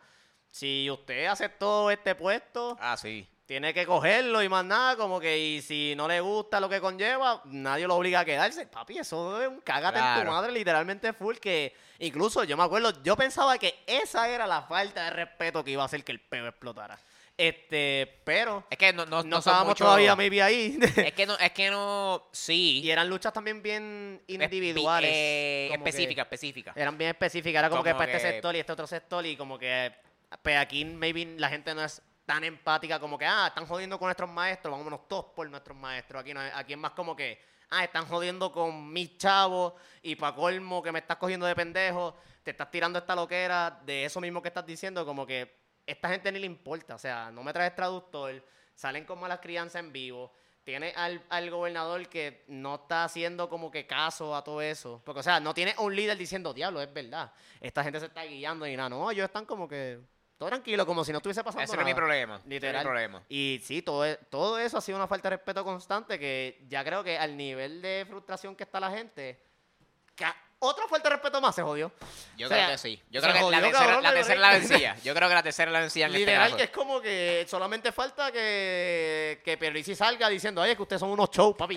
si 0.48 0.90
usted 0.90 1.26
aceptó 1.26 1.90
este 1.90 2.14
puesto, 2.14 2.76
Ah, 2.80 2.96
sí. 2.96 3.28
tiene 3.46 3.72
que 3.74 3.86
cogerlo 3.86 4.42
y 4.42 4.48
más 4.48 4.64
nada, 4.64 4.96
como 4.96 5.20
que 5.20 5.38
y 5.38 5.62
si 5.62 5.94
no 5.96 6.06
le 6.08 6.20
gusta 6.20 6.60
lo 6.60 6.68
que 6.68 6.80
conlleva, 6.80 7.42
nadie 7.46 7.86
lo 7.86 7.96
obliga 7.96 8.20
a 8.20 8.24
quedarse. 8.24 8.66
Papi, 8.66 8.98
eso 8.98 9.40
es 9.42 9.48
un 9.48 9.60
cágate 9.60 9.98
en 9.98 10.24
tu 10.24 10.30
madre, 10.30 10.52
literalmente 10.52 11.12
full, 11.12 11.36
que 11.36 11.74
incluso 11.98 12.44
yo 12.44 12.56
me 12.56 12.62
acuerdo, 12.64 12.92
yo 13.02 13.16
pensaba 13.16 13.58
que 13.58 13.74
esa 13.86 14.28
era 14.28 14.46
la 14.46 14.62
falta 14.62 15.04
de 15.04 15.10
respeto 15.10 15.62
que 15.64 15.70
iba 15.72 15.82
a 15.82 15.86
hacer 15.86 16.04
que 16.04 16.12
el 16.12 16.20
peo 16.20 16.46
explotara. 16.48 16.98
Este, 17.38 18.22
pero 18.24 18.64
Es 18.70 18.78
que 18.78 18.92
no, 18.94 19.04
no, 19.04 19.22
no, 19.22 19.38
estábamos 19.38 19.68
mucho- 19.68 19.84
todavía 19.84 20.16
maybe 20.16 20.40
ahí. 20.42 20.78
Es 20.96 21.12
que 21.12 21.26
no, 21.26 21.36
es 21.38 21.52
que 21.52 21.70
no, 21.70 22.26
sí. 22.32 22.80
y 22.82 22.90
eran 22.90 23.08
luchas 23.10 23.32
también 23.32 23.62
bien 23.62 24.22
individuales. 24.26 25.10
eh, 25.12 25.68
como 25.70 25.84
que 25.84 25.90
específica, 25.90 26.22
específica. 26.22 26.72
Eran 26.74 26.96
bien 26.96 27.10
específicas, 27.10 27.60
era 27.60 27.68
como, 27.70 27.82
que 27.82 27.94
para 27.94 28.12
este 28.12 28.30
sector 28.30 28.56
y 28.56 28.60
este 28.60 28.72
otro 28.72 28.86
sector 28.86 29.24
y 29.26 29.36
como 29.36 29.58
que 29.58 29.92
pues 30.42 30.56
aquí 30.56 30.84
maybe 30.84 31.34
la 31.38 31.48
gente 31.50 31.74
no 31.74 31.84
es 31.84 32.00
tan 32.24 32.42
empática 32.42 32.98
como 32.98 33.16
que, 33.18 33.26
ah, 33.26 33.46
están 33.48 33.66
jodiendo 33.66 33.98
con 33.98 34.06
nuestros 34.06 34.28
maestros, 34.30 34.76
vámonos 34.76 35.06
todos 35.06 35.26
por 35.26 35.48
nuestros 35.48 35.76
maestros. 35.76 36.20
Aquí 36.22 36.34
no 36.34 36.40
aquí 36.40 36.72
es 36.72 36.78
más 36.78 36.90
como 36.92 37.14
que, 37.14 37.38
ah, 37.70 37.84
están 37.84 38.06
jodiendo 38.06 38.50
con 38.50 38.92
mis 38.92 39.16
chavos 39.18 39.74
y 40.02 40.16
para 40.16 40.34
colmo 40.34 40.82
que 40.82 40.90
me 40.90 40.98
estás 41.00 41.18
cogiendo 41.18 41.46
de 41.46 41.54
pendejo, 41.54 42.16
te 42.42 42.50
estás 42.52 42.70
tirando 42.70 42.98
esta 42.98 43.14
loquera 43.14 43.78
de 43.84 44.06
eso 44.06 44.20
mismo 44.20 44.40
que 44.42 44.48
estás 44.48 44.66
diciendo, 44.66 45.04
como 45.06 45.24
que 45.26 45.65
esta 45.86 46.08
gente 46.08 46.30
ni 46.32 46.38
le 46.40 46.46
importa, 46.46 46.94
o 46.94 46.98
sea, 46.98 47.30
no 47.30 47.42
me 47.42 47.52
traes 47.52 47.74
traductor, 47.74 48.42
salen 48.74 49.04
como 49.04 49.26
a 49.26 49.28
las 49.28 49.40
crianzas 49.40 49.80
en 49.80 49.92
vivo. 49.92 50.32
Tiene 50.64 50.92
al, 50.96 51.24
al 51.28 51.48
gobernador 51.48 52.08
que 52.08 52.44
no 52.48 52.74
está 52.74 53.04
haciendo 53.04 53.48
como 53.48 53.70
que 53.70 53.86
caso 53.86 54.34
a 54.34 54.42
todo 54.42 54.60
eso. 54.60 55.00
Porque, 55.04 55.20
o 55.20 55.22
sea, 55.22 55.38
no 55.38 55.54
tiene 55.54 55.76
un 55.78 55.94
líder 55.94 56.18
diciendo, 56.18 56.52
diablo, 56.52 56.82
es 56.82 56.92
verdad. 56.92 57.32
Esta 57.60 57.84
gente 57.84 58.00
se 58.00 58.06
está 58.06 58.24
guiando 58.24 58.66
y 58.66 58.76
nada. 58.76 58.88
No, 58.88 59.08
ellos 59.12 59.26
están 59.26 59.46
como 59.46 59.68
que 59.68 60.00
todo 60.36 60.48
tranquilo, 60.48 60.84
como 60.84 61.04
si 61.04 61.12
no 61.12 61.18
estuviese 61.18 61.44
pasando 61.44 61.62
Ese 61.62 61.76
no 61.76 61.82
es 61.82 61.86
mi 61.86 61.92
nada. 61.92 61.96
problema. 62.00 62.40
Literal. 62.46 62.82
mi 62.82 62.84
problema. 62.84 63.22
Y 63.28 63.60
sí, 63.62 63.80
todo, 63.80 64.04
e- 64.04 64.16
todo 64.28 64.58
eso 64.58 64.76
ha 64.76 64.80
sido 64.80 64.98
una 64.98 65.06
falta 65.06 65.30
de 65.30 65.36
respeto 65.36 65.62
constante 65.62 66.18
que 66.18 66.60
ya 66.68 66.82
creo 66.82 67.04
que 67.04 67.16
al 67.16 67.36
nivel 67.36 67.80
de 67.80 68.04
frustración 68.08 68.56
que 68.56 68.64
está 68.64 68.80
la 68.80 68.90
gente, 68.90 69.40
otra 70.58 70.88
falta 70.88 71.08
de 71.08 71.16
respeto 71.16 71.40
más 71.40 71.54
se 71.54 71.62
jodió. 71.62 71.92
Yo 72.36 72.46
O 72.46 72.48
sea, 72.48 72.58
creo 72.58 72.70
que 72.70 72.78
sí. 72.78 73.02
Yo 73.10 73.20
creo 73.20 73.34
que 73.34 73.40
la 73.40 73.60
tercera, 73.60 73.78
cabrón, 73.78 74.02
la 74.02 74.12
tercera 74.14 74.56
es 74.56 74.68
vencía. 74.68 74.96
Yo 75.04 75.14
creo 75.14 75.28
que 75.28 75.34
la 75.34 75.42
tercera 75.42 75.70
es 75.70 75.72
la 75.72 75.80
vencía 75.80 76.06
en 76.06 76.12
este 76.12 76.18
Literal 76.20 76.56
que 76.56 76.62
es 76.64 76.70
como 76.70 77.00
que 77.00 77.46
solamente 77.48 77.92
falta 77.92 78.32
que, 78.32 79.40
que 79.44 79.56
Pierluisi 79.58 79.94
salga 79.94 80.28
diciendo, 80.28 80.62
oye, 80.62 80.74
que 80.74 80.82
ustedes 80.82 81.00
son 81.00 81.10
unos 81.10 81.30
shows, 81.30 81.56
papi. 81.56 81.76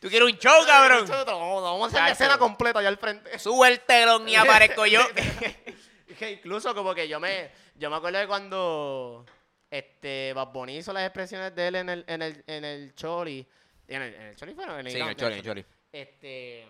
Tú 0.00 0.08
quieres 0.08 0.32
un 0.32 0.38
show, 0.38 0.64
cabrón. 0.66 1.06
Vamos, 1.06 1.62
vamos 1.62 1.82
a 1.82 1.86
hacer 1.88 2.00
la 2.00 2.10
escena 2.12 2.38
completa 2.38 2.78
allá 2.78 2.88
al 2.88 2.96
frente. 2.96 3.38
Sube 3.38 3.68
el 3.68 3.80
telón 3.80 4.28
y 4.28 4.36
aparezco 4.36 4.86
yo. 4.86 5.00
que 6.18 6.32
incluso 6.32 6.74
como 6.74 6.94
que 6.94 7.08
yo 7.08 7.18
me 7.18 7.50
yo 7.76 7.88
me 7.88 7.96
acuerdo 7.96 8.18
de 8.18 8.26
cuando 8.26 9.24
este 9.70 10.32
Bad 10.34 10.48
Bunny 10.48 10.76
hizo 10.78 10.92
las 10.92 11.04
expresiones 11.04 11.54
de 11.54 11.68
él 11.68 11.74
en 11.76 11.88
el 11.88 12.04
en 12.06 12.22
el 12.22 12.44
en 12.46 12.64
el 12.64 12.94
Choli 12.94 13.46
en 13.88 14.02
el, 14.02 14.14
en 14.14 14.22
el 14.22 14.36
Choli 14.36 14.54
fue 14.54 14.66
¿no? 14.66 14.78
en 14.78 14.86
el 14.86 14.92
Sí, 14.92 15.00
en 15.00 15.08
el 15.08 15.16
choli, 15.16 15.32
en 15.32 15.38
el 15.38 15.44
choli. 15.44 15.66
Este 15.92 16.66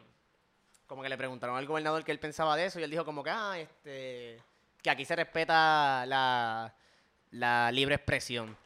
como 0.86 1.02
que 1.02 1.08
le 1.08 1.16
preguntaron 1.16 1.56
al 1.56 1.66
gobernador 1.66 2.04
qué 2.04 2.12
él 2.12 2.18
pensaba 2.18 2.56
de 2.56 2.66
eso 2.66 2.80
y 2.80 2.82
él 2.82 2.90
dijo 2.90 3.04
como 3.04 3.22
que 3.22 3.30
ah 3.30 3.58
este 3.58 4.42
que 4.82 4.90
aquí 4.90 5.04
se 5.04 5.16
respeta 5.16 6.04
la 6.06 6.74
la 7.30 7.70
libre 7.72 7.94
expresión 7.94 8.56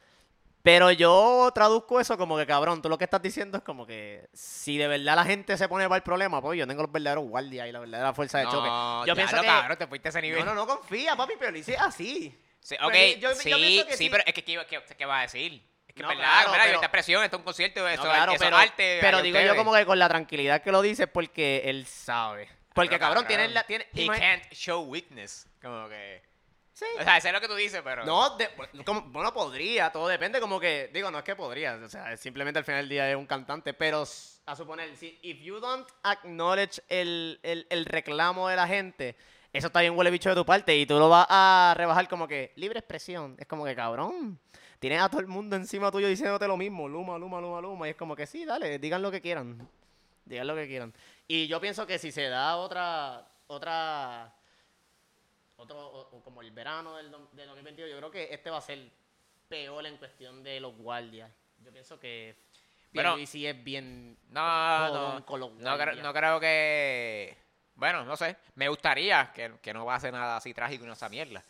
pero 0.64 0.90
yo 0.90 1.50
traduzco 1.54 2.00
eso 2.00 2.16
como 2.16 2.38
que, 2.38 2.46
cabrón, 2.46 2.80
tú 2.80 2.88
lo 2.88 2.96
que 2.96 3.04
estás 3.04 3.20
diciendo 3.20 3.58
es 3.58 3.62
como 3.62 3.86
que 3.86 4.30
si 4.32 4.78
de 4.78 4.88
verdad 4.88 5.14
la 5.14 5.24
gente 5.26 5.58
se 5.58 5.68
pone 5.68 5.84
para 5.84 5.98
el 5.98 6.02
problema, 6.02 6.40
pues 6.40 6.58
yo 6.58 6.66
tengo 6.66 6.80
los 6.80 6.90
verdaderos 6.90 7.28
guardias 7.28 7.68
y 7.68 7.72
la 7.72 7.80
verdadera 7.80 8.14
fuerza 8.14 8.38
de 8.38 8.44
choque. 8.46 8.70
Yo 9.06 9.14
pienso 9.14 9.38
que... 9.38 9.46
cabrón, 9.46 9.76
te 9.76 9.86
fuiste 9.86 10.08
a 10.08 10.10
ese 10.10 10.22
nivel. 10.22 10.42
No, 10.42 10.54
no, 10.54 10.54
no 10.54 10.66
confía, 10.66 11.14
papi, 11.16 11.34
pero 11.38 11.50
lo 11.50 11.58
hice 11.58 11.76
así. 11.76 12.34
Sí, 12.60 12.76
Pero 12.78 12.88
ok, 12.88 12.94
yo- 12.94 13.18
yo 13.18 13.34
sí, 13.34 13.50
pienso 13.52 13.86
que 13.88 13.92
sí, 13.92 14.04
sí. 14.04 14.08
pero 14.08 14.22
es 14.26 14.32
que 14.32 14.42
¿qué, 14.42 14.58
qué, 14.66 14.82
qué 14.96 15.04
va 15.04 15.18
a 15.18 15.22
decir? 15.24 15.62
Es 15.94 15.96
que 15.96 16.02
No, 16.02 16.10
es 16.10 16.18
verdad, 16.18 16.32
claro, 16.34 16.50
mira, 16.52 16.64
pero- 16.64 16.74
esta 16.76 16.90
presión, 16.90 17.22
esto 17.22 17.36
es 17.36 17.38
un 17.38 17.44
concierto, 17.44 17.88
eso, 17.88 18.02
No, 18.04 18.10
claro, 18.10 18.32
eso 18.32 18.44
pero, 18.44 18.56
es 18.58 18.62
arte. 18.70 18.98
pero 19.00 19.22
digo 19.22 19.38
yo 19.40 19.54
como 19.54 19.72
que 19.72 19.86
con 19.86 19.98
la 19.98 20.08
tranquilidad 20.08 20.60
que 20.60 20.72
lo 20.72 20.82
dice 20.82 21.06
porque 21.06 21.62
él 21.66 21.86
sabe. 21.86 22.48
Porque, 22.74 22.90
Pero, 22.90 23.00
cabrón, 23.00 23.26
tiene 23.28 23.46
la... 23.48 23.62
Tiene, 23.62 23.86
He 23.94 24.06
can't 24.08 24.50
show 24.52 24.82
weakness. 24.82 25.46
Como 25.62 25.88
que... 25.88 26.20
Sí. 26.72 26.84
O 26.98 27.04
sea, 27.04 27.20
sé 27.20 27.30
lo 27.30 27.40
que 27.40 27.46
tú 27.46 27.54
dices, 27.54 27.80
pero... 27.84 28.04
No, 28.04 28.36
de- 28.36 28.50
como- 28.84 29.02
bueno, 29.02 29.32
podría, 29.32 29.92
todo 29.92 30.08
depende, 30.08 30.40
como 30.40 30.58
que, 30.58 30.90
digo, 30.92 31.08
no 31.12 31.18
es 31.18 31.24
que 31.24 31.36
podría, 31.36 31.74
o 31.76 31.88
sea, 31.88 32.16
simplemente 32.16 32.58
al 32.58 32.64
final 32.64 32.80
del 32.80 32.88
día 32.88 33.08
es 33.08 33.14
un 33.14 33.26
cantante, 33.26 33.72
pero 33.74 34.02
a 34.46 34.56
suponer, 34.56 34.96
si 34.96 35.16
if 35.22 35.38
you 35.40 35.60
don't 35.60 35.88
acknowledge 36.02 36.80
el, 36.88 37.38
el, 37.44 37.68
el 37.70 37.84
reclamo 37.84 38.48
de 38.48 38.56
la 38.56 38.66
gente, 38.66 39.16
eso 39.52 39.68
está 39.68 39.82
bien 39.82 39.96
huele 39.96 40.10
bicho 40.10 40.30
de 40.30 40.34
tu 40.34 40.44
parte 40.44 40.74
y 40.74 40.84
tú 40.84 40.98
lo 40.98 41.08
vas 41.08 41.26
a 41.30 41.74
rebajar 41.76 42.08
como 42.08 42.26
que 42.26 42.52
libre 42.56 42.80
expresión, 42.80 43.36
es 43.38 43.46
como 43.46 43.64
que 43.64 43.76
cabrón, 43.76 44.40
tienes 44.84 45.00
a 45.00 45.08
todo 45.08 45.22
el 45.22 45.26
mundo 45.28 45.56
encima 45.56 45.90
tuyo 45.90 46.08
diciéndote 46.08 46.46
lo 46.46 46.58
mismo, 46.58 46.86
luma, 46.86 47.16
luma, 47.16 47.40
luma, 47.40 47.58
luma, 47.58 47.86
y 47.86 47.90
es 47.92 47.96
como 47.96 48.14
que 48.14 48.26
sí, 48.26 48.44
dale, 48.44 48.78
digan 48.78 49.00
lo 49.00 49.10
que 49.10 49.22
quieran. 49.22 49.66
Digan 50.26 50.46
lo 50.46 50.54
que 50.54 50.66
quieran. 50.66 50.92
Y 51.26 51.46
yo 51.46 51.58
pienso 51.58 51.86
que 51.86 51.98
si 51.98 52.12
se 52.12 52.28
da 52.28 52.56
otra, 52.56 53.26
otra, 53.46 54.30
otro, 55.56 55.78
o- 55.78 56.16
o 56.18 56.22
como 56.22 56.42
el 56.42 56.50
verano 56.50 56.96
del, 56.98 57.10
del 57.32 57.46
2022, 57.48 57.90
yo 57.90 57.96
creo 57.96 58.10
que 58.10 58.28
este 58.34 58.50
va 58.50 58.58
a 58.58 58.60
ser 58.60 58.90
peor 59.48 59.86
en 59.86 59.96
cuestión 59.96 60.42
de 60.42 60.60
los 60.60 60.76
guardias. 60.76 61.30
Yo 61.64 61.72
pienso 61.72 61.98
que 61.98 62.36
Bueno, 62.92 63.10
Pierluisi 63.12 63.46
es 63.46 63.64
bien 63.64 64.18
No, 64.28 64.88
no, 65.60 65.78
creo, 65.78 65.94
no 66.02 66.12
creo 66.12 66.40
que... 66.40 67.36
Bueno, 67.76 68.04
no 68.04 68.16
sé. 68.18 68.36
Me 68.56 68.68
gustaría 68.68 69.32
que, 69.34 69.54
que 69.62 69.72
no 69.72 69.86
pase 69.86 70.12
nada 70.12 70.36
así 70.36 70.52
trágico 70.52 70.84
y 70.84 70.86
no 70.88 70.92
esa 70.92 71.08
mierda. 71.08 71.42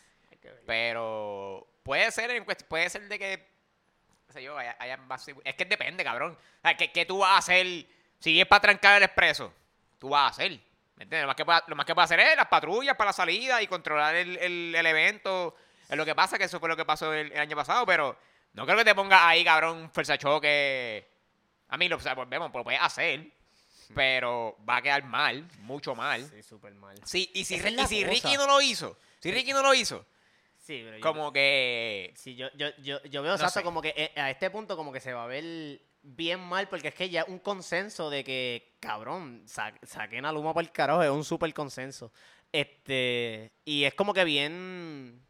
Hay 0.49 0.53
que 0.53 0.55
ver. 0.57 0.65
Pero 0.65 1.67
puede 1.83 2.11
ser 2.11 2.31
en 2.31 2.45
puede 2.45 2.89
ser 2.89 3.07
de 3.07 3.19
que 3.19 3.55
sé 4.29 4.43
yo, 4.43 4.57
haya- 4.57 4.75
haya 4.79 4.97
más 4.97 5.25
es 5.27 5.55
que 5.55 5.65
depende, 5.65 6.03
cabrón. 6.03 6.33
O 6.33 6.61
sea, 6.61 6.75
¿qué, 6.75 6.91
qué 6.91 7.05
tú 7.05 7.19
vas 7.19 7.31
a 7.31 7.37
hacer 7.37 7.85
si 8.19 8.39
es 8.39 8.47
para 8.47 8.61
trancar 8.61 8.97
el 8.97 9.03
expreso? 9.03 9.53
Tú 9.99 10.09
vas 10.09 10.23
a 10.23 10.27
hacer. 10.27 10.51
¿Me 10.95 11.03
entiendes? 11.03 11.21
Lo 11.21 11.27
más 11.27 11.35
que 11.35 11.45
puede, 11.45 11.61
lo 11.67 11.75
más 11.75 11.85
que 11.85 11.93
puede 11.93 12.05
hacer 12.05 12.19
es 12.19 12.35
las 12.37 12.47
patrullas 12.47 12.95
para 12.95 13.09
la 13.09 13.13
salida 13.13 13.61
y 13.61 13.67
controlar 13.67 14.15
el, 14.15 14.37
el- 14.37 14.75
el 14.75 14.85
evento. 14.85 15.55
Es 15.89 15.95
lo 15.95 16.05
que 16.05 16.15
pasa, 16.15 16.37
que 16.37 16.45
eso 16.45 16.59
fue 16.59 16.67
lo 16.69 16.75
que 16.77 16.85
pasó 16.85 17.13
el, 17.13 17.31
el 17.31 17.37
año 17.39 17.55
pasado, 17.55 17.85
pero 17.85 18.17
no 18.53 18.65
creo 18.65 18.77
que 18.77 18.85
te 18.85 18.95
pongas 18.95 19.21
ahí, 19.23 19.43
cabrón, 19.43 19.77
un 19.77 19.91
fuerza 19.91 20.17
choque. 20.17 21.07
A 21.69 21.77
mí 21.77 21.87
lo 21.87 21.97
o 21.97 21.99
sea, 21.99 22.13
volvemos, 22.15 22.49
pues 22.51 22.59
lo 22.61 22.63
puedes 22.63 22.81
hacer, 22.81 23.27
pero 23.93 24.57
va 24.67 24.77
a 24.77 24.81
quedar 24.81 25.03
mal, 25.03 25.47
mucho 25.59 25.95
mal. 25.95 26.27
Sí, 26.29 26.41
súper 26.43 26.73
mal. 26.75 26.97
Sí, 27.05 27.29
y 27.33 27.45
si, 27.45 27.55
y 27.55 27.59
si 27.59 27.75
cosa. 27.75 28.09
Ricky 28.09 28.37
no 28.37 28.47
lo 28.47 28.61
hizo, 28.61 28.97
si 29.19 29.31
Ricky 29.31 29.53
no 29.53 29.61
lo 29.61 29.73
hizo, 29.73 30.05
Sí, 30.65 30.81
pero 30.83 30.97
yo- 30.97 31.01
como 31.03 31.31
que 31.31 32.11
Sí, 32.15 32.35
yo, 32.35 32.47
yo, 32.55 32.69
yo, 32.81 32.99
yo 33.03 33.21
veo 33.21 33.37
No 33.37 33.49
sé. 33.49 33.61
como 33.61 33.83
que 33.83 33.93
eh, 33.95 34.11
a 34.19 34.31
este 34.31 34.49
punto 34.49 34.75
como 34.75 34.91
que 34.91 34.99
se 34.99 35.13
va 35.13 35.23
a 35.25 35.27
ver 35.27 35.79
bien 36.01 36.39
mal 36.39 36.67
porque 36.67 36.87
es 36.87 36.95
que 36.95 37.07
ya 37.07 37.23
un 37.27 37.37
consenso 37.37 38.09
de 38.09 38.23
que, 38.23 38.73
cabrón, 38.79 39.43
sa- 39.45 39.73
saquen 39.83 40.25
a 40.25 40.31
Luma 40.31 40.53
por 40.55 40.63
el 40.63 40.71
carajo, 40.71 41.03
es 41.03 41.09
un 41.11 41.23
súper 41.23 41.53
consenso. 41.53 42.11
Este, 42.51 43.51
y 43.63 43.83
es 43.83 43.93
como 43.93 44.11
que 44.11 44.23
bien, 44.23 45.21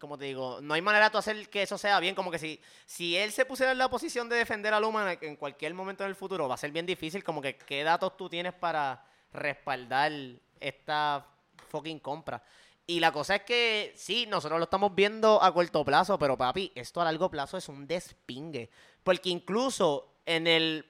como 0.00 0.18
te 0.18 0.24
digo, 0.24 0.58
no 0.60 0.74
hay 0.74 0.82
manera 0.82 1.04
de 1.04 1.10
tú 1.12 1.18
hacer 1.18 1.48
que 1.48 1.62
eso 1.62 1.78
sea 1.78 2.00
bien, 2.00 2.16
como 2.16 2.30
que 2.32 2.38
si, 2.40 2.60
si 2.84 3.16
él 3.16 3.30
se 3.30 3.44
pusiera 3.44 3.70
en 3.70 3.78
la 3.78 3.88
posición 3.88 4.28
de 4.28 4.36
defender 4.36 4.74
a 4.74 4.80
Luma 4.80 5.12
en, 5.12 5.18
en 5.22 5.36
cualquier 5.36 5.72
momento 5.74 6.02
en 6.02 6.10
el 6.10 6.16
futuro, 6.16 6.48
va 6.48 6.54
a 6.54 6.58
ser 6.58 6.72
bien 6.72 6.86
difícil, 6.86 7.22
como 7.22 7.40
que 7.40 7.56
qué 7.56 7.84
datos 7.84 8.16
tú 8.16 8.28
tienes 8.28 8.54
para 8.54 9.04
respaldar 9.32 10.10
esta 10.58 11.24
fucking 11.68 12.00
compra. 12.00 12.42
Y 12.90 13.00
la 13.00 13.12
cosa 13.12 13.36
es 13.36 13.42
que 13.42 13.92
sí, 13.96 14.24
nosotros 14.26 14.58
lo 14.58 14.64
estamos 14.64 14.94
viendo 14.94 15.42
a 15.42 15.52
corto 15.52 15.84
plazo, 15.84 16.18
pero 16.18 16.38
papi, 16.38 16.72
esto 16.74 17.02
a 17.02 17.04
largo 17.04 17.30
plazo 17.30 17.58
es 17.58 17.68
un 17.68 17.86
despingue. 17.86 18.70
Porque 19.04 19.28
incluso 19.28 20.14
en 20.24 20.46
el, 20.46 20.86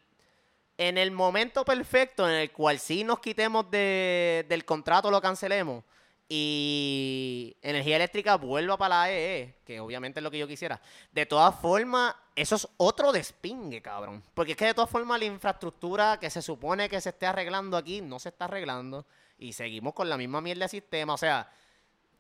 en 0.76 0.96
el 0.96 1.10
momento 1.10 1.64
perfecto 1.64 2.28
en 2.28 2.36
el 2.36 2.52
cual 2.52 2.78
sí 2.78 3.02
nos 3.02 3.18
quitemos 3.18 3.68
de- 3.68 4.46
del 4.48 4.64
contrato, 4.64 5.10
lo 5.10 5.20
cancelemos, 5.20 5.82
y 6.28 7.56
energía 7.62 7.96
eléctrica 7.96 8.36
vuelva 8.36 8.76
para 8.76 8.94
la 8.94 9.02
AEE, 9.04 9.56
que 9.64 9.80
obviamente 9.80 10.20
es 10.20 10.24
lo 10.24 10.30
que 10.30 10.38
yo 10.38 10.46
quisiera. 10.46 10.80
De 11.10 11.26
todas 11.26 11.58
formas, 11.60 12.14
eso 12.36 12.54
es 12.54 12.68
otro 12.76 13.10
despingue, 13.10 13.82
cabrón. 13.82 14.22
Porque 14.34 14.52
es 14.52 14.56
que 14.56 14.66
de 14.66 14.74
todas 14.74 14.90
formas 14.90 15.18
la 15.18 15.24
infraestructura 15.24 16.20
que 16.20 16.30
se 16.30 16.42
supone 16.42 16.88
que 16.88 17.00
se 17.00 17.08
esté 17.08 17.26
arreglando 17.26 17.76
aquí 17.76 18.00
no 18.02 18.20
se 18.20 18.28
está 18.28 18.44
arreglando. 18.44 19.04
Y 19.36 19.52
seguimos 19.52 19.94
con 19.94 20.08
la 20.08 20.16
misma 20.16 20.40
mierda 20.40 20.66
de 20.66 20.68
sistema. 20.68 21.14
O 21.14 21.18
sea, 21.18 21.50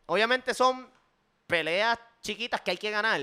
obviamente 0.08 0.52
son 0.54 0.90
peleas 1.46 1.98
chiquitas 2.20 2.60
que 2.60 2.72
hay 2.72 2.76
que 2.76 2.90
ganar. 2.90 3.20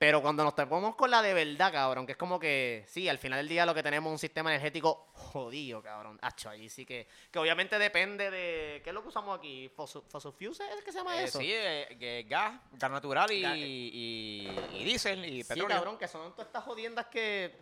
Pero 0.00 0.22
cuando 0.22 0.44
nos 0.44 0.54
topamos 0.54 0.94
con 0.94 1.10
la 1.10 1.20
de 1.22 1.34
verdad, 1.34 1.72
cabrón, 1.72 2.06
que 2.06 2.12
es 2.12 2.18
como 2.18 2.38
que, 2.38 2.84
sí, 2.86 3.08
al 3.08 3.18
final 3.18 3.40
del 3.40 3.48
día 3.48 3.66
lo 3.66 3.74
que 3.74 3.82
tenemos 3.82 4.08
es 4.10 4.12
un 4.12 4.18
sistema 4.20 4.50
energético 4.54 5.08
jodido, 5.12 5.82
cabrón. 5.82 6.16
Hacho, 6.22 6.48
ahí 6.50 6.68
sí 6.68 6.86
que, 6.86 7.08
que 7.32 7.38
obviamente 7.40 7.76
depende 7.80 8.30
de, 8.30 8.80
¿qué 8.84 8.90
es 8.90 8.94
lo 8.94 9.02
que 9.02 9.08
usamos 9.08 9.36
aquí? 9.36 9.68
¿Fossil 9.74 10.02
Fuse 10.38 10.62
es 10.78 10.84
que 10.84 10.92
se 10.92 10.98
llama 10.98 11.20
eh, 11.20 11.24
eso? 11.24 11.40
sí, 11.40 11.50
eh, 11.52 12.24
gas, 12.28 12.60
gas 12.74 12.90
natural 12.92 13.32
y, 13.32 13.42
Gas. 13.42 13.56
y, 13.56 14.48
y 14.74 14.84
diésel 14.84 15.24
y 15.24 15.42
Sí, 15.42 15.48
petróleo. 15.48 15.76
cabrón, 15.76 15.98
que 15.98 16.06
son 16.06 16.30
todas 16.30 16.46
estas 16.46 16.62
jodiendas 16.62 17.06
que, 17.06 17.56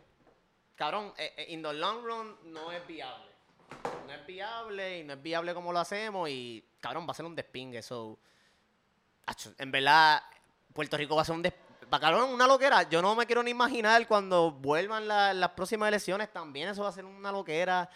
cabrón, 0.74 1.14
eh, 1.16 1.32
eh, 1.38 1.46
in 1.48 1.62
the 1.62 1.72
long 1.72 2.04
run 2.04 2.36
no 2.52 2.70
es 2.70 2.86
viable. 2.86 3.30
No 4.06 4.12
es 4.12 4.26
viable 4.26 4.98
y 4.98 5.04
no 5.04 5.14
es 5.14 5.22
viable 5.22 5.54
como 5.54 5.72
lo 5.72 5.78
hacemos 5.78 6.28
y, 6.28 6.62
cabrón, 6.80 7.06
va 7.08 7.12
a 7.12 7.14
ser 7.14 7.24
un 7.24 7.34
despingue. 7.34 7.80
So, 7.80 8.10
acho, 8.10 8.18
en 9.58 9.70
verdad, 9.70 10.22
Puerto 10.72 10.96
Rico 10.96 11.16
va 11.16 11.22
a 11.22 11.24
ser 11.24 11.34
un. 11.34 11.42
Cabrón, 11.90 12.30
una 12.30 12.46
loquera. 12.46 12.82
Yo 12.88 13.00
no 13.00 13.14
me 13.14 13.26
quiero 13.26 13.42
ni 13.42 13.50
imaginar 13.52 14.06
cuando 14.08 14.50
vuelvan 14.52 15.06
la- 15.06 15.32
las 15.32 15.50
próximas 15.50 15.88
elecciones 15.88 16.32
también. 16.32 16.68
Eso 16.68 16.82
va 16.82 16.88
a 16.88 16.92
ser 16.92 17.04
una 17.04 17.30
loquera. 17.32 17.88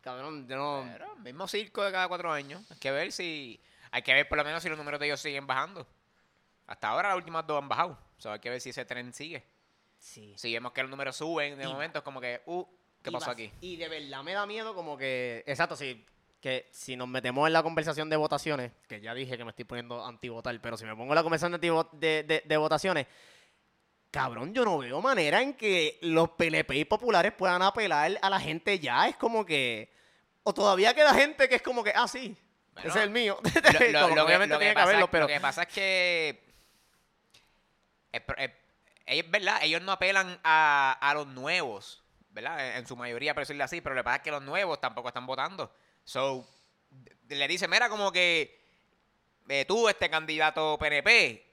Cabrón, 0.00 0.46
yo 0.48 0.56
no. 0.56 0.88
Pero, 0.92 1.16
mismo 1.16 1.48
circo 1.48 1.82
de 1.82 1.90
cada 1.92 2.06
cuatro 2.08 2.32
años. 2.32 2.62
Hay 2.70 2.78
que 2.78 2.90
ver 2.90 3.12
si. 3.12 3.60
Hay 3.90 4.02
que 4.02 4.12
ver 4.12 4.28
por 4.28 4.36
lo 4.38 4.44
menos 4.44 4.62
si 4.62 4.68
los 4.68 4.76
números 4.78 5.00
de 5.00 5.06
ellos 5.06 5.20
siguen 5.20 5.46
bajando. 5.46 5.86
Hasta 6.66 6.88
ahora 6.88 7.08
las 7.10 7.16
últimas 7.16 7.46
dos 7.46 7.62
han 7.62 7.68
bajado. 7.68 7.98
O 8.18 8.20
sea, 8.20 8.32
hay 8.34 8.40
que 8.40 8.50
ver 8.50 8.60
si 8.60 8.70
ese 8.70 8.84
tren 8.84 9.12
sigue. 9.12 9.44
Sí. 9.98 10.34
Si 10.36 10.52
vemos 10.52 10.72
que 10.72 10.82
los 10.82 10.90
números 10.90 11.16
suben 11.16 11.56
de 11.58 11.64
Y- 11.64 11.68
momento, 11.68 11.98
es 11.98 12.04
como 12.04 12.20
que, 12.20 12.42
uh, 12.46 12.64
¿qué 13.02 13.10
pasó 13.10 13.30
aquí? 13.30 13.50
Y 13.60 13.76
de 13.76 13.88
verdad 13.88 14.22
me 14.22 14.32
da 14.34 14.44
miedo 14.46 14.74
como 14.74 14.96
que, 14.96 15.42
exacto, 15.46 15.76
sí, 15.76 16.04
que 16.46 16.68
si 16.70 16.94
nos 16.94 17.08
metemos 17.08 17.44
en 17.48 17.52
la 17.52 17.62
conversación 17.64 18.08
de 18.08 18.14
votaciones, 18.14 18.70
que 18.86 19.00
ya 19.00 19.14
dije 19.14 19.36
que 19.36 19.42
me 19.42 19.50
estoy 19.50 19.64
poniendo 19.64 20.06
antivotar, 20.06 20.56
pero 20.60 20.76
si 20.76 20.84
me 20.84 20.94
pongo 20.94 21.10
en 21.12 21.16
la 21.16 21.24
conversación 21.24 21.60
de, 21.60 22.22
de, 22.22 22.42
de- 22.46 22.56
votaciones, 22.56 23.08
cabrón, 24.12 24.54
yo 24.54 24.64
no 24.64 24.78
veo 24.78 25.00
manera 25.02 25.42
en 25.42 25.54
que 25.54 25.98
los 26.02 26.28
PLP 26.30 26.70
y 26.76 26.84
populares 26.84 27.32
puedan 27.32 27.62
apelar 27.62 28.12
a 28.22 28.30
la 28.30 28.38
gente 28.38 28.78
ya. 28.78 29.08
Es 29.08 29.16
como 29.16 29.44
que, 29.44 29.92
o 30.44 30.54
todavía 30.54 30.94
queda 30.94 31.12
gente 31.14 31.48
que 31.48 31.56
es 31.56 31.62
como 31.62 31.82
que, 31.82 31.92
ah, 31.96 32.06
sí, 32.06 32.36
Bueno, 32.74 32.90
ese 32.90 32.98
es 33.00 33.04
el 33.06 33.10
mío. 33.10 33.38
Lo- 33.90 34.24
obviamente 34.24 34.54
lo 34.54 34.58
que 34.60 34.66
tiene 34.66 34.68
que 34.68 34.74
pasa- 34.74 34.82
haberlo, 34.84 35.10
pero... 35.10 35.24
Lo 35.24 35.28
que 35.34 35.40
pasa 35.40 35.62
es 35.64 35.68
que. 35.68 36.44
Es, 38.12 38.20
pro- 38.20 38.36
es- 38.38 38.52
es 39.06 39.30
verdad, 39.30 39.58
ellos 39.62 39.82
no 39.82 39.90
apelan 39.90 40.38
a, 40.44 40.96
a 41.00 41.14
los 41.14 41.26
nuevos, 41.26 42.04
¿verdad? 42.30 42.70
En, 42.70 42.76
en 42.78 42.86
su 42.86 42.94
mayoría, 42.94 43.34
por 43.34 43.42
decirlo 43.42 43.64
así, 43.64 43.80
pero 43.80 43.96
lo 43.96 44.00
que 44.00 44.04
pasa 44.04 44.16
es 44.18 44.22
que 44.22 44.30
los 44.30 44.42
nuevos 44.42 44.80
tampoco 44.80 45.08
están 45.08 45.26
votando. 45.26 45.72
So, 46.06 46.46
le 47.28 47.48
dicen, 47.48 47.68
mira, 47.68 47.88
como 47.90 48.10
que 48.12 48.58
eh, 49.48 49.64
tú, 49.66 49.88
este 49.88 50.08
candidato 50.08 50.78
PNP, 50.78 51.44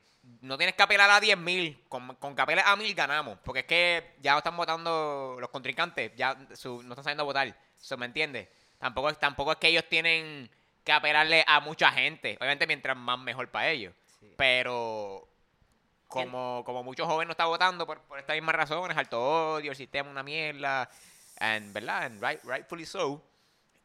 no 0.41 0.57
tienes 0.57 0.75
que 0.75 0.83
apelar 0.83 1.09
a 1.09 1.19
10.000, 1.19 1.77
con, 1.89 2.15
con 2.15 2.35
que 2.35 2.41
apeles 2.41 2.63
a 2.65 2.75
1.000 2.75 2.93
ganamos, 2.95 3.37
porque 3.43 3.61
es 3.61 3.65
que 3.65 4.13
ya 4.21 4.37
están 4.37 4.55
votando 4.55 5.37
los 5.41 5.49
contrincantes, 5.49 6.11
ya 6.15 6.37
su- 6.55 6.81
no 6.83 6.93
están 6.93 7.03
saliendo 7.03 7.23
a 7.23 7.25
votar, 7.25 7.53
¿eso 7.81 7.97
me 7.97 8.05
entiende? 8.05 8.47
Tampoco, 8.77 9.09
es- 9.09 9.19
tampoco 9.19 9.51
es 9.51 9.57
que 9.57 9.67
ellos 9.69 9.83
tienen 9.89 10.49
que 10.83 10.91
apelarle 10.91 11.43
a 11.47 11.59
mucha 11.59 11.91
gente, 11.91 12.37
obviamente 12.39 12.67
mientras 12.67 12.95
más 12.95 13.17
mejor 13.19 13.49
para 13.49 13.69
ellos, 13.71 13.93
Sí. 14.19 14.31
pero 14.37 15.27
como, 16.07 16.61
como 16.65 16.83
muchos 16.83 17.07
jóvenes 17.07 17.27
no 17.27 17.31
están 17.31 17.47
votando 17.47 17.85
por, 17.87 17.99
por 18.01 18.19
estas 18.19 18.35
mismas 18.35 18.55
razones, 18.55 18.95
alto 18.95 19.55
odio, 19.55 19.71
el 19.71 19.77
sistema 19.77 20.09
una 20.11 20.21
mierda, 20.23 20.89
and, 21.39 21.73
¿verdad? 21.73 22.03
And 22.03 22.23
right, 22.23 22.39
rightfully 22.43 22.85
so, 22.85 23.21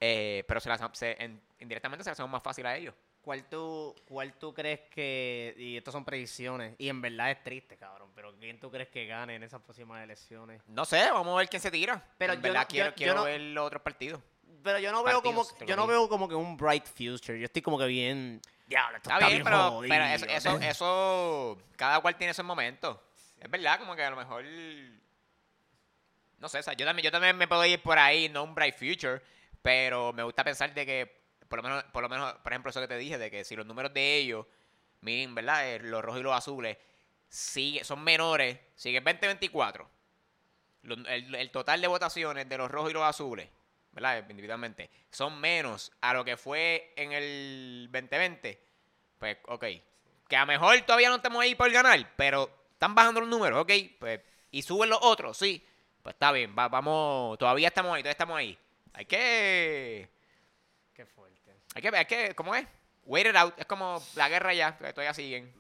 eh, 0.01 0.45
pero 0.47 0.61
se 0.61 0.69
las, 0.69 0.81
se- 0.93 1.17
en- 1.23 1.41
indirectamente 1.61 2.05
se 2.05 2.11
las 2.11 2.15
hacemos 2.17 2.31
más 2.31 2.43
fácil 2.43 2.67
a 2.67 2.77
ellos. 2.77 2.95
¿Cuál 3.21 3.45
tú, 3.49 3.95
¿Cuál 4.07 4.33
tú 4.35 4.55
crees 4.55 4.81
que, 4.91 5.55
y 5.59 5.77
estas 5.77 5.93
son 5.93 6.05
predicciones, 6.05 6.75
y 6.79 6.89
en 6.89 7.01
verdad 7.03 7.31
es 7.31 7.43
triste, 7.43 7.77
cabrón, 7.77 8.11
pero 8.15 8.35
quién 8.39 8.59
tú 8.59 8.71
crees 8.71 8.89
que 8.89 9.07
gane 9.07 9.35
en 9.35 9.43
esas 9.43 9.61
próximas 9.61 10.03
elecciones? 10.03 10.63
No 10.67 10.85
sé, 10.87 11.11
vamos 11.11 11.35
a 11.35 11.39
ver 11.39 11.49
quién 11.49 11.61
se 11.61 11.71
tira. 11.71 12.03
Pero 12.17 12.33
en 12.33 12.39
yo 12.39 12.43
verdad 12.45 12.63
no- 12.63 12.69
quiero, 12.69 12.89
yo- 12.91 12.95
quiero 12.95 13.13
yo 13.13 13.19
no- 13.19 13.25
ver 13.25 13.41
los 13.41 13.67
otros 13.67 13.83
partidos. 13.83 14.21
Pero 14.63 14.79
yo 14.79 14.93
no 14.93 15.03
veo 15.05 15.23
como, 15.23 15.45
yo 15.67 15.77
no 15.77 15.87
veo 15.87 16.09
como 16.09 16.29
que 16.29 16.35
un 16.35 16.57
bright 16.57 16.87
future, 16.87 17.39
yo 17.39 17.45
estoy 17.45 17.61
como 17.63 17.79
que 17.79 17.87
bien, 17.87 18.41
diablo, 18.67 18.97
esto 18.97 19.11
Está 19.11 19.19
está, 19.19 19.29
bien, 19.31 19.45
pero, 19.45 19.71
jodido. 19.73 19.95
pero 19.95 20.05
eso, 20.07 20.27
eso, 20.27 20.59
eso, 20.61 21.59
cada 21.77 22.01
cual 22.01 22.17
tiene 22.17 22.33
sus 22.35 22.45
momentos. 22.45 22.99
Es 23.41 23.51
verdad, 23.51 23.79
como 23.79 23.95
que 23.95 24.03
a 24.03 24.11
lo 24.11 24.17
mejor, 24.17 24.45
no 26.39 26.49
sé, 26.49 26.59
o 26.59 26.63
sea, 26.63 26.73
yo 26.75 26.87
también, 26.87 27.05
yo 27.05 27.11
también 27.11 27.37
me 27.37 27.49
puedo 27.49 27.65
ir 27.67 27.81
por 27.83 27.99
ahí, 27.99 28.29
no 28.29 28.45
un 28.45 28.55
bright 28.55 28.75
future, 28.75 29.21
pero 29.63 30.13
me 30.13 30.23
gusta 30.23 30.45
pensar 30.45 30.73
de 30.75 30.87
que, 30.87 31.21
por 31.49 31.59
lo 31.59 31.63
menos, 31.69 31.85
por 31.85 32.03
lo 32.03 32.09
menos, 32.09 32.33
por 32.35 32.53
ejemplo, 32.53 32.71
eso 32.71 32.81
que 32.81 32.89
te 32.89 32.97
dije, 32.99 33.19
de 33.19 33.31
que 33.31 33.45
si 33.45 33.57
los 33.57 33.67
números 33.67 33.93
de 33.95 34.17
ellos, 34.17 34.47
miren, 35.01 35.35
¿verdad? 35.35 35.69
Eh, 35.75 35.79
Los 35.81 36.03
rojos 36.05 36.21
y 36.21 36.25
los 36.25 36.35
azules, 36.35 36.77
sigue, 37.29 37.85
son 37.85 38.03
menores, 38.03 38.59
sigue 38.75 39.01
2024. 39.01 39.89
Lo- 40.83 40.95
El, 41.09 41.35
el 41.35 41.51
total 41.51 41.81
de 41.81 41.87
votaciones 41.89 42.49
de 42.49 42.59
los 42.59 42.71
rojos 42.71 42.91
y 42.91 42.95
los 42.95 43.03
azules, 43.03 43.49
¿verdad? 43.93 44.25
Individualmente, 44.31 44.91
son 45.11 45.41
menos 45.41 45.93
a 46.01 46.15
lo 46.15 46.25
que 46.25 46.37
fue 46.37 46.93
en 46.97 47.13
el 47.13 47.89
2020. 47.93 48.61
Pues, 49.19 49.37
ok. 49.49 49.65
Que 50.29 50.37
a 50.37 50.41
lo 50.41 50.47
mejor 50.47 50.81
todavía 50.83 51.09
no 51.09 51.17
estamos 51.17 51.43
ahí 51.43 51.55
por 51.55 51.71
ganar, 51.71 52.13
pero 52.17 52.51
están 52.73 52.95
bajando 52.95 53.21
los 53.21 53.29
números, 53.29 53.61
ok. 53.63 53.73
Pues, 53.99 54.21
y 54.51 54.63
suben 54.63 54.91
los 54.91 54.99
otros, 55.03 55.37
sí. 55.37 55.65
Pues 56.03 56.15
está 56.15 56.31
bien, 56.33 56.55
va- 56.57 56.69
vamos, 56.69 57.37
todavía 57.39 57.69
estamos 57.69 57.91
ahí, 57.95 58.03
todavía 58.03 58.13
estamos 58.13 58.37
ahí. 58.39 58.59
Hay 58.99 59.05
que, 59.07 60.09
Qué 60.93 61.07
fuerte. 61.07 61.55
hay 61.73 61.83
que 61.83 61.91
ver, 61.93 62.01
hay 62.01 62.07
que, 62.07 62.35
¿cómo 62.35 62.53
es? 62.55 62.67
Wait 63.05 63.29
it 63.29 63.37
out, 63.37 63.55
es 63.57 63.65
como 63.67 64.03
la 64.17 64.29
guerra 64.29 64.53
ya, 64.53 64.77
que 64.77 64.93
todavía 64.93 65.15
siguen. 65.15 65.55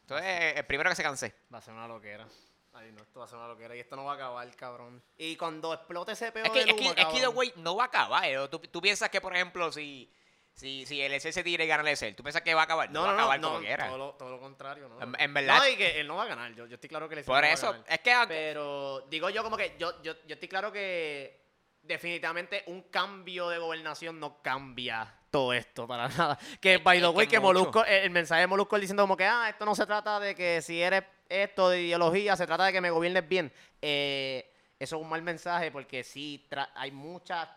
Entonces, 0.00 0.56
el 0.56 0.64
primero 0.64 0.88
que 0.88 0.96
se 0.96 1.02
canse. 1.02 1.34
Va 1.52 1.58
a 1.58 1.60
ser 1.60 1.74
una 1.74 1.86
loquera. 1.86 2.26
Ay, 2.72 2.90
no, 2.92 3.02
esto 3.02 3.18
va 3.20 3.26
a 3.26 3.28
ser 3.28 3.36
una 3.36 3.46
loquera 3.48 3.76
y 3.76 3.80
esto 3.80 3.94
no 3.94 4.04
va 4.04 4.12
a 4.12 4.14
acabar, 4.14 4.56
cabrón. 4.56 5.02
Y 5.18 5.36
cuando 5.36 5.74
explote 5.74 6.12
ese 6.12 6.32
peor 6.32 6.46
Es 6.46 6.52
que, 6.52 6.60
del 6.60 6.70
es 6.70 6.74
que, 6.76 6.88
es 7.02 7.06
que 7.08 7.28
way 7.28 7.52
no 7.56 7.76
va 7.76 7.84
a 7.84 7.86
acabar. 7.88 8.24
¿eh? 8.24 8.38
¿Tú, 8.50 8.58
tú 8.58 8.80
piensas 8.80 9.10
que, 9.10 9.20
por 9.20 9.34
ejemplo, 9.36 9.70
si, 9.70 10.10
si, 10.54 10.86
si 10.86 11.02
el 11.02 11.12
SC 11.12 11.30
se 11.32 11.44
tira 11.44 11.64
y 11.64 11.66
gana 11.66 11.82
el 11.88 11.94
SL, 11.94 12.14
¿tú 12.14 12.22
piensas 12.22 12.40
que 12.40 12.54
va 12.54 12.62
a 12.62 12.64
acabar? 12.64 12.90
No, 12.90 13.02
va 13.02 13.06
no, 13.08 13.12
a 13.12 13.16
no, 13.16 13.18
acabar 13.20 13.40
no, 13.40 13.48
como 13.48 13.60
quiera. 13.60 13.86
todo 13.88 13.98
lo, 13.98 14.12
todo 14.14 14.30
lo 14.30 14.40
contrario, 14.40 14.88
¿no? 14.88 15.02
En- 15.02 15.20
en 15.20 15.34
verdad- 15.34 15.58
No, 15.58 15.68
y 15.68 15.76
que 15.76 16.00
él 16.00 16.06
no 16.06 16.16
va 16.16 16.22
a 16.22 16.26
ganar, 16.28 16.54
yo, 16.54 16.64
yo 16.66 16.76
estoy 16.76 16.88
claro 16.88 17.06
que 17.06 17.16
el 17.16 17.18
SC 17.20 17.26
Por 17.26 17.36
no 17.36 17.42
va 17.42 17.48
a 17.50 17.52
eso, 17.52 17.72
ganar. 17.72 17.86
es 17.86 18.00
que 18.00 18.14
Pero 18.28 19.00
digo 19.10 19.28
yo 19.28 19.42
como 19.42 19.58
que 19.58 19.76
yo, 19.78 20.00
yo, 20.02 20.14
yo 20.26 20.34
estoy 20.34 20.48
claro 20.48 20.72
que 20.72 21.47
definitivamente 21.82 22.64
un 22.66 22.82
cambio 22.82 23.48
de 23.48 23.58
gobernación 23.58 24.18
no 24.20 24.42
cambia 24.42 25.14
todo 25.30 25.52
esto 25.52 25.86
para 25.86 26.08
nada. 26.18 26.38
Que, 26.60 26.74
Es- 26.74 26.82
by 26.84 27.00
the 27.00 27.08
way, 27.08 27.26
que. 27.26 27.38
Molusco, 27.40 27.84
el, 27.84 28.04
el 28.04 28.10
mensaje 28.10 28.42
de 28.42 28.46
Molusco 28.46 28.78
diciendo 28.78 29.02
como 29.02 29.16
que, 29.16 29.24
ah, 29.24 29.48
esto 29.48 29.64
no 29.64 29.74
se 29.74 29.86
trata 29.86 30.18
de 30.20 30.34
que 30.34 30.60
si 30.62 30.80
eres 30.82 31.04
esto 31.28 31.68
de 31.70 31.82
ideología, 31.82 32.36
se 32.36 32.46
trata 32.46 32.64
de 32.64 32.72
que 32.72 32.80
me 32.80 32.90
gobiernes 32.90 33.28
bien. 33.28 33.52
Eh, 33.82 34.50
eso 34.78 34.96
es 34.96 35.02
un 35.02 35.08
mal 35.08 35.22
mensaje 35.22 35.70
porque 35.70 36.02
sí, 36.04 36.46
hay 36.74 36.90
muchas 36.90 37.48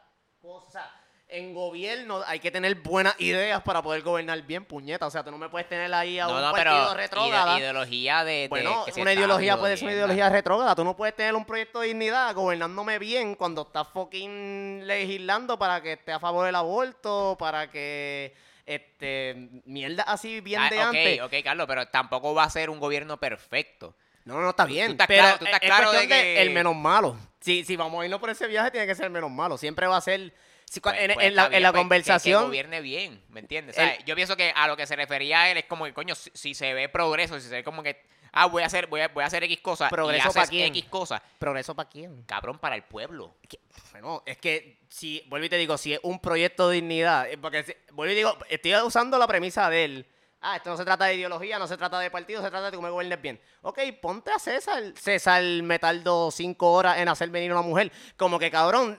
cosas. 0.41 0.87
En 1.33 1.53
gobierno 1.53 2.21
hay 2.27 2.39
que 2.41 2.51
tener 2.51 2.75
buenas 2.75 3.15
ideas 3.21 3.61
para 3.63 3.81
poder 3.81 4.01
gobernar 4.01 4.41
bien, 4.41 4.65
puñeta. 4.65 5.07
O 5.07 5.09
sea, 5.09 5.23
tú 5.23 5.31
no 5.31 5.37
me 5.37 5.47
puedes 5.47 5.67
tener 5.69 5.93
ahí 5.93 6.19
a 6.19 6.25
no, 6.25 6.35
un 6.35 6.41
no, 6.41 6.51
partido 6.51 6.73
pero 6.89 6.93
retrógrada. 6.93 7.53
ide- 7.53 7.59
ideología 7.61 8.23
de, 8.25 8.31
de 8.33 8.47
Bueno, 8.49 8.83
que 8.93 9.01
una 9.01 9.13
ideología 9.13 9.57
puede 9.57 9.77
ser 9.77 9.85
una 9.85 9.93
ideología 9.93 10.29
retrógrada. 10.29 10.75
Tú 10.75 10.83
no 10.83 10.93
puedes 10.97 11.15
tener 11.15 11.33
un 11.35 11.45
proyecto 11.45 11.79
de 11.79 11.87
dignidad 11.87 12.35
gobernándome 12.35 12.99
bien 12.99 13.35
cuando 13.35 13.61
estás 13.61 13.87
fucking 13.93 14.85
legislando 14.85 15.57
para 15.57 15.81
que 15.81 15.93
esté 15.93 16.11
a 16.11 16.19
favor 16.19 16.45
del 16.45 16.55
aborto, 16.55 17.37
para 17.39 17.71
que 17.71 18.35
este 18.65 19.49
mierda 19.65 20.03
así 20.03 20.41
bien 20.41 20.61
Ah, 20.61 20.69
de 20.69 20.77
ok, 20.79 20.83
antes. 20.85 21.21
ok, 21.21 21.33
Carlos, 21.45 21.65
pero 21.65 21.87
tampoco 21.87 22.33
va 22.33 22.43
a 22.43 22.49
ser 22.49 22.69
un 22.69 22.79
gobierno 22.79 23.15
perfecto. 23.15 23.95
No, 24.25 24.39
no, 24.41 24.49
está 24.49 24.65
bien. 24.65 24.87
tú 24.87 24.91
estás 24.91 25.07
pero 25.07 25.21
claro- 25.23 25.37
tú 25.39 25.45
estás 25.45 25.61
es 25.63 25.67
claro 25.67 25.91
de 25.93 25.99
de 26.01 26.07
que- 26.09 26.41
el 26.41 26.49
menos 26.51 26.75
malo. 26.75 27.15
Si, 27.39 27.63
si 27.63 27.77
vamos 27.77 28.01
a 28.01 28.05
irnos 28.05 28.19
por 28.19 28.29
ese 28.29 28.47
viaje, 28.47 28.69
tiene 28.69 28.85
que 28.85 28.95
ser 28.95 29.05
el 29.05 29.11
menos 29.11 29.31
malo. 29.31 29.57
Siempre 29.57 29.87
va 29.87 29.95
a 29.95 30.01
ser. 30.01 30.33
Pues- 30.79 30.95
en, 30.99 31.13
pues 31.13 31.27
en 31.27 31.35
la, 31.35 31.43
está 31.45 31.57
en 31.57 31.63
la 31.63 31.71
bien, 31.71 31.87
pues, 31.89 31.99
que- 31.99 32.03
Que, 32.03 32.11
conversación. 32.11 32.43
gobierne 32.45 32.81
bien, 32.81 33.23
¿me 33.29 33.39
entiendes? 33.41 33.75
O 33.75 33.79
sea, 33.81 33.95
El- 33.95 34.05
yo 34.05 34.15
pienso 34.15 34.37
que 34.37 34.53
a 34.55 34.67
lo 34.67 34.77
que 34.77 34.87
se 34.87 34.95
refería 34.95 35.51
él 35.51 35.57
es 35.57 35.65
como 35.65 35.85
que, 35.85 35.93
coño, 35.93 36.15
si, 36.15 36.29
si 36.33 36.53
se 36.53 36.73
ve 36.73 36.87
progreso, 36.87 37.39
si 37.39 37.47
se 37.49 37.55
ve 37.55 37.63
como 37.63 37.83
que, 37.83 38.01
ah, 38.31 38.45
voy 38.45 38.63
a 38.63 38.67
hacer, 38.67 38.87
voy 38.87 39.01
a, 39.01 39.09
voy 39.09 39.23
a 39.23 39.27
hacer 39.27 39.43
X 39.43 39.59
cosas 39.59 39.89
¿Progreso 39.89 40.27
y 40.27 40.29
haces 40.29 40.43
pa' 40.43 40.47
quién? 40.47 40.67
X 40.67 40.85
cosas, 40.85 41.21
¿Progreso 41.37 41.75
para 41.75 41.89
quién? 41.89 42.23
cabrón, 42.23 42.57
para 42.59 42.75
el 42.75 42.83
pueblo. 42.83 43.35
que- 43.49 43.59
bueno, 43.91 44.23
es 44.25 44.37
que 44.37 44.79
si, 44.87 45.21
vuelvo 45.27 45.45
y 45.45 45.49
te 45.49 45.57
digo, 45.57 45.77
si 45.77 45.93
es 45.93 45.99
un 46.03 46.19
proyecto 46.19 46.69
de 46.69 46.75
dignidad, 46.75 47.29
eh, 47.29 47.37
porque 47.37 47.63
si- 47.63 47.75
vuelvo 47.91 48.13
y 48.13 48.15
digo, 48.15 48.37
estoy 48.49 48.73
usando 48.75 49.17
la 49.17 49.27
premisa 49.27 49.69
de 49.69 49.83
él. 49.83 50.05
Ah, 50.43 50.55
esto 50.55 50.71
no 50.71 50.77
se 50.77 50.83
trata 50.85 51.05
de 51.05 51.13
ideología, 51.15 51.59
no 51.59 51.67
se 51.67 51.77
trata 51.77 51.99
de 51.99 52.09
partido, 52.09 52.41
se 52.41 52.49
trata 52.49 52.71
de 52.71 52.77
que 52.77 52.81
me 52.81 52.89
gobiernes 52.89 53.21
bien. 53.21 53.39
Ok, 53.61 53.79
ponte 54.01 54.31
a 54.31 54.39
César. 54.39 54.81
César 54.99 55.43
me 55.43 55.77
tardó 55.77 56.31
cinco 56.31 56.71
horas 56.71 56.97
en 56.97 57.09
hacer 57.09 57.29
venir 57.29 57.51
una 57.51 57.61
mujer. 57.61 57.91
Como 58.17 58.39
que 58.39 58.49
cabrón, 58.49 58.97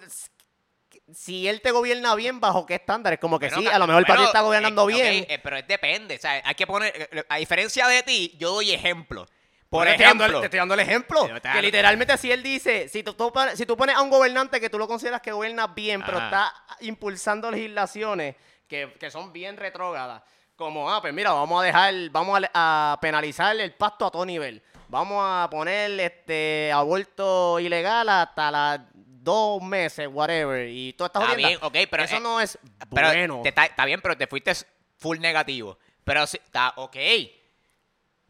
si 1.14 1.48
él 1.48 1.60
te 1.60 1.70
gobierna 1.70 2.14
bien, 2.14 2.40
¿bajo 2.40 2.64
qué 2.66 2.74
estándares? 2.74 3.18
Como 3.18 3.38
que 3.38 3.48
Bueno, 3.48 3.62
sí, 3.62 3.68
a 3.68 3.78
lo 3.78 3.86
mejor 3.86 4.00
el 4.00 4.06
partido 4.06 4.26
está 4.28 4.40
gobernando 4.40 4.86
bien. 4.86 5.26
eh, 5.28 5.38
pero 5.42 5.56
es 5.56 5.66
depende, 5.66 6.16
o 6.16 6.18
sea, 6.18 6.42
hay 6.44 6.54
que 6.54 6.66
poner, 6.66 6.92
eh, 7.12 7.24
a 7.28 7.36
diferencia 7.36 7.86
de 7.88 8.02
ti, 8.02 8.34
yo 8.38 8.50
doy 8.52 8.72
ejemplo. 8.72 9.26
Por 9.68 9.84
te 9.86 9.92
estoy 9.92 10.04
dando 10.06 10.24
el- 10.24 10.30
ejemplo, 10.30 10.40
te 10.40 10.46
estoy 10.46 10.58
dando 10.58 10.74
el 10.74 10.80
ejemplo. 10.80 11.30
Que 11.54 11.62
literalmente 11.62 12.18
si 12.18 12.30
él 12.30 12.42
dice, 12.42 12.88
si 12.88 13.02
tú, 13.02 13.14
tú 13.14 13.32
si 13.54 13.64
tú 13.64 13.74
pones 13.76 13.96
a 13.96 14.02
un 14.02 14.10
gobernante 14.10 14.60
que 14.60 14.68
tú 14.68 14.78
lo 14.78 14.86
consideras 14.86 15.22
que 15.22 15.32
gobierna 15.32 15.66
bien, 15.68 16.02
pero 16.04 16.18
está 16.18 16.52
impulsando 16.80 17.50
legislaciones 17.50 18.36
que, 18.68 18.92
que 19.00 19.10
son 19.10 19.32
bien 19.32 19.56
retrógradas, 19.56 20.22
como, 20.56 20.90
ah, 20.92 21.00
pues 21.00 21.14
mira, 21.14 21.32
vamos 21.32 21.62
a 21.62 21.64
dejar, 21.66 21.94
vamos 22.10 22.38
a, 22.52 22.92
a 22.92 23.00
penalizar 23.00 23.56
el 23.58 23.72
pasto 23.72 24.04
a 24.06 24.10
todo 24.10 24.26
nivel. 24.26 24.62
Vamos 24.88 25.24
a 25.26 25.48
poner 25.50 25.98
este 25.98 26.70
aborto 26.70 27.58
ilegal 27.58 28.06
hasta 28.10 28.50
las 28.50 28.80
dos 29.22 29.62
meses, 29.62 30.08
whatever, 30.10 30.68
y 30.68 30.92
toda 30.94 31.06
esta 31.08 31.20
Está 31.20 31.34
bien, 31.34 31.58
ok, 31.62 31.76
pero, 31.90 32.02
Eso 32.04 32.16
eh, 32.16 32.20
no 32.20 32.40
es 32.40 32.58
pero 32.94 33.08
bueno. 33.08 33.40
te 33.42 33.48
está, 33.50 33.64
está 33.66 33.84
bien, 33.84 34.00
pero 34.00 34.16
te 34.16 34.26
fuiste 34.26 34.52
full 34.98 35.18
negativo. 35.18 35.78
Pero 36.04 36.26
sí, 36.26 36.38
está, 36.44 36.72
ok, 36.76 36.96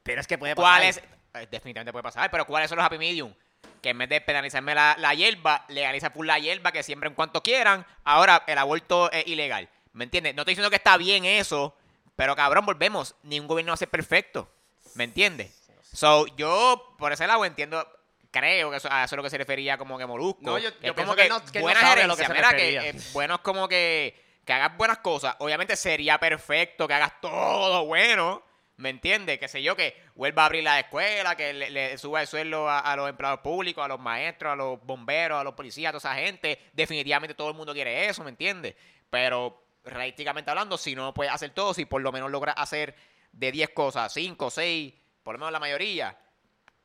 Pero 0.03 0.21
es 0.21 0.27
que 0.27 0.39
puede 0.39 0.55
pasar. 0.55 0.81
¿cuál 0.81 0.89
es? 0.89 0.99
eh, 0.99 1.49
Definitivamente 1.51 1.93
puede 1.93 2.03
pasar, 2.03 2.31
pero 2.31 2.45
¿cuáles 2.47 2.69
son 2.69 2.77
los 2.77 2.85
happy 2.87 2.99
medium? 2.99 3.33
Que 3.81 3.91
en 3.91 3.99
vez 3.99 4.09
de 4.09 4.21
penalizarme 4.21 4.75
la, 4.75 4.95
la 4.99 5.15
hierba, 5.15 5.65
legaliza 5.69 6.11
full 6.11 6.27
la 6.27 6.39
hierba, 6.39 6.71
que 6.73 6.83
siempre 6.83 7.09
en 7.09 7.15
cuanto 7.15 7.43
quieran. 7.43 7.85
Ahora 8.05 8.45
el 8.47 8.59
aborto 8.59 9.11
es 9.11 9.27
ilegal. 9.27 9.69
¿Me 9.93 10.05
entiendes? 10.05 10.35
No 10.35 10.43
estoy 10.43 10.53
diciendo 10.53 10.71
que 10.71 10.77
está 10.77 10.97
bien 10.97 11.25
eso, 11.25 11.77
pero 12.15 12.37
cabrón, 12.37 12.65
volvemos. 12.65 13.15
Ningún 13.25 13.49
gobierno 13.49 13.71
va 13.71 13.75
a 13.75 13.79
ser 13.79 13.89
perfecto. 13.89 14.49
¿Me 14.95 15.05
entiendes? 15.05 15.59
So, 15.93 16.27
yo, 16.37 16.95
por 16.99 17.13
ese 17.13 17.27
lado, 17.27 17.45
entiendo, 17.45 17.87
creo 18.33 18.71
que 18.73 18.79
eso, 18.79 18.89
a 18.91 19.05
eso 19.05 19.15
es 19.15 19.17
lo 19.17 19.23
que 19.23 19.31
se 19.31 19.39
refería 19.39 19.79
como 19.79 19.97
que 19.97 20.07
Molusco. 20.07 20.41
No, 20.43 20.59
yo- 20.59 20.71
yo 20.83 20.95
como 20.97 21.15
que 21.15 21.23
que, 21.25 21.29
no- 21.29 21.45
que 21.45 21.61
lo 21.61 22.17
que 22.17 22.25
se 22.25 22.33
Mira, 22.33 22.51
refería. 22.51 22.81
que 22.83 22.89
eh, 22.89 23.39
como 23.43 23.69
que, 23.69 24.21
que 24.45 24.53
hagas 24.53 24.77
buenas 24.77 24.99
cosas. 24.99 25.37
Obviamente 25.39 25.77
sería 25.77 26.19
perfecto 26.19 26.89
que 26.89 26.95
hagas 26.95 27.21
todo 27.21 27.85
bueno. 27.87 28.43
¿Me 28.79 28.89
entiendes? 28.89 29.39
Que 29.39 29.47
sé 29.47 29.63
yo, 29.63 29.77
que 29.77 29.95
vuelva 30.17 30.43
a 30.43 30.47
abrir 30.47 30.65
la 30.65 30.81
escuela, 30.81 31.37
que 31.37 31.53
le, 31.53 31.71
le 31.71 31.99
suba 31.99 32.23
el 32.23 32.27
sueldo 32.27 32.69
a, 32.69 32.81
a 32.81 32.97
los 32.97 33.09
empleados 33.09 33.39
públicos, 33.41 33.85
a 33.85 33.87
los 33.87 34.01
maestros, 34.01 34.55
a 34.55 34.57
los 34.57 34.83
bomberos, 34.85 35.39
a 35.39 35.45
los 35.45 35.55
policías, 35.55 35.91
a 35.95 35.99
toda 35.99 36.13
esa 36.15 36.21
gente. 36.25 36.59
Definitivamente 36.73 37.35
todo 37.35 37.51
el 37.51 37.55
mundo 37.55 37.75
quiere 37.75 38.07
eso, 38.09 38.25
¿me 38.25 38.31
entiendes? 38.31 38.75
Pero 39.11 39.67
realísticamente 39.85 40.51
hablando, 40.51 40.79
si 40.79 40.97
no 40.97 41.13
puedes 41.15 41.33
hacer 41.33 41.51
todo, 41.51 41.75
si 41.75 41.85
por 41.85 42.01
lo 42.01 42.11
menos 42.11 42.31
logras 42.31 42.55
hacer 42.59 42.97
de 43.31 43.53
10 43.53 43.71
cosas, 43.71 44.13
5, 44.15 44.51
6, 44.51 44.95
por 45.23 45.35
lo 45.35 45.39
menos 45.41 45.53
la 45.53 45.61
mayoría, 45.61 46.19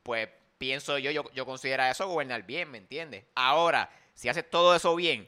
pues 0.04 0.30
pienso 0.58 0.97
yo, 0.97 1.12
yo, 1.12 1.24
yo 1.34 1.45
considero 1.45 1.84
eso 1.84 2.08
gobernar 2.08 2.43
bien, 2.43 2.72
¿me 2.72 2.78
entiendes? 2.78 3.26
Ahora, 3.36 3.89
si 4.14 4.30
haces 4.30 4.49
todo 4.49 4.76
eso 4.76 4.95
bien, 4.95 5.28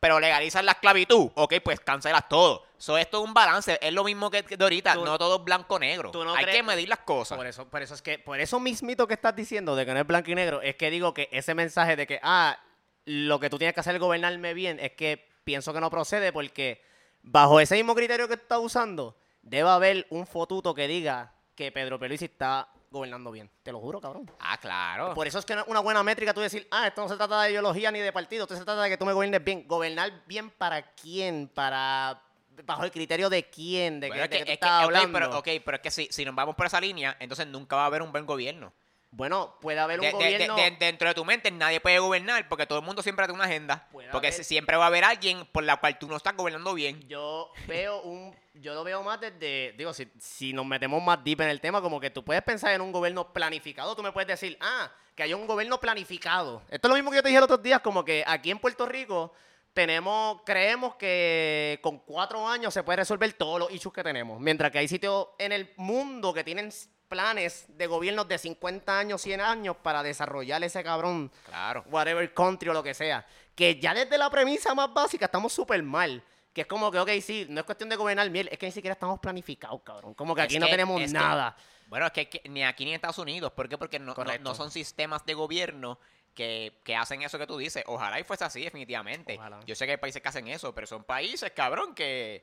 pero 0.00 0.20
legalizas 0.20 0.64
la 0.64 0.72
esclavitud, 0.72 1.30
ok, 1.34 1.54
pues 1.64 1.80
cancelas 1.80 2.28
todo. 2.28 2.64
So, 2.78 2.98
esto 2.98 3.18
es 3.22 3.24
un 3.28 3.32
balance, 3.34 3.78
es 3.80 3.92
lo 3.92 4.04
mismo 4.04 4.30
que 4.30 4.42
de 4.42 4.62
ahorita, 4.62 4.94
Tú- 4.94 5.04
no 5.04 5.16
todo 5.18 5.36
es 5.38 5.44
blanco-negro. 5.44 6.10
tú 6.10 6.24
no 6.24 6.34
Hay 6.34 6.44
que 6.44 6.62
medir 6.62 6.88
las 6.88 7.00
cosas. 7.00 7.36
Por 7.36 7.46
eso, 7.46 7.66
por 7.68 7.82
eso 7.82 7.94
es 7.94 8.02
que, 8.02 8.18
por 8.18 8.38
eso 8.38 8.60
mismito 8.60 9.06
que 9.08 9.14
estás 9.14 9.34
diciendo 9.34 9.74
de 9.74 9.86
que 9.86 9.94
no 9.94 10.00
es 10.00 10.06
blanco 10.06 10.30
y 10.30 10.34
negro, 10.34 10.60
es 10.60 10.76
que 10.76 10.90
digo 10.90 11.14
que 11.14 11.28
ese 11.32 11.54
mensaje 11.54 11.96
de 11.96 12.06
que, 12.06 12.20
ah, 12.22 12.58
lo 13.06 13.40
que 13.40 13.48
tú 13.48 13.56
tienes 13.56 13.72
que 13.74 13.80
hacer 13.80 13.94
es 13.94 14.00
gobernarme 14.00 14.52
bien, 14.52 14.78
es 14.80 14.92
que 14.92 15.28
pienso 15.44 15.72
que 15.72 15.80
no 15.80 15.90
procede 15.90 16.32
porque 16.32 16.82
bajo 17.22 17.58
ese 17.60 17.76
mismo 17.76 17.94
criterio 17.94 18.28
que 18.28 18.34
estás 18.34 18.58
usando, 18.60 19.16
debe 19.42 19.70
haber 19.70 20.06
un 20.10 20.26
fotuto 20.26 20.74
que 20.74 20.86
diga 20.86 21.32
que 21.54 21.72
Pedro 21.72 21.98
Peluisi 21.98 22.26
está 22.26 22.68
gobernando 22.96 23.30
bien. 23.30 23.50
Te 23.62 23.72
lo 23.72 23.80
juro, 23.80 24.00
cabrón. 24.00 24.30
Ah, 24.40 24.58
claro. 24.58 25.14
Por 25.14 25.26
eso 25.26 25.38
es 25.38 25.44
que 25.44 25.54
no 25.54 25.62
es 25.62 25.68
una 25.68 25.80
buena 25.80 26.02
métrica 26.02 26.34
tú 26.34 26.40
decir, 26.40 26.66
ah, 26.70 26.86
esto 26.88 27.00
no 27.02 27.08
se 27.08 27.16
trata 27.16 27.42
de 27.42 27.50
ideología 27.52 27.90
ni 27.90 28.00
de 28.00 28.12
partido, 28.12 28.44
esto 28.44 28.56
se 28.56 28.64
trata 28.64 28.82
de 28.82 28.90
que 28.90 28.96
tú 28.98 29.04
me 29.06 29.12
gobiernes 29.12 29.42
bien. 29.44 29.66
¿Gobernar 29.66 30.12
bien 30.26 30.50
para 30.50 30.82
quién? 30.94 31.48
Para 31.54 32.20
bajo 32.64 32.84
el 32.84 32.90
criterio 32.90 33.28
de 33.28 33.44
quién, 33.50 34.00
de, 34.00 34.08
Bueno, 34.08 34.22
de 34.22 34.28
que- 34.30 34.36
tú 34.36 34.40
es 34.42 34.46
que- 34.46 34.52
estás 34.54 34.82
hablando. 34.84 35.12
pero, 35.12 35.38
ok, 35.38 35.48
pero 35.64 35.76
es 35.76 35.82
que 35.82 35.90
si, 35.90 36.08
si 36.10 36.24
nos 36.24 36.34
vamos 36.34 36.54
por 36.54 36.64
esa 36.66 36.80
línea, 36.80 37.16
entonces 37.20 37.46
nunca 37.46 37.76
va 37.76 37.82
a 37.82 37.86
haber 37.86 38.00
un 38.02 38.10
buen 38.12 38.24
gobierno. 38.24 38.72
Bueno, 39.10 39.56
puede 39.60 39.78
haber 39.78 39.98
un 40.00 40.02
De- 40.06 40.12
de- 40.12 40.18
de- 40.18 40.32
gobierno... 40.48 40.56
de- 40.56 40.70
dentro 40.72 41.08
de 41.08 41.14
tu 41.14 41.24
mente 41.24 41.50
nadie 41.50 41.80
puede 41.80 41.98
gobernar 41.98 42.46
porque 42.48 42.66
todo 42.66 42.80
el 42.80 42.84
mundo 42.84 43.02
siempre 43.02 43.24
tiene 43.24 43.36
una 43.38 43.44
agenda. 43.48 43.88
Puede 43.90 44.10
Porque 44.10 44.28
haber- 44.28 44.44
siempre 44.44 44.76
va 44.76 44.84
a 44.84 44.86
haber 44.88 45.04
alguien 45.04 45.46
por 45.52 45.64
la 45.64 45.76
cual 45.76 45.98
tú 45.98 46.06
no 46.08 46.16
estás 46.16 46.36
gobernando 46.36 46.74
bien. 46.74 47.00
Yo 47.08 47.50
veo 47.66 48.02
un, 48.02 48.36
yo 48.54 48.74
lo 48.74 48.84
veo 48.84 49.02
más 49.02 49.20
desde, 49.20 49.72
digo, 49.78 49.94
si, 49.94 50.06
si 50.18 50.52
nos 50.52 50.66
metemos 50.66 51.02
más 51.02 51.22
deep 51.24 51.40
en 51.40 51.48
el 51.48 51.60
tema, 51.60 51.80
como 51.80 51.98
que 52.00 52.10
tú 52.10 52.24
puedes 52.24 52.42
pensar 52.42 52.72
en 52.72 52.80
un 52.82 52.92
gobierno 52.92 53.32
planificado, 53.32 53.96
tú 53.96 54.02
me 54.02 54.12
puedes 54.12 54.28
decir, 54.28 54.58
ah, 54.60 54.90
que 55.14 55.22
hay 55.22 55.32
un 55.32 55.46
gobierno 55.46 55.80
planificado. 55.80 56.62
Esto 56.68 56.88
es 56.88 56.90
lo 56.90 56.94
mismo 56.96 57.10
que 57.10 57.16
yo 57.16 57.22
te 57.22 57.28
dije 57.28 57.40
los 57.40 57.46
otros 57.46 57.62
días, 57.62 57.80
como 57.80 58.04
que 58.04 58.22
aquí 58.26 58.50
en 58.50 58.58
Puerto 58.58 58.84
Rico 58.84 59.32
tenemos, 59.72 60.40
creemos 60.44 60.96
que 60.96 61.78
con 61.82 61.98
cuatro 62.00 62.46
años 62.48 62.72
se 62.74 62.82
puede 62.82 62.96
resolver 62.96 63.32
todos 63.34 63.60
los 63.60 63.70
issues 63.70 63.94
que 63.94 64.02
tenemos, 64.02 64.40
mientras 64.40 64.70
que 64.70 64.78
hay 64.78 64.88
sitios 64.88 65.28
en 65.38 65.52
el 65.52 65.72
mundo 65.76 66.32
que 66.34 66.44
tienen 66.44 66.70
planes 67.08 67.64
de 67.68 67.86
gobiernos 67.86 68.28
de 68.28 68.38
50 68.38 68.98
años, 68.98 69.22
100 69.22 69.40
años 69.40 69.76
para 69.82 70.02
desarrollar 70.02 70.62
ese 70.64 70.82
cabrón 70.82 71.30
Claro. 71.46 71.84
whatever 71.90 72.32
country 72.34 72.68
o 72.70 72.72
lo 72.72 72.82
que 72.82 72.94
sea. 72.94 73.26
Que 73.54 73.78
ya 73.80 73.94
desde 73.94 74.18
la 74.18 74.28
premisa 74.30 74.74
más 74.74 74.92
básica 74.92 75.26
estamos 75.26 75.52
súper 75.52 75.82
mal. 75.82 76.22
Que 76.52 76.62
es 76.62 76.66
como 76.66 76.90
que, 76.90 76.98
ok, 76.98 77.10
sí, 77.22 77.46
no 77.50 77.60
es 77.60 77.66
cuestión 77.66 77.88
de 77.90 77.96
gobernar 77.96 78.28
miel, 78.30 78.48
es 78.50 78.58
que 78.58 78.66
ni 78.66 78.72
siquiera 78.72 78.94
estamos 78.94 79.20
planificados, 79.20 79.80
cabrón. 79.82 80.14
Como 80.14 80.34
que 80.34 80.40
Es 80.40 80.44
aquí 80.46 80.58
no 80.58 80.66
tenemos 80.66 81.00
que- 81.00 81.08
nada. 81.08 81.54
Bueno, 81.88 82.06
es 82.06 82.12
que, 82.12 82.28
que 82.28 82.48
ni 82.48 82.64
aquí 82.64 82.84
ni 82.84 82.90
en 82.92 82.96
Estados 82.96 83.18
Unidos. 83.18 83.52
¿Por 83.52 83.68
qué? 83.68 83.76
Porque 83.78 83.98
no, 83.98 84.14
no, 84.40 84.54
son 84.54 84.70
sistemas 84.70 85.24
de 85.26 85.34
gobierno 85.34 85.98
que, 86.34 86.80
que 86.82 86.96
hacen 86.96 87.22
eso 87.22 87.38
que 87.38 87.46
tú 87.46 87.58
dices. 87.58 87.84
Ojalá 87.86 88.18
y 88.18 88.24
fuese 88.24 88.44
así, 88.44 88.62
definitivamente. 88.64 89.36
Ojalá. 89.38 89.60
Yo 89.66 89.74
sé 89.76 89.84
que 89.86 89.92
hay 89.92 89.96
países 89.98 90.20
que 90.20 90.28
hacen 90.28 90.48
eso, 90.48 90.74
pero 90.74 90.86
son 90.86 91.04
países, 91.04 91.52
cabrón, 91.52 91.94
que. 91.94 92.42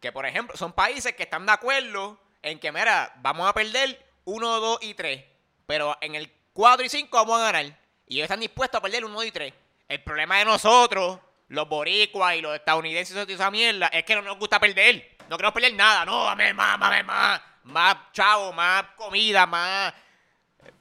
Que, 0.00 0.12
por 0.12 0.26
ejemplo, 0.26 0.56
son 0.56 0.72
países 0.72 1.14
que 1.14 1.22
están 1.22 1.46
de 1.46 1.52
acuerdo 1.52 2.18
en 2.44 2.58
que, 2.58 2.70
mira, 2.70 3.12
vamos 3.22 3.48
a 3.48 3.52
perder 3.52 4.04
1, 4.24 4.60
2 4.60 4.78
y 4.82 4.94
3. 4.94 5.24
Pero 5.66 5.96
en 6.00 6.14
el 6.14 6.30
4 6.52 6.84
y 6.84 6.88
5 6.88 7.16
vamos 7.16 7.40
a 7.40 7.44
ganar. 7.52 7.64
Y 8.06 8.16
ellos 8.16 8.24
están 8.24 8.40
dispuestos 8.40 8.78
a 8.78 8.82
perder 8.82 9.04
1 9.04 9.24
y 9.24 9.30
3. 9.30 9.52
El 9.88 10.02
problema 10.02 10.38
de 10.38 10.44
nosotros, 10.44 11.18
los 11.48 11.68
boricuas 11.68 12.36
y 12.36 12.40
los 12.40 12.54
estadounidenses 12.54 13.14
toda 13.14 13.32
esa 13.32 13.50
mierda, 13.50 13.88
es 13.88 14.04
que 14.04 14.14
no 14.14 14.22
nos 14.22 14.38
gusta 14.38 14.60
perder. 14.60 15.16
No 15.28 15.36
queremos 15.36 15.54
perder 15.54 15.74
nada. 15.74 16.04
No, 16.04 16.24
dame 16.24 16.52
más, 16.52 16.78
dame 16.78 17.02
más. 17.02 17.40
Más 17.64 17.96
chavo, 18.12 18.52
más 18.52 18.84
comida, 18.96 19.46
más 19.46 19.94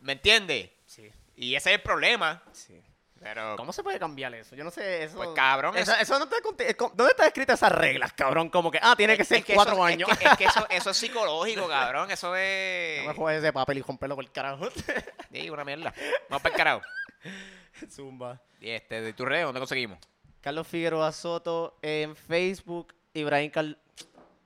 ¿Me 0.02 0.14
entiendes? 0.14 0.70
Sí, 0.86 1.10
Y 1.38 1.56
ese 1.56 1.70
es 1.72 1.76
el 1.76 1.82
problema. 1.82 2.42
sí. 2.52 2.80
Pero, 3.24 3.56
¿Cómo 3.56 3.72
se 3.72 3.82
puede 3.84 3.98
cambiar 4.00 4.34
eso? 4.36 4.56
Yo 4.56 4.64
no 4.64 4.70
sé. 4.72 5.04
Eso, 5.04 5.16
Pues, 5.18 5.30
cabrón, 5.34 5.78
Eso, 5.78 5.94
es- 5.94 6.02
eso 6.02 6.20
no 6.20 6.26
eh, 6.26 6.76
¿Dónde 6.78 7.12
están 7.12 7.28
escritas 7.28 7.60
esas 7.60 7.72
reglas, 7.72 8.12
cabrón? 8.14 8.50
Como 8.50 8.70
que, 8.70 8.80
ah, 8.82 8.96
tiene 8.98 9.16
que 9.18 9.24
ser 9.24 9.40
es 9.40 9.46
que 9.46 9.54
cuatro 9.56 9.74
eso, 9.76 9.84
años. 9.84 10.10
Es 10.12 10.18
que, 10.18 10.26
es 10.28 10.38
que 10.38 10.44
eso, 10.46 10.68
eso 10.70 10.90
es 10.90 10.98
psicológico, 10.98 11.68
cabrón. 11.68 12.12
Eso 12.12 12.36
es. 12.36 13.02
No 13.04 13.10
me 13.10 13.16
juegues 13.16 13.42
ese 13.44 13.54
papel 13.54 13.78
y 13.78 13.82
rompelo 13.82 14.16
por 14.16 14.24
el 14.24 14.32
carajo. 14.32 14.68
Sí, 15.32 15.50
una 15.50 15.64
mierda. 15.66 15.92
Vamos 16.30 16.44
para 16.44 16.54
el 16.54 16.58
carajo. 16.58 16.82
Zumba. 17.90 18.40
Y 18.62 18.70
este, 18.70 19.02
de 19.02 19.14
tu 19.14 19.26
red, 19.26 19.44
¿dónde 19.44 19.60
conseguimos? 19.60 19.98
Carlos 20.42 20.68
Figueroa 20.68 21.12
Soto 21.12 21.78
en 21.82 22.16
Facebook. 22.16 22.94
Ibrahim 23.14 23.50
Cal- 23.52 23.80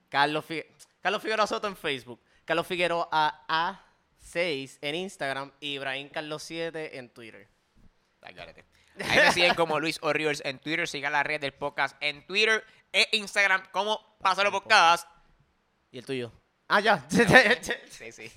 Carlos, 0.09 0.45
Figue- 0.47 0.67
Carlos 1.01 1.21
Figueroa 1.21 1.45
Soto 1.47 1.67
en 1.67 1.75
Facebook. 1.75 2.21
Carlos 2.45 2.65
Figueroa 2.67 3.09
A6 3.49 4.78
en 4.82 4.95
Instagram. 4.95 5.51
Ibrahim 5.59 6.09
Carlos 6.09 6.43
7 6.43 6.97
en 6.97 7.09
Twitter. 7.09 7.47
Ahí 9.05 9.19
me 9.19 9.32
siguen 9.32 9.55
como 9.55 9.80
Luis 9.80 9.99
O'Rivers 10.01 10.41
en 10.45 10.59
Twitter. 10.59 10.88
Sigan 10.88 11.13
la 11.13 11.23
red 11.23 11.39
del 11.39 11.53
podcast 11.53 11.95
en 12.01 12.25
Twitter 12.25 12.63
e 12.91 13.07
Instagram 13.11 13.63
como 13.71 14.17
Pásalo 14.19 14.51
Podcast. 14.51 15.07
¿Y 15.91 15.99
el 15.99 16.05
tuyo? 16.05 16.32
Ah, 16.67 16.80
ya. 16.80 17.05
Sí, 17.09 18.11
sí. 18.11 18.32